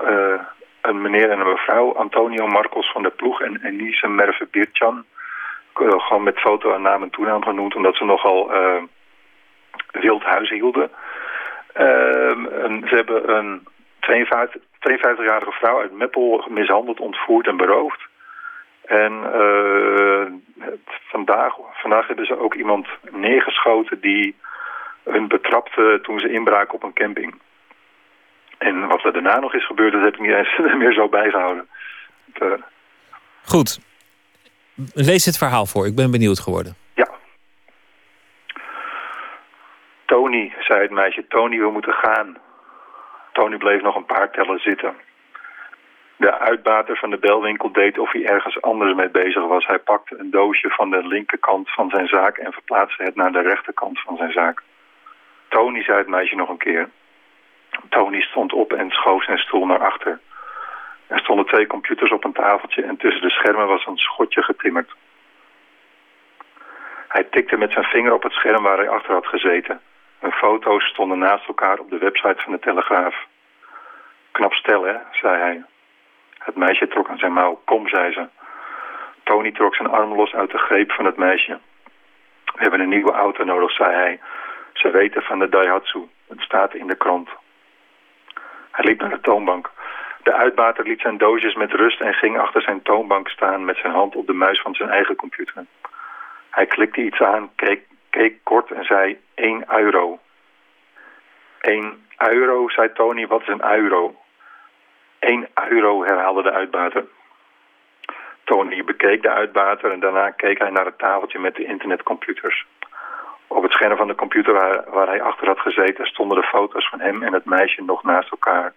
een 0.83 1.01
meneer 1.01 1.31
en 1.31 1.41
een 1.41 1.53
mevrouw, 1.53 1.95
Antonio 1.95 2.47
Marcos 2.47 2.93
van 2.93 3.03
der 3.03 3.11
Ploeg 3.11 3.41
en 3.41 3.61
Enise 3.65 4.09
Merve 4.09 4.49
Birtjan. 4.51 5.05
Gewoon 5.75 6.23
met 6.23 6.39
foto 6.39 6.73
en 6.73 6.83
naam 6.83 7.03
en 7.03 7.11
toenaam 7.11 7.43
genoemd, 7.43 7.75
omdat 7.75 7.97
ze 7.97 8.05
nogal 8.05 8.55
uh, 8.55 8.83
wild 9.91 10.23
huis 10.23 10.51
hielden. 10.51 10.91
En 11.73 12.83
ze 12.89 12.95
hebben 12.95 13.37
een 13.37 13.67
52-jarige 14.11 15.53
vrouw 15.53 15.81
uit 15.81 15.93
Meppel 15.93 16.45
mishandeld, 16.49 17.01
ontvoerd 17.01 17.47
en 17.47 17.57
beroofd. 17.57 18.01
En 18.85 19.13
uh, 19.13 20.27
vandaag, 21.09 21.55
vandaag 21.73 22.07
hebben 22.07 22.27
ze 22.27 22.39
ook 22.39 22.55
iemand 22.55 22.87
neergeschoten 23.11 24.01
die 24.01 24.37
hun 25.05 25.29
betrapte 25.29 25.99
toen 26.03 26.19
ze 26.19 26.33
inbraken 26.33 26.75
op 26.75 26.83
een 26.83 26.93
camping. 26.93 27.41
En 28.63 28.87
wat 28.87 29.05
er 29.05 29.13
daarna 29.13 29.39
nog 29.39 29.55
is 29.55 29.67
gebeurd, 29.67 29.93
dat 29.93 30.03
heb 30.03 30.15
ik 30.15 30.21
niet 30.21 30.35
eens 30.35 30.59
meer 30.83 30.93
zo 30.93 31.09
bijgehouden. 31.09 31.69
Het, 32.33 32.43
uh... 32.43 32.53
Goed. 33.45 33.81
Lees 34.95 35.25
het 35.25 35.39
verhaal 35.39 35.67
voor, 35.67 35.87
ik 35.87 35.97
ben 35.97 36.11
benieuwd 36.11 36.39
geworden. 36.39 36.77
Ja. 36.95 37.09
Tony, 40.07 40.55
zei 40.59 40.81
het 40.81 40.91
meisje, 40.91 41.27
Tony, 41.29 41.59
we 41.59 41.71
moeten 41.71 41.93
gaan. 41.93 42.37
Tony 43.33 43.57
bleef 43.57 43.83
nog 43.83 43.97
een 43.97 44.07
paar 44.07 44.31
tellen 44.31 44.59
zitten. 44.59 44.95
De 46.17 46.39
uitbater 46.39 46.97
van 46.97 47.11
de 47.11 47.19
belwinkel 47.19 47.73
deed 47.73 47.99
of 47.99 48.13
hij 48.13 48.27
ergens 48.27 48.63
anders 48.63 48.95
mee 48.95 49.11
bezig 49.11 49.47
was. 49.47 49.67
Hij 49.67 49.79
pakte 49.79 50.19
een 50.19 50.31
doosje 50.31 50.69
van 50.69 50.91
de 50.91 51.07
linkerkant 51.07 51.71
van 51.71 51.91
zijn 51.91 52.07
zaak 52.07 52.37
en 52.37 52.53
verplaatste 52.53 53.03
het 53.03 53.15
naar 53.15 53.33
de 53.33 53.41
rechterkant 53.41 54.01
van 54.01 54.17
zijn 54.17 54.33
zaak. 54.33 54.63
Tony, 55.49 55.83
zei 55.83 55.99
het 55.99 56.09
meisje 56.09 56.35
nog 56.35 56.49
een 56.49 56.59
keer. 56.59 56.89
Tony 57.89 58.21
stond 58.21 58.53
op 58.53 58.73
en 58.73 58.91
schoof 58.91 59.25
zijn 59.25 59.39
stoel 59.39 59.67
naar 59.67 59.85
achter. 59.85 60.21
Er 61.07 61.19
stonden 61.19 61.47
twee 61.47 61.67
computers 61.67 62.11
op 62.11 62.25
een 62.25 62.33
tafeltje 62.33 62.83
en 62.83 62.97
tussen 62.97 63.23
de 63.23 63.31
schermen 63.31 63.67
was 63.67 63.87
een 63.87 63.97
schotje 63.97 64.43
getimmerd. 64.43 64.91
Hij 67.09 67.25
tikte 67.25 67.57
met 67.57 67.73
zijn 67.73 67.85
vinger 67.85 68.13
op 68.13 68.23
het 68.23 68.33
scherm 68.33 68.63
waar 68.63 68.77
hij 68.77 68.89
achter 68.89 69.13
had 69.13 69.27
gezeten. 69.27 69.81
Hun 70.19 70.33
foto's 70.33 70.85
stonden 70.85 71.19
naast 71.19 71.47
elkaar 71.47 71.79
op 71.79 71.91
de 71.91 71.99
website 71.99 72.43
van 72.43 72.53
de 72.53 72.59
Telegraaf. 72.59 73.27
Knap 74.31 74.53
stel, 74.53 74.83
hè, 74.83 74.97
zei 75.13 75.39
hij. 75.39 75.65
Het 76.39 76.57
meisje 76.57 76.89
trok 76.89 77.09
aan 77.09 77.19
zijn 77.19 77.33
mouw. 77.33 77.61
Kom, 77.65 77.89
zei 77.89 78.13
ze. 78.13 78.29
Tony 79.23 79.53
trok 79.53 79.75
zijn 79.75 79.91
arm 79.91 80.15
los 80.15 80.35
uit 80.35 80.51
de 80.51 80.59
greep 80.59 80.93
van 80.93 81.05
het 81.05 81.17
meisje. 81.17 81.59
We 82.45 82.61
hebben 82.63 82.81
een 82.81 82.89
nieuwe 82.89 83.13
auto 83.13 83.45
nodig, 83.45 83.73
zei 83.73 83.95
hij. 83.95 84.21
Ze 84.73 84.91
weten 84.91 85.23
van 85.23 85.39
de 85.39 85.49
Daihatsu. 85.49 86.09
Het 86.29 86.41
staat 86.41 86.75
in 86.75 86.87
de 86.87 86.97
krant. 86.97 87.29
Hij 88.73 88.85
liep 88.85 89.01
naar 89.01 89.11
de 89.11 89.21
toonbank. 89.21 89.71
De 90.23 90.33
uitbater 90.33 90.85
liet 90.85 91.01
zijn 91.01 91.19
doosjes 91.19 91.55
met 91.55 91.73
rust 91.73 92.01
en 92.01 92.15
ging 92.15 92.39
achter 92.39 92.63
zijn 92.63 92.83
toonbank 92.83 93.29
staan 93.29 93.65
met 93.65 93.77
zijn 93.77 93.93
hand 93.93 94.17
op 94.17 94.27
de 94.27 94.33
muis 94.33 94.61
van 94.61 94.75
zijn 94.75 94.89
eigen 94.89 95.17
computer. 95.17 95.65
Hij 96.51 96.67
klikte 96.67 97.01
iets 97.01 97.21
aan, 97.21 97.51
keek, 98.11 98.39
kort 98.43 98.71
en 98.71 98.85
zei 98.85 99.21
1 99.35 99.65
euro. 99.69 100.19
1 101.61 102.07
euro, 102.17 102.69
zei 102.69 102.93
Tony, 102.93 103.27
wat 103.27 103.41
is 103.41 103.49
een 103.49 103.65
euro? 103.65 104.17
1 105.19 105.49
euro, 105.69 106.05
herhaalde 106.05 106.43
de 106.43 106.53
uitbater. 106.53 107.05
Tony 108.45 108.85
bekeek 108.85 109.23
de 109.23 109.31
uitbater 109.31 109.91
en 109.91 110.01
daarna 110.01 110.31
keek 110.31 110.59
hij 110.59 110.71
naar 110.71 110.85
het 110.85 110.99
tafeltje 110.99 111.39
met 111.39 111.55
de 111.55 111.65
internetcomputers. 111.65 112.67
Op 113.53 113.63
het 113.63 113.73
scherm 113.73 113.97
van 113.97 114.07
de 114.07 114.15
computer 114.15 114.53
waar, 114.53 114.91
waar, 114.91 115.07
hij 115.07 115.23
achter 115.23 115.47
had 115.47 115.59
gezeten 115.59 116.07
stonden 116.07 116.41
de 116.41 116.47
foto's 116.47 116.89
van 116.89 117.01
hem 117.01 117.23
en 117.23 117.33
het 117.33 117.45
meisje 117.45 117.83
nog 117.83 118.03
naast 118.03 118.31
elkaar. 118.31 118.73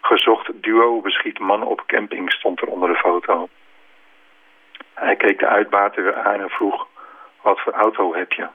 Gezocht 0.00 0.62
duo 0.62 1.00
beschiet 1.00 1.38
man 1.38 1.62
op 1.62 1.82
camping 1.86 2.32
stond 2.32 2.60
er 2.60 2.68
onder 2.68 2.88
de 2.88 2.94
foto. 2.94 3.48
Hij 4.94 5.16
keek 5.16 5.38
de 5.38 5.46
uitbater 5.46 6.02
weer 6.02 6.14
aan 6.14 6.40
en 6.40 6.50
vroeg, 6.50 6.86
wat 7.42 7.60
voor 7.60 7.72
auto 7.72 8.14
heb 8.14 8.32
je? 8.32 8.46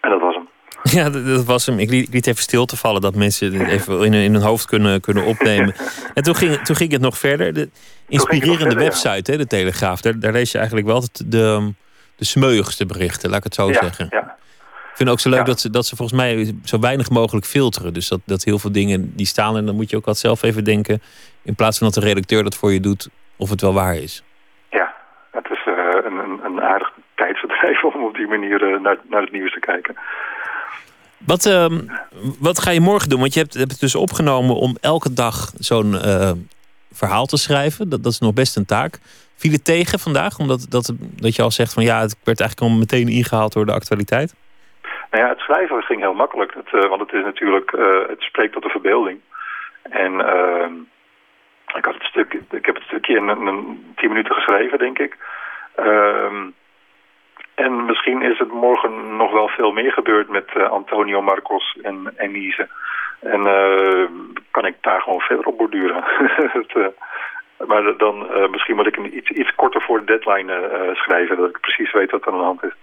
En 0.00 0.10
dat 0.10 0.20
was 0.20 0.34
hem. 0.34 0.47
Ja, 0.96 1.10
dat 1.10 1.44
was 1.44 1.66
hem. 1.66 1.78
Ik 1.78 1.90
liet, 1.90 2.26
even 2.26 2.42
stil 2.42 2.64
te 2.64 2.76
vallen 2.76 3.00
dat 3.00 3.14
mensen 3.14 3.50
dit 3.50 3.68
even 3.68 4.04
in, 4.04 4.14
in 4.14 4.32
hun 4.32 4.42
hoofd 4.42 4.66
kunnen, 4.66 5.00
kunnen 5.00 5.24
opnemen. 5.24 5.74
En 6.14 6.22
toen 6.22 6.36
ging, 6.36 6.56
toen 6.56 6.76
ging 6.76 6.92
het 6.92 7.00
nog 7.00 7.18
verder. 7.18 7.52
De 7.52 7.68
inspirerende 8.08 8.74
website, 8.74 9.30
hè, 9.30 9.36
de 9.36 9.46
Telegraaf. 9.46 10.00
Daar, 10.00 10.18
daar 10.18 10.32
lees 10.32 10.52
je 10.52 10.58
eigenlijk 10.58 10.86
wel 10.86 11.02
de, 11.26 11.72
de 12.16 12.24
smeuigste 12.24 12.86
berichten, 12.86 13.28
laat 13.28 13.38
ik 13.38 13.44
het 13.44 13.54
zo 13.54 13.72
zeggen. 13.72 14.06
Ja. 14.10 14.36
Ik 14.90 15.04
vind 15.04 15.16
ook 15.16 15.20
zo 15.20 15.30
leuk 15.30 15.46
dat, 15.46 15.60
ze, 15.60 15.70
dat 15.70 15.86
ze 15.86 15.96
volgens 15.96 16.18
mij 16.18 16.54
zo 16.64 16.78
weinig 16.78 17.10
mogelijk 17.10 17.46
filteren. 17.46 17.94
Dus 17.94 18.08
dat, 18.08 18.20
dat 18.24 18.44
heel 18.44 18.58
veel 18.58 18.72
dingen 18.72 19.12
die 19.16 19.26
staan. 19.26 19.56
En 19.56 19.66
dan 19.66 19.74
moet 19.74 19.90
je 19.90 19.96
ook 19.96 20.06
altijd 20.06 20.24
zelf 20.24 20.42
even 20.42 20.64
denken. 20.64 21.02
In 21.42 21.54
plaats 21.54 21.78
van 21.78 21.86
dat 21.86 22.02
de 22.02 22.08
redacteur 22.08 22.42
dat 22.42 22.56
voor 22.56 22.72
je 22.72 22.80
doet, 22.80 23.08
of 23.36 23.50
het 23.50 23.60
wel 23.60 23.72
waar 23.74 23.96
is. 23.96 24.24
Ja, 24.70 24.94
het 25.30 25.50
is 25.50 25.66
uh, 25.66 25.74
een, 26.04 26.18
een, 26.18 26.40
een 26.44 26.60
aardig 26.60 26.92
tijdsverdrijf 27.14 27.84
om 27.94 28.04
op 28.04 28.14
die 28.14 28.26
manier 28.26 28.62
uh, 28.62 28.80
naar, 28.80 28.96
naar 29.08 29.22
het 29.22 29.32
nieuws 29.32 29.52
te 29.52 29.60
kijken. 29.60 29.94
Wat, 31.32 31.44
uh, 31.46 31.78
wat 32.40 32.58
ga 32.60 32.70
je 32.70 32.80
morgen 32.80 33.08
doen? 33.08 33.20
Want 33.20 33.34
je 33.34 33.40
hebt, 33.40 33.54
hebt 33.54 33.70
het 33.70 33.80
dus 33.80 33.94
opgenomen 33.94 34.54
om 34.56 34.76
elke 34.80 35.12
dag 35.12 35.36
zo'n 35.58 35.92
uh, 35.92 36.32
verhaal 36.92 37.26
te 37.26 37.36
schrijven. 37.36 37.88
Dat, 37.88 38.02
dat 38.02 38.12
is 38.12 38.18
nog 38.18 38.34
best 38.34 38.56
een 38.56 38.72
taak. 38.76 38.98
Viel 39.40 39.52
het 39.52 39.64
tegen 39.64 39.98
vandaag? 39.98 40.38
Omdat 40.38 40.66
dat, 40.70 40.94
dat 41.24 41.36
je 41.36 41.42
al 41.42 41.50
zegt 41.50 41.72
van 41.72 41.82
ja, 41.82 42.00
het 42.00 42.16
werd 42.24 42.40
eigenlijk 42.40 42.70
al 42.70 42.78
meteen 42.78 43.08
ingehaald 43.08 43.52
door 43.52 43.66
de 43.66 43.72
actualiteit. 43.72 44.34
Nou 45.10 45.24
ja, 45.24 45.28
het 45.28 45.38
schrijven 45.38 45.82
ging 45.82 46.00
heel 46.00 46.14
makkelijk. 46.14 46.54
Het, 46.54 46.72
uh, 46.72 46.88
want 46.88 47.00
het 47.00 47.12
is 47.12 47.24
natuurlijk, 47.24 47.72
uh, 47.72 48.08
het 48.08 48.20
spreekt 48.20 48.52
tot 48.52 48.62
de 48.62 48.68
verbeelding. 48.68 49.20
En 49.82 50.12
uh, 50.12 50.68
ik, 51.74 51.84
had 51.84 51.94
het 51.94 52.02
stuk, 52.12 52.40
ik 52.50 52.66
heb 52.66 52.74
het 52.74 52.84
stukje 52.84 53.16
in 53.16 53.28
een 53.28 53.92
tien 53.96 54.08
minuten 54.08 54.34
geschreven, 54.34 54.78
denk 54.78 54.98
ik. 54.98 55.16
Ehm, 55.74 56.50
en 57.64 57.84
misschien 57.86 58.22
is 58.22 58.38
het 58.38 58.52
morgen 58.52 59.16
nog 59.16 59.32
wel 59.32 59.48
veel 59.48 59.72
meer 59.72 59.92
gebeurd 59.92 60.28
met 60.28 60.48
uh, 60.56 60.70
Antonio 60.70 61.22
Marcos 61.22 61.78
en 61.82 62.14
Enise. 62.16 62.68
En 63.20 63.42
kan 64.50 64.66
ik 64.66 64.76
daar 64.80 65.00
gewoon 65.00 65.20
verder 65.20 65.46
op 65.46 65.58
borduren. 65.58 66.04
het, 66.58 66.92
maar 67.66 67.96
dan 67.96 68.26
misschien 68.50 68.76
moet 68.76 68.86
ik 68.86 68.96
een 68.96 69.16
iets, 69.16 69.30
iets 69.30 69.54
korter 69.54 69.82
voor 69.82 69.98
de 69.98 70.04
deadline 70.04 70.90
schrijven, 70.94 71.36
dat 71.36 71.48
ik 71.48 71.60
precies 71.60 71.92
weet 71.92 72.10
wat 72.10 72.26
er 72.26 72.32
aan 72.32 72.38
de 72.38 72.44
hand 72.44 72.64
is. 72.64 72.74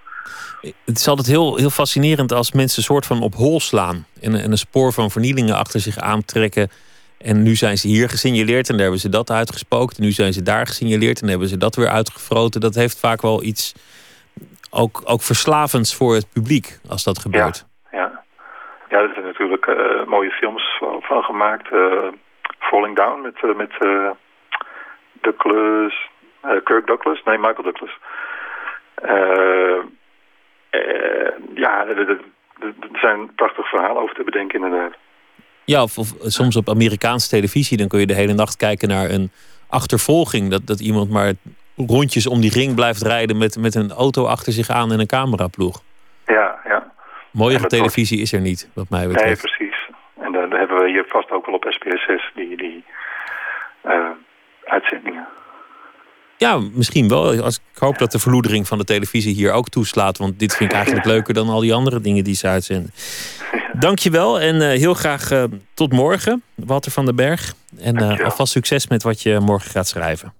Het 0.86 0.98
is 0.98 1.08
altijd 1.08 1.28
heel, 1.28 1.56
heel 1.56 1.70
fascinerend 1.70 2.32
als 2.32 2.52
mensen 2.52 2.78
een 2.78 2.84
soort 2.84 3.06
van 3.06 3.22
op 3.22 3.34
hol 3.34 3.60
slaan. 3.60 4.06
En, 4.22 4.36
en 4.36 4.52
een 4.52 4.58
spoor 4.58 4.94
van 4.94 5.12
vernielingen 5.12 5.56
achter 5.56 5.80
zich 5.80 5.98
aantrekken. 5.98 6.70
En 7.18 7.44
nu 7.44 7.56
zijn 7.56 7.78
ze 7.78 7.88
hier 7.88 8.10
gesignaleerd 8.10 8.68
en 8.70 8.74
daar 8.74 8.82
hebben 8.82 9.00
ze 9.00 9.10
dat 9.10 9.32
uitgespookt. 9.32 9.98
En 9.98 10.04
nu 10.04 10.12
zijn 10.12 10.34
ze 10.34 10.42
daar 10.42 10.68
gesignaleerd 10.68 11.22
en 11.22 11.28
hebben 11.28 11.48
ze 11.48 11.58
dat 11.58 11.76
weer 11.76 11.90
uitgefroten. 11.90 12.62
Dat 12.62 12.76
heeft 12.76 13.00
vaak 13.00 13.22
wel 13.22 13.44
iets 13.44 13.74
ook, 14.76 15.02
ook 15.06 15.22
verslavends 15.22 15.96
voor 15.96 16.14
het 16.14 16.28
publiek 16.34 16.80
als 16.90 17.04
dat 17.04 17.20
gebeurt. 17.20 17.66
Ja, 17.92 17.98
ja. 18.00 18.24
ja 18.90 18.98
er 18.98 19.12
zijn 19.14 19.26
natuurlijk 19.26 19.66
uh, 19.66 20.06
mooie 20.06 20.32
films 20.32 20.76
van, 20.80 21.02
van 21.02 21.24
gemaakt. 21.24 21.72
Uh, 21.72 22.08
Falling 22.60 22.96
Down 22.96 23.22
met, 23.22 23.36
uh, 23.44 23.56
met 23.56 23.74
Douglas, 25.22 26.10
Kirk 26.64 26.88
Douglas. 26.88 27.24
Nee, 27.24 27.38
Michael 27.38 27.64
Douglas. 27.64 27.98
Ja, 31.54 31.86
er 31.86 32.20
zijn 32.94 33.36
prachtige 33.36 33.68
verhalen 33.68 34.02
over 34.02 34.16
te 34.16 34.24
bedenken 34.24 34.64
inderdaad. 34.64 34.94
Ja, 35.66 35.84
of, 35.84 35.98
of, 35.98 36.14
soms 36.20 36.56
op 36.56 36.70
Amerikaanse 36.70 37.30
televisie... 37.30 37.78
dan 37.78 37.88
kun 37.88 38.00
je 38.00 38.06
de 38.06 38.14
hele 38.14 38.34
nacht 38.34 38.58
kijken 38.58 38.90
naar 38.90 39.10
een 39.10 39.32
achtervolging. 39.70 40.52
Dat, 40.52 40.68
dat 40.68 40.80
iemand 40.80 41.10
maar 41.10 41.34
rondjes 41.76 42.28
om 42.28 42.42
die 42.42 42.52
ring 42.52 42.76
blijft 42.76 43.02
rijden... 43.02 43.38
met, 43.38 43.58
met 43.58 43.76
een 43.76 43.92
auto 43.92 44.26
achter 44.26 44.54
zich 44.54 44.70
aan 44.70 44.92
en 44.92 45.00
een 45.00 45.08
cameraploeg. 45.08 45.82
Ja, 46.26 46.60
ja. 46.68 46.92
Mooiere 47.32 47.68
televisie 47.68 48.22
is 48.22 48.34
er 48.34 48.42
niet, 48.42 48.70
wat 48.74 48.90
mij 48.90 49.08
betreft. 49.08 49.44
Nee, 49.44 49.56
precies. 49.56 49.90
En 50.20 50.32
dan 50.32 50.52
hebben 50.52 50.78
we 50.78 50.90
hier 50.90 51.06
vast 51.08 51.32
ook 51.32 51.46
wel 51.46 51.56
op 51.56 51.66
SBS6 51.66 52.34
die, 52.36 52.58
die 52.58 52.84
uh, 53.86 54.10
uitzendingen. 54.64 55.28
Ja, 56.38 56.60
misschien 56.74 57.08
wel. 57.08 57.42
Als, 57.42 57.60
ik 57.74 57.80
hoop 57.80 57.98
dat 57.98 58.12
de 58.12 58.20
verloedering 58.20 58.68
van 58.68 58.78
de 58.78 58.84
televisie 58.84 59.34
hier 59.34 59.52
ook 59.52 59.70
toeslaat. 59.70 60.18
Want 60.18 60.40
dit 60.40 60.56
vind 60.56 60.70
ik 60.70 60.76
eigenlijk 60.76 61.06
leuker 61.14 61.34
dan 61.34 61.50
al 61.50 61.60
die 61.60 61.74
andere 61.74 62.00
dingen 62.02 62.24
die 62.24 62.36
ze 62.36 62.48
uitzenden. 62.48 62.92
Dankjewel 63.74 64.40
en 64.40 64.56
uh, 64.56 64.68
heel 64.68 64.94
graag 64.94 65.32
uh, 65.32 65.44
tot 65.74 65.94
morgen, 65.94 66.44
Walter 66.56 66.92
van 66.92 67.06
den 67.06 67.16
Berg. 67.16 67.54
En 67.80 68.02
uh, 68.02 68.20
alvast 68.20 68.52
succes 68.52 68.88
met 68.88 69.04
wat 69.04 69.22
je 69.22 69.40
morgen 69.40 69.72
gaat 69.72 69.88
schrijven. 69.88 70.34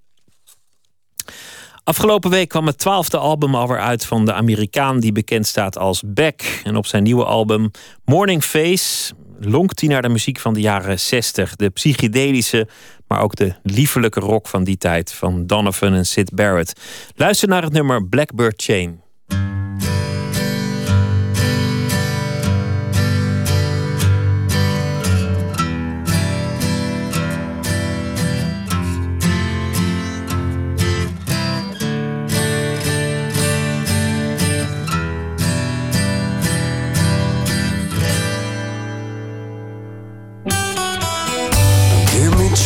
Afgelopen 1.84 2.30
week 2.30 2.48
kwam 2.48 2.66
het 2.66 2.78
twaalfde 2.78 3.16
album 3.16 3.54
alweer 3.54 3.80
uit 3.80 4.04
van 4.04 4.24
de 4.24 4.32
Amerikaan 4.32 5.00
die 5.00 5.12
bekend 5.12 5.46
staat 5.46 5.78
als 5.78 6.02
Beck. 6.06 6.60
En 6.64 6.76
op 6.76 6.86
zijn 6.86 7.02
nieuwe 7.02 7.24
album 7.24 7.70
Morning 8.04 8.42
Face 8.42 9.14
lonkt 9.40 9.80
hij 9.80 9.88
naar 9.88 10.02
de 10.02 10.08
muziek 10.08 10.38
van 10.38 10.54
de 10.54 10.60
jaren 10.60 11.00
60. 11.00 11.56
De 11.56 11.68
psychedelische, 11.68 12.68
maar 13.08 13.20
ook 13.20 13.36
de 13.36 13.54
liefelijke 13.62 14.20
rock 14.20 14.48
van 14.48 14.64
die 14.64 14.76
tijd 14.76 15.12
van 15.12 15.46
Donovan 15.46 15.94
en 15.94 16.06
Sid 16.06 16.34
Barrett. 16.34 16.80
Luister 17.16 17.48
naar 17.48 17.62
het 17.62 17.72
nummer 17.72 18.08
Blackbird 18.08 18.62
Chain. 18.62 19.00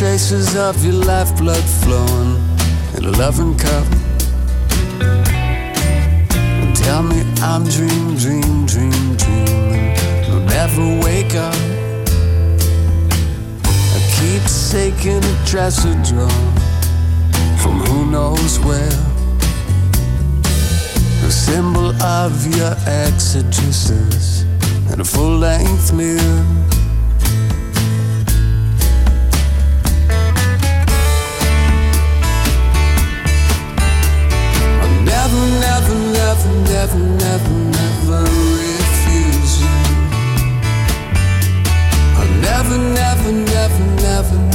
Traces 0.00 0.56
of 0.56 0.82
your 0.82 0.94
lifeblood 0.94 1.62
flowing 1.62 2.34
in 2.96 3.04
a 3.04 3.10
loving 3.18 3.54
cup. 3.58 3.86
tell 6.74 7.02
me 7.02 7.20
I'm 7.42 7.64
dream, 7.64 8.16
dream, 8.16 8.64
dream, 8.64 9.16
dreaming. 9.16 9.94
I'll 10.30 10.40
never 10.56 10.86
wake 11.04 11.34
up. 11.34 11.54
I 13.94 14.00
keep 14.16 14.42
taking 14.70 15.22
a 15.22 15.44
dresser 15.44 15.92
drawer 16.02 16.30
from 17.60 17.80
who 17.80 18.10
knows 18.10 18.58
where. 18.60 18.98
A 21.26 21.30
symbol 21.30 21.90
of 22.02 22.32
your 22.56 22.72
exegesis 23.04 24.44
and 24.90 25.02
a 25.02 25.04
full 25.04 25.36
length 25.36 25.92
mirror. 25.92 26.60
Never, 36.30 36.48
never, 36.70 36.98
never, 36.98 37.54
never, 37.72 38.22
refuse 38.22 39.60
you. 39.62 39.68
I'll 42.18 42.28
never, 42.40 42.78
never, 42.78 43.32
never, 43.32 43.84
never 43.96 44.49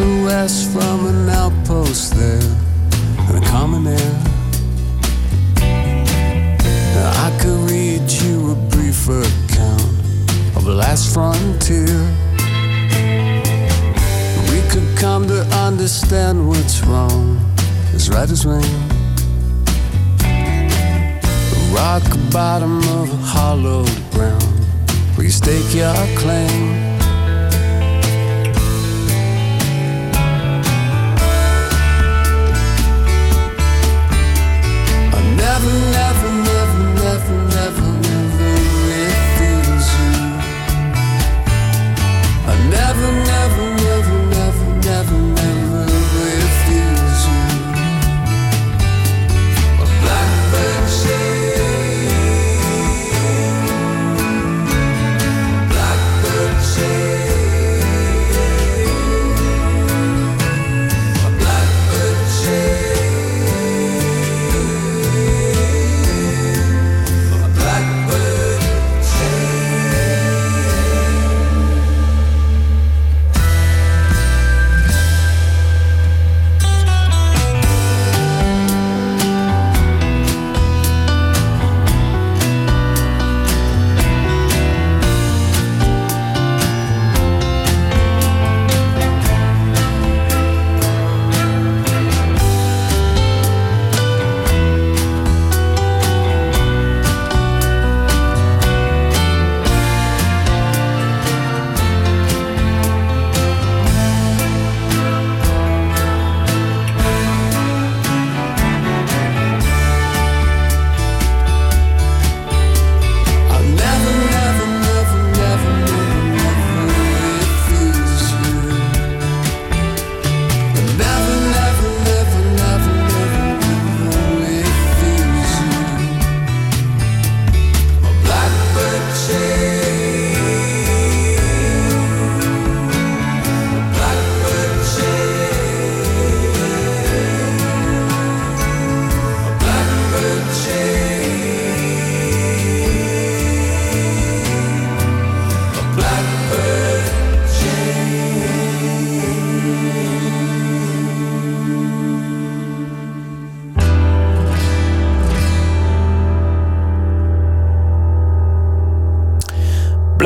SOS 0.00 0.72
from 0.72 1.06
an 1.08 1.28
outpost 1.28 2.14
there, 2.14 2.40
and 3.28 3.36
a 3.36 3.46
common 3.46 3.86
air. 3.86 4.12
I 7.26 7.38
could 7.38 7.70
read 7.70 8.10
you 8.10 8.52
a 8.52 8.54
brief 8.70 9.06
account 9.08 9.82
of 10.56 10.64
the 10.64 10.74
last 10.74 11.12
frontier. 11.12 12.00
We 14.50 14.60
could 14.70 14.96
come 14.96 15.28
to 15.28 15.42
understand 15.68 16.48
what's 16.48 16.82
wrong, 16.86 17.38
as 17.92 18.08
right 18.08 18.30
as 18.30 18.46
rain. 18.46 18.62
The 21.52 21.72
rock 21.74 22.04
bottom 22.32 22.78
of 23.00 23.12
a 23.12 23.22
hollowed 23.34 23.92
ground, 24.12 24.64
where 25.14 25.26
you 25.26 25.30
stake 25.30 25.74
your 25.74 25.92
claim. 26.16 26.89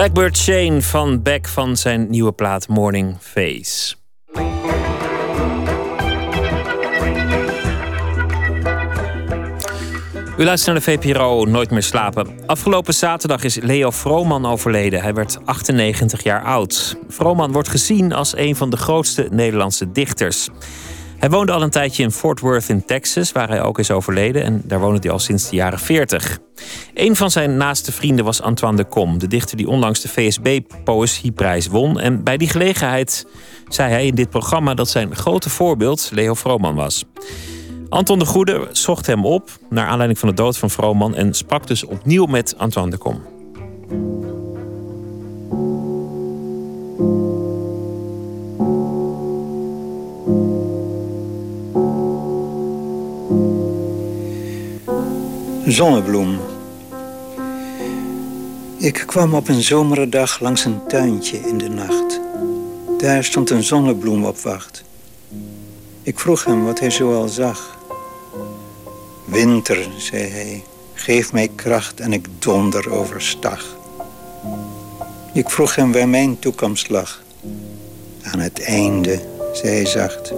Blackbird 0.05 0.36
Shane 0.36 0.82
van 0.82 1.22
Beck 1.22 1.48
van 1.48 1.76
zijn 1.76 2.10
nieuwe 2.10 2.32
plaat 2.32 2.68
Morning 2.68 3.16
Face. 3.20 3.94
U 10.36 10.44
luistert 10.44 10.66
naar 10.66 10.98
de 10.98 11.09
VPRO 11.10 11.44
Nooit 11.44 11.70
meer 11.70 11.82
slapen. 11.82 12.28
Afgelopen 12.47 12.94
zaterdag 12.94 13.44
is 13.44 13.56
Leo 13.56 13.90
Vrooman 13.90 14.47
overleden. 14.47 15.02
Hij 15.02 15.14
werd 15.14 15.39
98 15.44 16.22
jaar 16.22 16.43
oud. 16.43 16.97
Vrooman 17.09 17.52
wordt 17.52 17.68
gezien 17.68 18.12
als 18.12 18.36
een 18.36 18.56
van 18.56 18.70
de 18.70 18.76
grootste 18.76 19.28
Nederlandse 19.31 19.93
dichters. 19.93 20.48
Hij 21.24 21.32
woonde 21.32 21.52
al 21.52 21.62
een 21.62 21.70
tijdje 21.70 22.02
in 22.02 22.10
Fort 22.10 22.40
Worth 22.40 22.68
in 22.68 22.84
Texas, 22.84 23.32
waar 23.32 23.48
hij 23.48 23.62
ook 23.62 23.78
is 23.78 23.90
overleden. 23.90 24.42
En 24.42 24.62
daar 24.64 24.80
woonde 24.80 24.98
hij 25.01 25.10
al 25.10 25.18
sinds 25.18 25.48
de 25.48 25.56
jaren 25.56 25.78
40. 25.78 26.38
Een 26.94 27.16
van 27.16 27.30
zijn 27.30 27.56
naaste 27.56 27.92
vrienden 27.92 28.24
was 28.24 28.42
Antoine 28.42 28.76
de 28.76 28.84
Kom, 28.84 29.18
de 29.18 29.26
dichter 29.26 29.56
die 29.56 29.68
onlangs 29.68 30.01
de 30.01 30.09
VSB 30.09 30.60
Poëzieprijs 30.84 31.66
won. 31.66 32.01
En 32.01 32.22
bij 32.22 32.36
die 32.36 32.48
gelegenheid 32.48 33.26
zei 33.68 33.90
hij 33.90 34.06
in 34.06 34.14
dit 34.14 34.30
programma 34.30 34.74
dat 34.74 34.88
zijn 34.88 35.16
grote 35.16 35.51
voorbeeld 35.51 36.10
Leo 36.12 36.34
Vrooman 36.34 36.74
was. 36.74 37.05
Anton 37.88 38.18
de 38.18 38.26
Goede 38.26 38.68
zocht 38.72 39.06
hem 39.06 39.24
op 39.26 39.51
naar 39.70 39.86
aanleiding 39.86 40.18
van 40.18 40.28
de 40.28 40.34
dood 40.34 40.59
van 40.59 40.70
Vrooman 40.70 41.14
en 41.14 41.34
sprak 41.34 41.66
dus 41.66 41.84
opnieuw 41.84 42.26
met 42.26 42.55
Antoine 42.59 42.90
de 42.90 42.98
Kom. 42.98 43.22
Zonnebloem. 55.66 56.39
Ik 58.77 59.03
kwam 59.07 59.35
op 59.35 59.49
een 59.49 59.62
zomerdag 59.62 60.41
langs 60.41 60.65
een 60.65 60.86
tuintje 60.89 61.36
in 61.39 61.59
de 61.59 61.69
nacht. 61.69 62.20
Daar 62.99 63.24
stond 63.24 63.51
een 63.51 63.62
zonnebloem 63.62 64.24
op 64.24 64.39
wacht. 64.39 64.85
Ik 66.03 66.19
vroeg 66.19 66.45
hem 66.45 66.65
wat 66.65 66.81
hij 66.81 66.91
zoal 66.91 67.28
zag. 67.28 67.78
Winter, 69.24 69.89
zei 69.97 70.23
hij, 70.23 70.62
geef 70.95 71.32
mij 71.32 71.51
kracht 71.55 72.01
en 72.01 72.12
ik 72.12 72.27
donder 72.39 72.91
overstag. 72.91 73.77
Ik 75.32 75.51
vroeg 75.51 75.74
hem 75.74 75.93
waar 75.93 76.09
mijn 76.09 76.39
toekomst 76.39 76.89
lag. 76.89 77.23
Aan 78.23 78.39
het 78.39 78.62
einde, 78.62 79.20
zei 79.53 79.74
hij 79.74 79.86
zacht. 79.86 80.32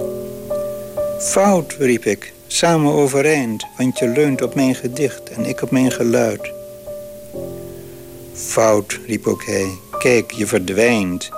Fout, 1.19 1.75
riep 1.79 2.05
ik, 2.05 2.33
samen 2.47 2.91
overeind, 2.91 3.65
want 3.77 3.99
je 3.99 4.07
leunt 4.07 4.41
op 4.41 4.55
mijn 4.55 4.75
gedicht 4.75 5.29
en 5.29 5.45
ik 5.45 5.61
op 5.61 5.71
mijn 5.71 5.91
geluid. 5.91 6.51
Fout, 8.33 8.99
riep 9.07 9.27
ook 9.27 9.45
hij, 9.45 9.67
kijk, 9.99 10.31
je 10.31 10.47
verdwijnt. 10.47 11.29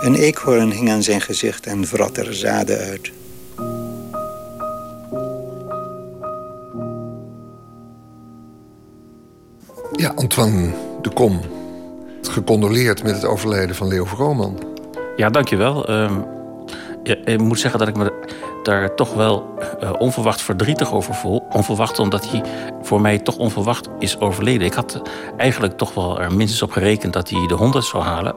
Een 0.00 0.14
eekhoorn 0.14 0.70
hing 0.70 0.90
aan 0.90 1.02
zijn 1.02 1.20
gezicht 1.20 1.66
en 1.66 1.86
vrat 1.86 2.16
er 2.16 2.34
zaden 2.34 2.78
uit. 2.78 3.10
Ja, 9.92 10.12
Antoine 10.14 10.70
de 11.02 11.10
Kom. 11.14 11.40
Gecondoleerd 12.22 13.02
met 13.02 13.14
het 13.14 13.24
overlijden 13.24 13.76
van 13.76 13.88
Leo 13.88 14.04
Vrooman. 14.04 14.58
Ja, 15.16 15.30
dankjewel. 15.30 15.90
Um, 15.90 16.24
ja, 16.24 16.39
ik 17.02 17.40
moet 17.40 17.60
zeggen 17.60 17.78
dat 17.78 17.88
ik 17.88 17.96
me 17.96 18.28
daar 18.62 18.94
toch 18.94 19.14
wel 19.14 19.54
uh, 19.82 19.92
onverwacht 19.98 20.42
verdrietig 20.42 20.92
over 20.92 21.14
voel. 21.14 21.46
Onverwacht 21.50 21.98
omdat 21.98 22.30
hij 22.30 22.42
voor 22.82 23.00
mij 23.00 23.18
toch 23.18 23.36
onverwacht 23.36 23.88
is 23.98 24.18
overleden. 24.18 24.66
Ik 24.66 24.74
had 24.74 25.02
eigenlijk 25.36 25.76
toch 25.76 25.94
wel 25.94 26.20
er 26.20 26.32
minstens 26.32 26.62
op 26.62 26.72
gerekend 26.72 27.12
dat 27.12 27.30
hij 27.30 27.46
de 27.46 27.54
100 27.54 27.84
zou 27.84 28.02
halen. 28.02 28.34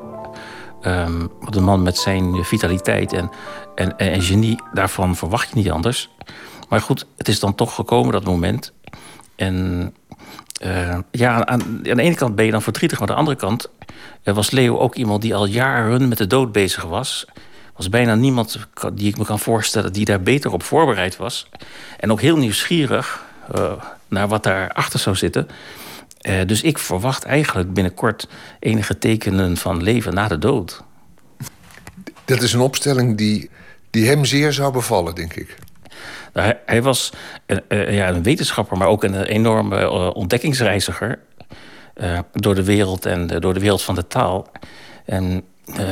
Um, 0.85 1.31
want 1.39 1.55
een 1.55 1.63
man 1.63 1.83
met 1.83 1.97
zijn 1.97 2.43
vitaliteit 2.45 3.13
en, 3.13 3.29
en, 3.75 3.97
en 3.97 4.21
genie, 4.21 4.59
daarvan 4.73 5.15
verwacht 5.15 5.49
je 5.49 5.55
niet 5.55 5.71
anders. 5.71 6.09
Maar 6.69 6.81
goed, 6.81 7.05
het 7.17 7.27
is 7.27 7.39
dan 7.39 7.55
toch 7.55 7.75
gekomen, 7.75 8.11
dat 8.11 8.23
moment. 8.23 8.73
En 9.35 9.93
uh, 10.65 10.97
ja, 11.11 11.45
aan, 11.45 11.47
aan, 11.47 11.79
de 11.81 12.01
ene 12.01 12.15
kant 12.15 12.35
ben 12.35 12.45
je 12.45 12.51
dan 12.51 12.61
verdrietig, 12.61 12.99
maar 12.99 13.09
aan 13.09 13.13
de 13.13 13.19
andere 13.19 13.37
kant 13.37 13.69
was 14.23 14.51
Leo 14.51 14.77
ook 14.77 14.95
iemand 14.95 15.21
die 15.21 15.35
al 15.35 15.45
jaren 15.45 16.07
met 16.07 16.17
de 16.17 16.27
dood 16.27 16.51
bezig 16.51 16.83
was. 16.83 17.25
Er 17.73 17.79
was 17.79 17.89
bijna 17.89 18.15
niemand 18.15 18.67
die 18.93 19.07
ik 19.07 19.17
me 19.17 19.25
kan 19.25 19.39
voorstellen 19.39 19.93
die 19.93 20.05
daar 20.05 20.21
beter 20.21 20.51
op 20.51 20.63
voorbereid 20.63 21.17
was. 21.17 21.49
En 21.99 22.11
ook 22.11 22.21
heel 22.21 22.37
nieuwsgierig 22.37 23.23
uh, 23.55 23.71
naar 24.07 24.27
wat 24.27 24.43
daarachter 24.43 24.99
zou 24.99 25.15
zitten. 25.15 25.47
Uh, 26.21 26.39
dus 26.45 26.61
ik 26.61 26.77
verwacht 26.77 27.23
eigenlijk 27.23 27.73
binnenkort 27.73 28.27
enige 28.59 28.97
tekenen 28.97 29.57
van 29.57 29.83
leven 29.83 30.13
na 30.13 30.27
de 30.27 30.37
dood. 30.37 30.83
Dat 32.25 32.41
is 32.41 32.53
een 32.53 32.59
opstelling 32.59 33.17
die, 33.17 33.49
die 33.89 34.07
hem 34.07 34.25
zeer 34.25 34.53
zou 34.53 34.73
bevallen, 34.73 35.15
denk 35.15 35.33
ik. 35.33 35.55
Nou, 36.33 36.47
hij, 36.47 36.59
hij, 36.65 36.81
was 36.81 37.13
uh, 37.47 37.57
uh, 37.69 37.93
ja, 37.93 38.09
een 38.09 38.23
wetenschapper, 38.23 38.77
maar 38.77 38.87
ook 38.87 39.03
een 39.03 39.23
enorme 39.23 40.13
ontdekkingsreiziger. 40.13 41.19
door 42.33 42.55
de 42.55 42.63
wereld 42.63 43.05
en 43.05 43.27
door 43.27 43.53
de 43.53 43.59
wereld 43.59 43.81
van 43.81 43.95
de 43.95 44.07
taal. 44.07 44.47
En 45.05 45.43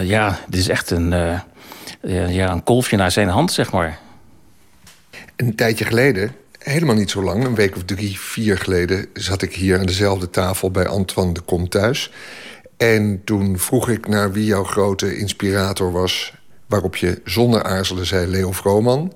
ja, 0.01 0.39
dit 0.47 0.59
is 0.59 0.69
echt 0.69 0.91
een, 0.91 1.13
ja, 2.01 2.51
een 2.51 2.63
kolfje 2.63 2.97
naar 2.97 3.11
zijn 3.11 3.27
hand, 3.27 3.51
zeg 3.51 3.71
maar. 3.71 3.99
Een 5.35 5.55
tijdje 5.55 5.85
geleden, 5.85 6.35
helemaal 6.59 6.95
niet 6.95 7.09
zo 7.09 7.23
lang, 7.23 7.45
een 7.45 7.55
week 7.55 7.75
of 7.75 7.83
drie, 7.83 8.19
vier 8.19 8.57
geleden, 8.57 9.05
zat 9.13 9.41
ik 9.41 9.53
hier 9.53 9.79
aan 9.79 9.85
dezelfde 9.85 10.29
tafel 10.29 10.71
bij 10.71 10.87
Antoine 10.87 11.33
de 11.33 11.41
Kom 11.41 11.69
thuis. 11.69 12.11
En 12.77 13.21
toen 13.23 13.59
vroeg 13.59 13.89
ik 13.89 14.07
naar 14.07 14.31
wie 14.31 14.45
jouw 14.45 14.63
grote 14.63 15.17
inspirator 15.17 15.91
was. 15.91 16.33
Waarop 16.67 16.95
je 16.95 17.21
zonder 17.25 17.63
aarzelen 17.63 18.05
zei 18.05 18.27
Leo 18.27 18.51
Vrooman. 18.51 19.13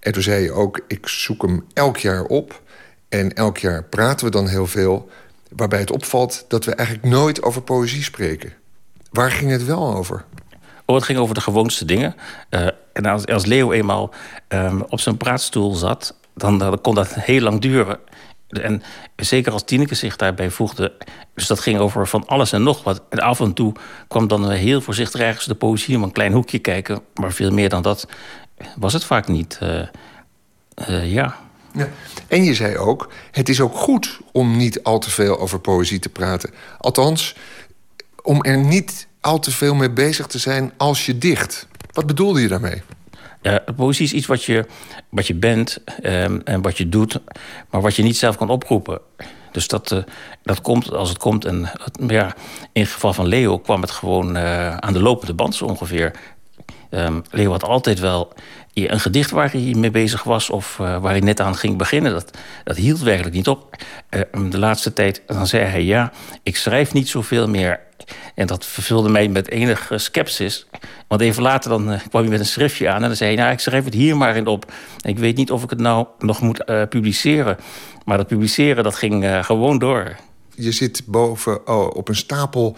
En 0.00 0.12
toen 0.12 0.22
zei 0.22 0.42
je 0.42 0.52
ook, 0.52 0.80
ik 0.88 1.08
zoek 1.08 1.42
hem 1.42 1.64
elk 1.72 1.96
jaar 1.96 2.24
op. 2.24 2.62
En 3.08 3.32
elk 3.32 3.58
jaar 3.58 3.84
praten 3.84 4.26
we 4.26 4.32
dan 4.32 4.48
heel 4.48 4.66
veel. 4.66 5.10
Waarbij 5.56 5.78
het 5.78 5.90
opvalt 5.90 6.44
dat 6.48 6.64
we 6.64 6.74
eigenlijk 6.74 7.08
nooit 7.08 7.42
over 7.42 7.62
poëzie 7.62 8.02
spreken. 8.02 8.52
Waar 9.10 9.30
ging 9.30 9.50
het 9.50 9.64
wel 9.64 9.94
over? 9.94 10.24
Oh, 10.86 10.96
het 10.96 11.04
ging 11.04 11.18
over 11.18 11.34
de 11.34 11.40
gewoonste 11.40 11.84
dingen. 11.84 12.14
Uh, 12.50 12.66
en 12.92 13.06
als, 13.26 13.44
Leo 13.44 13.72
eenmaal 13.72 14.14
um, 14.48 14.82
op 14.88 15.00
zijn 15.00 15.16
praatstoel 15.16 15.74
zat... 15.74 16.16
Dan, 16.34 16.58
dan 16.58 16.80
kon 16.80 16.94
dat 16.94 17.14
heel 17.14 17.40
lang 17.40 17.60
duren. 17.60 17.98
En 18.48 18.82
zeker 19.16 19.52
als 19.52 19.64
Tineke 19.64 19.94
zich 19.94 20.16
daarbij 20.16 20.50
voegde. 20.50 20.92
Dus 21.34 21.46
dat 21.46 21.60
ging 21.60 21.78
over 21.78 22.06
van 22.06 22.26
alles 22.26 22.52
en 22.52 22.62
nog 22.62 22.84
wat. 22.84 23.02
En 23.08 23.18
af 23.18 23.40
en 23.40 23.52
toe 23.52 23.72
kwam 24.08 24.28
dan 24.28 24.50
heel 24.50 24.80
voorzichtig 24.80 25.20
ergens 25.20 25.46
de 25.46 25.54
poëzie... 25.54 25.96
om 25.96 26.02
een 26.02 26.12
klein 26.12 26.32
hoekje 26.32 26.58
kijken. 26.58 27.00
Maar 27.14 27.32
veel 27.32 27.50
meer 27.50 27.68
dan 27.68 27.82
dat 27.82 28.08
was 28.78 28.92
het 28.92 29.04
vaak 29.04 29.28
niet. 29.28 29.58
Uh, 29.62 29.82
uh, 30.88 31.12
ja. 31.12 31.36
ja. 31.72 31.88
En 32.28 32.44
je 32.44 32.54
zei 32.54 32.76
ook, 32.76 33.12
het 33.30 33.48
is 33.48 33.60
ook 33.60 33.76
goed 33.76 34.20
om 34.32 34.56
niet 34.56 34.82
al 34.82 34.98
te 34.98 35.10
veel 35.10 35.38
over 35.38 35.60
poëzie 35.60 35.98
te 35.98 36.08
praten. 36.08 36.50
Althans, 36.78 37.36
om 38.22 38.44
er 38.44 38.58
niet 38.58 39.06
al 39.26 39.38
te 39.38 39.50
veel 39.50 39.74
mee 39.74 39.90
bezig 39.90 40.26
te 40.26 40.38
zijn 40.38 40.72
als 40.76 41.06
je 41.06 41.18
dicht. 41.18 41.66
Wat 41.92 42.06
bedoelde 42.06 42.40
je 42.40 42.48
daarmee? 42.48 42.82
Ja, 43.42 43.62
poëzie 43.76 44.04
is 44.04 44.12
iets 44.12 44.26
wat 44.26 44.44
je, 44.44 44.66
wat 45.08 45.26
je 45.26 45.34
bent 45.34 45.78
um, 46.02 46.40
en 46.44 46.62
wat 46.62 46.78
je 46.78 46.88
doet, 46.88 47.20
maar 47.70 47.80
wat 47.80 47.96
je 47.96 48.02
niet 48.02 48.16
zelf 48.16 48.36
kan 48.36 48.48
oproepen. 48.48 49.00
Dus 49.52 49.68
dat, 49.68 49.90
uh, 49.90 50.02
dat 50.42 50.60
komt 50.60 50.92
als 50.92 51.08
het 51.08 51.18
komt. 51.18 51.44
En 51.44 51.70
ja, 52.06 52.34
in 52.72 52.82
het 52.82 52.90
geval 52.90 53.12
van 53.12 53.26
Leo 53.26 53.58
kwam 53.58 53.80
het 53.80 53.90
gewoon 53.90 54.36
uh, 54.36 54.76
aan 54.76 54.92
de 54.92 55.02
lopende 55.02 55.34
band 55.34 55.54
zo 55.54 55.64
ongeveer. 55.64 56.12
Um, 56.90 57.22
Leo 57.30 57.50
had 57.50 57.64
altijd 57.64 57.98
wel 57.98 58.32
een 58.84 59.00
gedicht 59.00 59.30
waar 59.30 59.52
hij 59.52 59.74
mee 59.76 59.90
bezig 59.90 60.22
was... 60.22 60.50
of 60.50 60.78
uh, 60.80 60.98
waar 60.98 61.10
hij 61.10 61.20
net 61.20 61.40
aan 61.40 61.56
ging 61.56 61.78
beginnen. 61.78 62.12
Dat, 62.12 62.30
dat 62.64 62.76
hield 62.76 63.00
werkelijk 63.00 63.34
niet 63.34 63.48
op. 63.48 63.76
Uh, 64.10 64.50
de 64.50 64.58
laatste 64.58 64.92
tijd 64.92 65.22
dan 65.26 65.46
zei 65.46 65.64
hij... 65.64 65.84
ja, 65.84 66.12
ik 66.42 66.56
schrijf 66.56 66.92
niet 66.92 67.08
zoveel 67.08 67.48
meer. 67.48 67.80
En 68.34 68.46
dat 68.46 68.66
vervulde 68.66 69.08
mij 69.08 69.28
met 69.28 69.50
enige 69.50 69.98
sceptisch. 69.98 70.66
Want 71.08 71.20
even 71.20 71.42
later 71.42 71.70
dan, 71.70 71.92
uh, 71.92 71.98
kwam 72.08 72.22
hij 72.22 72.30
met 72.30 72.40
een 72.40 72.46
schriftje 72.46 72.88
aan... 72.88 73.02
en 73.02 73.08
dan 73.08 73.16
zei 73.16 73.34
hij, 73.34 73.42
nou, 73.42 73.52
ik 73.52 73.60
schrijf 73.60 73.84
het 73.84 73.94
hier 73.94 74.16
maar 74.16 74.36
in 74.36 74.46
op. 74.46 74.72
Ik 75.00 75.18
weet 75.18 75.36
niet 75.36 75.50
of 75.50 75.62
ik 75.62 75.70
het 75.70 75.80
nou 75.80 76.06
nog 76.18 76.40
moet 76.40 76.64
publiceren. 76.88 77.56
Maar 78.04 78.16
dat 78.16 78.26
publiceren, 78.26 78.84
dat 78.84 78.94
ging 78.94 79.44
gewoon 79.46 79.78
door. 79.78 80.16
Je 80.54 80.72
zit 80.72 81.02
boven 81.06 81.68
oh, 81.68 81.96
op 81.96 82.08
een 82.08 82.16
stapel... 82.16 82.76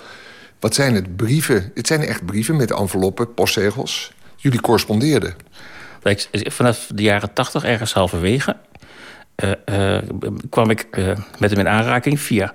Wat 0.61 0.75
zijn 0.75 0.95
het? 0.95 1.16
Brieven. 1.16 1.70
Het 1.75 1.87
zijn 1.87 2.01
echt 2.01 2.27
brieven 2.27 2.57
met 2.57 2.70
enveloppen, 2.70 3.35
postzegels. 3.35 4.12
Jullie 4.37 4.61
correspondeerden. 4.61 5.35
Vanaf 6.33 6.91
de 6.95 7.03
jaren 7.03 7.33
tachtig, 7.33 7.65
ergens 7.65 7.93
halverwege... 7.93 8.57
Uh, 9.45 9.51
uh, 9.66 9.99
kwam 10.51 10.70
ik 10.70 10.87
uh, 10.91 11.16
met 11.39 11.51
hem 11.51 11.59
in 11.59 11.69
aanraking 11.69 12.20
via 12.20 12.53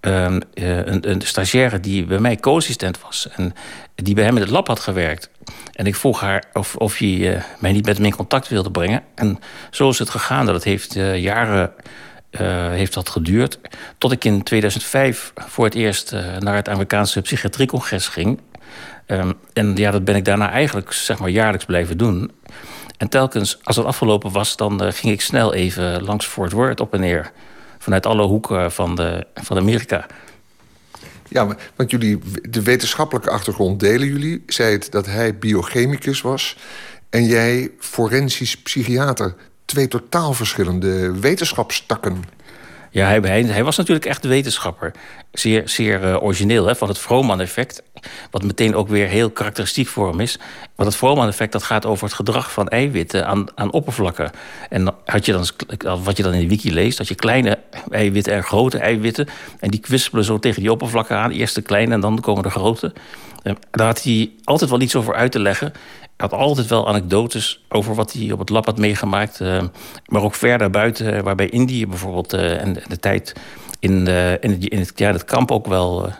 ehm, 0.00 0.40
een, 0.54 1.10
een, 1.10 1.20
stagiaire... 1.20 1.80
die 1.80 2.04
bij 2.04 2.18
mij 2.18 2.36
co-assistent 2.36 3.00
was 3.00 3.28
en 3.36 3.54
die 3.94 4.14
bij 4.14 4.24
hem 4.24 4.34
in 4.34 4.42
het 4.42 4.50
lab 4.50 4.66
had 4.66 4.80
gewerkt. 4.80 5.30
En 5.72 5.86
ik 5.86 5.96
vroeg 5.96 6.20
haar 6.20 6.44
of, 6.52 6.76
of 6.76 6.98
hij 6.98 7.42
mij 7.58 7.72
niet 7.72 7.86
met 7.86 7.96
hem 7.96 8.06
in 8.06 8.16
contact 8.16 8.48
wilde 8.48 8.70
brengen. 8.70 9.02
En 9.14 9.38
zo 9.70 9.88
is 9.88 9.98
het 9.98 10.10
gegaan. 10.10 10.46
Dat 10.46 10.64
heeft 10.64 10.94
jaren 11.14 11.72
heeft 12.70 12.94
dat 12.94 13.08
geduurd. 13.08 13.58
Tot 13.98 14.12
ik 14.12 14.24
in 14.24 14.42
2005 14.42 15.32
voor 15.34 15.64
het 15.64 15.74
eerst 15.74 16.12
naar 16.38 16.54
het 16.54 16.68
Amerikaanse 16.68 17.20
psychiatriecongres 17.20 18.08
ging. 18.08 18.40
Um, 19.06 19.34
en 19.52 19.76
ja, 19.76 19.90
dat 19.90 20.04
ben 20.04 20.16
ik 20.16 20.24
daarna 20.24 20.50
eigenlijk 20.50 20.92
zeg 20.92 21.18
maar, 21.18 21.30
jaarlijks 21.30 21.64
blijven 21.64 21.98
doen. 21.98 22.30
En 22.96 23.08
telkens, 23.08 23.58
als 23.64 23.76
het 23.76 23.86
afgelopen 23.86 24.32
was, 24.32 24.56
dan 24.56 24.84
uh, 24.84 24.92
ging 24.92 25.12
ik 25.12 25.20
snel 25.20 25.54
even 25.54 26.02
langs 26.02 26.26
Fort 26.26 26.52
Worth 26.52 26.80
op 26.80 26.94
en 26.94 27.00
neer. 27.00 27.32
Vanuit 27.78 28.06
alle 28.06 28.22
hoeken 28.22 28.72
van, 28.72 28.94
de, 28.94 29.26
van 29.34 29.56
Amerika. 29.56 30.06
Ja, 31.28 31.56
want 31.76 31.90
jullie, 31.90 32.18
de 32.48 32.62
wetenschappelijke 32.62 33.30
achtergrond 33.30 33.80
delen 33.80 34.08
jullie. 34.08 34.42
Zei 34.46 34.72
het 34.72 34.90
dat 34.90 35.06
hij 35.06 35.38
biochemicus 35.38 36.20
was 36.20 36.56
en 37.10 37.24
jij 37.24 37.70
forensisch 37.78 38.56
psychiater 38.56 39.34
twee 39.64 39.88
totaal 39.88 40.32
verschillende 40.32 41.20
wetenschapstakken. 41.20 42.24
Ja, 42.90 43.06
hij, 43.06 43.42
hij, 43.42 43.64
was 43.64 43.76
natuurlijk 43.76 44.06
echt 44.06 44.24
wetenschapper. 44.24 44.92
Zeer, 45.32 45.68
zeer 45.68 46.02
uh, 46.04 46.22
origineel, 46.22 46.66
hè, 46.66 46.76
van 46.76 46.88
het 46.88 46.98
Vroman-effect. 46.98 47.82
Wat 48.30 48.42
meteen 48.42 48.74
ook 48.74 48.88
weer 48.88 49.06
heel 49.06 49.30
karakteristiek 49.30 49.88
voor 49.88 50.08
hem 50.08 50.20
is. 50.20 50.38
Want 50.74 50.88
het 50.88 50.98
Vroman-effect 50.98 51.52
dat 51.52 51.62
gaat 51.62 51.86
over 51.86 52.04
het 52.04 52.14
gedrag 52.14 52.52
van 52.52 52.68
eiwitten 52.68 53.26
aan, 53.26 53.46
aan 53.54 53.72
oppervlakken. 53.72 54.30
En 54.68 54.94
had 55.04 55.26
je 55.26 55.32
dan, 55.32 55.46
wat 56.02 56.16
je 56.16 56.22
dan 56.22 56.34
in 56.34 56.40
de 56.40 56.48
wiki 56.48 56.72
leest... 56.72 56.98
dat 56.98 57.08
je 57.08 57.14
kleine 57.14 57.58
eiwitten 57.90 58.32
en 58.32 58.42
grote 58.42 58.78
eiwitten... 58.78 59.28
en 59.60 59.70
die 59.70 59.80
kwispelen 59.80 60.24
zo 60.24 60.38
tegen 60.38 60.62
die 60.62 60.72
oppervlakken 60.72 61.16
aan. 61.16 61.30
Eerst 61.30 61.54
de 61.54 61.62
kleine 61.62 61.94
en 61.94 62.00
dan 62.00 62.20
komen 62.20 62.42
de 62.42 62.50
grote. 62.50 62.92
daar 63.70 63.86
had 63.86 64.02
hij 64.02 64.30
altijd 64.44 64.70
wel 64.70 64.80
iets 64.80 64.96
over 64.96 65.14
uit 65.14 65.32
te 65.32 65.40
leggen 65.40 65.72
had 66.16 66.32
altijd 66.32 66.66
wel 66.66 66.88
anekdotes 66.88 67.64
over 67.68 67.94
wat 67.94 68.12
hij 68.12 68.32
op 68.32 68.38
het 68.38 68.48
lab 68.48 68.66
had 68.66 68.78
meegemaakt. 68.78 69.40
Uh, 69.40 69.62
maar 70.06 70.22
ook 70.22 70.34
verder 70.34 70.70
buiten, 70.70 71.24
waarbij 71.24 71.48
Indië 71.48 71.86
bijvoorbeeld 71.86 72.34
uh, 72.34 72.62
en 72.62 72.72
de, 72.88 72.98
tijd 72.98 73.32
in, 73.78 74.04
de, 74.04 74.38
in, 74.40 74.50
het, 74.50 74.64
in 74.64 74.78
het, 74.78 74.92
ja, 74.94 75.12
het 75.12 75.24
kamp 75.24 75.50
ook 75.50 75.66
wel 75.66 76.12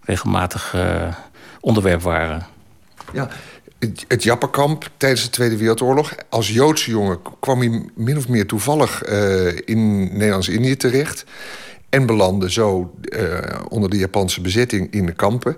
regelmatig 0.00 0.76
onderwerp 1.60 2.02
waren. 2.02 2.46
Ja, 3.12 3.28
het, 3.78 4.04
het 4.08 4.22
Jappenkamp 4.22 4.90
tijdens 4.96 5.22
de 5.22 5.30
Tweede 5.30 5.56
Wereldoorlog. 5.56 6.14
Als 6.28 6.48
Joodse 6.48 6.90
jongen 6.90 7.18
kwam 7.40 7.58
hij 7.58 7.90
min 7.94 8.16
of 8.16 8.28
meer 8.28 8.46
toevallig 8.46 9.02
in 9.64 10.02
Nederlands-Indië 10.12 10.76
terecht. 10.76 11.24
En 11.88 12.06
belandde 12.06 12.50
zo 12.50 12.94
onder 13.68 13.90
de 13.90 13.96
Japanse 13.96 14.40
bezetting 14.40 14.92
in 14.92 15.06
de 15.06 15.12
kampen. 15.12 15.56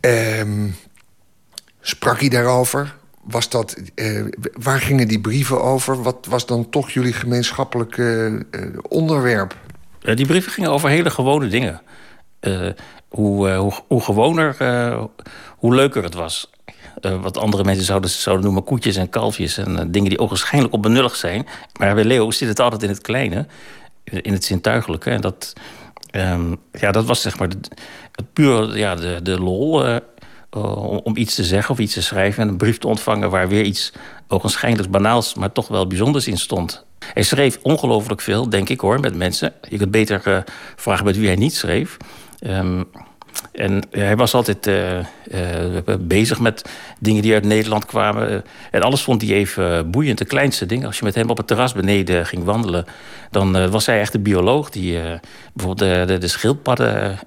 Um, 0.00 0.74
sprak 1.88 2.20
hij 2.20 2.28
daarover? 2.28 2.94
Was 3.22 3.48
dat, 3.48 3.76
uh, 3.94 4.24
waar 4.52 4.80
gingen 4.80 5.08
die 5.08 5.20
brieven 5.20 5.62
over? 5.62 6.02
Wat 6.02 6.26
was 6.28 6.46
dan 6.46 6.70
toch 6.70 6.90
jullie 6.90 7.12
gemeenschappelijke 7.12 8.46
onderwerp? 8.88 9.56
die 10.14 10.26
brieven 10.26 10.52
gingen 10.52 10.70
over 10.70 10.88
hele 10.88 11.10
gewone 11.10 11.48
dingen. 11.48 11.80
hoe, 13.08 13.50
hoe, 13.50 13.72
hoe 13.88 14.00
gewoner, 14.02 14.56
hoe 15.56 15.74
leuker 15.74 16.02
het 16.02 16.14
was. 16.14 16.50
Wat 17.00 17.38
andere 17.38 17.64
mensen 17.64 17.84
zouden, 17.84 18.10
zouden 18.10 18.44
noemen 18.44 18.64
koetjes 18.64 18.96
en 18.96 19.08
kalfjes. 19.08 19.58
En 19.58 19.90
dingen 19.90 20.08
die 20.08 20.18
ogenschijnlijk 20.18 20.74
onbenullig 20.74 21.16
zijn. 21.16 21.46
Maar 21.78 21.94
bij 21.94 22.04
Leo 22.04 22.30
zit 22.30 22.48
het 22.48 22.60
altijd 22.60 22.82
in 22.82 22.88
het 22.88 23.00
kleine. 23.00 23.46
In 24.04 24.32
het 24.32 24.44
zintuigelijke. 24.44 25.10
En 25.10 25.20
dat, 25.20 25.52
um, 26.12 26.56
ja, 26.72 26.92
dat 26.92 27.04
was 27.04 27.20
zeg 27.20 27.38
maar 27.38 27.48
het 27.48 28.32
puur 28.32 28.78
ja, 28.78 28.94
de, 28.94 29.20
de 29.22 29.40
lol. 29.40 30.00
Om, 30.56 31.00
om 31.04 31.16
iets 31.16 31.34
te 31.34 31.44
zeggen 31.44 31.70
of 31.70 31.78
iets 31.78 31.94
te 31.94 32.02
schrijven. 32.02 32.42
En 32.42 32.48
een 32.48 32.56
brief 32.56 32.78
te 32.78 32.86
ontvangen 32.86 33.30
waar 33.30 33.48
weer 33.48 33.64
iets 33.64 33.92
ogenschijnlijk 34.28 34.90
banaals. 34.90 35.34
maar 35.34 35.52
toch 35.52 35.68
wel 35.68 35.86
bijzonders 35.86 36.26
in 36.26 36.38
stond. 36.38 36.84
Hij 37.12 37.22
schreef 37.22 37.58
ongelooflijk 37.62 38.20
veel, 38.20 38.48
denk 38.48 38.68
ik 38.68 38.80
hoor, 38.80 39.00
met 39.00 39.14
mensen. 39.14 39.52
Je 39.68 39.76
kunt 39.76 39.90
beter 39.90 40.44
vragen 40.76 41.04
met 41.04 41.16
wie 41.16 41.26
hij 41.26 41.36
niet 41.36 41.54
schreef. 41.54 41.96
Um, 42.40 42.86
en 43.52 43.82
hij 43.90 44.16
was 44.16 44.34
altijd 44.34 44.66
uh, 44.66 44.98
bezig 46.00 46.40
met 46.40 46.68
dingen 46.98 47.22
die 47.22 47.34
uit 47.34 47.44
Nederland 47.44 47.84
kwamen. 47.86 48.44
En 48.70 48.82
alles 48.82 49.02
vond 49.02 49.22
hij 49.22 49.30
even 49.30 49.90
boeiend. 49.90 50.18
De 50.18 50.24
kleinste 50.24 50.66
dingen. 50.66 50.86
Als 50.86 50.98
je 50.98 51.04
met 51.04 51.14
hem 51.14 51.30
op 51.30 51.36
het 51.36 51.46
terras 51.46 51.72
beneden 51.72 52.26
ging 52.26 52.44
wandelen... 52.44 52.84
dan 53.30 53.70
was 53.70 53.86
hij 53.86 54.00
echt 54.00 54.14
een 54.14 54.22
bioloog 54.22 54.70
die 54.70 54.98
bijvoorbeeld 55.52 56.08
de, 56.08 56.18
de, 56.18 56.28
schildpadden 56.28 57.18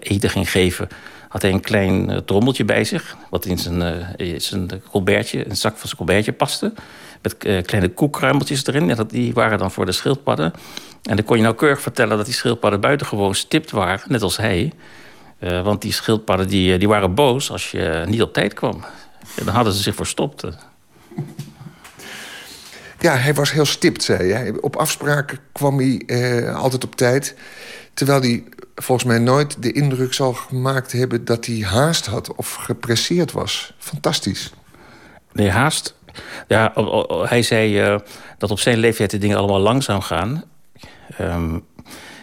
eten 0.00 0.30
ging 0.30 0.50
geven. 0.50 0.88
Had 1.28 1.42
hij 1.42 1.50
een 1.50 1.60
klein 1.60 2.24
trommeltje 2.24 2.64
bij 2.64 2.84
zich... 2.84 3.16
wat 3.30 3.44
in 3.44 3.58
zijn, 3.58 4.06
zijn 4.36 4.82
colbertje, 4.90 5.48
een 5.48 5.56
zak 5.56 5.76
van 5.76 5.86
zijn 5.88 5.96
colbertje 5.96 6.32
paste. 6.32 6.72
Met 7.22 7.36
kleine 7.66 7.88
koekkruimeltjes 7.88 8.66
erin. 8.66 8.90
En 8.90 9.06
die 9.06 9.32
waren 9.32 9.58
dan 9.58 9.70
voor 9.70 9.86
de 9.86 9.92
schildpadden. 9.92 10.52
En 11.02 11.16
dan 11.16 11.24
kon 11.24 11.36
je 11.36 11.42
nauwkeurig 11.42 11.80
vertellen 11.80 12.16
dat 12.16 12.26
die 12.26 12.34
schildpadden 12.34 12.80
buitengewoon 12.80 13.34
stipt 13.34 13.70
waren. 13.70 14.00
Net 14.08 14.22
als 14.22 14.36
hij... 14.36 14.72
Uh, 15.40 15.62
want 15.62 15.82
die 15.82 15.92
schildpadden 15.92 16.48
die, 16.48 16.72
eh, 16.72 16.78
die 16.78 16.88
waren 16.88 17.14
boos 17.14 17.50
als 17.50 17.70
je 17.70 18.04
niet 18.06 18.22
op 18.22 18.32
tijd 18.32 18.54
kwam. 18.54 18.84
En 19.36 19.44
dan 19.44 19.54
hadden 19.54 19.72
ze 19.72 19.82
zich 19.82 19.94
verstopt. 19.94 20.44
Ja, 22.98 23.16
hij 23.16 23.34
was 23.34 23.52
heel 23.52 23.64
stipt, 23.64 24.02
zei 24.02 24.32
hij. 24.32 24.54
Op 24.60 24.76
afspraken 24.76 25.38
kwam 25.52 25.78
hij 25.78 26.02
uh, 26.06 26.56
altijd 26.56 26.84
op 26.84 26.94
tijd. 26.94 27.34
Terwijl 27.94 28.20
hij 28.20 28.44
volgens 28.82 29.08
mij 29.08 29.18
nooit 29.18 29.62
de 29.62 29.72
indruk 29.72 30.14
zal 30.14 30.32
gemaakt 30.32 30.92
hebben... 30.92 31.24
dat 31.24 31.46
hij 31.46 31.56
haast 31.56 32.06
had 32.06 32.34
of 32.34 32.54
gepresseerd 32.54 33.32
was. 33.32 33.74
Fantastisch. 33.78 34.52
Nee, 35.32 35.50
haast. 35.50 35.94
Ja, 36.46 36.72
hij 37.28 37.42
zei 37.42 37.92
uh, 37.92 37.98
dat 38.38 38.50
op 38.50 38.58
zijn 38.58 38.78
leeftijd 38.78 39.10
de 39.10 39.18
dingen 39.18 39.36
allemaal 39.36 39.60
langzaam 39.60 40.00
gaan. 40.00 40.44
Um, 41.20 41.64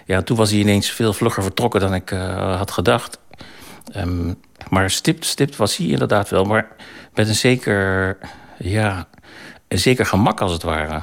ja, 0.05 0.21
toen 0.21 0.37
was 0.37 0.49
hij 0.49 0.59
ineens 0.59 0.91
veel 0.91 1.13
vlugger 1.13 1.43
vertrokken 1.43 1.79
dan 1.79 1.93
ik 1.93 2.11
uh, 2.11 2.57
had 2.57 2.71
gedacht. 2.71 3.19
Um, 3.95 4.35
maar 4.69 4.89
stipt, 4.89 5.25
stipt 5.25 5.55
was 5.55 5.77
hij 5.77 5.87
inderdaad 5.87 6.29
wel. 6.29 6.43
Maar 6.43 6.67
met 7.13 7.27
een 7.27 7.35
zeker, 7.35 8.17
ja, 8.57 9.07
een 9.67 9.79
zeker 9.79 10.05
gemak 10.05 10.41
als 10.41 10.51
het 10.51 10.63
ware. 10.63 11.01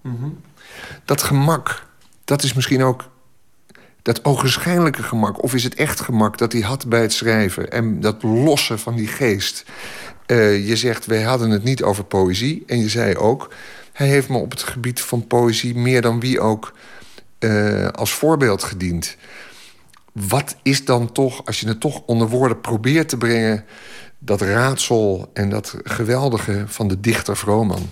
Mm 0.00 0.16
-hmm. 0.20 0.40
Dat 1.04 1.22
gemak, 1.22 1.86
dat 2.24 2.42
is 2.42 2.54
misschien 2.54 2.82
ook 2.82 3.08
dat 4.06 4.24
ogenschijnlijke 4.24 5.02
gemak. 5.02 5.42
Of 5.42 5.54
is 5.54 5.64
het 5.64 5.74
echt 5.74 6.00
gemak 6.00 6.38
dat 6.38 6.52
hij 6.52 6.60
had 6.60 6.88
bij 6.88 7.00
het 7.00 7.12
schrijven? 7.12 7.70
En 7.70 8.00
dat 8.00 8.22
lossen 8.22 8.78
van 8.78 8.94
die 8.94 9.06
geest. 9.06 9.64
Uh, 10.26 10.68
je 10.68 10.76
zegt, 10.76 11.06
wij 11.06 11.22
hadden 11.22 11.50
het 11.50 11.64
niet 11.64 11.82
over 11.82 12.04
poëzie. 12.04 12.62
En 12.66 12.78
je 12.78 12.88
zei 12.88 13.16
ook, 13.16 13.52
hij 13.92 14.06
heeft 14.06 14.28
me 14.28 14.38
op 14.38 14.50
het 14.50 14.62
gebied 14.62 15.00
van 15.00 15.26
poëzie... 15.26 15.74
meer 15.76 16.02
dan 16.02 16.20
wie 16.20 16.40
ook 16.40 16.72
uh, 17.40 17.88
als 17.88 18.12
voorbeeld 18.12 18.62
gediend. 18.62 19.16
Wat 20.12 20.56
is 20.62 20.84
dan 20.84 21.12
toch, 21.12 21.46
als 21.46 21.60
je 21.60 21.68
het 21.68 21.80
toch 21.80 22.02
onder 22.06 22.28
woorden 22.28 22.60
probeert 22.60 23.08
te 23.08 23.16
brengen... 23.16 23.64
dat 24.18 24.40
raadsel 24.40 25.30
en 25.32 25.50
dat 25.50 25.76
geweldige 25.84 26.64
van 26.66 26.88
de 26.88 27.00
dichter 27.00 27.36
Vrooman? 27.36 27.90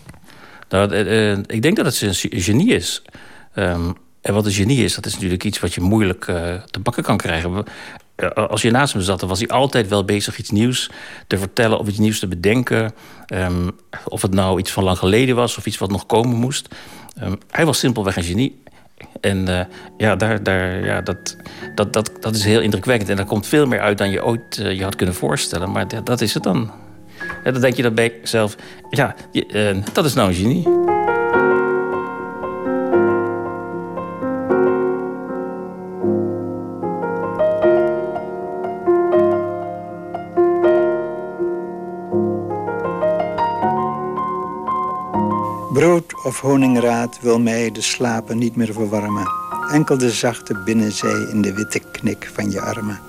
Nou, 0.68 0.94
uh, 0.94 1.38
ik 1.46 1.62
denk 1.62 1.76
dat 1.76 1.86
het 1.86 2.00
een 2.00 2.40
genie 2.42 2.74
is. 2.74 3.02
Um, 3.56 3.94
en 4.24 4.34
wat 4.34 4.46
een 4.46 4.52
genie 4.52 4.84
is, 4.84 4.94
dat 4.94 5.06
is 5.06 5.12
natuurlijk 5.12 5.44
iets 5.44 5.60
wat 5.60 5.74
je 5.74 5.80
moeilijk 5.80 6.26
uh, 6.26 6.54
te 6.70 6.80
bakken 6.80 7.02
kan 7.02 7.16
krijgen. 7.16 7.64
Als 8.34 8.62
je 8.62 8.70
naast 8.70 8.92
hem 8.92 9.02
zat, 9.02 9.20
dan 9.20 9.28
was 9.28 9.38
hij 9.38 9.48
altijd 9.48 9.88
wel 9.88 10.04
bezig 10.04 10.38
iets 10.38 10.50
nieuws 10.50 10.90
te 11.26 11.38
vertellen 11.38 11.78
of 11.78 11.88
iets 11.88 11.98
nieuws 11.98 12.18
te 12.18 12.28
bedenken. 12.28 12.94
Um, 13.34 13.70
of 14.04 14.22
het 14.22 14.34
nou 14.34 14.58
iets 14.58 14.70
van 14.70 14.84
lang 14.84 14.98
geleden 14.98 15.36
was 15.36 15.56
of 15.56 15.66
iets 15.66 15.78
wat 15.78 15.90
nog 15.90 16.06
komen 16.06 16.36
moest. 16.36 16.68
Um, 17.22 17.38
hij 17.50 17.66
was 17.66 17.78
simpelweg 17.78 18.16
een 18.16 18.22
genie. 18.22 18.62
En 19.20 19.48
uh, 19.48 19.60
ja, 19.96 20.16
daar, 20.16 20.42
daar, 20.42 20.84
ja 20.84 21.00
dat, 21.00 21.36
dat, 21.74 21.92
dat, 21.92 22.10
dat 22.20 22.34
is 22.34 22.44
heel 22.44 22.60
indrukwekkend. 22.60 23.10
En 23.10 23.16
daar 23.16 23.26
komt 23.26 23.46
veel 23.46 23.66
meer 23.66 23.80
uit 23.80 23.98
dan 23.98 24.10
je 24.10 24.24
ooit 24.24 24.56
je 24.56 24.82
had 24.82 24.96
kunnen 24.96 25.14
voorstellen. 25.14 25.70
Maar 25.70 26.04
dat, 26.04 26.20
is 26.20 26.34
het 26.34 26.42
dan. 26.42 26.70
Ja, 27.44 27.50
dan 27.50 27.60
denk 27.60 27.76
je 27.76 27.82
dat 27.82 27.94
bij 27.94 28.14
jezelf... 28.20 28.56
Ja, 28.90 29.14
dat 29.92 30.04
is 30.04 30.14
nou 30.14 30.28
een 30.28 30.34
genie. 30.34 30.83
Of 46.24 46.40
honingraad 46.40 47.18
wil 47.20 47.40
mij 47.40 47.70
de 47.70 47.80
slapen 47.80 48.38
niet 48.38 48.56
meer 48.56 48.72
verwarmen. 48.72 49.32
Enkel 49.70 49.98
de 49.98 50.10
zachte 50.10 50.62
binnenzij 50.64 51.26
in 51.30 51.42
de 51.42 51.52
witte 51.52 51.78
knik 51.92 52.30
van 52.34 52.50
je 52.50 52.60
armen. 52.60 53.00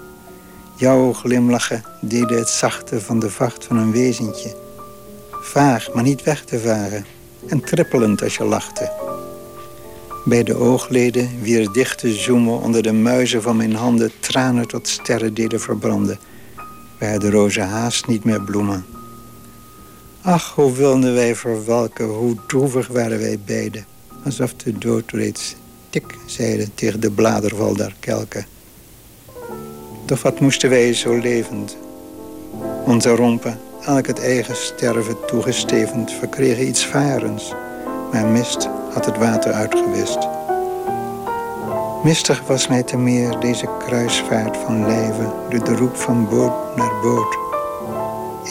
Jouw 0.75 1.13
glimlachen 1.13 1.83
deden 2.01 2.37
het 2.37 2.49
zachte 2.49 3.01
van 3.01 3.19
de 3.19 3.29
vacht 3.29 3.65
van 3.65 3.77
een 3.77 3.91
wezentje. 3.91 4.55
Vaag, 5.31 5.93
maar 5.93 6.03
niet 6.03 6.23
weg 6.23 6.43
te 6.43 6.59
varen. 6.59 7.05
En 7.47 7.63
trippelend 7.63 8.23
als 8.23 8.35
je 8.35 8.43
lachte. 8.43 8.91
Bij 10.25 10.43
de 10.43 10.55
oogleden 10.55 11.41
wier 11.41 11.71
dichte 11.71 12.13
zoemen 12.13 12.59
onder 12.59 12.83
de 12.83 12.93
muizen 12.93 13.41
van 13.41 13.55
mijn 13.55 13.75
handen 13.75 14.11
tranen 14.19 14.67
tot 14.67 14.87
sterren 14.87 15.33
deden 15.33 15.59
verbranden. 15.59 16.19
Waar 16.99 17.19
de 17.19 17.29
rozen 17.29 17.67
haast 17.67 18.07
niet 18.07 18.23
meer 18.23 18.41
bloemen. 18.41 18.94
Ach, 20.27 20.53
hoe 20.55 20.71
wilden 20.71 21.13
wij 21.13 21.35
verwelken, 21.35 22.05
hoe 22.05 22.35
droevig 22.47 22.87
waren 22.87 23.19
wij 23.19 23.39
beiden. 23.45 23.85
Alsof 24.23 24.53
de 24.53 24.77
dood 24.77 25.11
reeds 25.11 25.55
tik 25.89 26.17
zeide 26.25 26.73
tegen 26.73 26.99
de 26.99 27.11
bladerval 27.11 27.75
der 27.75 27.95
kelken. 27.99 28.45
Doch 30.05 30.21
wat 30.21 30.39
moesten 30.39 30.69
wij 30.69 30.93
zo 30.93 31.17
levend? 31.17 31.77
Onze 32.85 33.15
rompen, 33.15 33.59
elk 33.81 34.07
het 34.07 34.19
eigen 34.19 34.55
sterven 34.55 35.17
toegestevend, 35.27 36.11
verkregen 36.11 36.67
iets 36.67 36.85
varens. 36.85 37.53
Maar 38.11 38.25
mist 38.25 38.69
had 38.93 39.05
het 39.05 39.17
water 39.17 39.51
uitgewist. 39.51 40.27
Mistig 42.03 42.41
was 42.47 42.67
mij 42.67 42.83
te 42.83 42.97
meer 42.97 43.39
deze 43.39 43.69
kruisvaart 43.87 44.57
van 44.57 44.81
door 45.49 45.63
de 45.63 45.75
roep 45.75 45.95
van 45.95 46.29
boot 46.29 46.75
naar 46.75 47.01
boot. 47.01 47.37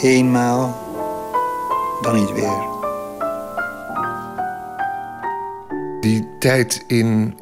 Eenmaal 0.03 0.84
dan 2.05 2.15
niet 2.15 2.33
weer. 2.33 2.73
Die 6.01 6.29
tijd 6.39 6.85
in 6.87 7.35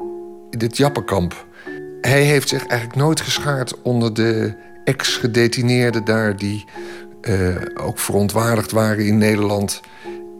dit 0.49 0.77
Jappenkamp. 0.77 1.45
Hij 2.01 2.23
heeft 2.23 2.49
zich 2.49 2.65
eigenlijk 2.65 2.99
nooit 2.99 3.21
geschaard 3.21 3.81
onder 3.81 4.13
de 4.13 4.55
ex-gedetineerden 4.83 6.05
daar... 6.05 6.37
die 6.37 6.65
uh, 7.21 7.55
ook 7.73 7.99
verontwaardigd 7.99 8.71
waren 8.71 9.05
in 9.05 9.17
Nederland 9.17 9.81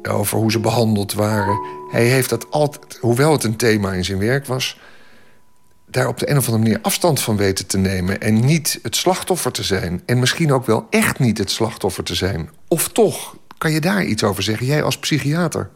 over 0.09 0.37
hoe 0.37 0.51
ze 0.51 0.59
behandeld 0.59 1.13
waren. 1.13 1.59
Hij 1.91 2.05
heeft 2.05 2.29
dat 2.29 2.51
altijd, 2.51 2.97
hoewel 3.01 3.31
het 3.31 3.43
een 3.43 3.55
thema 3.55 3.93
in 3.93 4.05
zijn 4.05 4.19
werk 4.19 4.45
was... 4.45 4.79
daar 5.85 6.07
op 6.07 6.19
de 6.19 6.29
een 6.29 6.37
of 6.37 6.45
andere 6.45 6.63
manier 6.63 6.81
afstand 6.81 7.19
van 7.21 7.37
weten 7.37 7.67
te 7.67 7.77
nemen... 7.77 8.21
en 8.21 8.45
niet 8.45 8.79
het 8.81 8.95
slachtoffer 8.95 9.51
te 9.51 9.63
zijn. 9.63 10.01
En 10.05 10.19
misschien 10.19 10.53
ook 10.53 10.65
wel 10.65 10.87
echt 10.89 11.19
niet 11.19 11.37
het 11.37 11.51
slachtoffer 11.51 12.03
te 12.03 12.15
zijn. 12.15 12.49
Of 12.67 12.87
toch, 12.87 13.35
kan 13.63 13.71
je 13.71 13.81
daar 13.81 14.03
iets 14.03 14.23
over 14.23 14.43
zeggen, 14.43 14.65
jij 14.65 14.83
als 14.83 14.97
psychiater? 14.97 15.69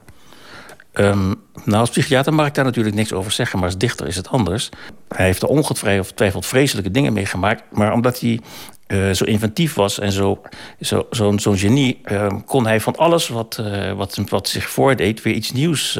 Um, 0.94 1.36
nou, 1.64 1.80
als 1.80 1.90
psychiater 1.90 2.34
mag 2.34 2.48
ik 2.48 2.54
daar 2.54 2.66
natuurlijk 2.66 2.96
niks 2.96 3.14
over 3.14 3.32
zeggen, 3.32 3.60
maar 3.60 3.68
als 3.68 3.78
dichter 3.78 4.08
is 4.08 4.16
het 4.16 4.28
anders. 4.28 4.70
Hij 5.08 5.26
heeft 5.26 5.42
er 5.42 5.48
ongetwijfeld 5.48 6.46
vreselijke 6.46 6.92
dingen 6.92 7.14
meegemaakt, 7.14 7.64
maar 7.72 7.94
omdat 7.94 8.20
hij 8.20 8.40
uh, 8.88 9.12
zo 9.12 9.24
inventief 9.24 9.74
was 9.74 10.00
en 10.00 10.12
zo'n 10.12 10.38
zo, 10.82 11.08
zo, 11.12 11.38
zo 11.38 11.52
genie, 11.52 12.02
uh, 12.06 12.28
kon 12.46 12.66
hij 12.66 12.82
van 12.82 12.96
alles 12.96 13.28
wat, 13.28 13.58
uh, 13.62 13.92
wat, 13.92 14.20
wat 14.30 14.48
zich 14.48 14.70
voordeed 14.70 15.22
weer 15.22 15.34
iets 15.34 15.52
nieuws 15.52 16.00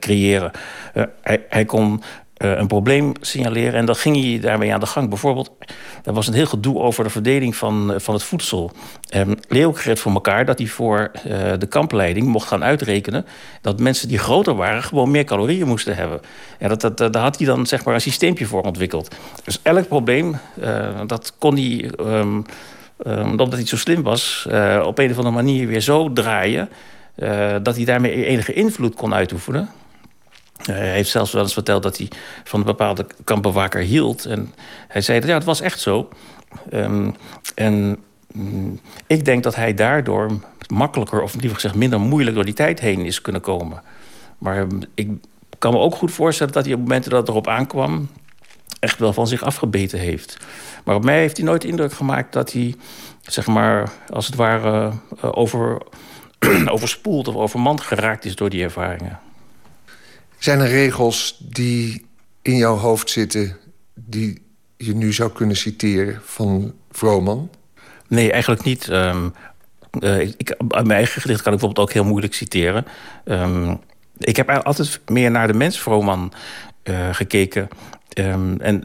creëren. 0.00 0.50
Hij, 1.22 1.44
hij, 1.48 1.64
kon 1.64 2.02
een 2.34 2.66
probleem 2.66 3.12
signaleren. 3.20 3.74
En 3.74 3.86
dan 3.86 3.96
ging 3.96 4.22
hij 4.22 4.40
daarmee 4.40 4.72
aan 4.74 4.80
de 4.80 4.86
gang. 4.86 5.08
Bijvoorbeeld, 5.08 5.50
er 6.04 6.12
was 6.12 6.26
een 6.26 6.34
heel 6.34 6.46
gedoe 6.46 6.78
over 6.78 7.04
de 7.04 7.10
verdeling 7.10 7.56
van, 7.56 7.90
uh, 7.92 7.98
van 7.98 8.14
het 8.14 8.22
voedsel. 8.22 8.72
Um, 9.16 9.34
Leo 9.48 9.70
kreeg 9.70 9.98
voor 9.98 10.12
elkaar 10.12 10.44
dat 10.44 10.58
hij 10.58 10.66
voor 10.66 11.10
uh, 11.26 11.52
de 11.58 11.66
kampleiding 11.66 12.26
mocht 12.26 12.48
gaan 12.48 12.64
uitrekenen... 12.64 13.26
dat 13.60 13.80
mensen 13.80 14.08
die 14.08 14.18
groter 14.18 14.54
waren 14.54 14.82
gewoon 14.82 15.10
meer 15.10 15.24
calorieën 15.24 15.66
moesten 15.66 15.96
hebben. 15.96 16.20
En 16.58 16.68
dat, 16.68 16.80
dat, 16.80 17.12
daar 17.12 17.22
had 17.22 17.38
hij 17.38 17.46
dan 17.46 17.66
zeg 17.66 17.84
maar 17.84 17.94
een 17.94 18.00
systeempje 18.00 18.46
voor 18.46 18.62
ontwikkeld. 18.62 19.14
Dus 19.44 19.58
elk 19.62 19.88
probleem, 19.88 20.36
dat 21.06 21.34
kon 21.38 21.54
hij... 21.54 21.90
Um, 22.00 22.44
um, 23.06 23.30
omdat 23.30 23.52
hij 23.52 23.66
zo 23.66 23.76
slim 23.76 24.02
was, 24.02 24.46
op 24.82 24.98
een 24.98 25.10
of 25.10 25.16
andere 25.16 25.34
manier 25.34 25.66
weer 25.66 25.80
zo 25.80 26.12
draaien... 26.12 26.68
dat 27.62 27.76
hij 27.76 27.84
daarmee 27.84 28.24
enige 28.24 28.52
invloed 28.52 28.94
kon 28.94 29.14
uitoefenen. 29.14 29.68
Hij 30.72 30.92
heeft 30.92 31.10
zelfs 31.10 31.32
wel 31.32 31.42
eens 31.42 31.52
verteld 31.52 31.82
dat 31.82 31.96
hij 31.96 32.08
van 32.44 32.60
een 32.60 32.66
bepaalde 32.66 33.06
kampbewaker 33.24 33.80
hield. 33.80 34.24
En 34.24 34.54
hij 34.88 35.00
zei 35.00 35.20
dat 35.20 35.28
ja, 35.28 35.34
het 35.34 35.44
was 35.44 35.60
echt 35.60 35.80
zo. 35.80 36.08
Um, 36.72 37.14
en 37.54 37.98
um, 38.36 38.80
ik 39.06 39.24
denk 39.24 39.42
dat 39.42 39.54
hij 39.54 39.74
daardoor 39.74 40.30
makkelijker, 40.68 41.22
of 41.22 41.34
liever 41.34 41.54
gezegd 41.54 41.74
minder 41.74 42.00
moeilijk, 42.00 42.34
door 42.34 42.44
die 42.44 42.54
tijd 42.54 42.80
heen 42.80 43.00
is 43.00 43.20
kunnen 43.20 43.40
komen. 43.40 43.82
Maar 44.38 44.58
um, 44.58 44.80
ik 44.94 45.10
kan 45.58 45.72
me 45.72 45.78
ook 45.78 45.94
goed 45.94 46.12
voorstellen 46.12 46.52
dat 46.52 46.64
hij 46.64 46.74
op 46.74 46.80
momenten 46.80 47.10
dat 47.10 47.20
het 47.20 47.28
erop 47.28 47.48
aankwam, 47.48 48.08
echt 48.78 48.98
wel 48.98 49.12
van 49.12 49.26
zich 49.26 49.42
afgebeten 49.42 49.98
heeft. 49.98 50.36
Maar 50.84 50.94
op 50.94 51.04
mij 51.04 51.18
heeft 51.18 51.36
hij 51.36 51.46
nooit 51.46 51.64
indruk 51.64 51.92
gemaakt 51.92 52.32
dat 52.32 52.52
hij, 52.52 52.74
zeg 53.22 53.46
maar, 53.46 53.92
als 54.10 54.26
het 54.26 54.34
ware, 54.34 54.92
uh, 55.24 55.30
over, 55.36 55.82
overspoeld 56.74 57.28
of 57.28 57.34
overmand 57.34 57.80
geraakt 57.80 58.24
is 58.24 58.36
door 58.36 58.50
die 58.50 58.62
ervaringen. 58.62 59.18
Zijn 60.44 60.60
er 60.60 60.68
regels 60.68 61.36
die 61.40 62.06
in 62.42 62.56
jouw 62.56 62.76
hoofd 62.76 63.10
zitten... 63.10 63.56
die 63.94 64.42
je 64.76 64.94
nu 64.94 65.12
zou 65.12 65.32
kunnen 65.32 65.56
citeren 65.56 66.20
van 66.24 66.74
Vrooman? 66.90 67.50
Nee, 68.08 68.32
eigenlijk 68.32 68.64
niet. 68.64 68.88
Um, 68.88 69.34
ik, 70.36 70.54
mijn 70.68 70.90
eigen 70.90 71.20
gedicht 71.20 71.42
kan 71.42 71.52
ik 71.52 71.58
bijvoorbeeld 71.58 71.88
ook 71.88 71.92
heel 71.92 72.04
moeilijk 72.04 72.34
citeren. 72.34 72.86
Um, 73.24 73.80
ik 74.18 74.36
heb 74.36 74.50
altijd 74.50 75.00
meer 75.06 75.30
naar 75.30 75.46
de 75.46 75.54
mens 75.54 75.80
Vrooman 75.80 76.32
uh, 76.84 77.14
gekeken. 77.14 77.68
Um, 78.18 78.60
en 78.60 78.84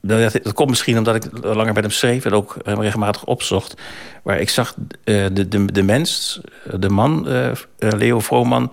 dat, 0.00 0.32
dat, 0.32 0.52
komt 0.52 0.68
misschien 0.68 0.98
omdat 0.98 1.14
ik 1.14 1.24
langer 1.42 1.72
met 1.72 1.82
hem 1.82 1.92
schreef... 1.92 2.24
en 2.24 2.32
ook 2.32 2.56
regelmatig 2.64 3.24
opzocht. 3.24 3.74
Maar 4.22 4.40
ik 4.40 4.48
zag 4.48 4.74
de, 5.04 5.48
de, 5.48 5.72
de 5.72 5.82
mens, 5.82 6.40
de 6.78 6.88
man, 6.88 7.26
Leo 7.78 8.20
Vrooman 8.20 8.72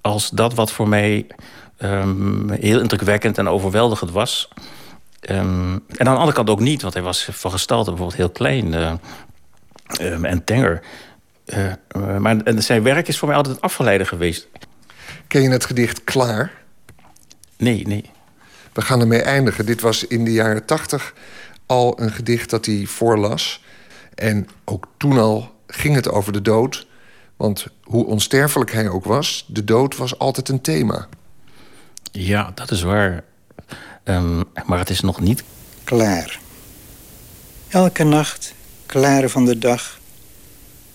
als 0.00 0.30
dat 0.30 0.54
wat 0.54 0.72
voor 0.72 0.88
mij 0.88 1.26
um, 1.78 2.50
heel 2.50 2.80
indrukwekkend 2.80 3.38
en 3.38 3.48
overweldigend 3.48 4.10
was. 4.10 4.48
Um, 5.30 5.72
en 5.72 6.06
aan 6.06 6.14
de 6.14 6.20
andere 6.20 6.32
kant 6.32 6.50
ook 6.50 6.60
niet, 6.60 6.82
want 6.82 6.94
hij 6.94 7.02
was 7.02 7.28
van 7.32 7.50
gestalte 7.50 7.90
bijvoorbeeld 7.90 8.18
heel 8.18 8.30
klein 8.30 8.72
uh, 8.72 8.92
um, 10.00 10.24
en 10.24 10.44
tenger. 10.44 10.82
Uh, 11.46 11.72
uh, 11.96 12.16
maar 12.16 12.36
zijn 12.56 12.82
werk 12.82 13.08
is 13.08 13.18
voor 13.18 13.28
mij 13.28 13.36
altijd 13.36 13.56
een 13.56 13.62
afgeleider 13.62 14.06
geweest. 14.06 14.48
Ken 15.26 15.42
je 15.42 15.50
het 15.50 15.64
gedicht 15.64 16.04
Klaar? 16.04 16.52
Nee, 17.56 17.86
nee. 17.86 18.10
We 18.72 18.82
gaan 18.82 19.00
ermee 19.00 19.22
eindigen. 19.22 19.66
Dit 19.66 19.80
was 19.80 20.06
in 20.06 20.24
de 20.24 20.32
jaren 20.32 20.64
tachtig 20.64 21.14
al 21.66 22.00
een 22.00 22.10
gedicht 22.10 22.50
dat 22.50 22.66
hij 22.66 22.84
voorlas. 22.86 23.64
En 24.14 24.48
ook 24.64 24.86
toen 24.96 25.18
al 25.18 25.54
ging 25.66 25.94
het 25.94 26.08
over 26.08 26.32
de 26.32 26.42
dood. 26.42 26.86
Want 27.40 27.66
hoe 27.82 28.06
onsterfelijk 28.06 28.72
hij 28.72 28.88
ook 28.88 29.04
was, 29.04 29.44
de 29.48 29.64
dood 29.64 29.96
was 29.96 30.18
altijd 30.18 30.48
een 30.48 30.60
thema. 30.60 31.08
Ja, 32.12 32.52
dat 32.54 32.70
is 32.70 32.82
waar. 32.82 33.24
Um, 34.04 34.42
maar 34.66 34.78
het 34.78 34.90
is 34.90 35.00
nog 35.00 35.20
niet... 35.20 35.42
Klaar. 35.84 36.40
Elke 37.68 38.04
nacht, 38.04 38.54
klaar 38.86 39.28
van 39.28 39.44
de 39.44 39.58
dag... 39.58 40.00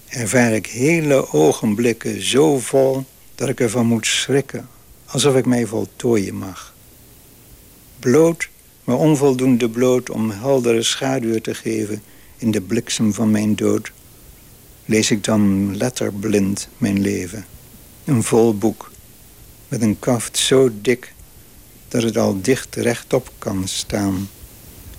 ervaar 0.07 0.53
ik 0.53 0.65
hele 0.65 1.33
ogenblikken 1.33 2.21
zo 2.25 2.59
vol... 2.59 3.05
dat 3.35 3.49
ik 3.49 3.59
ervan 3.59 3.85
moet 3.85 4.05
schrikken, 4.05 4.67
alsof 5.05 5.35
ik 5.35 5.45
mij 5.45 5.65
voltooien 5.65 6.35
mag. 6.35 6.73
Bloot, 7.99 8.49
maar 8.83 8.97
onvoldoende 8.97 9.69
bloot 9.69 10.09
om 10.09 10.31
heldere 10.31 10.83
schaduw 10.83 11.39
te 11.39 11.53
geven... 11.53 12.03
in 12.37 12.51
de 12.51 12.61
bliksem 12.61 13.13
van 13.13 13.31
mijn 13.31 13.55
dood 13.55 13.91
lees 14.85 15.11
ik 15.11 15.23
dan 15.23 15.75
letterblind 15.77 16.67
mijn 16.77 17.01
leven. 17.01 17.45
Een 18.05 18.23
vol 18.23 18.57
boek 18.57 18.91
met 19.67 19.81
een 19.81 19.99
kaft 19.99 20.37
zo 20.37 20.69
dik 20.81 21.13
dat 21.87 22.03
het 22.03 22.17
al 22.17 22.41
dicht 22.41 22.75
rechtop 22.75 23.31
kan 23.37 23.67
staan. 23.67 24.29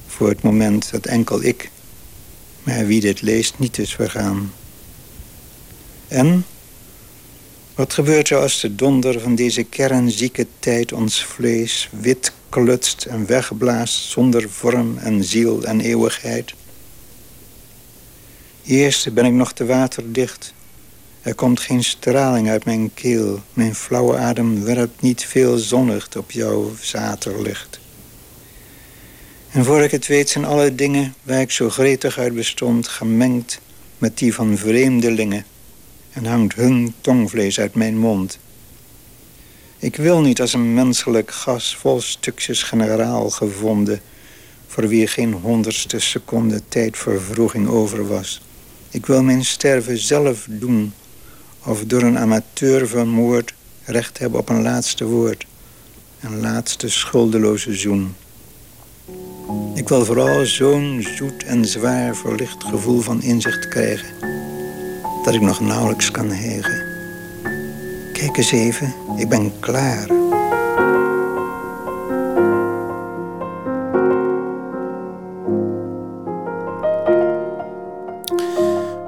Voor 0.07 0.29
het 0.29 0.43
moment 0.43 0.91
dat 0.91 1.07
enkel 1.07 1.43
ik, 1.43 1.71
maar 2.63 2.87
wie 2.87 3.01
dit 3.01 3.23
leest, 3.23 3.59
niet 3.59 3.79
is 3.79 3.95
vergaan. 3.95 4.53
En 6.09 6.45
wat 7.75 7.93
gebeurt 7.93 8.31
er 8.31 8.39
als 8.39 8.61
de 8.61 8.75
donder 8.75 9.21
van 9.21 9.35
deze 9.35 9.63
kernzieke 9.63 10.47
tijd 10.59 10.93
ons 10.93 11.25
vlees 11.25 11.89
wit 12.01 12.33
klutst 12.49 13.05
en 13.05 13.27
wegblaast 13.27 14.11
zonder 14.11 14.51
vorm 14.51 14.99
en 14.99 15.25
ziel 15.25 15.65
en 15.65 15.81
eeuwigheid? 15.81 16.55
Eerst 18.67 19.15
ben 19.15 19.25
ik 19.25 19.33
nog 19.33 19.53
te 19.53 19.67
waterdicht. 19.67 20.55
Er 21.23 21.35
komt 21.35 21.61
geen 21.61 21.85
straling 21.85 22.49
uit 22.49 22.65
mijn 22.65 22.95
keel. 22.95 23.41
Mijn 23.53 23.75
flauwe 23.75 24.17
adem 24.17 24.65
werpt 24.65 25.03
niet 25.03 25.25
veel 25.25 25.59
zonlicht 25.59 26.17
op 26.17 26.31
jouw 26.31 26.73
zaterlicht. 26.81 27.81
En 29.51 29.65
voor 29.65 29.83
ik 29.83 29.91
het 29.91 30.07
weet 30.07 30.29
zijn 30.29 30.45
alle 30.45 30.75
dingen 30.75 31.15
waar 31.23 31.41
ik 31.41 31.51
zo 31.51 31.71
gretig 31.71 32.19
uit 32.19 32.35
bestond... 32.35 32.89
gemengd 32.89 33.61
met 33.99 34.19
die 34.19 34.35
van 34.35 34.57
vreemdelingen. 34.57 35.45
En 36.13 36.25
hangt 36.25 36.55
hun 36.55 36.95
tongvlees 37.01 37.61
uit 37.61 37.75
mijn 37.75 37.99
mond. 37.99 38.39
Ik 39.79 39.97
wil 39.97 40.21
niet 40.21 40.41
als 40.41 40.53
een 40.53 40.75
menselijk 40.75 41.31
gas 41.31 41.77
vol 41.77 42.01
stukjes 42.01 42.63
generaal 42.63 43.31
gevonden... 43.31 44.01
voor 44.67 44.89
wie 44.89 45.07
geen 45.07 45.33
honderdste 45.33 45.99
seconde 45.99 46.63
tijdvervroeging 46.69 47.69
over 47.69 48.07
was... 48.07 48.41
Ik 48.97 49.07
wil 49.07 49.23
mijn 49.23 49.45
sterven 49.45 49.99
zelf 49.99 50.47
doen. 50.51 50.93
Of 51.65 51.85
door 51.85 52.03
een 52.03 52.19
amateur 52.19 52.89
vermoord 52.89 53.55
recht 53.85 54.19
hebben 54.19 54.41
op 54.41 54.49
een 54.49 54.63
laatste 54.63 55.05
woord. 55.05 55.47
Een 56.21 56.41
laatste 56.41 56.89
schuldeloze 56.89 57.75
zoen. 57.75 58.15
Ik 59.75 59.89
wil 59.89 60.05
vooral 60.05 60.45
zo'n 60.45 61.07
zoet 61.17 61.45
en 61.45 61.65
zwaar 61.65 62.17
verlicht 62.17 62.65
gevoel 62.65 63.01
van 63.01 63.23
inzicht 63.23 63.69
krijgen. 63.69 64.09
Dat 65.25 65.35
ik 65.35 65.41
nog 65.41 65.61
nauwelijks 65.61 66.11
kan 66.11 66.31
hegen. 66.31 66.85
Kijk 68.13 68.37
eens 68.37 68.53
even, 68.53 68.95
ik 69.17 69.29
ben 69.29 69.53
klaar. 69.61 70.26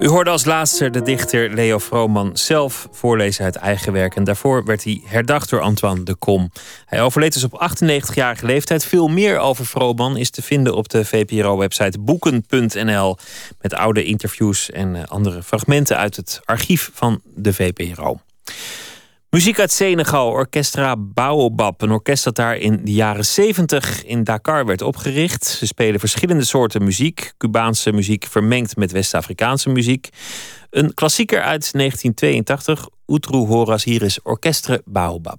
U 0.08 0.10
hoorde 0.10 0.30
als 0.30 0.44
laatste 0.44 0.90
de 0.90 1.02
dichter 1.02 1.54
Leo 1.54 1.78
Vrooman 1.78 2.36
zelf 2.36 2.88
voorlezen 2.92 3.44
uit 3.44 3.56
eigen 3.56 3.92
werk. 3.92 4.16
En 4.16 4.24
daarvoor 4.24 4.64
werd 4.64 4.84
hij 4.84 5.00
herdacht 5.04 5.50
door 5.50 5.60
Antoine 5.60 6.02
de 6.02 6.14
Kom. 6.14 6.52
Hij 6.86 7.02
overleed 7.02 7.32
dus 7.32 7.44
op 7.44 7.70
98-jarige 7.72 8.46
leeftijd. 8.46 8.84
Veel 8.84 9.08
meer 9.08 9.38
over 9.38 9.66
Vrooman 9.66 10.16
is 10.16 10.30
te 10.30 10.42
vinden 10.42 10.74
op 10.74 10.88
de 10.88 11.04
VPRO-website 11.04 11.98
boeken.nl. 11.98 13.16
Met 13.60 13.74
oude 13.74 14.04
interviews 14.04 14.70
en 14.70 14.96
eh, 14.96 15.02
andere 15.04 15.42
fragmenten 15.42 15.96
uit 15.96 16.16
het 16.16 16.40
archief 16.44 16.90
van 16.94 17.20
de 17.24 17.52
VPRO. 17.52 18.20
Muziek 19.30 19.58
uit 19.58 19.72
Senegal, 19.72 20.28
Orchestra 20.28 20.96
Baobab. 20.96 21.82
Een 21.82 21.90
orkest 21.90 22.24
dat 22.24 22.34
daar 22.34 22.56
in 22.56 22.80
de 22.84 22.92
jaren 22.92 23.24
70 23.24 24.04
in 24.04 24.24
Dakar 24.24 24.66
werd 24.66 24.82
opgericht. 24.82 25.44
Ze 25.44 25.66
spelen 25.66 26.00
verschillende 26.00 26.44
soorten 26.44 26.84
muziek. 26.84 27.32
Cubaanse 27.38 27.92
muziek 27.92 28.26
vermengd 28.26 28.76
met 28.76 28.92
West-Afrikaanse 28.92 29.70
muziek. 29.70 30.08
Een 30.70 30.94
klassieker 30.94 31.42
uit 31.42 31.72
1982. 31.72 32.88
Utru 33.06 33.36
Horas 33.36 33.84
hier 33.84 34.02
is 34.02 34.22
Orchestra 34.22 34.78
Baobab. 34.84 35.38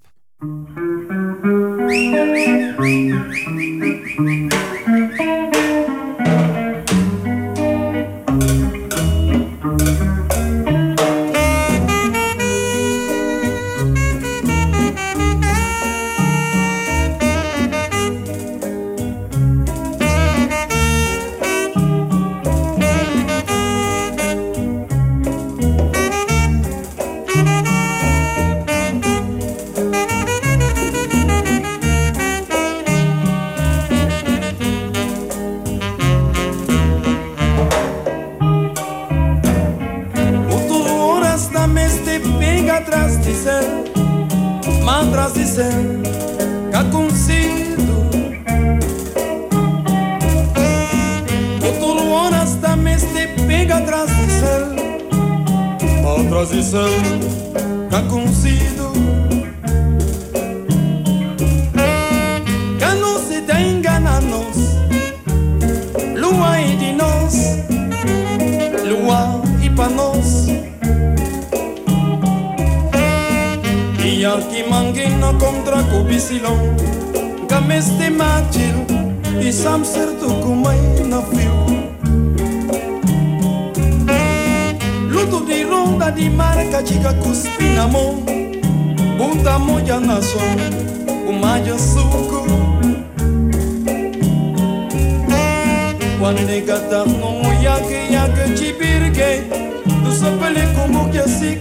fica 42.70 42.82
trasdice, 42.82 43.84
ma 44.84 45.04
trasdice, 45.12 45.68
ca 46.72 46.84
consido. 46.92 48.10
Totul 51.60 51.98
onestamente 52.12 53.34
pega 53.48 53.82
trasdice, 53.82 54.54
de 55.82 56.28
trasdice, 56.30 56.86
ca 57.90 58.02
consido. 58.08 58.89
arkimanginna 74.40 75.34
kontra 75.40 75.84
kubisilan 75.92 76.60
games 77.50 77.88
ty 77.98 78.10
majil 78.10 78.78
i 79.48 79.52
sam 79.52 79.84
sertukumay 79.86 80.80
na 81.12 81.20
fiu 81.22 81.60
lutu 85.12 85.40
di 85.48 85.64
ronda 85.64 86.12
di 86.12 86.30
marca 86.30 86.80
chica 86.84 87.14
cuspinamo. 87.22 88.06
Bunda 89.18 89.60
moya 89.60 90.00
naso 90.00 90.40
umayo 91.28 91.78
suku 91.78 92.40
Quando 96.20 96.60
gata 96.68 97.04
no 97.20 97.32
yake 97.64 98.14
yake 98.16 98.56
chibirge 98.56 99.44
Tu 100.04 100.12
sopele 100.20 100.64
como 100.76 101.12
que 101.12 101.20
así 101.20 101.60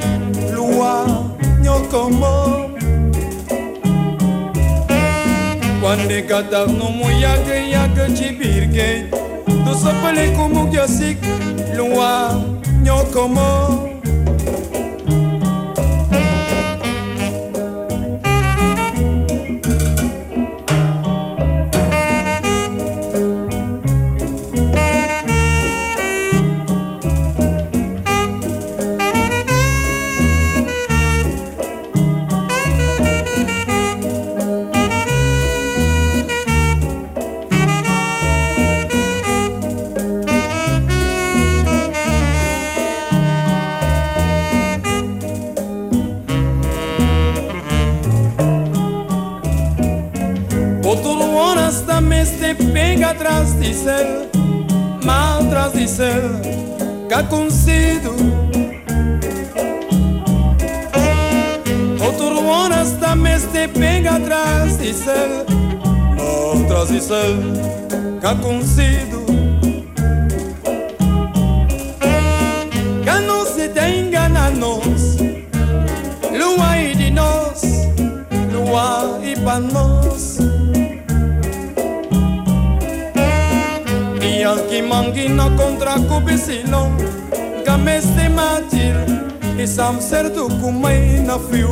Lua 0.55 1.26
nyokomo 1.62 2.68
Quando 5.80 6.26
cada 6.26 6.66
no 6.66 6.90
muiaga 6.90 7.56
e 7.56 7.74
aga 7.74 8.09
de 8.09 8.32
birgue 8.32 9.09
Tu 9.46 10.34
como 10.36 10.70
que 10.70 10.78
assim 10.78 11.16
Lua, 11.76 12.32
nho 12.82 13.05
como 13.12 13.88
consigo. 57.28 58.14
Outro 62.05 62.50
ano 62.50 62.82
está 62.82 63.14
mestre 63.14 63.68
pega 63.68 64.16
atrás 64.16 64.78
de 64.78 64.92
céu. 64.92 65.46
atrás 66.64 66.88
de 66.88 67.00
céu, 67.00 67.34
cá 68.20 68.34
consigo. 68.34 69.18
cerdo 90.09 90.48
comei 90.60 91.20
na 91.20 91.39
fio 91.39 91.68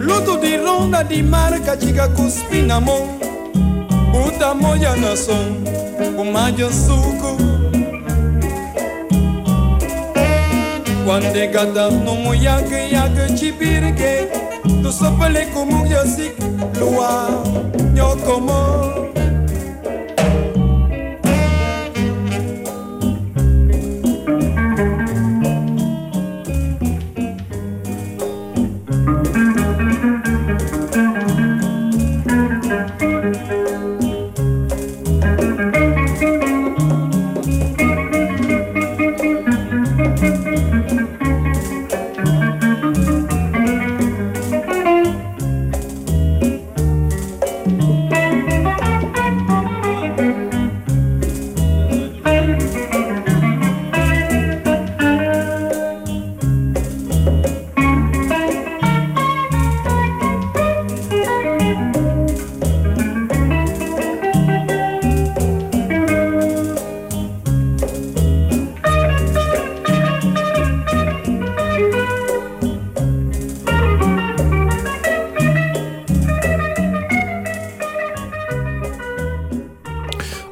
Luto 0.00 0.36
de 0.38 0.56
ronda 0.56 1.04
de 1.04 1.22
marca, 1.22 1.76
chica 1.78 2.08
cuspi 2.08 2.62
na 2.62 2.78
Uta 2.78 2.90
Puta 4.10 4.54
molha 4.54 4.96
na 4.96 5.14
som, 5.14 5.62
fumadja 6.16 6.68
suco 6.72 7.36
Quando 11.04 11.36
é 11.36 11.46
gata 11.46 11.88
no 11.88 12.16
moiaque, 12.16 12.90
iaque, 12.90 13.36
chipirque 13.36 14.28
Tu 14.82 14.90
só 14.90 15.16
falei 15.16 15.46
como 15.46 15.86
eu 15.86 16.06
sei, 16.08 16.34
lua, 16.76 17.28
nhocomo 17.94 19.01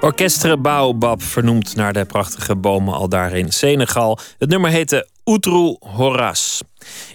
Orchestre 0.00 0.56
Baobab, 0.56 1.22
vernoemd 1.22 1.76
naar 1.76 1.92
de 1.92 2.04
prachtige 2.04 2.56
bomen 2.56 2.94
al 2.94 3.08
daar 3.08 3.32
in 3.32 3.52
Senegal. 3.52 4.18
Het 4.38 4.48
nummer 4.48 4.70
heette 4.70 5.08
Outru 5.24 5.76
Horas. 5.80 6.62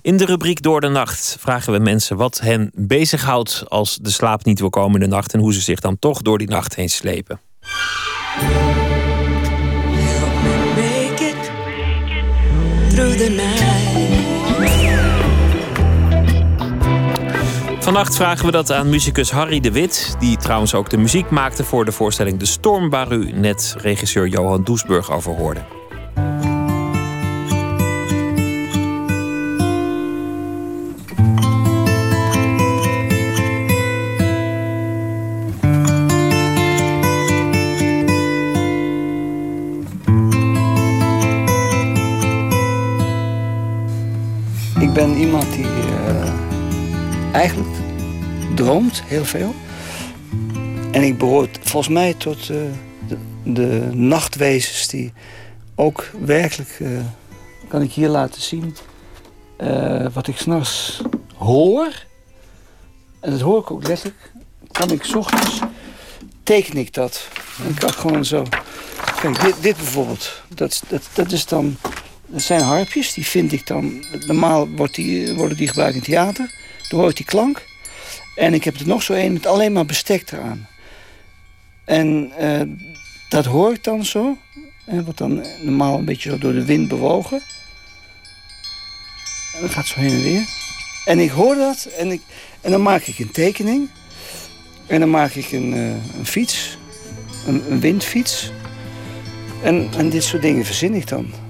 In 0.02 0.18
de 0.18 0.26
rubriek 0.26 0.62
Door 0.62 0.82
de 0.82 0.88
Nacht 0.88 1.38
vragen 1.40 1.74
we 1.74 1.80
mensen 1.80 2.18
wat 2.18 2.40
hen 2.40 2.72
bezighoudt 2.74 3.64
als 3.68 3.98
de 4.02 4.10
slaap 4.10 4.46
niet 4.46 4.60
wil 4.60 4.70
komen 4.70 5.02
in 5.02 5.10
de 5.10 5.16
nacht 5.16 5.34
en 5.34 5.40
hoe 5.40 5.54
ze 5.54 5.62
zich 5.62 5.80
dan 5.80 6.00
toch 6.00 6.22
door 6.22 6.38
die 6.38 6.48
nacht 6.48 6.76
heen 6.76 6.90
slepen. 6.90 7.40
Vannacht 17.86 18.16
vragen 18.16 18.46
we 18.46 18.52
dat 18.52 18.72
aan 18.72 18.90
muzikus 18.90 19.32
Harry 19.32 19.60
de 19.60 19.72
Wit, 19.72 20.16
die 20.20 20.38
trouwens 20.38 20.74
ook 20.74 20.90
de 20.90 20.98
muziek 20.98 21.30
maakte 21.30 21.64
voor 21.64 21.86
de 21.86 21.92
voorstelling 21.92 22.40
De 22.40 22.46
Storm, 22.46 22.90
waar 22.90 23.12
u 23.12 23.32
net 23.32 23.76
regisseur 23.78 24.28
Johan 24.28 24.64
Doesburg 24.64 25.12
over 25.12 25.36
hoorde. 25.36 25.66
Ik 44.80 44.94
ben 44.94 45.16
iemand 45.16 45.54
die 45.54 45.85
eigenlijk 47.36 47.76
droomt 48.56 49.04
heel 49.04 49.26
veel. 49.26 49.56
En 50.92 51.04
ik 51.04 51.18
behoor 51.18 51.48
volgens 51.62 51.94
mij 51.94 52.14
tot 52.14 52.50
eh, 52.50 52.58
de, 53.44 53.90
nachtwezens 53.92 54.88
die 54.88 55.14
ook 55.76 56.12
werkelijk 56.20 56.78
eh, 56.80 56.90
kan 57.68 57.82
ik 57.82 57.92
hier 57.92 58.10
laten 58.10 58.42
zien 58.42 58.76
eh, 59.58 60.08
wat 60.14 60.28
ik 60.28 60.38
s'nachts 60.38 61.02
hoor. 61.36 62.06
En 63.20 63.32
dat 63.32 63.40
hoor 63.40 63.60
ik 63.60 63.72
ook 63.72 63.88
letterlijk. 63.88 64.32
Kan 64.72 64.92
ik 64.92 65.04
's 65.04 65.14
ochtends, 65.16 65.60
teken 66.44 66.78
ik 66.78 66.94
dat. 66.94 67.28
En 67.64 67.70
ik 67.70 67.76
kan 67.76 67.94
gewoon 67.94 68.26
zo... 68.26 68.44
Kijk, 69.22 69.42
dit, 69.42 69.56
dit 69.62 69.76
bijvoorbeeld. 69.76 70.42
Dat, 70.48 70.84
dat, 70.88 71.10
dat 71.14 71.32
is 71.32 71.46
dan... 71.46 71.78
Dat 72.28 72.42
zijn 72.42 72.62
harpjes, 72.62 73.14
die 73.14 73.26
vind 73.26 73.52
ik 73.52 73.68
dan... 73.68 74.04
Normaal 74.26 74.70
wordt 74.70 74.96
die, 74.96 75.36
worden 75.36 75.58
die 75.58 75.68
gebruikt 75.68 75.96
in 75.96 76.02
theater. 76.02 76.65
Dan 76.90 77.00
hoor 77.00 77.10
ik 77.10 77.16
die 77.16 77.26
klank. 77.26 77.66
En 78.36 78.54
ik 78.54 78.64
heb 78.64 78.76
er 78.76 78.88
nog 78.88 79.04
zo 79.04 79.14
een 79.14 79.34
met 79.34 79.46
alleen 79.46 79.74
maar 79.74 79.86
bestek 79.86 80.32
eraan. 80.32 80.68
En 81.84 82.32
eh, 82.38 82.62
dat 83.30 83.46
hoor 83.46 83.74
ik 83.74 83.84
dan 83.84 84.06
zo. 84.06 84.38
En 84.86 85.04
wordt 85.04 85.20
dan 85.20 85.46
normaal 85.62 85.98
een 85.98 86.06
beetje 86.06 86.30
zo 86.30 86.38
door 86.38 86.54
de 86.54 86.66
wind 86.66 86.88
bewogen. 86.88 87.42
En 89.56 89.62
dat 89.62 89.72
gaat 89.72 89.88
zo 89.88 90.00
heen 90.00 90.10
en 90.10 90.24
weer. 90.24 90.48
En 91.06 91.20
ik 91.20 91.30
hoor 91.30 91.56
dat 91.56 91.86
en, 91.98 92.12
ik, 92.12 92.22
en 92.62 92.72
dan 92.72 92.82
maak 92.82 93.02
ik 93.02 93.20
een 93.20 93.32
tekening. 93.32 93.90
En 94.88 95.00
dan 95.00 95.10
maak 95.10 95.32
ik 95.32 95.52
een, 95.52 95.74
eh, 95.74 96.18
een 96.18 96.26
fiets. 96.26 96.78
Een, 97.48 97.72
een 97.72 97.80
windfiets. 97.80 98.52
En, 99.64 99.90
en 99.98 100.10
dit 100.10 100.24
soort 100.24 100.42
dingen 100.42 100.66
verzin 100.66 100.94
ik 100.94 101.08
dan. 101.08 101.45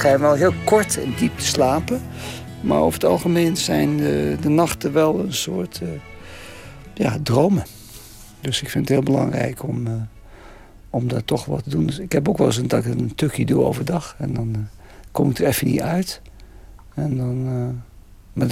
Ik 0.00 0.06
schijn 0.06 0.20
wel 0.20 0.34
heel 0.34 0.54
kort 0.64 1.02
en 1.02 1.14
diep 1.18 1.40
slapen. 1.40 2.00
Maar 2.60 2.80
over 2.80 3.00
het 3.00 3.10
algemeen 3.10 3.56
zijn 3.56 3.96
de, 3.96 4.36
de 4.40 4.48
nachten 4.48 4.92
wel 4.92 5.18
een 5.20 5.32
soort 5.32 5.80
eh, 5.82 5.88
ja, 6.94 7.18
dromen. 7.22 7.64
Dus 8.40 8.62
ik 8.62 8.70
vind 8.70 8.88
het 8.88 8.96
heel 8.96 9.04
belangrijk 9.04 9.62
om, 9.62 9.86
eh, 9.86 9.92
om 10.90 11.08
daar 11.08 11.24
toch 11.24 11.44
wat 11.44 11.62
te 11.62 11.70
doen. 11.70 11.86
Dus 11.86 11.98
ik 11.98 12.12
heb 12.12 12.28
ook 12.28 12.38
wel 12.38 12.46
eens 12.46 12.56
een, 12.56 12.68
dat 12.68 12.84
ik 12.84 12.98
een 12.98 13.14
tukje 13.14 13.46
doe 13.46 13.64
overdag. 13.64 14.16
En 14.18 14.34
dan 14.34 14.54
eh, 14.54 14.60
kom 15.10 15.30
ik 15.30 15.38
er 15.38 15.46
even 15.46 15.66
niet 15.66 15.80
uit. 15.80 16.20
En 16.94 17.16
dan, 17.16 17.44
maar 18.32 18.48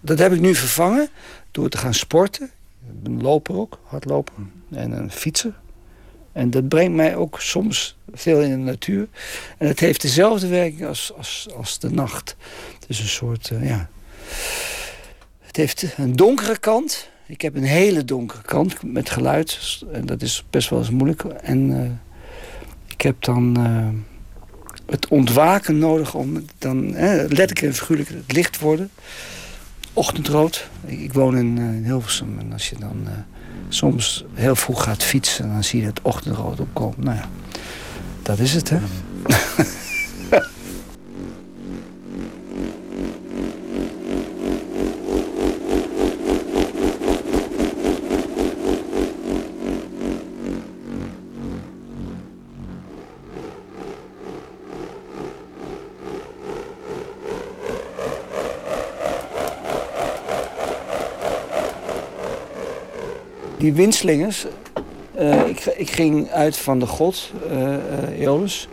dat 0.00 0.18
heb 0.18 0.32
ik 0.32 0.40
nu 0.40 0.54
vervangen 0.54 1.08
door 1.50 1.68
te 1.68 1.78
gaan 1.78 1.94
sporten. 1.94 2.50
Ik 2.86 3.02
ben 3.02 3.22
loper 3.22 3.56
ook, 3.56 3.78
hardloper. 3.84 4.34
En 4.70 4.92
een 4.92 5.10
fietser. 5.10 5.59
En 6.32 6.50
dat 6.50 6.68
brengt 6.68 6.94
mij 6.94 7.16
ook 7.16 7.40
soms 7.40 7.96
veel 8.12 8.40
in 8.40 8.50
de 8.50 8.56
natuur. 8.56 9.08
En 9.58 9.68
het 9.68 9.80
heeft 9.80 10.02
dezelfde 10.02 10.46
werking 10.46 10.86
als, 10.86 11.12
als, 11.16 11.48
als 11.56 11.78
de 11.78 11.90
nacht. 11.90 12.36
Het 12.80 12.88
is 12.88 13.00
een 13.00 13.08
soort, 13.08 13.50
eh, 13.50 13.68
ja... 13.68 13.88
Het 15.40 15.56
heeft 15.56 15.94
een 15.96 16.16
donkere 16.16 16.58
kant. 16.58 17.08
Ik 17.26 17.40
heb 17.40 17.54
een 17.54 17.64
hele 17.64 18.04
donkere 18.04 18.42
kant 18.42 18.82
met 18.82 19.10
geluid. 19.10 19.82
En 19.92 20.06
dat 20.06 20.22
is 20.22 20.44
best 20.50 20.70
wel 20.70 20.78
eens 20.78 20.90
moeilijk. 20.90 21.22
En 21.24 21.82
eh, 21.82 21.90
ik 22.86 23.00
heb 23.00 23.22
dan 23.22 23.56
eh, 23.56 23.88
het 24.86 25.08
ontwaken 25.08 25.78
nodig 25.78 26.14
om 26.14 26.44
dan 26.58 26.92
letterlijk 26.92 27.62
en 27.62 27.74
figuurlijk 27.74 28.08
het 28.08 28.32
licht 28.32 28.58
worden. 28.58 28.90
Ochtendrood. 29.92 30.68
Ik, 30.86 31.12
woon 31.12 31.36
in, 31.36 31.58
in 31.58 31.84
Hilversum. 31.84 32.38
En 32.38 32.52
als 32.52 32.68
je 32.68 32.76
dan 32.78 33.06
soms 33.74 34.24
heel 34.34 34.56
vroeg 34.56 34.82
gaat 34.82 35.02
fietsen... 35.02 35.52
dan 35.52 35.64
zie 35.64 35.80
je 35.80 35.86
het 35.86 36.00
ochtendrood 36.02 36.60
opkomen. 36.60 37.04
Nou 37.04 37.16
ja, 37.16 37.28
dat 38.22 38.38
is 38.38 38.54
het, 38.54 38.70
hè. 38.70 38.78
Die 63.60 63.72
windslingers, 63.72 64.46
eh, 65.14 65.48
ik, 65.48 65.64
ik 65.64 65.90
ging 65.90 66.30
uit 66.30 66.56
van 66.56 66.78
de 66.78 66.86
god, 66.86 67.32
eh, 67.50 67.76
Aeolus, 68.20 68.68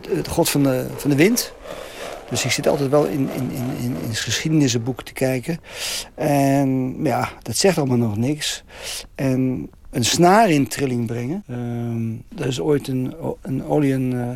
de, 0.00 0.24
god 0.28 0.48
van 0.48 0.62
de, 0.62 0.86
van 0.96 1.10
de 1.10 1.16
wind. 1.16 1.52
Dus 2.30 2.44
ik 2.44 2.50
zit 2.50 2.68
altijd 2.68 2.90
wel 2.90 3.04
in, 3.04 3.28
in, 3.34 3.50
in, 3.50 3.70
in, 3.82 3.96
in 4.08 4.14
geschiedenisboeken 4.14 5.04
te 5.04 5.12
kijken. 5.12 5.58
En 6.14 6.96
ja, 7.02 7.28
dat 7.42 7.56
zegt 7.56 7.78
allemaal 7.78 7.96
nog 7.96 8.16
niks. 8.16 8.64
En 9.14 9.70
een 9.90 10.04
snaar 10.04 10.50
in 10.50 10.68
trilling 10.68 11.06
brengen. 11.06 11.44
ehm 11.48 12.40
er 12.40 12.46
is 12.46 12.60
ooit 12.60 12.88
een, 12.88 13.14
een 13.42 13.64
Olian 13.64 14.12
eh, 14.12 14.28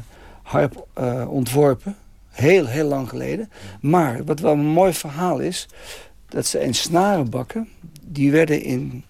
harp 0.43 0.87
ontworpen. 1.29 1.97
Heel, 2.31 2.67
heel 2.67 2.89
lang 2.89 3.09
geleden. 3.09 3.51
Maar 3.81 4.25
wat 4.25 4.41
wel 4.41 4.53
een 4.53 4.67
mooi 4.67 4.93
verhaal 4.93 5.39
is... 5.39 5.69
dat 6.29 6.47
ze 6.47 6.63
een 6.65 6.75
snarenbakken... 6.75 7.69
die 8.03 8.31
werden 8.31 8.63
in 8.63 9.05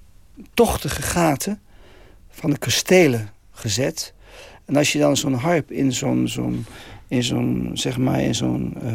tochtige 0.54 1.02
gaten 1.02 1.60
van 2.28 2.50
de 2.50 2.58
kastelen 2.58 3.30
gezet. 3.50 4.14
En 4.64 4.76
als 4.76 4.92
je 4.92 4.98
dan 4.98 5.16
zo'n 5.16 5.34
harp 5.34 5.70
in 5.70 5.92
zo'n 5.92 6.28
zo'n 6.28 6.66
in 7.10 7.22
zo'n 7.22 7.70
zeg 7.74 7.98
maar 7.98 8.20
in 8.20 8.34
zo'n 8.34 8.74
eh, 8.82 8.92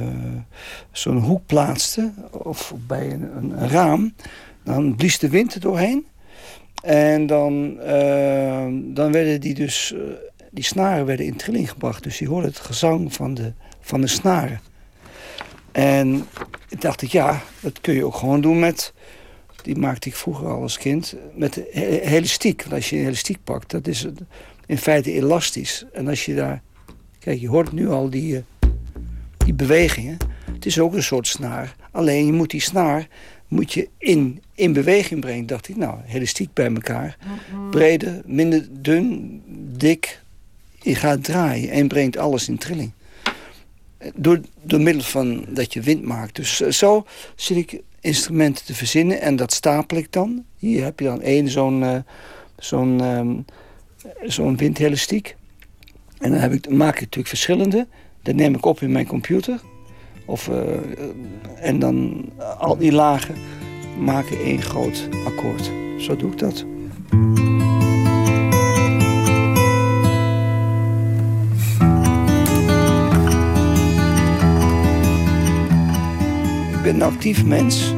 zo'n 0.92 1.18
hoek 1.18 1.46
plaatste 1.46 2.12
of 2.32 2.74
bij 2.88 3.12
een, 3.12 3.38
een, 3.38 3.70
raam, 3.70 4.14
dan 4.64 4.96
blies 4.96 5.20
de 5.20 5.30
wind 5.30 5.54
er 5.54 5.60
doorheen. 5.60 6.06
En 6.82 7.28
dan, 7.28 7.80
eh, 7.80 8.66
dan 8.72 9.12
werden 9.12 9.42
die 9.42 9.54
dus 9.54 9.94
eh, 9.94 10.00
die 10.52 10.64
snaren 10.64 11.06
werden 11.06 11.26
in 11.26 11.36
trilling 11.36 11.70
gebracht. 11.70 12.04
Dus 12.04 12.20
je 12.20 12.28
hoorde 12.28 12.48
het 12.48 12.60
gezang 12.60 13.14
van 13.14 13.34
de, 13.34 13.54
van 13.82 14.02
de 14.02 14.08
snaren. 14.08 14.62
En 15.72 16.26
ik 16.70 16.82
dacht 16.82 17.02
ik, 17.02 17.12
ja, 17.12 17.42
dat 17.60 17.82
kun 17.82 17.94
je 17.94 18.06
ook 18.06 18.16
gewoon 18.16 18.42
doen 18.42 18.60
met 18.60 18.94
die 19.66 19.76
maakte 19.76 20.10
ik 20.10 20.16
vroeger 20.16 20.48
al 20.48 20.62
als 20.62 20.78
kind, 20.78 21.16
met 21.36 21.74
elastiek. 21.74 22.62
Want 22.62 22.74
als 22.74 22.90
je 22.90 22.98
een 22.98 23.06
elastiek 23.06 23.38
pakt, 23.44 23.72
dat 23.72 23.88
is 23.88 24.08
in 24.66 24.78
feite 24.78 25.12
elastisch. 25.12 25.86
En 25.94 26.08
als 26.08 26.26
je 26.26 26.36
daar... 26.36 26.62
Kijk, 27.20 27.40
je 27.40 27.48
hoort 27.48 27.72
nu 27.72 27.90
al 27.90 28.10
die, 28.10 28.36
eh, 28.36 28.70
die 29.38 29.54
bewegingen. 29.54 30.18
Het 30.54 30.66
is 30.66 30.80
ook 30.80 30.94
een 30.94 31.04
soort 31.04 31.28
snaar. 31.28 31.76
Alleen 31.92 32.26
je 32.26 32.32
moet 32.32 32.50
die 32.50 32.62
snaar 32.62 33.08
moet 33.48 33.74
je 33.74 33.90
in, 33.98 34.42
in 34.54 34.74
beweging 34.74 35.20
brengen. 35.20 35.46
Dacht 35.46 35.68
ik, 35.68 35.76
nou, 35.76 36.00
elastiek 36.08 36.54
bij 36.54 36.74
elkaar. 36.74 37.18
Brede, 37.72 38.22
minder 38.26 38.68
dun, 38.72 39.42
dik. 39.78 40.22
Je 40.82 40.96
gaat 40.96 41.24
draaien 41.24 41.70
en 41.70 41.88
brengt 41.88 42.18
alles 42.18 42.48
in 42.48 42.58
trilling. 42.58 42.92
Door, 44.16 44.40
door 44.62 44.82
middel 44.82 45.04
van 45.04 45.46
dat 45.50 45.74
je 45.74 45.82
wind 45.82 46.04
maakt. 46.04 46.36
Dus 46.36 46.62
eh, 46.62 46.72
zo 46.72 47.06
zit 47.36 47.58
ik 47.58 47.82
instrumenten 48.06 48.66
te 48.66 48.76
verzinnen 48.76 49.22
en 49.22 49.36
dat 49.36 49.54
stapel 49.54 49.98
ik 49.98 50.12
dan. 50.12 50.46
Hier 50.58 50.84
heb 50.84 51.00
je 51.00 51.06
dan 51.06 51.22
één 51.22 51.50
zo'n 51.50 51.84
eh, 51.84 51.98
zo'n 52.58 53.02
ehm, 53.02 53.34
zo'n 54.24 54.58
windelastiek. 54.58 55.36
En 56.20 56.32
dan 56.32 56.40
heb 56.40 56.52
ik, 56.52 56.70
maak 56.70 56.94
ik 56.96 57.00
natuurlijk 57.02 57.28
verschillende. 57.28 57.88
Dat 58.22 58.36
neem 58.36 58.56
ik 58.56 58.66
op 58.66 58.82
in 58.82 58.92
mijn 58.92 59.08
computer. 59.08 59.62
Of, 60.26 60.48
eh, 60.48 60.58
en 61.62 61.80
dan 61.80 62.26
al 62.60 62.78
die 62.78 62.92
lagen 62.92 63.36
maken 64.00 64.40
één 64.40 64.62
groot 64.62 65.10
akkoord. 65.26 65.72
Zo 65.98 66.16
doe 66.16 66.32
ik 66.32 66.40
dat. 66.40 66.66
Ben 76.86 76.96
een 76.96 77.02
actief 77.02 77.46
mens. 77.46 77.94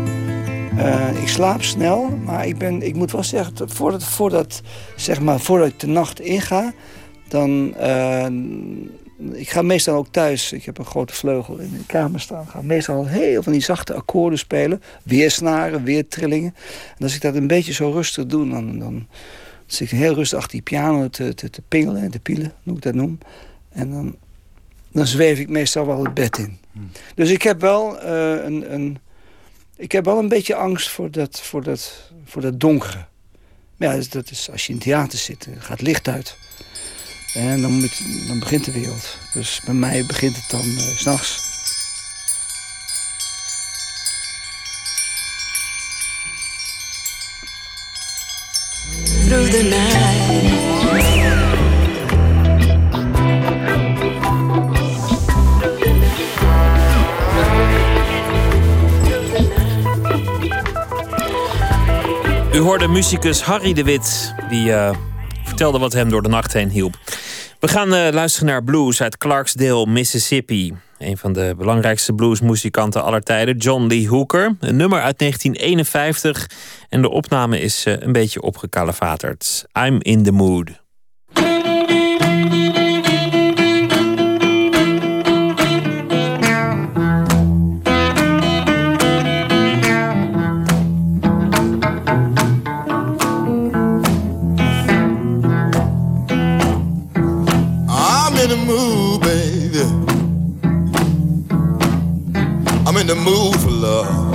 Eh, 0.77 1.21
ik 1.21 1.27
slaap 1.27 1.63
snel, 1.63 2.09
maar 2.25 2.47
ik, 2.47 2.57
ben, 2.57 2.81
ik 2.81 2.95
moet 2.95 3.11
wel 3.11 3.23
zeggen, 3.23 3.55
dat 3.55 3.71
voordat, 3.71 4.03
voordat, 4.03 4.61
zeg 4.95 5.21
maar, 5.21 5.39
voordat 5.39 5.67
ik 5.67 5.79
de 5.79 5.87
nacht 5.87 6.19
inga, 6.19 6.73
dan. 7.27 7.75
eh, 7.75 8.25
ik 9.33 9.49
ga 9.49 9.61
meestal 9.61 9.95
ook 9.95 10.07
thuis. 10.07 10.51
Ik 10.51 10.63
heb 10.63 10.77
een 10.77 10.85
grote 10.85 11.13
vleugel 11.13 11.57
in 11.57 11.71
de 11.71 11.85
kamer 11.85 12.19
staan. 12.19 12.47
Ga 12.47 12.61
meestal 12.61 13.07
heel 13.07 13.43
van 13.43 13.51
die 13.51 13.61
zachte 13.61 13.93
akkoorden 13.93 14.39
spelen. 14.39 14.81
Weer 15.03 15.31
snaren, 15.31 15.83
weer 15.83 16.07
trillingen. 16.07 16.55
En 16.97 17.03
als 17.03 17.15
ik 17.15 17.21
dat 17.21 17.35
een 17.35 17.47
beetje 17.47 17.73
zo 17.73 17.91
rustig 17.91 18.25
doe, 18.25 18.49
dan, 18.49 18.79
dan 18.79 19.07
zit 19.65 19.91
ik 19.91 19.97
heel 19.97 20.13
rustig 20.13 20.37
achter 20.37 20.53
die 20.53 20.61
piano 20.61 21.09
te, 21.09 21.33
te, 21.33 21.49
te 21.49 21.61
pingelen 21.67 22.01
en 22.01 22.11
te 22.11 22.19
pielen, 22.19 22.53
hoe 22.63 22.75
ik 22.75 22.81
dat 22.81 22.93
noem. 22.93 23.17
En 23.69 23.91
dan, 23.91 24.15
dan 24.97 25.07
zweef 25.07 25.39
ik 25.39 25.49
meestal 25.49 25.85
wel 25.85 26.03
het 26.03 26.13
bed 26.13 26.37
in. 26.37 26.59
Dus 27.15 27.29
ik 27.29 27.41
heb 27.41 27.61
wel 27.61 27.99
eh, 27.99 28.43
een, 28.45 28.73
een, 28.73 28.97
ik 29.75 29.91
heb 29.91 30.05
wel 30.05 30.17
een 30.17 30.29
beetje 30.29 30.55
angst 30.55 30.89
voor 30.89 31.11
dat, 31.11 31.41
voor 31.41 31.63
dat, 31.63 32.11
voor 32.25 32.41
dat 32.41 32.59
donkere. 32.59 33.05
Maar 33.77 33.89
ja, 33.89 33.95
dus 33.95 34.09
dat 34.09 34.31
is, 34.31 34.51
als 34.51 34.67
je 34.67 34.73
in 34.73 34.79
theater 34.79 35.19
zit, 35.19 35.47
eh, 35.47 35.53
gaat 35.57 35.69
het 35.69 35.81
licht 35.81 36.07
uit. 36.07 36.37
En 37.33 37.61
dan, 37.61 37.71
moet, 37.71 38.01
dan 38.27 38.39
begint 38.39 38.65
de 38.65 38.71
wereld. 38.71 39.17
Dus 39.33 39.61
bij 39.65 39.73
mij 39.73 40.05
begint 40.05 40.35
het 40.35 40.49
dan 40.49 40.65
uh, 40.65 40.79
s'nachts. 40.79 41.45
Through 49.27 49.51
the 49.51 49.63
night. 49.63 50.86
U 62.57 62.59
hoorde 62.59 62.87
muzikus 62.87 63.41
Harry 63.41 63.73
de 63.73 63.83
Wit, 63.83 64.33
die 64.49 64.69
uh, 64.69 64.91
vertelde 65.43 65.79
wat 65.79 65.93
hem 65.93 66.09
door 66.09 66.21
de 66.21 66.29
nacht 66.29 66.53
heen 66.53 66.69
hielp. 66.69 66.95
We 67.59 67.67
gaan 67.67 67.93
uh, 67.93 68.07
luisteren 68.11 68.47
naar 68.47 68.63
blues 68.63 69.01
uit 69.01 69.17
Clarksdale, 69.17 69.85
Mississippi. 69.85 70.73
Een 70.97 71.17
van 71.17 71.33
de 71.33 71.53
belangrijkste 71.57 72.13
bluesmuzikanten 72.13 73.03
aller 73.03 73.23
tijden, 73.23 73.57
John 73.57 73.87
Lee 73.87 74.09
Hooker. 74.09 74.55
Een 74.59 74.75
nummer 74.75 75.01
uit 75.01 75.19
1951 75.19 76.49
en 76.89 77.01
de 77.01 77.09
opname 77.09 77.59
is 77.59 77.85
uh, 77.85 77.93
een 77.99 78.11
beetje 78.11 78.41
opgekalevaterd. 78.41 79.65
I'm 79.73 79.97
in 80.01 80.23
the 80.23 80.31
mood. 80.31 80.86
In 103.09 103.15
the 103.15 103.23
mood 103.23 103.55
for 103.61 103.69
love. 103.69 104.33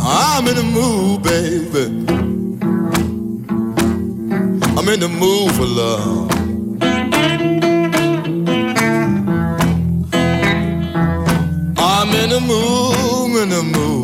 I'm 0.00 0.48
in 0.48 0.56
the 0.56 0.62
mood, 0.64 1.22
baby. 1.22 1.84
I'm 4.76 4.88
in 4.88 5.00
the 5.00 5.08
mood 5.08 5.52
for 5.54 5.66
love. 5.66 6.30
I'm 11.78 12.14
in 12.14 12.30
the 12.30 12.40
mood, 12.40 13.42
in 13.42 13.48
the 13.50 13.62
mood. 13.62 13.99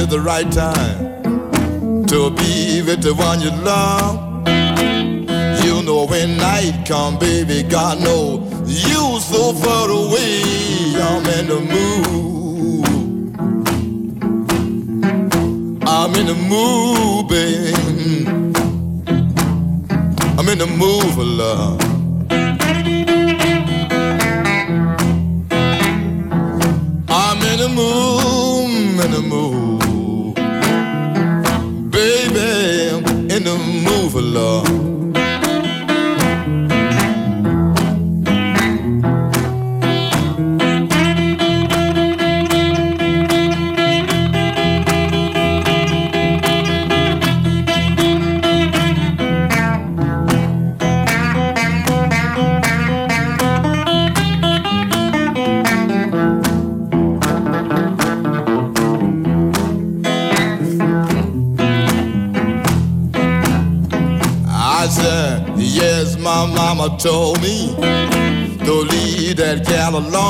Is 0.00 0.08
the 0.08 0.20
right 0.20 0.50
time 0.50 2.06
to 2.06 2.30
be 2.30 2.80
with 2.82 3.02
the 3.02 3.12
one 3.14 3.40
you 3.40 3.50
love. 3.50 4.16
You 5.62 5.82
know 5.82 6.06
when 6.06 6.38
night 6.38 6.84
come, 6.86 7.18
baby, 7.18 7.62
God 7.62 8.00
know 8.00 8.48
you 8.66 9.20
so 9.20 9.52
far 9.52 9.90
away. 9.90 10.42
I'm 10.96 11.26
in 11.38 11.46
the 11.52 11.60
mood. 11.72 12.86
I'm 15.86 16.14
in 16.14 16.26
the 16.32 16.38
mood, 16.52 17.28
baby. 17.28 17.74
I'm 20.38 20.48
in 20.48 20.58
the 20.58 20.66
mood 20.66 21.14
for 21.14 21.24
love. 21.24 21.89
Long. 70.08 70.29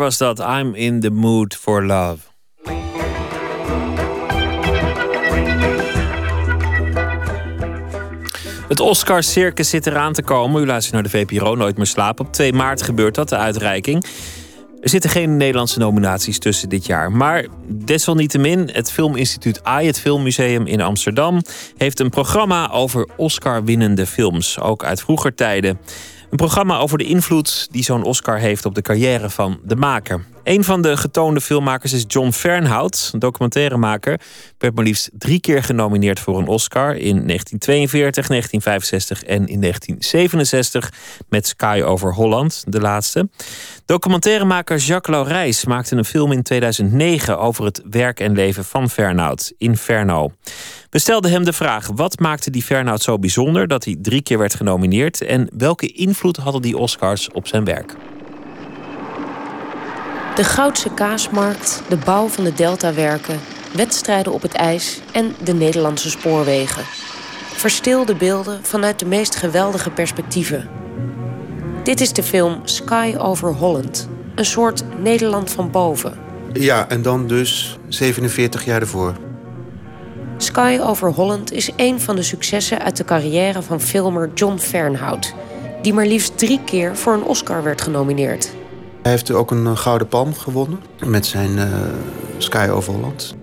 Was 0.00 0.18
dat. 0.18 0.38
I'm 0.38 0.74
in 0.74 1.00
the 1.00 1.10
mood 1.10 1.54
for 1.54 1.84
love. 1.86 2.18
Het 8.68 8.80
Oscar-circus 8.80 9.68
zit 9.68 9.86
eraan 9.86 10.12
te 10.12 10.22
komen. 10.22 10.62
U 10.62 10.66
luistert 10.66 10.94
naar 10.94 11.02
de 11.02 11.08
VPRO, 11.08 11.54
Nooit 11.54 11.76
meer 11.76 11.86
slapen. 11.86 12.26
Op 12.26 12.32
2 12.32 12.52
maart 12.52 12.82
gebeurt 12.82 13.14
dat, 13.14 13.28
de 13.28 13.36
uitreiking. 13.36 14.04
Er 14.80 14.88
zitten 14.88 15.10
geen 15.10 15.36
Nederlandse 15.36 15.78
nominaties 15.78 16.38
tussen 16.38 16.68
dit 16.68 16.86
jaar. 16.86 17.12
Maar 17.12 17.46
desalniettemin, 17.66 18.70
het 18.72 18.92
Filminstituut 18.92 19.64
AI, 19.64 19.86
het 19.86 20.00
Filmmuseum 20.00 20.66
in 20.66 20.80
Amsterdam, 20.80 21.42
heeft 21.76 22.00
een 22.00 22.10
programma 22.10 22.70
over 22.70 23.08
Oscar-winnende 23.16 24.06
films, 24.06 24.60
ook 24.60 24.84
uit 24.84 25.00
vroeger 25.00 25.34
tijden. 25.34 25.78
Een 26.30 26.36
programma 26.36 26.78
over 26.78 26.98
de 26.98 27.04
invloed 27.04 27.68
die 27.70 27.82
zo'n 27.82 28.02
Oscar 28.02 28.38
heeft 28.38 28.64
op 28.64 28.74
de 28.74 28.82
carrière 28.82 29.30
van 29.30 29.60
de 29.64 29.76
maker. 29.76 30.24
Een 30.44 30.64
van 30.64 30.82
de 30.82 30.96
getoonde 30.96 31.40
filmmakers 31.40 31.92
is 31.92 32.04
John 32.06 32.30
Fernhout, 32.30 33.10
een 33.12 33.18
documentairemaker. 33.18 34.20
Werd 34.58 34.74
maar 34.74 34.84
liefst 34.84 35.10
drie 35.12 35.40
keer 35.40 35.62
genomineerd 35.62 36.20
voor 36.20 36.38
een 36.38 36.46
Oscar. 36.46 36.88
In 36.96 37.26
1942, 37.26 38.26
1965 38.26 39.22
en 39.22 39.46
in 39.46 39.60
1967 39.60 40.92
met 41.28 41.46
Sky 41.46 41.82
over 41.84 42.14
Holland, 42.14 42.64
de 42.66 42.80
laatste. 42.80 43.28
Documentairemaker 43.86 44.76
Jacques 44.76 45.16
Laurijs 45.16 45.64
maakte 45.64 45.96
een 45.96 46.04
film 46.04 46.32
in 46.32 46.42
2009 46.42 47.38
over 47.38 47.64
het 47.64 47.82
werk 47.90 48.20
en 48.20 48.32
leven 48.32 48.64
van 48.64 48.90
Fernhout, 48.90 49.52
Inferno. 49.58 50.32
We 50.90 50.98
stelden 50.98 51.30
hem 51.30 51.44
de 51.44 51.52
vraag: 51.52 51.88
wat 51.94 52.18
maakte 52.18 52.50
die 52.50 52.62
Fernhout 52.62 53.02
zo 53.02 53.18
bijzonder 53.18 53.68
dat 53.68 53.84
hij 53.84 53.96
drie 54.02 54.22
keer 54.22 54.38
werd 54.38 54.54
genomineerd 54.54 55.20
en 55.20 55.48
welke 55.56 55.86
invloed 55.86 56.36
hadden 56.36 56.62
die 56.62 56.76
Oscars 56.76 57.30
op 57.30 57.46
zijn 57.46 57.64
werk? 57.64 57.96
De 60.40 60.46
Goudse 60.46 60.94
kaasmarkt, 60.94 61.82
de 61.88 61.96
bouw 61.96 62.26
van 62.26 62.44
de 62.44 62.52
deltawerken, 62.52 63.40
wedstrijden 63.74 64.32
op 64.32 64.42
het 64.42 64.52
ijs 64.52 65.00
en 65.12 65.34
de 65.44 65.54
Nederlandse 65.54 66.10
spoorwegen. 66.10 66.82
Verstilde 67.54 68.14
beelden 68.14 68.64
vanuit 68.64 68.98
de 68.98 69.06
meest 69.06 69.36
geweldige 69.36 69.90
perspectieven. 69.90 70.68
Dit 71.82 72.00
is 72.00 72.12
de 72.12 72.22
film 72.22 72.60
Sky 72.64 73.14
over 73.18 73.52
Holland, 73.52 74.08
een 74.34 74.44
soort 74.44 74.84
Nederland 75.02 75.50
van 75.50 75.70
boven. 75.70 76.18
Ja, 76.52 76.88
en 76.88 77.02
dan 77.02 77.26
dus 77.26 77.78
47 77.88 78.64
jaar 78.64 78.80
ervoor. 78.80 79.14
Sky 80.36 80.78
over 80.82 81.10
Holland 81.10 81.52
is 81.52 81.70
een 81.76 82.00
van 82.00 82.16
de 82.16 82.22
successen 82.22 82.82
uit 82.82 82.96
de 82.96 83.04
carrière 83.04 83.62
van 83.62 83.80
filmer 83.80 84.30
John 84.34 84.58
Fernhout, 84.58 85.34
die 85.82 85.92
maar 85.92 86.06
liefst 86.06 86.38
drie 86.38 86.60
keer 86.64 86.96
voor 86.96 87.12
een 87.12 87.24
Oscar 87.24 87.62
werd 87.62 87.80
genomineerd. 87.80 88.58
Hij 89.02 89.10
heeft 89.10 89.30
ook 89.30 89.50
een 89.50 89.66
eh, 89.66 89.76
Gouden 89.76 90.08
Palm 90.08 90.34
gewonnen 90.34 90.80
met 91.06 91.26
zijn 91.26 91.50
uh, 91.50 91.64
Sky 92.38 92.68
over 92.72 92.92
Holland. 92.92 93.34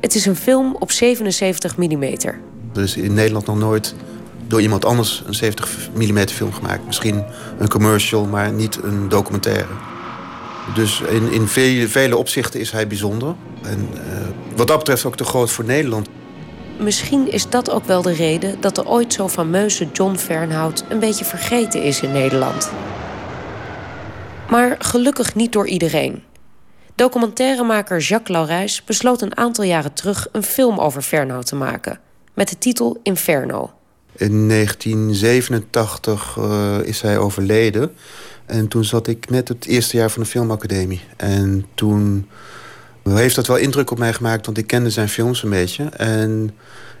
Het 0.00 0.14
is 0.14 0.26
een 0.26 0.36
film 0.36 0.76
op 0.78 0.90
77 0.90 1.76
mm. 1.76 2.02
Er 2.02 2.82
is 2.82 2.96
in 2.96 3.14
Nederland 3.14 3.46
nog 3.46 3.58
nooit 3.58 3.94
door 4.46 4.60
iemand 4.60 4.84
anders 4.84 5.22
een 5.26 5.34
70 5.34 5.88
mm 5.94 6.28
film 6.28 6.52
gemaakt. 6.52 6.86
Misschien 6.86 7.24
een 7.58 7.68
commercial, 7.68 8.24
maar 8.24 8.52
niet 8.52 8.78
een 8.82 9.08
documentaire. 9.08 9.66
Dus 10.74 11.00
in, 11.00 11.32
in 11.32 11.46
vele, 11.46 11.88
vele 11.88 12.16
opzichten 12.16 12.60
is 12.60 12.70
hij 12.70 12.86
bijzonder. 12.86 13.34
En 13.62 13.88
uh, 13.92 14.00
wat 14.56 14.68
dat 14.68 14.78
betreft 14.78 15.04
ook 15.04 15.16
te 15.16 15.24
groot 15.24 15.50
voor 15.50 15.64
Nederland. 15.64 16.08
Misschien 16.78 17.32
is 17.32 17.48
dat 17.48 17.70
ook 17.70 17.84
wel 17.84 18.02
de 18.02 18.12
reden 18.12 18.60
dat 18.60 18.74
de 18.74 18.86
ooit 18.86 19.12
zo 19.12 19.28
fameuze 19.28 19.88
John 19.92 20.16
Fernhout 20.16 20.84
een 20.88 20.98
beetje 20.98 21.24
vergeten 21.24 21.82
is 21.82 22.00
in 22.00 22.12
Nederland. 22.12 22.70
Maar 24.50 24.76
gelukkig 24.78 25.34
niet 25.34 25.52
door 25.52 25.66
iedereen. 25.66 26.22
Documentairemaker 26.94 27.98
Jacques 27.98 28.36
Laurijs 28.36 28.84
besloot 28.84 29.22
een 29.22 29.36
aantal 29.36 29.64
jaren 29.64 29.92
terug 29.92 30.28
een 30.32 30.42
film 30.42 30.78
over 30.78 31.02
Fernhout 31.02 31.46
te 31.46 31.54
maken. 31.54 32.00
Met 32.34 32.48
de 32.48 32.58
titel 32.58 33.00
Inferno. 33.02 33.70
In 34.16 34.48
1987 34.48 36.36
uh, 36.38 36.78
is 36.82 37.00
hij 37.00 37.18
overleden. 37.18 37.92
En 38.46 38.68
toen 38.68 38.84
zat 38.84 39.06
ik 39.06 39.30
net 39.30 39.48
het 39.48 39.66
eerste 39.66 39.96
jaar 39.96 40.10
van 40.10 40.22
de 40.22 40.28
filmacademie. 40.28 41.00
En 41.16 41.66
toen 41.74 42.28
heeft 43.04 43.34
dat 43.34 43.46
wel 43.46 43.56
indruk 43.56 43.90
op 43.90 43.98
mij 43.98 44.12
gemaakt, 44.12 44.46
want 44.46 44.58
ik 44.58 44.66
kende 44.66 44.90
zijn 44.90 45.08
films 45.08 45.42
een 45.42 45.50
beetje. 45.50 45.84
En 45.84 46.56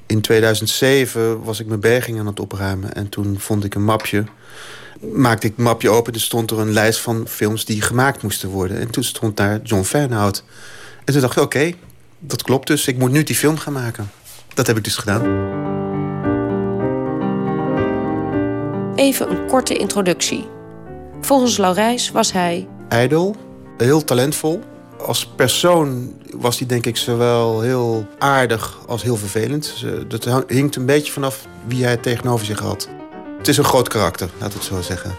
in 0.06 0.20
2007 0.20 1.42
was 1.42 1.60
ik 1.60 1.66
mijn 1.66 1.80
berging 1.80 2.18
aan 2.18 2.26
het 2.26 2.40
opruimen. 2.40 2.94
En 2.94 3.08
toen 3.08 3.38
vond 3.38 3.64
ik 3.64 3.74
een 3.74 3.84
mapje. 3.84 4.24
Maakte 5.00 5.46
ik 5.46 5.52
het 5.56 5.64
mapje 5.64 5.90
open, 5.90 6.12
er 6.12 6.20
stond 6.20 6.50
er 6.50 6.58
een 6.58 6.72
lijst 6.72 7.00
van 7.00 7.24
films 7.28 7.64
die 7.64 7.82
gemaakt 7.82 8.22
moesten 8.22 8.48
worden. 8.48 8.80
En 8.80 8.90
toen 8.90 9.04
stond 9.04 9.36
daar 9.36 9.60
John 9.62 9.82
Fernhout. 9.82 10.44
En 11.04 11.12
toen 11.12 11.22
dacht 11.22 11.36
ik, 11.36 11.42
oké, 11.42 11.72
dat 12.18 12.42
klopt 12.42 12.66
dus. 12.66 12.86
Ik 12.86 12.98
moet 12.98 13.10
nu 13.10 13.22
die 13.22 13.36
film 13.36 13.58
gaan 13.58 13.72
maken. 13.72 14.10
Dat 14.54 14.66
heb 14.66 14.76
ik 14.76 14.84
dus 14.84 14.96
gedaan. 14.96 15.22
Even 18.94 19.30
een 19.30 19.46
korte 19.46 19.74
introductie. 19.76 20.46
Volgens 21.20 21.56
Laurijs 21.56 22.10
was 22.10 22.32
hij... 22.32 22.68
Ijdel, 22.88 23.36
heel 23.76 24.04
talentvol. 24.04 24.60
Als 25.06 25.26
persoon 25.26 26.14
was 26.34 26.58
hij 26.58 26.66
denk 26.66 26.86
ik 26.86 26.96
zowel 26.96 27.60
heel 27.60 28.06
aardig 28.18 28.78
als 28.86 29.02
heel 29.02 29.16
vervelend. 29.16 29.84
Dat 30.08 30.44
hinkt 30.46 30.76
een 30.76 30.86
beetje 30.86 31.12
vanaf 31.12 31.46
wie 31.66 31.84
hij 31.84 31.96
tegenover 31.96 32.46
zich 32.46 32.58
had. 32.58 32.88
Het 33.40 33.48
is 33.48 33.56
een 33.56 33.64
groot 33.64 33.88
karakter, 33.88 34.28
laat 34.38 34.52
het 34.52 34.62
zo 34.62 34.80
zeggen. 34.80 35.14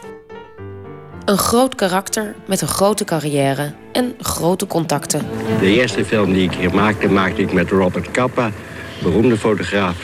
Een 1.26 1.38
groot 1.38 1.76
karakter 1.76 2.36
met 2.46 2.62
een 2.62 2.68
grote 2.68 3.04
carrière 3.04 3.74
en 3.92 4.16
grote 4.20 4.68
contacten. 4.68 5.26
De 5.60 5.66
eerste 5.66 6.06
film 6.06 6.34
die 6.34 6.44
ik 6.44 6.54
hier 6.54 6.76
maakte, 6.76 7.08
maakte 7.08 7.42
ik 7.42 7.54
met 7.54 7.70
Robert 7.70 8.12
Capa, 8.12 8.52
beroemde 9.04 9.38
fotograaf. 9.38 9.98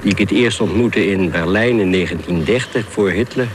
Die 0.00 0.10
ik 0.10 0.18
het 0.18 0.30
eerst 0.30 0.60
ontmoette 0.60 1.06
in 1.06 1.30
Berlijn 1.30 1.80
in 1.80 1.92
1930 1.92 2.86
voor 2.88 3.10
Hitler. 3.10 3.48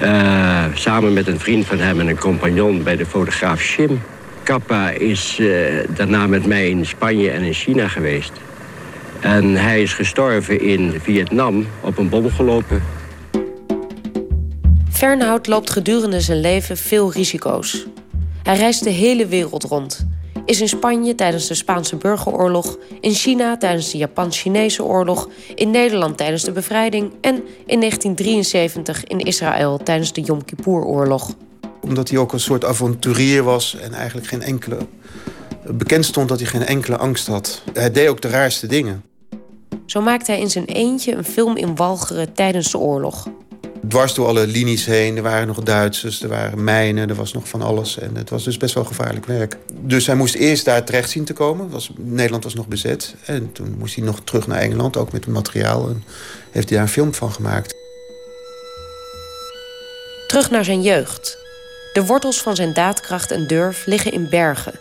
Uh, 0.00 0.64
samen 0.74 1.12
met 1.12 1.26
een 1.26 1.40
vriend 1.40 1.66
van 1.66 1.78
hem 1.78 2.00
en 2.00 2.08
een 2.08 2.18
compagnon 2.18 2.82
bij 2.82 2.96
de 2.96 3.06
fotograaf 3.06 3.60
Schim. 3.60 4.02
Kappa 4.42 4.90
is 4.90 5.38
uh, 5.38 5.84
daarna 5.88 6.26
met 6.26 6.46
mij 6.46 6.68
in 6.68 6.86
Spanje 6.86 7.30
en 7.30 7.42
in 7.42 7.54
China 7.54 7.88
geweest. 7.88 8.32
En 9.22 9.56
hij 9.56 9.82
is 9.82 9.92
gestorven 9.92 10.60
in 10.60 11.00
Vietnam 11.00 11.66
op 11.80 11.98
een 11.98 12.08
bom 12.08 12.30
gelopen. 12.30 12.82
Fernhout 14.90 15.46
loopt 15.46 15.70
gedurende 15.70 16.20
zijn 16.20 16.40
leven 16.40 16.76
veel 16.76 17.12
risico's. 17.12 17.86
Hij 18.42 18.56
reist 18.56 18.84
de 18.84 18.90
hele 18.90 19.26
wereld 19.26 19.64
rond. 19.64 20.06
Is 20.44 20.60
in 20.60 20.68
Spanje 20.68 21.14
tijdens 21.14 21.46
de 21.46 21.54
Spaanse 21.54 21.96
burgeroorlog, 21.96 22.78
in 23.00 23.12
China 23.14 23.56
tijdens 23.56 23.90
de 23.90 23.98
Japan-Chinese 23.98 24.84
oorlog, 24.84 25.28
in 25.54 25.70
Nederland 25.70 26.16
tijdens 26.16 26.44
de 26.44 26.52
bevrijding 26.52 27.12
en 27.20 27.34
in 27.66 27.80
1973 27.80 29.04
in 29.04 29.18
Israël 29.18 29.78
tijdens 29.78 30.12
de 30.12 30.20
Yom 30.20 30.44
Kippur-oorlog 30.44 31.34
omdat 31.82 32.08
hij 32.08 32.18
ook 32.18 32.32
een 32.32 32.40
soort 32.40 32.64
avonturier 32.64 33.42
was 33.42 33.76
en 33.76 33.92
eigenlijk 33.92 34.26
geen 34.26 34.42
enkele... 34.42 34.76
bekend 35.66 36.04
stond 36.04 36.28
dat 36.28 36.38
hij 36.38 36.48
geen 36.48 36.64
enkele 36.64 36.96
angst 36.96 37.26
had. 37.26 37.62
Hij 37.72 37.90
deed 37.90 38.08
ook 38.08 38.20
de 38.20 38.28
raarste 38.28 38.66
dingen. 38.66 39.02
Zo 39.86 40.00
maakte 40.00 40.30
hij 40.30 40.40
in 40.40 40.50
zijn 40.50 40.64
eentje 40.64 41.14
een 41.14 41.24
film 41.24 41.56
in 41.56 41.76
Walcheren 41.76 42.32
tijdens 42.32 42.70
de 42.70 42.78
oorlog. 42.78 43.28
Dwars 43.88 44.14
door 44.14 44.26
alle 44.26 44.46
linies 44.46 44.84
heen. 44.84 45.16
Er 45.16 45.22
waren 45.22 45.46
nog 45.46 45.62
Duitsers, 45.62 46.22
er 46.22 46.28
waren 46.28 46.64
mijnen, 46.64 47.08
er 47.08 47.14
was 47.14 47.32
nog 47.32 47.48
van 47.48 47.62
alles. 47.62 47.98
En 47.98 48.16
het 48.16 48.30
was 48.30 48.44
dus 48.44 48.56
best 48.56 48.74
wel 48.74 48.84
gevaarlijk 48.84 49.26
werk. 49.26 49.56
Dus 49.80 50.06
hij 50.06 50.14
moest 50.14 50.34
eerst 50.34 50.64
daar 50.64 50.84
terecht 50.84 51.10
zien 51.10 51.24
te 51.24 51.32
komen. 51.32 51.70
Was, 51.70 51.90
Nederland 51.96 52.44
was 52.44 52.54
nog 52.54 52.68
bezet. 52.68 53.14
En 53.24 53.52
toen 53.52 53.74
moest 53.78 53.94
hij 53.94 54.04
nog 54.04 54.20
terug 54.24 54.46
naar 54.46 54.58
Engeland, 54.58 54.96
ook 54.96 55.12
met 55.12 55.24
het 55.24 55.34
materiaal. 55.34 55.88
En 55.88 56.04
heeft 56.50 56.68
hij 56.68 56.78
daar 56.78 56.86
een 56.86 56.92
film 56.92 57.14
van 57.14 57.32
gemaakt. 57.32 57.74
Terug 60.26 60.50
naar 60.50 60.64
zijn 60.64 60.82
jeugd. 60.82 61.38
De 61.92 62.06
wortels 62.06 62.42
van 62.42 62.56
zijn 62.56 62.72
daadkracht 62.72 63.30
en 63.30 63.46
durf 63.46 63.86
liggen 63.86 64.12
in 64.12 64.28
bergen. 64.30 64.74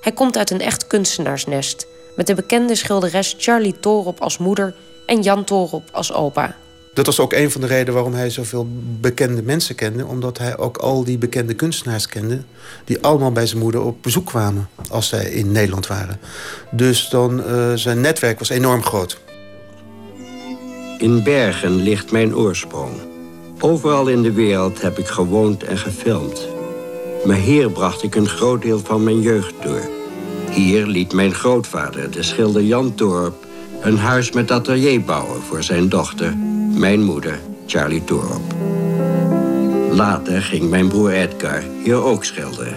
Hij 0.00 0.12
komt 0.12 0.36
uit 0.36 0.50
een 0.50 0.60
echt 0.60 0.86
kunstenaarsnest, 0.86 1.86
met 2.16 2.26
de 2.26 2.34
bekende 2.34 2.74
schilderes 2.74 3.34
Charlie 3.38 3.80
Torop 3.80 4.20
als 4.20 4.38
moeder 4.38 4.74
en 5.06 5.22
Jan 5.22 5.44
Torop 5.44 5.88
als 5.92 6.12
opa. 6.12 6.56
Dat 6.96 7.06
was 7.06 7.20
ook 7.20 7.32
een 7.32 7.50
van 7.50 7.60
de 7.60 7.66
redenen 7.66 7.94
waarom 7.94 8.14
hij 8.14 8.30
zoveel 8.30 8.66
bekende 9.00 9.42
mensen 9.42 9.74
kende. 9.74 10.06
Omdat 10.06 10.38
hij 10.38 10.58
ook 10.58 10.76
al 10.76 11.04
die 11.04 11.18
bekende 11.18 11.54
kunstenaars 11.54 12.06
kende. 12.06 12.42
Die 12.84 13.02
allemaal 13.02 13.32
bij 13.32 13.46
zijn 13.46 13.62
moeder 13.62 13.80
op 13.82 14.02
bezoek 14.02 14.26
kwamen 14.26 14.68
als 14.90 15.08
zij 15.08 15.24
in 15.24 15.52
Nederland 15.52 15.86
waren. 15.86 16.20
Dus 16.70 17.08
dan, 17.08 17.40
uh, 17.40 17.72
zijn 17.74 18.00
netwerk 18.00 18.38
was 18.38 18.48
enorm 18.48 18.82
groot. 18.82 19.18
In 20.98 21.22
Bergen 21.22 21.74
ligt 21.74 22.12
mijn 22.12 22.36
oorsprong. 22.36 22.92
Overal 23.60 24.06
in 24.06 24.22
de 24.22 24.32
wereld 24.32 24.82
heb 24.82 24.98
ik 24.98 25.06
gewoond 25.06 25.62
en 25.62 25.78
gefilmd. 25.78 26.48
Maar 27.24 27.36
hier 27.36 27.70
bracht 27.70 28.02
ik 28.02 28.14
een 28.14 28.28
groot 28.28 28.62
deel 28.62 28.78
van 28.84 29.04
mijn 29.04 29.20
jeugd 29.20 29.54
door. 29.62 29.88
Hier 30.56 30.86
liet 30.86 31.12
mijn 31.12 31.34
grootvader, 31.34 32.10
de 32.10 32.22
schilder 32.22 32.62
Jan 32.62 32.94
Torp, 32.94 33.46
een 33.80 33.98
huis 33.98 34.32
met 34.32 34.50
atelier 34.50 35.00
bouwen 35.00 35.42
voor 35.42 35.62
zijn 35.62 35.88
dochter, 35.88 36.36
mijn 36.74 37.02
moeder, 37.02 37.40
Charlie 37.66 38.04
Torp. 38.04 38.54
Later 39.90 40.42
ging 40.42 40.70
mijn 40.70 40.88
broer 40.88 41.10
Edgar 41.10 41.62
hier 41.82 42.02
ook 42.02 42.24
schilderen. 42.24 42.76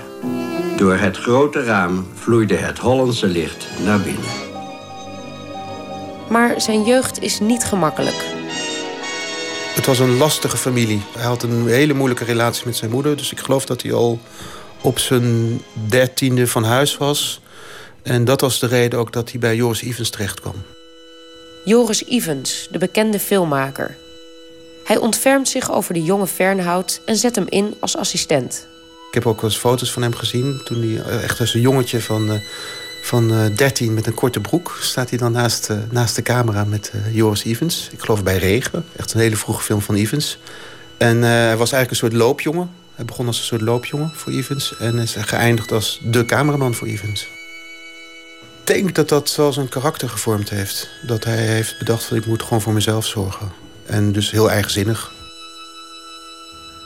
Door 0.77 0.93
het 0.93 1.17
grote 1.17 1.63
raam 1.63 2.07
vloeide 2.13 2.55
het 2.55 2.77
Hollandse 2.77 3.27
licht 3.27 3.67
naar 3.83 3.99
binnen. 3.99 4.31
Maar 6.29 6.61
zijn 6.61 6.83
jeugd 6.83 7.21
is 7.21 7.39
niet 7.39 7.63
gemakkelijk. 7.63 8.25
Het 9.75 9.85
was 9.85 9.99
een 9.99 10.17
lastige 10.17 10.57
familie. 10.57 11.01
Hij 11.17 11.25
had 11.25 11.43
een 11.43 11.67
hele 11.67 11.93
moeilijke 11.93 12.23
relatie 12.23 12.65
met 12.65 12.75
zijn 12.75 12.91
moeder. 12.91 13.17
Dus 13.17 13.31
ik 13.31 13.39
geloof 13.39 13.65
dat 13.65 13.81
hij 13.81 13.93
al 13.93 14.19
op 14.81 14.99
zijn 14.99 15.61
dertiende 15.73 16.47
van 16.47 16.63
huis 16.63 16.97
was. 16.97 17.41
En 18.03 18.25
dat 18.25 18.41
was 18.41 18.59
de 18.59 18.67
reden 18.67 18.99
ook 18.99 19.13
dat 19.13 19.31
hij 19.31 19.39
bij 19.39 19.55
Joris 19.55 19.81
Evans 19.81 20.09
terecht 20.09 20.39
kwam. 20.39 20.55
Joris 21.65 22.05
Evans, 22.05 22.67
de 22.71 22.77
bekende 22.77 23.19
filmmaker. 23.19 23.95
Hij 24.83 24.97
ontfermt 24.97 25.49
zich 25.49 25.71
over 25.71 25.93
de 25.93 26.03
jonge 26.03 26.27
Fernhout 26.27 27.01
en 27.05 27.15
zet 27.15 27.35
hem 27.35 27.45
in 27.49 27.75
als 27.79 27.97
assistent. 27.97 28.67
Ik 29.07 29.13
heb 29.13 29.25
ook 29.25 29.41
wel 29.41 29.49
eens 29.49 29.59
foto's 29.59 29.91
van 29.91 30.01
hem 30.01 30.15
gezien. 30.15 30.61
Toen 30.63 30.81
hij 30.81 31.03
eh, 31.03 31.23
echt 31.23 31.39
als 31.39 31.53
een 31.53 31.61
jongetje 31.61 32.01
van, 32.01 32.31
uh, 32.31 32.39
van 33.03 33.31
uh, 33.33 33.55
13 33.55 33.93
met 33.93 34.07
een 34.07 34.13
korte 34.13 34.39
broek... 34.39 34.77
staat 34.81 35.09
hij 35.09 35.17
dan 35.17 35.31
naast, 35.31 35.69
naast 35.89 36.15
de 36.15 36.21
camera 36.21 36.63
met 36.63 36.91
Joris 37.11 37.43
Evans. 37.43 37.89
Ik 37.91 37.99
geloof 37.99 38.23
bij 38.23 38.37
Regen. 38.37 38.85
Echt 38.95 39.13
een 39.13 39.19
hele 39.19 39.35
vroege 39.35 39.61
film 39.61 39.81
van 39.81 39.95
Evans. 39.95 40.37
En 40.97 41.21
hij 41.21 41.57
was 41.57 41.71
eigenlijk 41.71 41.89
een 41.89 42.09
soort 42.09 42.13
loopjongen. 42.13 42.69
Hij 42.95 43.05
begon 43.05 43.27
als 43.27 43.37
een 43.37 43.45
soort 43.45 43.61
loopjongen 43.61 44.11
voor 44.15 44.31
Evans. 44.31 44.77
En 44.77 44.99
is 44.99 45.15
geëindigd 45.19 45.71
als 45.71 45.99
de 46.03 46.25
cameraman 46.25 46.73
voor 46.73 46.87
Evans. 46.87 47.27
Denk 48.69 48.95
dat 48.95 49.09
dat 49.09 49.35
wel 49.35 49.53
zijn 49.53 49.69
karakter 49.69 50.09
gevormd 50.09 50.49
heeft. 50.49 50.89
Dat 51.01 51.23
hij 51.23 51.37
heeft 51.37 51.77
bedacht 51.77 52.03
van 52.03 52.17
ik 52.17 52.25
moet 52.25 52.43
gewoon 52.43 52.61
voor 52.61 52.73
mezelf 52.73 53.05
zorgen. 53.05 53.51
En 53.85 54.11
dus 54.11 54.31
heel 54.31 54.51
eigenzinnig. 54.51 55.11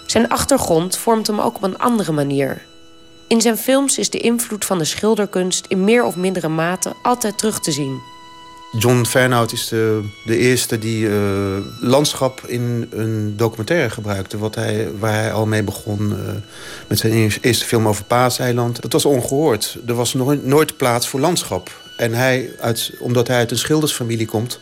Zijn 0.06 0.30
achtergrond 0.30 0.98
vormt 0.98 1.28
hem 1.28 1.40
ook 1.40 1.56
op 1.56 1.64
een 1.64 1.78
andere 1.78 2.12
manier. 2.12 2.62
In 3.28 3.42
zijn 3.42 3.58
films 3.58 3.98
is 3.98 4.10
de 4.10 4.18
invloed 4.18 4.66
van 4.66 4.78
de 4.78 4.86
schilderkunst 4.86 5.66
in 5.68 5.84
meer 5.84 6.04
of 6.04 6.16
mindere 6.16 6.48
mate 6.48 6.94
altijd 7.02 7.38
terug 7.38 7.60
te 7.60 7.72
zien. 7.72 8.13
John 8.78 9.06
Fernhout 9.06 9.52
is 9.52 9.68
de, 9.68 10.04
de 10.26 10.38
eerste 10.38 10.80
die 10.80 11.06
uh, 11.06 11.58
landschap 11.80 12.42
in 12.48 12.88
een 12.92 13.34
documentaire 13.38 13.90
gebruikte. 13.90 14.38
Wat 14.38 14.56
hij, 14.56 14.88
waar 15.00 15.14
hij 15.14 15.32
al 15.32 15.46
mee 15.46 15.64
begon 15.64 16.10
uh, 16.10 16.18
met 16.88 17.00
zijn 17.00 17.32
eerste 17.42 17.66
film 17.66 17.88
over 17.88 18.04
Paaseiland. 18.04 18.82
Dat 18.82 18.94
was 18.94 19.06
ongehoord. 19.06 19.78
Er 19.88 19.94
was 19.94 20.14
nooit, 20.14 20.46
nooit 20.46 20.78
plaats 20.78 21.08
voor 21.08 21.20
landschap. 21.20 21.72
En 21.98 22.14
hij, 22.14 22.50
uit, 22.60 22.92
omdat 23.00 23.28
hij 23.28 23.38
uit 23.38 23.52
een 23.52 23.58
schildersfamilie 23.58 24.28
komt 24.28 24.60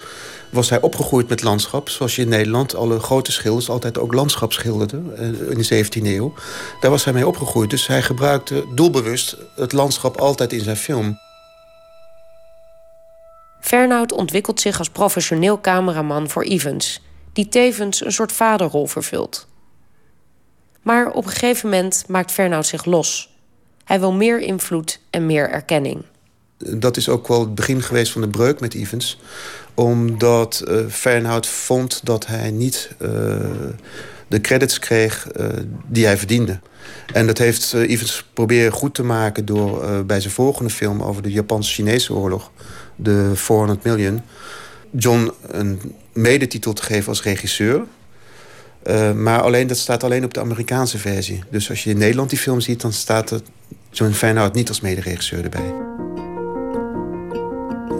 was 0.51 0.69
hij 0.69 0.81
opgegroeid 0.81 1.29
met 1.29 1.43
landschap. 1.43 1.89
Zoals 1.89 2.15
je 2.15 2.21
in 2.21 2.29
Nederland 2.29 2.75
alle 2.75 2.99
grote 2.99 3.31
schilders 3.31 3.69
altijd 3.69 3.97
ook 3.97 4.13
landschap 4.13 4.53
schilderden 4.53 5.17
eh, 5.17 5.27
in 5.27 5.57
de 5.57 5.85
17e 5.85 6.05
eeuw. 6.05 6.33
Daar 6.79 6.91
was 6.91 7.03
hij 7.03 7.13
mee 7.13 7.27
opgegroeid. 7.27 7.69
Dus 7.69 7.87
hij 7.87 8.01
gebruikte 8.01 8.65
doelbewust 8.75 9.37
het 9.55 9.71
landschap 9.71 10.17
altijd 10.17 10.53
in 10.53 10.63
zijn 10.63 10.77
film. 10.77 11.19
Fernhout 13.61 14.11
ontwikkelt 14.11 14.61
zich 14.61 14.77
als 14.77 14.89
professioneel 14.89 15.61
cameraman 15.61 16.29
voor 16.29 16.43
Evans... 16.43 17.01
die 17.33 17.47
tevens 17.47 18.05
een 18.05 18.11
soort 18.11 18.31
vaderrol 18.31 18.87
vervult. 18.87 19.47
Maar 20.81 21.11
op 21.11 21.25
een 21.25 21.31
gegeven 21.31 21.69
moment 21.69 22.03
maakt 22.07 22.31
Fernhout 22.31 22.65
zich 22.65 22.85
los. 22.85 23.35
Hij 23.83 23.99
wil 23.99 24.11
meer 24.11 24.39
invloed 24.39 24.99
en 25.09 25.25
meer 25.25 25.49
erkenning. 25.49 26.03
Dat 26.57 26.97
is 26.97 27.09
ook 27.09 27.27
wel 27.27 27.39
het 27.39 27.55
begin 27.55 27.81
geweest 27.81 28.11
van 28.11 28.21
de 28.21 28.27
breuk 28.27 28.59
met 28.59 28.73
Evans. 28.73 29.19
Omdat 29.73 30.63
uh, 30.67 30.87
Fernhout 30.89 31.47
vond 31.47 32.01
dat 32.03 32.27
hij 32.27 32.51
niet 32.51 32.89
uh, 33.01 33.09
de 34.27 34.41
credits 34.41 34.79
kreeg 34.79 35.27
uh, 35.39 35.47
die 35.87 36.05
hij 36.05 36.17
verdiende. 36.17 36.59
En 37.13 37.27
dat 37.27 37.37
heeft 37.37 37.73
Evans 37.73 38.25
proberen 38.33 38.71
goed 38.71 38.95
te 38.95 39.03
maken 39.03 39.45
door 39.45 40.05
bij 40.05 40.19
zijn 40.19 40.33
volgende 40.33 40.69
film 40.69 41.01
over 41.01 41.21
de 41.21 41.31
Japanse-Chinese 41.31 42.13
oorlog, 42.13 42.51
de 43.01 43.31
400 43.33 43.83
Million, 43.83 44.21
John 44.91 45.31
een 45.47 45.95
medetitel 46.13 46.73
te 46.73 46.83
geven 46.83 47.09
als 47.09 47.23
regisseur. 47.23 47.83
Uh, 48.83 49.11
maar 49.11 49.41
alleen, 49.41 49.67
dat 49.67 49.77
staat 49.77 50.03
alleen 50.03 50.23
op 50.23 50.33
de 50.33 50.39
Amerikaanse 50.39 50.97
versie. 50.97 51.43
Dus 51.49 51.69
als 51.69 51.83
je 51.83 51.89
in 51.89 51.97
Nederland 51.97 52.29
die 52.29 52.39
film 52.39 52.59
ziet, 52.59 52.81
dan 52.81 52.93
staat 52.93 53.31
er 53.31 53.41
John 53.89 54.11
Feyenoord 54.11 54.53
niet 54.53 54.69
als 54.69 54.81
mederegisseur 54.81 55.43
erbij. 55.43 55.73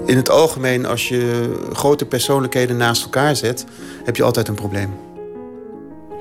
In 0.05 0.17
het 0.17 0.29
algemeen, 0.29 0.85
als 0.85 1.09
je 1.09 1.53
grote 1.73 2.05
persoonlijkheden 2.05 2.77
naast 2.77 3.03
elkaar 3.03 3.35
zet, 3.35 3.65
heb 4.03 4.15
je 4.15 4.23
altijd 4.23 4.47
een 4.47 4.55
probleem. 4.55 4.93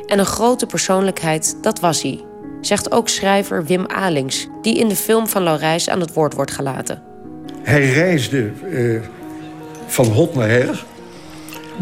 En 0.06 0.18
een 0.18 0.26
grote 0.26 0.66
persoonlijkheid, 0.66 1.56
dat 1.62 1.80
was 1.80 2.02
hij. 2.02 2.24
Zegt 2.60 2.92
ook 2.92 3.08
schrijver 3.08 3.64
Wim 3.64 3.86
Alings, 3.86 4.46
die 4.62 4.78
in 4.78 4.88
de 4.88 4.96
film 4.96 5.28
van 5.28 5.42
Laurijs 5.42 5.88
aan 5.88 6.00
het 6.00 6.12
woord 6.12 6.34
wordt 6.34 6.50
gelaten. 6.50 7.09
Hij 7.62 7.90
reisde 7.92 8.50
uh, 8.70 9.00
van 9.86 10.06
hot 10.06 10.34
naar 10.34 10.48
her. 10.48 10.84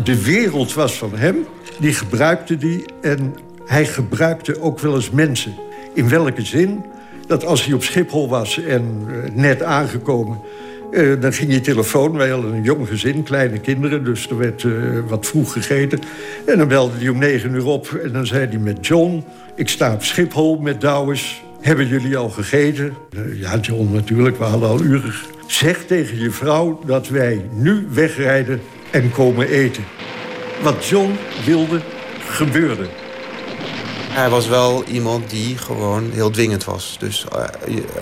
De 0.05 0.23
wereld 0.23 0.75
was 0.75 0.99
van 0.99 1.13
hem, 1.15 1.37
die 1.81 1.93
gebruikte 1.93 2.57
die 2.57 2.85
en 3.01 3.35
hij 3.65 3.87
gebruikte 3.87 4.61
ook 4.61 4.79
wel 4.79 4.95
eens 4.95 5.11
mensen. 5.11 5.55
In 5.95 6.09
welke 6.09 6.43
zin? 6.43 6.85
Dat 7.27 7.45
als 7.45 7.65
hij 7.65 7.75
op 7.75 7.83
Schiphol 7.83 8.29
was 8.29 8.63
en 8.63 9.07
uh, 9.09 9.17
net 9.35 9.63
aangekomen... 9.63 10.41
Uh, 10.91 11.21
dan 11.21 11.33
ging 11.33 11.53
je 11.53 11.61
telefoon. 11.61 12.17
Wij 12.17 12.29
hadden 12.29 12.53
een 12.53 12.63
jong 12.63 12.89
gezin, 12.89 13.23
kleine 13.23 13.59
kinderen, 13.59 14.05
dus 14.05 14.29
er 14.29 14.39
werd 14.39 14.67
wat 15.09 15.27
vroeg 15.27 15.53
gegeten. 15.53 15.99
En 16.47 16.59
dan 16.59 16.69
belde 16.69 16.99
hij 16.99 17.09
om 17.09 17.19
negen 17.19 17.55
uur 17.55 17.67
op 17.67 18.01
en 18.03 18.13
dan 18.13 18.27
zei 18.27 18.47
hij 18.47 18.59
met 18.59 18.87
John... 18.87 19.25
ik 19.55 19.69
sta 19.69 19.93
op 19.93 20.05
Schiphol 20.05 20.59
met 20.59 20.81
Douwes. 20.81 21.43
Hebben 21.61 21.89
jullie 21.89 22.17
al 22.17 22.29
gegeten? 22.29 22.95
ja, 23.35 23.59
John 23.59 23.93
natuurlijk, 23.93 24.39
we 24.39 24.45
hadden 24.45 24.69
al 24.69 24.83
uren. 24.83 25.15
Zeg 25.49 25.85
tegen 25.87 26.19
je 26.19 26.31
vrouw 26.31 26.81
dat 26.85 27.09
wij 27.09 27.49
nu 27.53 27.87
wegrijden 27.91 28.63
en 28.91 29.11
komen 29.11 29.49
eten. 29.49 29.85
Wat 30.63 30.87
John 30.87 31.17
wilde, 31.45 31.81
gebeurde. 32.19 32.89
Hij 34.11 34.31
was 34.31 34.49
wel 34.49 34.85
iemand 34.85 35.31
die 35.31 35.59
gewoon 35.59 36.11
heel 36.11 36.31
dwingend 36.31 36.65
was. 36.65 36.97
Dus 36.99 37.27
uh, 37.37 37.45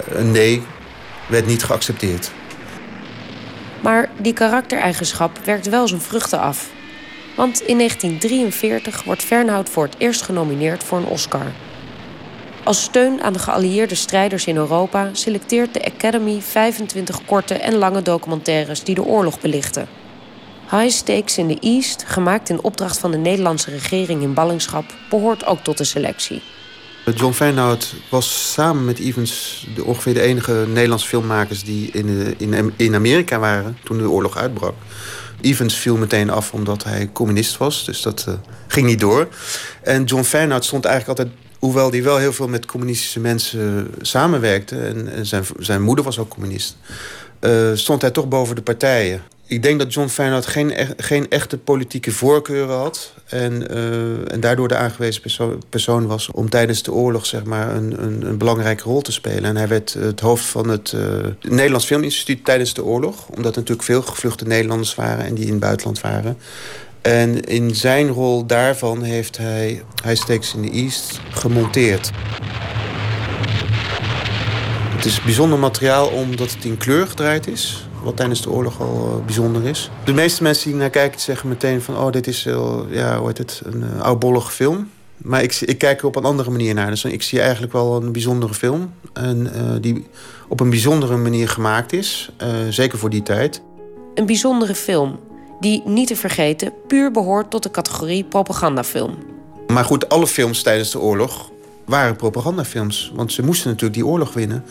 een 0.09 0.31
nee 0.31 0.63
werd 1.29 1.47
niet 1.47 1.65
geaccepteerd. 1.65 2.31
Maar 3.83 4.11
die 4.21 4.33
karaktereigenschap 4.33 5.39
werkt 5.45 5.69
wel 5.69 5.89
zijn 5.89 6.01
vruchten 6.01 6.41
af. 6.41 6.71
Want 7.37 7.61
in 7.61 7.79
1943 7.79 9.05
wordt 9.05 9.23
Fernhout 9.23 9.69
voor 9.69 9.85
het 9.85 9.95
eerst 9.99 10.23
genomineerd 10.23 10.85
voor 10.85 10.99
een 10.99 11.05
Oscar. 11.05 11.47
Als 12.67 12.83
steun 12.83 13.23
aan 13.23 13.33
de 13.33 13.39
geallieerde 13.39 13.95
strijders 13.95 14.47
in 14.47 14.57
Europa 14.57 15.09
selecteert 15.13 15.75
de 15.75 15.85
Academy 15.85 16.41
25 16.41 17.25
korte 17.25 17.55
en 17.55 17.75
lange 17.75 18.03
documentaires 18.03 18.85
die 18.85 18.95
de 18.95 19.05
oorlog 19.05 19.41
belichten. 19.41 19.89
High 20.71 20.91
Stakes 20.91 21.39
in 21.39 21.49
the 21.49 21.59
East, 21.61 22.05
gemaakt 22.07 22.49
in 22.49 22.63
opdracht 22.63 22.99
van 22.99 23.11
de 23.11 23.17
Nederlandse 23.17 23.71
regering 23.71 24.23
in 24.23 24.35
ballingschap, 24.35 24.85
behoort 25.11 25.47
ook 25.47 25.59
tot 25.59 25.79
de 25.79 25.85
selectie. 25.85 26.43
John 27.15 27.33
Feyenoord 27.33 27.95
was 28.11 28.53
samen 28.53 28.85
met 28.85 28.99
Evans 28.99 29.67
de, 29.75 29.85
ongeveer 29.85 30.15
de 30.15 30.21
enige 30.21 30.65
Nederlandse 30.69 31.09
filmmakers 31.09 31.65
die 31.65 31.91
in, 31.91 32.35
in, 32.77 32.95
Amerika 32.95 33.39
waren 33.39 33.79
toen 33.85 33.99
de 33.99 34.11
oorlog 34.11 34.37
uitbrak. 34.37 34.75
Evans 35.41 35.75
viel 35.75 35.97
meteen 35.97 36.31
af 36.31 36.53
omdat 36.53 36.85
hij 36.85 37.11
communist 37.13 37.57
was, 37.57 37.85
dus 37.85 38.03
dat 38.03 38.25
uh, 38.29 38.35
ging 38.67 38.87
niet 38.87 39.01
door. 39.01 39.29
En 39.83 40.05
John 40.05 40.23
Feyenoord 40.23 40.65
stond 40.65 40.85
eigenlijk 40.85 41.19
altijd 41.19 41.46
hoewel 41.59 41.91
hij 41.91 42.03
wel 42.03 42.17
heel 42.17 42.33
veel 42.33 42.49
met 42.49 42.67
communistische 42.67 43.21
mensen 43.21 43.91
samenwerkte... 44.01 44.79
en, 44.79 45.27
zijn, 45.27 45.45
zijn 45.59 45.83
moeder 45.83 46.05
was 46.05 46.19
ook 46.19 46.29
communist... 46.29 46.77
Uh, 47.41 47.71
stond 47.75 48.03
hij 48.03 48.11
toch 48.11 48.29
boven 48.29 48.55
de 48.55 48.63
partijen. 48.63 49.23
Ik 49.47 49.63
denk 49.63 49.79
dat 49.79 49.95
John 49.95 50.09
Feyenoord 50.09 50.47
geen, 50.47 50.73
geen 50.97 51.31
echte 51.31 51.59
politieke 51.59 52.13
voorkeuren 52.13 52.77
had... 52.77 53.13
en, 53.27 53.73
uh, 53.73 54.33
en 54.33 54.41
daardoor 54.41 54.69
de 54.69 54.77
aangewezen 54.77 55.23
perso 55.23 55.59
persoon 55.69 56.07
was... 56.07 56.31
om 56.31 56.51
tijdens 56.51 56.83
de 56.83 56.93
oorlog 56.93 57.27
zeg 57.27 57.45
maar, 57.45 57.77
een, 57.77 58.03
een, 58.03 58.27
een 58.27 58.39
belangrijke 58.39 58.83
rol 58.83 59.01
te 59.01 59.13
spelen. 59.13 59.45
En 59.45 59.57
hij 59.57 59.69
werd 59.69 59.93
het 59.93 60.21
hoofd 60.21 60.45
van 60.45 60.69
het 60.69 60.93
uh, 60.93 61.03
Nederlands 61.41 61.87
Filminstituut 61.87 62.45
tijdens 62.45 62.75
de 62.75 62.85
oorlog... 62.85 63.29
omdat 63.29 63.53
er 63.53 63.61
natuurlijk 63.61 63.87
veel 63.87 64.03
gevluchte 64.03 64.47
Nederlanders 64.47 64.95
waren... 64.95 65.25
en 65.25 65.35
die 65.35 65.45
in 65.45 65.51
het 65.51 65.61
buitenland 65.61 66.01
waren. 66.01 66.39
En 67.07 67.41
in 67.41 67.75
zijn 67.75 68.09
rol 68.09 68.47
daarvan 68.47 69.03
heeft 69.03 69.37
hij 69.37 69.83
High 70.05 70.23
Stakes 70.23 70.55
in 70.55 70.63
the 70.63 70.71
East 70.71 71.21
gemonteerd. 71.31 72.11
Het 74.97 75.05
is 75.05 75.23
bijzonder 75.23 75.59
materiaal 75.59 76.09
omdat 76.09 76.51
het 76.51 76.65
in 76.65 76.77
kleur 76.77 77.07
gedraaid 77.07 77.47
is. 77.47 77.89
Wat 78.03 78.17
tijdens 78.17 78.43
de 78.43 78.51
oorlog 78.51 78.81
al 78.81 79.23
bijzonder 79.25 79.65
is. 79.65 79.91
De 80.05 80.13
meeste 80.13 80.43
mensen 80.43 80.71
die 80.71 80.79
naar 80.79 80.91
kijken 80.91 81.21
zeggen 81.21 81.49
meteen 81.49 81.83
van... 81.83 81.97
oh, 81.97 82.11
dit 82.11 82.27
is 82.27 82.43
ja, 82.89 83.19
hoe 83.19 83.27
heet 83.27 83.39
het, 83.39 83.63
een 83.65 83.85
uh, 83.95 84.01
oudbollige 84.01 84.51
film. 84.51 84.91
Maar 85.17 85.43
ik, 85.43 85.61
ik 85.61 85.79
kijk 85.79 86.01
er 86.01 86.07
op 86.07 86.17
een 86.17 86.25
andere 86.25 86.51
manier 86.51 86.75
naar. 86.75 86.91
Dus 86.91 87.05
ik 87.05 87.23
zie 87.23 87.41
eigenlijk 87.41 87.73
wel 87.73 87.97
een 87.97 88.13
bijzondere 88.13 88.55
film. 88.55 88.93
En, 89.13 89.51
uh, 89.57 89.73
die 89.81 90.07
op 90.49 90.61
een 90.61 90.71
bijzondere 90.71 91.17
manier 91.17 91.49
gemaakt 91.49 91.93
is. 91.93 92.31
Zeker 92.69 92.99
voor 92.99 93.11
die 93.11 93.23
tijd. 93.23 93.63
Een 94.15 94.27
bijzondere 94.27 94.75
film 94.75 95.19
die 95.61 95.83
niet 95.85 96.09
te 96.09 96.17
vergeten 96.17 96.73
puur 96.87 97.11
behoort 97.11 97.51
tot 97.51 97.63
de 97.63 97.71
categorie 97.71 98.25
propagandafilm. 98.25 99.19
Maar 99.67 99.85
goed, 99.85 100.09
alle 100.09 100.27
films 100.27 100.63
tijdens 100.63 100.91
de 100.91 101.01
oorlog 101.01 101.51
waren 101.85 102.17
propagandafilms. 102.17 103.13
Want 103.15 103.33
ze 103.33 103.43
moesten 103.43 103.69
natuurlijk 103.69 103.95
die 103.95 104.07
oorlog 104.07 104.33
winnen. 104.33 104.65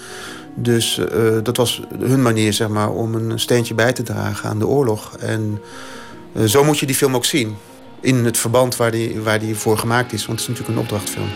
Dus 0.53 0.97
uh, 0.97 1.37
dat 1.43 1.57
was 1.57 1.81
hun 1.99 2.21
manier 2.21 2.53
zeg 2.53 2.67
maar, 2.67 2.91
om 2.91 3.15
een 3.15 3.39
steentje 3.39 3.73
bij 3.73 3.93
te 3.93 4.03
dragen 4.03 4.49
aan 4.49 4.59
de 4.59 4.67
oorlog. 4.67 5.17
En 5.17 5.61
uh, 6.33 6.43
zo 6.43 6.63
moet 6.63 6.79
je 6.79 6.85
die 6.85 6.95
film 6.95 7.15
ook 7.15 7.25
zien. 7.25 7.55
In 8.01 8.25
het 8.25 8.37
verband 8.37 8.75
waar 8.75 8.91
die, 8.91 9.19
waar 9.19 9.39
die 9.39 9.55
voor 9.55 9.77
gemaakt 9.77 10.13
is. 10.13 10.25
Want 10.25 10.39
het 10.39 10.49
is 10.49 10.55
natuurlijk 10.55 10.77
een 10.77 10.83
opdrachtfilm. 10.83 11.29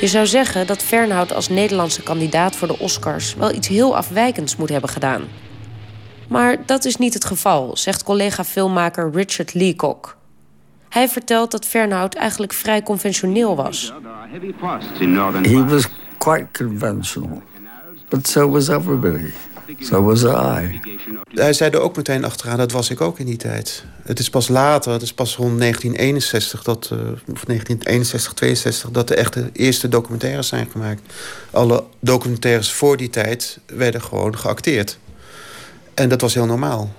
Je 0.00 0.08
zou 0.08 0.26
zeggen 0.26 0.66
dat 0.66 0.82
Fernhout 0.82 1.32
als 1.32 1.48
Nederlandse 1.48 2.02
kandidaat 2.02 2.56
voor 2.56 2.68
de 2.68 2.78
Oscars 2.78 3.34
wel 3.34 3.54
iets 3.54 3.68
heel 3.68 3.96
afwijkends 3.96 4.56
moet 4.56 4.68
hebben 4.68 4.90
gedaan. 4.90 5.22
Maar 6.28 6.66
dat 6.66 6.84
is 6.84 6.96
niet 6.96 7.14
het 7.14 7.24
geval, 7.24 7.76
zegt 7.76 8.02
collega-filmmaker 8.02 9.10
Richard 9.10 9.54
Leacock. 9.54 10.16
Hij 10.88 11.08
vertelt 11.08 11.50
dat 11.50 11.64
Fernhout 11.64 12.14
eigenlijk 12.14 12.52
vrij 12.52 12.82
conventioneel 12.82 13.56
was. 13.56 13.92
He 15.42 15.64
was 15.64 15.88
quite 16.18 16.46
conventional, 16.52 17.42
but 18.08 18.28
so 18.28 18.50
was 18.50 18.68
everybody. 18.68 19.30
So 19.80 20.02
was 20.02 20.22
I. 20.22 20.80
Hij 21.34 21.52
zei 21.52 21.70
er 21.70 21.80
ook 21.80 21.96
meteen 21.96 22.24
achteraan, 22.24 22.56
dat 22.56 22.72
was 22.72 22.90
ik 22.90 23.00
ook 23.00 23.18
in 23.18 23.26
die 23.26 23.36
tijd. 23.36 23.84
Het 24.02 24.18
is 24.18 24.30
pas 24.30 24.48
later, 24.48 24.92
het 24.92 25.02
is 25.02 25.14
pas 25.14 25.36
rond 25.36 25.58
1961, 25.58 26.62
dat, 26.62 26.90
uh, 26.92 26.98
of 26.98 27.44
1961, 27.44 28.32
62... 28.32 28.90
dat 28.90 29.08
de 29.08 29.14
echte 29.14 29.50
eerste 29.52 29.88
documentaires 29.88 30.48
zijn 30.48 30.68
gemaakt. 30.70 31.02
Alle 31.50 31.84
documentaires 32.00 32.72
voor 32.72 32.96
die 32.96 33.10
tijd 33.10 33.58
werden 33.66 34.02
gewoon 34.02 34.38
geacteerd. 34.38 34.98
En 35.94 36.08
dat 36.08 36.20
was 36.20 36.34
heel 36.34 36.46
normaal. 36.46 36.92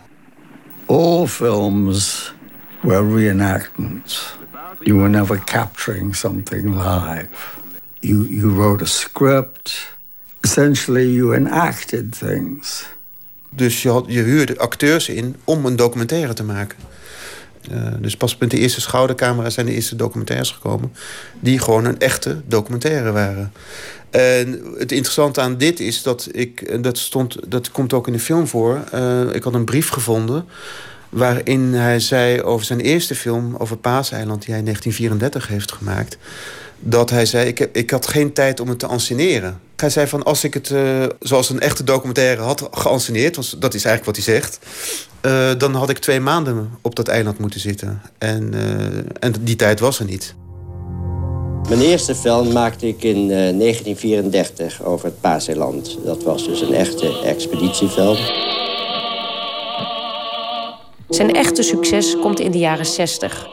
All 0.85 1.27
films 1.27 2.33
were 2.81 3.15
reenactments. 3.15 4.35
You 4.79 4.97
were 4.97 5.09
never 5.09 5.37
capturing 5.37 6.15
something 6.15 6.77
live. 6.77 7.59
You, 7.99 8.27
you 8.29 8.49
wrote 8.49 8.83
a 8.83 8.87
script. 8.87 9.95
Essentially, 10.39 11.13
you 11.13 11.33
enacted 11.35 12.17
things. 12.17 12.85
Dus 13.49 13.81
je, 13.81 13.89
had, 13.89 14.05
je 14.07 14.21
huurde 14.21 14.59
acteurs 14.59 15.09
in 15.09 15.35
om 15.43 15.65
een 15.65 15.75
documentaire 15.75 16.33
te 16.33 16.43
maken. 16.43 16.77
Uh, 17.71 17.87
dus 17.99 18.17
pas 18.17 18.37
met 18.37 18.51
de 18.51 18.57
eerste 18.57 18.81
schoudercamera 18.81 19.49
zijn 19.49 19.65
de 19.65 19.73
eerste 19.73 19.95
documentaires 19.95 20.51
gekomen... 20.51 20.93
die 21.39 21.59
gewoon 21.59 21.85
een 21.85 21.99
echte 21.99 22.41
documentaire 22.45 23.11
waren. 23.11 23.51
En 24.09 24.61
het 24.77 24.91
interessante 24.91 25.41
aan 25.41 25.57
dit 25.57 25.79
is 25.79 26.01
dat 26.01 26.27
ik... 26.31 26.83
dat, 26.83 26.97
stond, 26.97 27.37
dat 27.47 27.71
komt 27.71 27.93
ook 27.93 28.07
in 28.07 28.13
de 28.13 28.19
film 28.19 28.47
voor. 28.47 28.83
Uh, 28.93 29.35
ik 29.35 29.43
had 29.43 29.53
een 29.53 29.65
brief 29.65 29.89
gevonden 29.89 30.45
waarin 31.09 31.73
hij 31.73 31.99
zei 31.99 32.41
over 32.41 32.65
zijn 32.65 32.79
eerste 32.79 33.15
film... 33.15 33.55
over 33.55 33.77
Paaseiland, 33.77 34.41
die 34.41 34.49
hij 34.49 34.59
in 34.59 34.65
1934 34.65 35.47
heeft 35.47 35.71
gemaakt... 35.71 36.17
dat 36.83 37.09
hij 37.09 37.25
zei: 37.25 37.47
ik, 37.47 37.57
heb, 37.57 37.75
ik 37.75 37.91
had 37.91 38.07
geen 38.07 38.33
tijd 38.33 38.59
om 38.59 38.69
het 38.69 38.79
te 38.79 38.87
anseneren. 38.87 39.59
Hij 39.75 39.89
zei 39.91 40.07
van 40.07 40.23
als 40.23 40.43
ik 40.43 40.53
het 40.53 40.69
uh, 40.69 41.05
zoals 41.19 41.49
een 41.49 41.59
echte 41.59 41.83
documentaire 41.83 42.41
had 42.41 42.67
geanceneerd, 42.71 43.35
want 43.35 43.61
dat 43.61 43.73
is 43.73 43.85
eigenlijk 43.85 44.17
wat 44.17 44.25
hij 44.25 44.35
zegt, 44.35 44.59
uh, 45.21 45.51
dan 45.57 45.73
had 45.73 45.89
ik 45.89 45.97
twee 45.97 46.19
maanden 46.19 46.69
op 46.81 46.95
dat 46.95 47.07
eiland 47.07 47.39
moeten 47.39 47.59
zitten. 47.59 48.01
En, 48.17 48.51
uh, 48.53 48.61
en 49.19 49.33
die 49.39 49.55
tijd 49.55 49.79
was 49.79 49.99
er 49.99 50.05
niet. 50.05 50.35
Mijn 51.69 51.81
eerste 51.81 52.15
film 52.15 52.51
maakte 52.51 52.87
ik 52.87 53.03
in 53.03 53.27
1934 53.27 54.83
over 54.83 55.05
het 55.05 55.21
Paaseiland. 55.21 55.97
Dat 56.05 56.23
was 56.23 56.45
dus 56.45 56.61
een 56.61 56.73
echte 56.73 57.21
expeditiefilm. 57.25 58.17
Zijn 61.09 61.33
echte 61.33 61.63
succes 61.63 62.15
komt 62.21 62.39
in 62.39 62.51
de 62.51 62.57
jaren 62.57 62.85
60, 62.85 63.47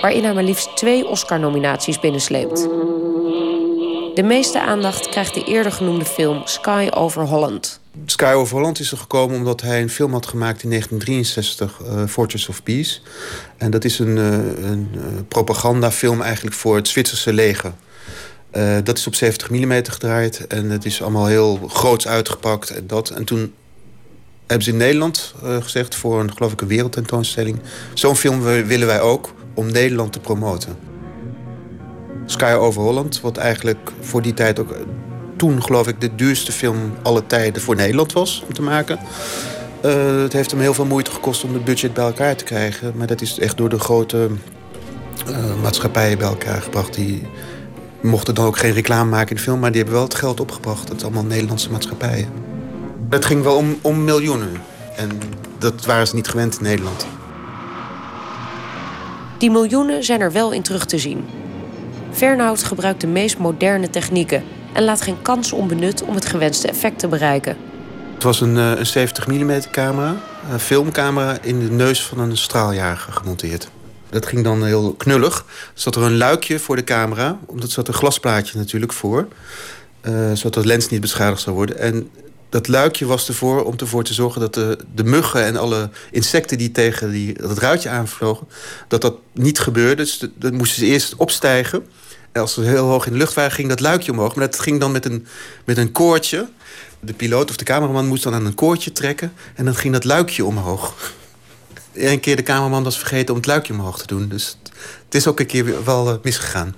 waarin 0.00 0.24
hij 0.24 0.34
maar 0.34 0.44
liefst 0.44 0.76
twee 0.76 1.06
Oscar-nominaties 1.06 2.00
binnensleept. 2.00 2.68
De 4.14 4.24
meeste 4.24 4.60
aandacht 4.60 5.08
krijgt 5.08 5.34
de 5.34 5.44
eerder 5.44 5.72
genoemde 5.72 6.04
film 6.04 6.42
Sky 6.44 6.88
Over 6.90 7.22
Holland. 7.22 7.80
Sky 8.06 8.32
Over 8.32 8.56
Holland 8.56 8.80
is 8.80 8.90
er 8.90 8.98
gekomen 8.98 9.36
omdat 9.36 9.60
hij 9.60 9.82
een 9.82 9.90
film 9.90 10.12
had 10.12 10.26
gemaakt 10.26 10.62
in 10.62 10.68
1963, 10.68 11.80
uh, 11.82 12.06
Fortress 12.06 12.48
of 12.48 12.62
Peace. 12.62 13.00
En 13.56 13.70
dat 13.70 13.84
is 13.84 13.98
een, 13.98 14.16
uh, 14.16 14.70
een 14.70 14.88
uh, 14.94 15.02
propagandafilm 15.28 16.22
eigenlijk 16.22 16.56
voor 16.56 16.76
het 16.76 16.88
Zwitserse 16.88 17.32
leger. 17.32 17.72
Dat 18.84 18.98
is 18.98 19.06
op 19.06 19.14
70 19.14 19.50
mm 19.50 19.72
gedraaid 19.84 20.46
en 20.46 20.70
het 20.70 20.84
is 20.84 21.02
allemaal 21.02 21.26
heel 21.26 21.60
groots 21.68 22.08
uitgepakt. 22.08 22.70
En, 22.70 22.86
dat. 22.86 23.10
en 23.10 23.24
toen 23.24 23.54
hebben 24.46 24.64
ze 24.64 24.70
in 24.70 24.76
Nederland 24.76 25.34
gezegd 25.60 25.94
voor 25.94 26.20
een, 26.20 26.32
geloof 26.32 26.52
ik, 26.52 26.60
een 26.60 26.68
wereldtentoonstelling... 26.68 27.58
zo'n 27.94 28.16
film 28.16 28.42
willen 28.42 28.86
wij 28.86 29.00
ook 29.00 29.34
om 29.58 29.72
Nederland 29.72 30.12
te 30.12 30.20
promoten. 30.20 30.76
Sky 32.26 32.52
Over 32.52 32.82
Holland, 32.82 33.20
wat 33.20 33.36
eigenlijk 33.36 33.92
voor 34.00 34.22
die 34.22 34.34
tijd 34.34 34.58
ook... 34.58 34.74
toen, 35.36 35.62
geloof 35.62 35.88
ik, 35.88 36.00
de 36.00 36.14
duurste 36.14 36.52
film 36.52 36.94
alle 37.02 37.26
tijden 37.26 37.62
voor 37.62 37.76
Nederland 37.76 38.12
was 38.12 38.42
om 38.46 38.54
te 38.54 38.62
maken. 38.62 38.98
Uh, 39.84 40.22
het 40.22 40.32
heeft 40.32 40.50
hem 40.50 40.60
heel 40.60 40.74
veel 40.74 40.84
moeite 40.84 41.10
gekost 41.10 41.44
om 41.44 41.54
het 41.54 41.64
budget 41.64 41.94
bij 41.94 42.04
elkaar 42.04 42.36
te 42.36 42.44
krijgen. 42.44 42.92
Maar 42.96 43.06
dat 43.06 43.20
is 43.20 43.38
echt 43.38 43.56
door 43.56 43.68
de 43.68 43.78
grote 43.78 44.28
uh, 45.28 45.36
maatschappijen 45.62 46.18
bij 46.18 46.28
elkaar 46.28 46.62
gebracht... 46.62 46.94
die 46.94 47.22
mochten 48.00 48.34
dan 48.34 48.46
ook 48.46 48.58
geen 48.58 48.72
reclame 48.72 49.10
maken 49.10 49.30
in 49.30 49.36
de 49.36 49.42
film... 49.42 49.60
maar 49.60 49.70
die 49.72 49.80
hebben 49.80 49.98
wel 49.98 50.08
het 50.08 50.18
geld 50.18 50.40
opgebracht. 50.40 50.88
Dat 50.88 51.02
allemaal 51.02 51.24
Nederlandse 51.24 51.70
maatschappijen. 51.70 52.28
Het 53.10 53.24
ging 53.24 53.42
wel 53.42 53.56
om, 53.56 53.78
om 53.80 54.04
miljoenen. 54.04 54.52
En 54.96 55.10
dat 55.58 55.84
waren 55.84 56.06
ze 56.06 56.14
niet 56.14 56.28
gewend 56.28 56.56
in 56.56 56.62
Nederland. 56.62 57.06
Die 59.38 59.50
miljoenen 59.50 60.04
zijn 60.04 60.20
er 60.20 60.32
wel 60.32 60.52
in 60.52 60.62
terug 60.62 60.86
te 60.86 60.98
zien. 60.98 61.24
Fernhout 62.12 62.62
gebruikt 62.62 63.00
de 63.00 63.06
meest 63.06 63.38
moderne 63.38 63.90
technieken 63.90 64.44
en 64.72 64.84
laat 64.84 65.02
geen 65.02 65.22
kans 65.22 65.52
onbenut 65.52 66.02
om 66.02 66.14
het 66.14 66.26
gewenste 66.26 66.68
effect 66.68 66.98
te 66.98 67.08
bereiken. 67.08 67.56
Het 68.14 68.22
was 68.22 68.40
een, 68.40 68.56
een 68.56 68.86
70 68.86 69.26
mm 69.26 69.60
camera, 69.70 70.16
een 70.50 70.60
filmcamera 70.60 71.38
in 71.42 71.58
de 71.58 71.70
neus 71.70 72.02
van 72.02 72.18
een 72.18 72.36
straaljager 72.36 73.12
gemonteerd. 73.12 73.70
Dat 74.10 74.26
ging 74.26 74.44
dan 74.44 74.64
heel 74.64 74.94
knullig. 74.94 75.38
Er 75.38 75.44
zat 75.74 75.96
er 75.96 76.02
een 76.02 76.16
luikje 76.16 76.58
voor 76.58 76.76
de 76.76 76.84
camera, 76.84 77.38
omdat 77.46 77.72
er 77.72 77.88
een 77.88 77.94
glasplaatje 77.94 78.58
natuurlijk 78.58 78.92
voor. 78.92 79.28
Uh, 80.02 80.32
zodat 80.32 80.62
de 80.62 80.68
lens 80.68 80.88
niet 80.88 81.00
beschadigd 81.00 81.40
zou 81.40 81.56
worden. 81.56 81.78
En 81.78 82.10
dat 82.48 82.68
luikje 82.68 83.06
was 83.06 83.28
ervoor 83.28 83.64
om 83.64 83.74
ervoor 83.76 84.04
te 84.04 84.14
zorgen 84.14 84.40
dat 84.40 84.54
de, 84.54 84.78
de 84.94 85.04
muggen 85.04 85.44
en 85.44 85.56
alle 85.56 85.90
insecten 86.10 86.58
die 86.58 86.72
tegen 86.72 87.10
die, 87.10 87.32
dat 87.32 87.58
ruitje 87.58 87.88
aanvlogen, 87.88 88.48
dat 88.88 89.00
dat 89.00 89.14
niet 89.32 89.58
gebeurde. 89.58 90.02
Dus 90.02 90.26
dat 90.34 90.52
moesten 90.52 90.78
ze 90.78 90.86
eerst 90.86 91.16
opstijgen. 91.16 91.86
En 92.32 92.40
als 92.40 92.54
ze 92.54 92.60
heel 92.60 92.86
hoog 92.86 93.06
in 93.06 93.12
de 93.12 93.18
lucht 93.18 93.34
waren, 93.34 93.52
ging 93.52 93.68
dat 93.68 93.80
luikje 93.80 94.12
omhoog. 94.12 94.34
Maar 94.34 94.50
dat 94.50 94.60
ging 94.60 94.80
dan 94.80 94.92
met 94.92 95.04
een, 95.04 95.26
met 95.64 95.78
een 95.78 95.92
koordje. 95.92 96.48
De 97.00 97.12
piloot 97.12 97.50
of 97.50 97.56
de 97.56 97.64
cameraman 97.64 98.06
moest 98.06 98.22
dan 98.22 98.34
aan 98.34 98.46
een 98.46 98.54
koordje 98.54 98.92
trekken. 98.92 99.32
En 99.54 99.64
dan 99.64 99.74
ging 99.74 99.92
dat 99.92 100.04
luikje 100.04 100.44
omhoog. 100.44 101.12
Eén 101.94 102.20
keer 102.20 102.36
de 102.36 102.42
cameraman 102.42 102.82
was 102.82 102.98
vergeten 102.98 103.28
om 103.28 103.36
het 103.36 103.46
luikje 103.46 103.72
omhoog 103.72 103.98
te 103.98 104.06
doen. 104.06 104.28
Dus 104.28 104.58
het 105.04 105.14
is 105.14 105.26
ook 105.26 105.40
een 105.40 105.46
keer 105.46 105.84
wel 105.84 106.18
misgegaan. 106.22 106.74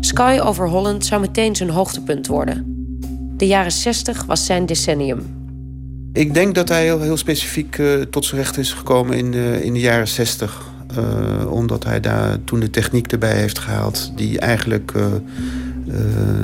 Sky 0.00 0.38
over 0.42 0.68
Holland 0.68 1.06
zou 1.06 1.20
meteen 1.20 1.56
zijn 1.56 1.70
hoogtepunt 1.70 2.26
worden. 2.26 2.77
De 3.38 3.46
jaren 3.46 3.72
60 3.72 4.24
was 4.24 4.44
zijn 4.44 4.66
decennium. 4.66 5.36
Ik 6.12 6.34
denk 6.34 6.54
dat 6.54 6.68
hij 6.68 6.84
heel, 6.84 7.00
heel 7.00 7.16
specifiek 7.16 7.78
uh, 7.78 8.02
tot 8.02 8.24
zijn 8.24 8.40
recht 8.40 8.58
is 8.58 8.72
gekomen 8.72 9.16
in 9.16 9.30
de, 9.30 9.58
in 9.62 9.72
de 9.72 9.80
jaren 9.80 10.08
60. 10.08 10.66
Uh, 10.98 11.52
omdat 11.52 11.84
hij 11.84 12.00
daar 12.00 12.44
toen 12.44 12.60
de 12.60 12.70
techniek 12.70 13.12
erbij 13.12 13.36
heeft 13.36 13.58
gehaald... 13.58 14.12
die 14.16 14.38
eigenlijk 14.38 14.92
uh, 14.96 15.04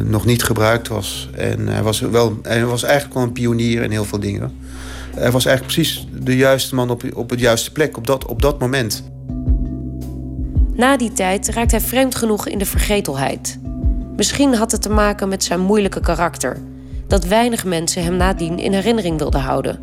nog 0.05 0.25
niet 0.25 0.43
gebruikt 0.43 0.89
was. 0.89 1.31
En 1.33 1.69
hij 1.69 1.83
was, 1.83 2.01
wel, 2.01 2.39
hij 2.43 2.65
was 2.65 2.83
eigenlijk 2.83 3.15
wel 3.15 3.23
een 3.23 3.33
pionier 3.33 3.83
in 3.83 3.91
heel 3.91 4.05
veel 4.05 4.21
dingen. 4.21 4.53
Hij 5.15 5.31
was 5.31 5.47
eigenlijk 5.47 5.75
precies 5.75 6.07
de 6.23 6.37
juiste 6.37 6.75
man 6.75 6.91
op, 6.91 7.05
op 7.15 7.31
het 7.31 7.41
juiste 7.41 7.73
plek, 7.73 7.97
op 7.97 8.07
dat, 8.07 8.27
op 8.27 8.43
dat 8.43 8.59
moment. 8.59 9.05
Na 10.75 10.97
die 10.97 11.13
tijd 11.13 11.49
raakt 11.49 11.71
hij 11.71 11.81
vreemd 11.81 12.15
genoeg 12.15 12.49
in 12.49 12.59
de 12.59 12.67
vergetelheid. 12.67 13.59
Misschien 14.17 14.55
had 14.55 14.73
het 14.73 14.83
te 14.83 14.91
maken 14.91 15.29
met 15.29 15.45
zijn 15.45 15.61
moeilijke 15.61 16.01
karakter 16.01 16.59
dat 17.15 17.25
weinig 17.25 17.65
mensen 17.65 18.03
hem 18.03 18.17
nadien 18.17 18.59
in 18.59 18.73
herinnering 18.73 19.19
wilden 19.19 19.41
houden. 19.41 19.79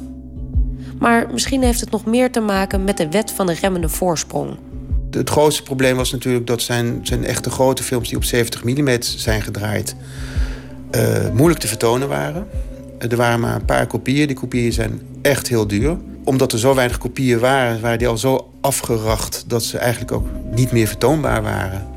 Maar 1.00 1.28
misschien 1.32 1.64
heeft 1.64 1.80
het 1.80 1.92
nog 1.92 2.06
meer 2.06 2.32
te 2.32 2.40
maken 2.40 2.84
met 2.84 2.98
de 2.98 3.10
wet 3.10 3.32
van 3.32 3.46
de 3.46 3.54
remmende 3.54 3.90
voorsprong. 3.90 4.58
Het 5.12 5.30
grootste 5.30 5.64
probleem 5.64 5.96
was 5.96 6.12
natuurlijk 6.12 6.48
dat 6.48 6.62
zijn, 6.62 7.00
zijn 7.04 7.26
echte 7.26 7.50
grote 7.50 7.84
films 7.84 8.08
die 8.08 8.18
op 8.18 8.24
70 8.24 8.64
mm 8.64 8.98
zijn 9.00 9.42
gedraaid, 9.42 9.96
uh, 10.92 11.30
moeilijk 11.34 11.60
te 11.60 11.68
vertonen 11.68 12.08
waren. 12.08 12.48
Er 13.00 13.16
waren 13.16 13.40
maar 13.40 13.56
een 13.56 13.66
paar 13.66 13.88
kopieën. 13.88 14.28
Die 14.28 14.36
kopieën 14.36 14.74
zijn 14.74 15.02
echt 15.22 15.48
heel 15.48 15.68
duur. 15.68 15.98
Omdat 16.24 16.52
er 16.52 16.60
zo 16.60 16.76
weinig 16.76 16.98
kopieën 16.98 17.40
waren, 17.40 17.82
waren 17.82 17.98
die 17.98 18.08
al 18.08 18.18
zo 18.18 18.52
afgeracht 18.62 19.44
dat 19.48 19.64
ze 19.64 19.78
eigenlijk 19.78 20.12
ook 20.12 20.28
niet 20.52 20.72
meer 20.72 20.88
vertoonbaar 20.88 21.42
waren. 21.42 21.88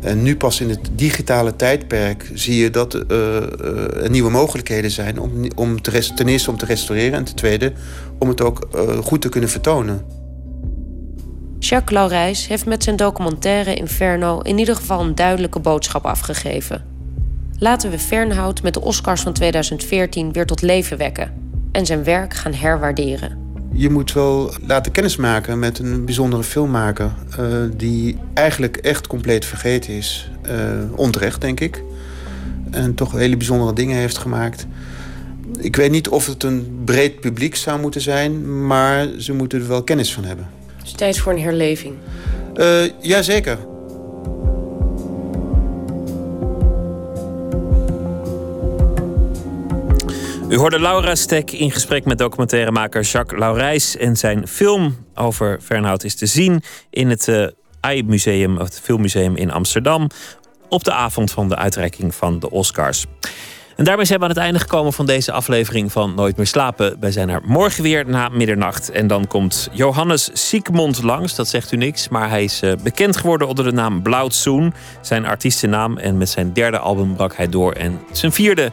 En 0.00 0.22
nu 0.22 0.36
pas 0.36 0.60
in 0.60 0.68
het 0.68 0.90
digitale 0.92 1.56
tijdperk 1.56 2.30
zie 2.34 2.62
je 2.62 2.70
dat 2.70 2.94
uh, 2.94 3.02
uh, 3.08 4.02
er 4.02 4.10
nieuwe 4.10 4.30
mogelijkheden 4.30 4.90
zijn 4.90 5.20
om, 5.20 5.30
om 5.54 5.82
te 5.82 6.12
ten 6.14 6.28
eerste 6.28 6.50
om 6.50 6.56
te 6.56 6.64
restaureren 6.64 7.18
en 7.18 7.24
ten 7.24 7.34
tweede 7.34 7.72
om 8.18 8.28
het 8.28 8.40
ook 8.40 8.68
uh, 8.74 8.96
goed 8.98 9.20
te 9.20 9.28
kunnen 9.28 9.50
vertonen. 9.50 10.04
Jacques 11.58 11.98
Laurijs 11.98 12.46
heeft 12.46 12.66
met 12.66 12.82
zijn 12.82 12.96
documentaire 12.96 13.74
Inferno 13.74 14.40
in 14.40 14.58
ieder 14.58 14.76
geval 14.76 15.00
een 15.00 15.14
duidelijke 15.14 15.58
boodschap 15.58 16.04
afgegeven. 16.04 16.84
Laten 17.58 17.90
we 17.90 17.98
Fernhout 17.98 18.62
met 18.62 18.74
de 18.74 18.80
Oscars 18.80 19.20
van 19.20 19.32
2014 19.32 20.32
weer 20.32 20.46
tot 20.46 20.62
leven 20.62 20.96
wekken 20.96 21.32
en 21.72 21.86
zijn 21.86 22.04
werk 22.04 22.34
gaan 22.34 22.54
herwaarderen 22.54 23.49
je 23.72 23.90
moet 23.90 24.12
wel 24.12 24.52
laten 24.66 24.92
kennismaken 24.92 25.58
met 25.58 25.78
een 25.78 26.04
bijzondere 26.04 26.42
filmmaker... 26.42 27.10
Uh, 27.40 27.46
die 27.76 28.16
eigenlijk 28.34 28.76
echt 28.76 29.06
compleet 29.06 29.44
vergeten 29.44 29.92
is. 29.92 30.30
Uh, 30.46 30.52
onterecht, 30.96 31.40
denk 31.40 31.60
ik. 31.60 31.82
En 32.70 32.94
toch 32.94 33.12
hele 33.12 33.36
bijzondere 33.36 33.72
dingen 33.72 33.96
heeft 33.96 34.18
gemaakt. 34.18 34.66
Ik 35.58 35.76
weet 35.76 35.90
niet 35.90 36.08
of 36.08 36.26
het 36.26 36.42
een 36.42 36.80
breed 36.84 37.20
publiek 37.20 37.56
zou 37.56 37.80
moeten 37.80 38.00
zijn... 38.00 38.66
maar 38.66 39.08
ze 39.18 39.32
moeten 39.32 39.60
er 39.60 39.68
wel 39.68 39.82
kennis 39.82 40.12
van 40.12 40.24
hebben. 40.24 40.48
Dus 40.82 40.92
tijd 40.92 41.18
voor 41.18 41.32
een 41.32 41.40
herleving? 41.40 41.94
Uh, 42.56 42.82
jazeker. 43.00 43.58
U 50.50 50.56
hoorde 50.56 50.80
Laura 50.80 51.14
Stek 51.14 51.50
in 51.50 51.70
gesprek 51.70 52.04
met 52.04 52.18
documentairemaker 52.18 53.02
Jacques 53.02 53.40
Laurijs. 53.40 53.96
En 53.96 54.16
zijn 54.16 54.48
film 54.48 54.96
over 55.14 55.60
Fernhout 55.62 56.04
is 56.04 56.14
te 56.14 56.26
zien 56.26 56.62
in 56.90 57.10
het 57.10 57.26
uh, 57.26 57.46
AI-museum, 57.80 58.58
of 58.58 58.64
het 58.64 58.80
Filmmuseum 58.80 59.36
in 59.36 59.50
Amsterdam. 59.50 60.08
Op 60.68 60.84
de 60.84 60.92
avond 60.92 61.30
van 61.30 61.48
de 61.48 61.56
uitreiking 61.56 62.14
van 62.14 62.38
de 62.38 62.50
Oscars. 62.50 63.06
En 63.76 63.84
daarmee 63.84 64.04
zijn 64.04 64.18
we 64.18 64.24
aan 64.24 64.30
het 64.30 64.40
einde 64.40 64.58
gekomen 64.58 64.92
van 64.92 65.06
deze 65.06 65.32
aflevering 65.32 65.92
van 65.92 66.14
Nooit 66.14 66.36
meer 66.36 66.46
slapen. 66.46 66.96
Wij 67.00 67.12
zijn 67.12 67.28
er 67.28 67.40
morgen 67.44 67.82
weer 67.82 68.06
na 68.06 68.28
middernacht. 68.28 68.90
En 68.90 69.06
dan 69.06 69.26
komt 69.26 69.68
Johannes 69.72 70.30
Siekmond 70.32 71.02
langs. 71.02 71.34
Dat 71.34 71.48
zegt 71.48 71.72
u 71.72 71.76
niks, 71.76 72.08
maar 72.08 72.28
hij 72.28 72.44
is 72.44 72.62
uh, 72.62 72.72
bekend 72.82 73.16
geworden 73.16 73.48
onder 73.48 73.64
de 73.64 73.72
naam 73.72 74.02
Blauwtsoen. 74.02 74.74
Zijn 75.00 75.26
artiestennaam. 75.26 75.98
En 75.98 76.18
met 76.18 76.28
zijn 76.28 76.52
derde 76.52 76.78
album 76.78 77.14
brak 77.14 77.36
hij 77.36 77.48
door. 77.48 77.72
En 77.72 78.00
zijn 78.12 78.32
vierde 78.32 78.70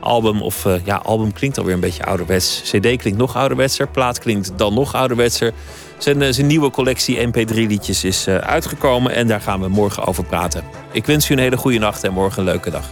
album. 0.00 0.42
Of 0.42 0.64
uh, 0.64 0.74
ja, 0.84 0.96
album 0.96 1.32
klinkt 1.32 1.58
alweer 1.58 1.74
een 1.74 1.80
beetje 1.80 2.04
ouderwets. 2.04 2.60
CD 2.64 2.96
klinkt 2.96 3.16
nog 3.16 3.36
ouderwetser. 3.36 3.88
Plaat 3.88 4.18
klinkt 4.18 4.52
dan 4.56 4.74
nog 4.74 4.94
ouderwetser. 4.94 5.52
Zijn, 5.98 6.22
uh, 6.22 6.32
zijn 6.32 6.46
nieuwe 6.46 6.70
collectie 6.70 7.28
MP3-liedjes 7.28 8.04
is 8.04 8.28
uh, 8.28 8.36
uitgekomen. 8.36 9.12
En 9.12 9.26
daar 9.26 9.40
gaan 9.40 9.60
we 9.60 9.68
morgen 9.68 10.06
over 10.06 10.24
praten. 10.24 10.64
Ik 10.92 11.06
wens 11.06 11.30
u 11.30 11.32
een 11.32 11.40
hele 11.40 11.56
goede 11.56 11.78
nacht 11.78 12.04
en 12.04 12.12
morgen 12.12 12.38
een 12.38 12.44
leuke 12.44 12.70
dag. 12.70 12.84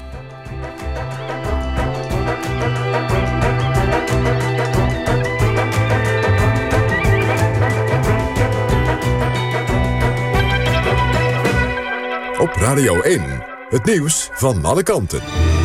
Op 12.38 12.54
Radio 12.54 13.00
1, 13.00 13.22
het 13.68 13.84
nieuws 13.84 14.28
van 14.32 14.64
alle 14.64 14.82
kanten. 14.82 15.57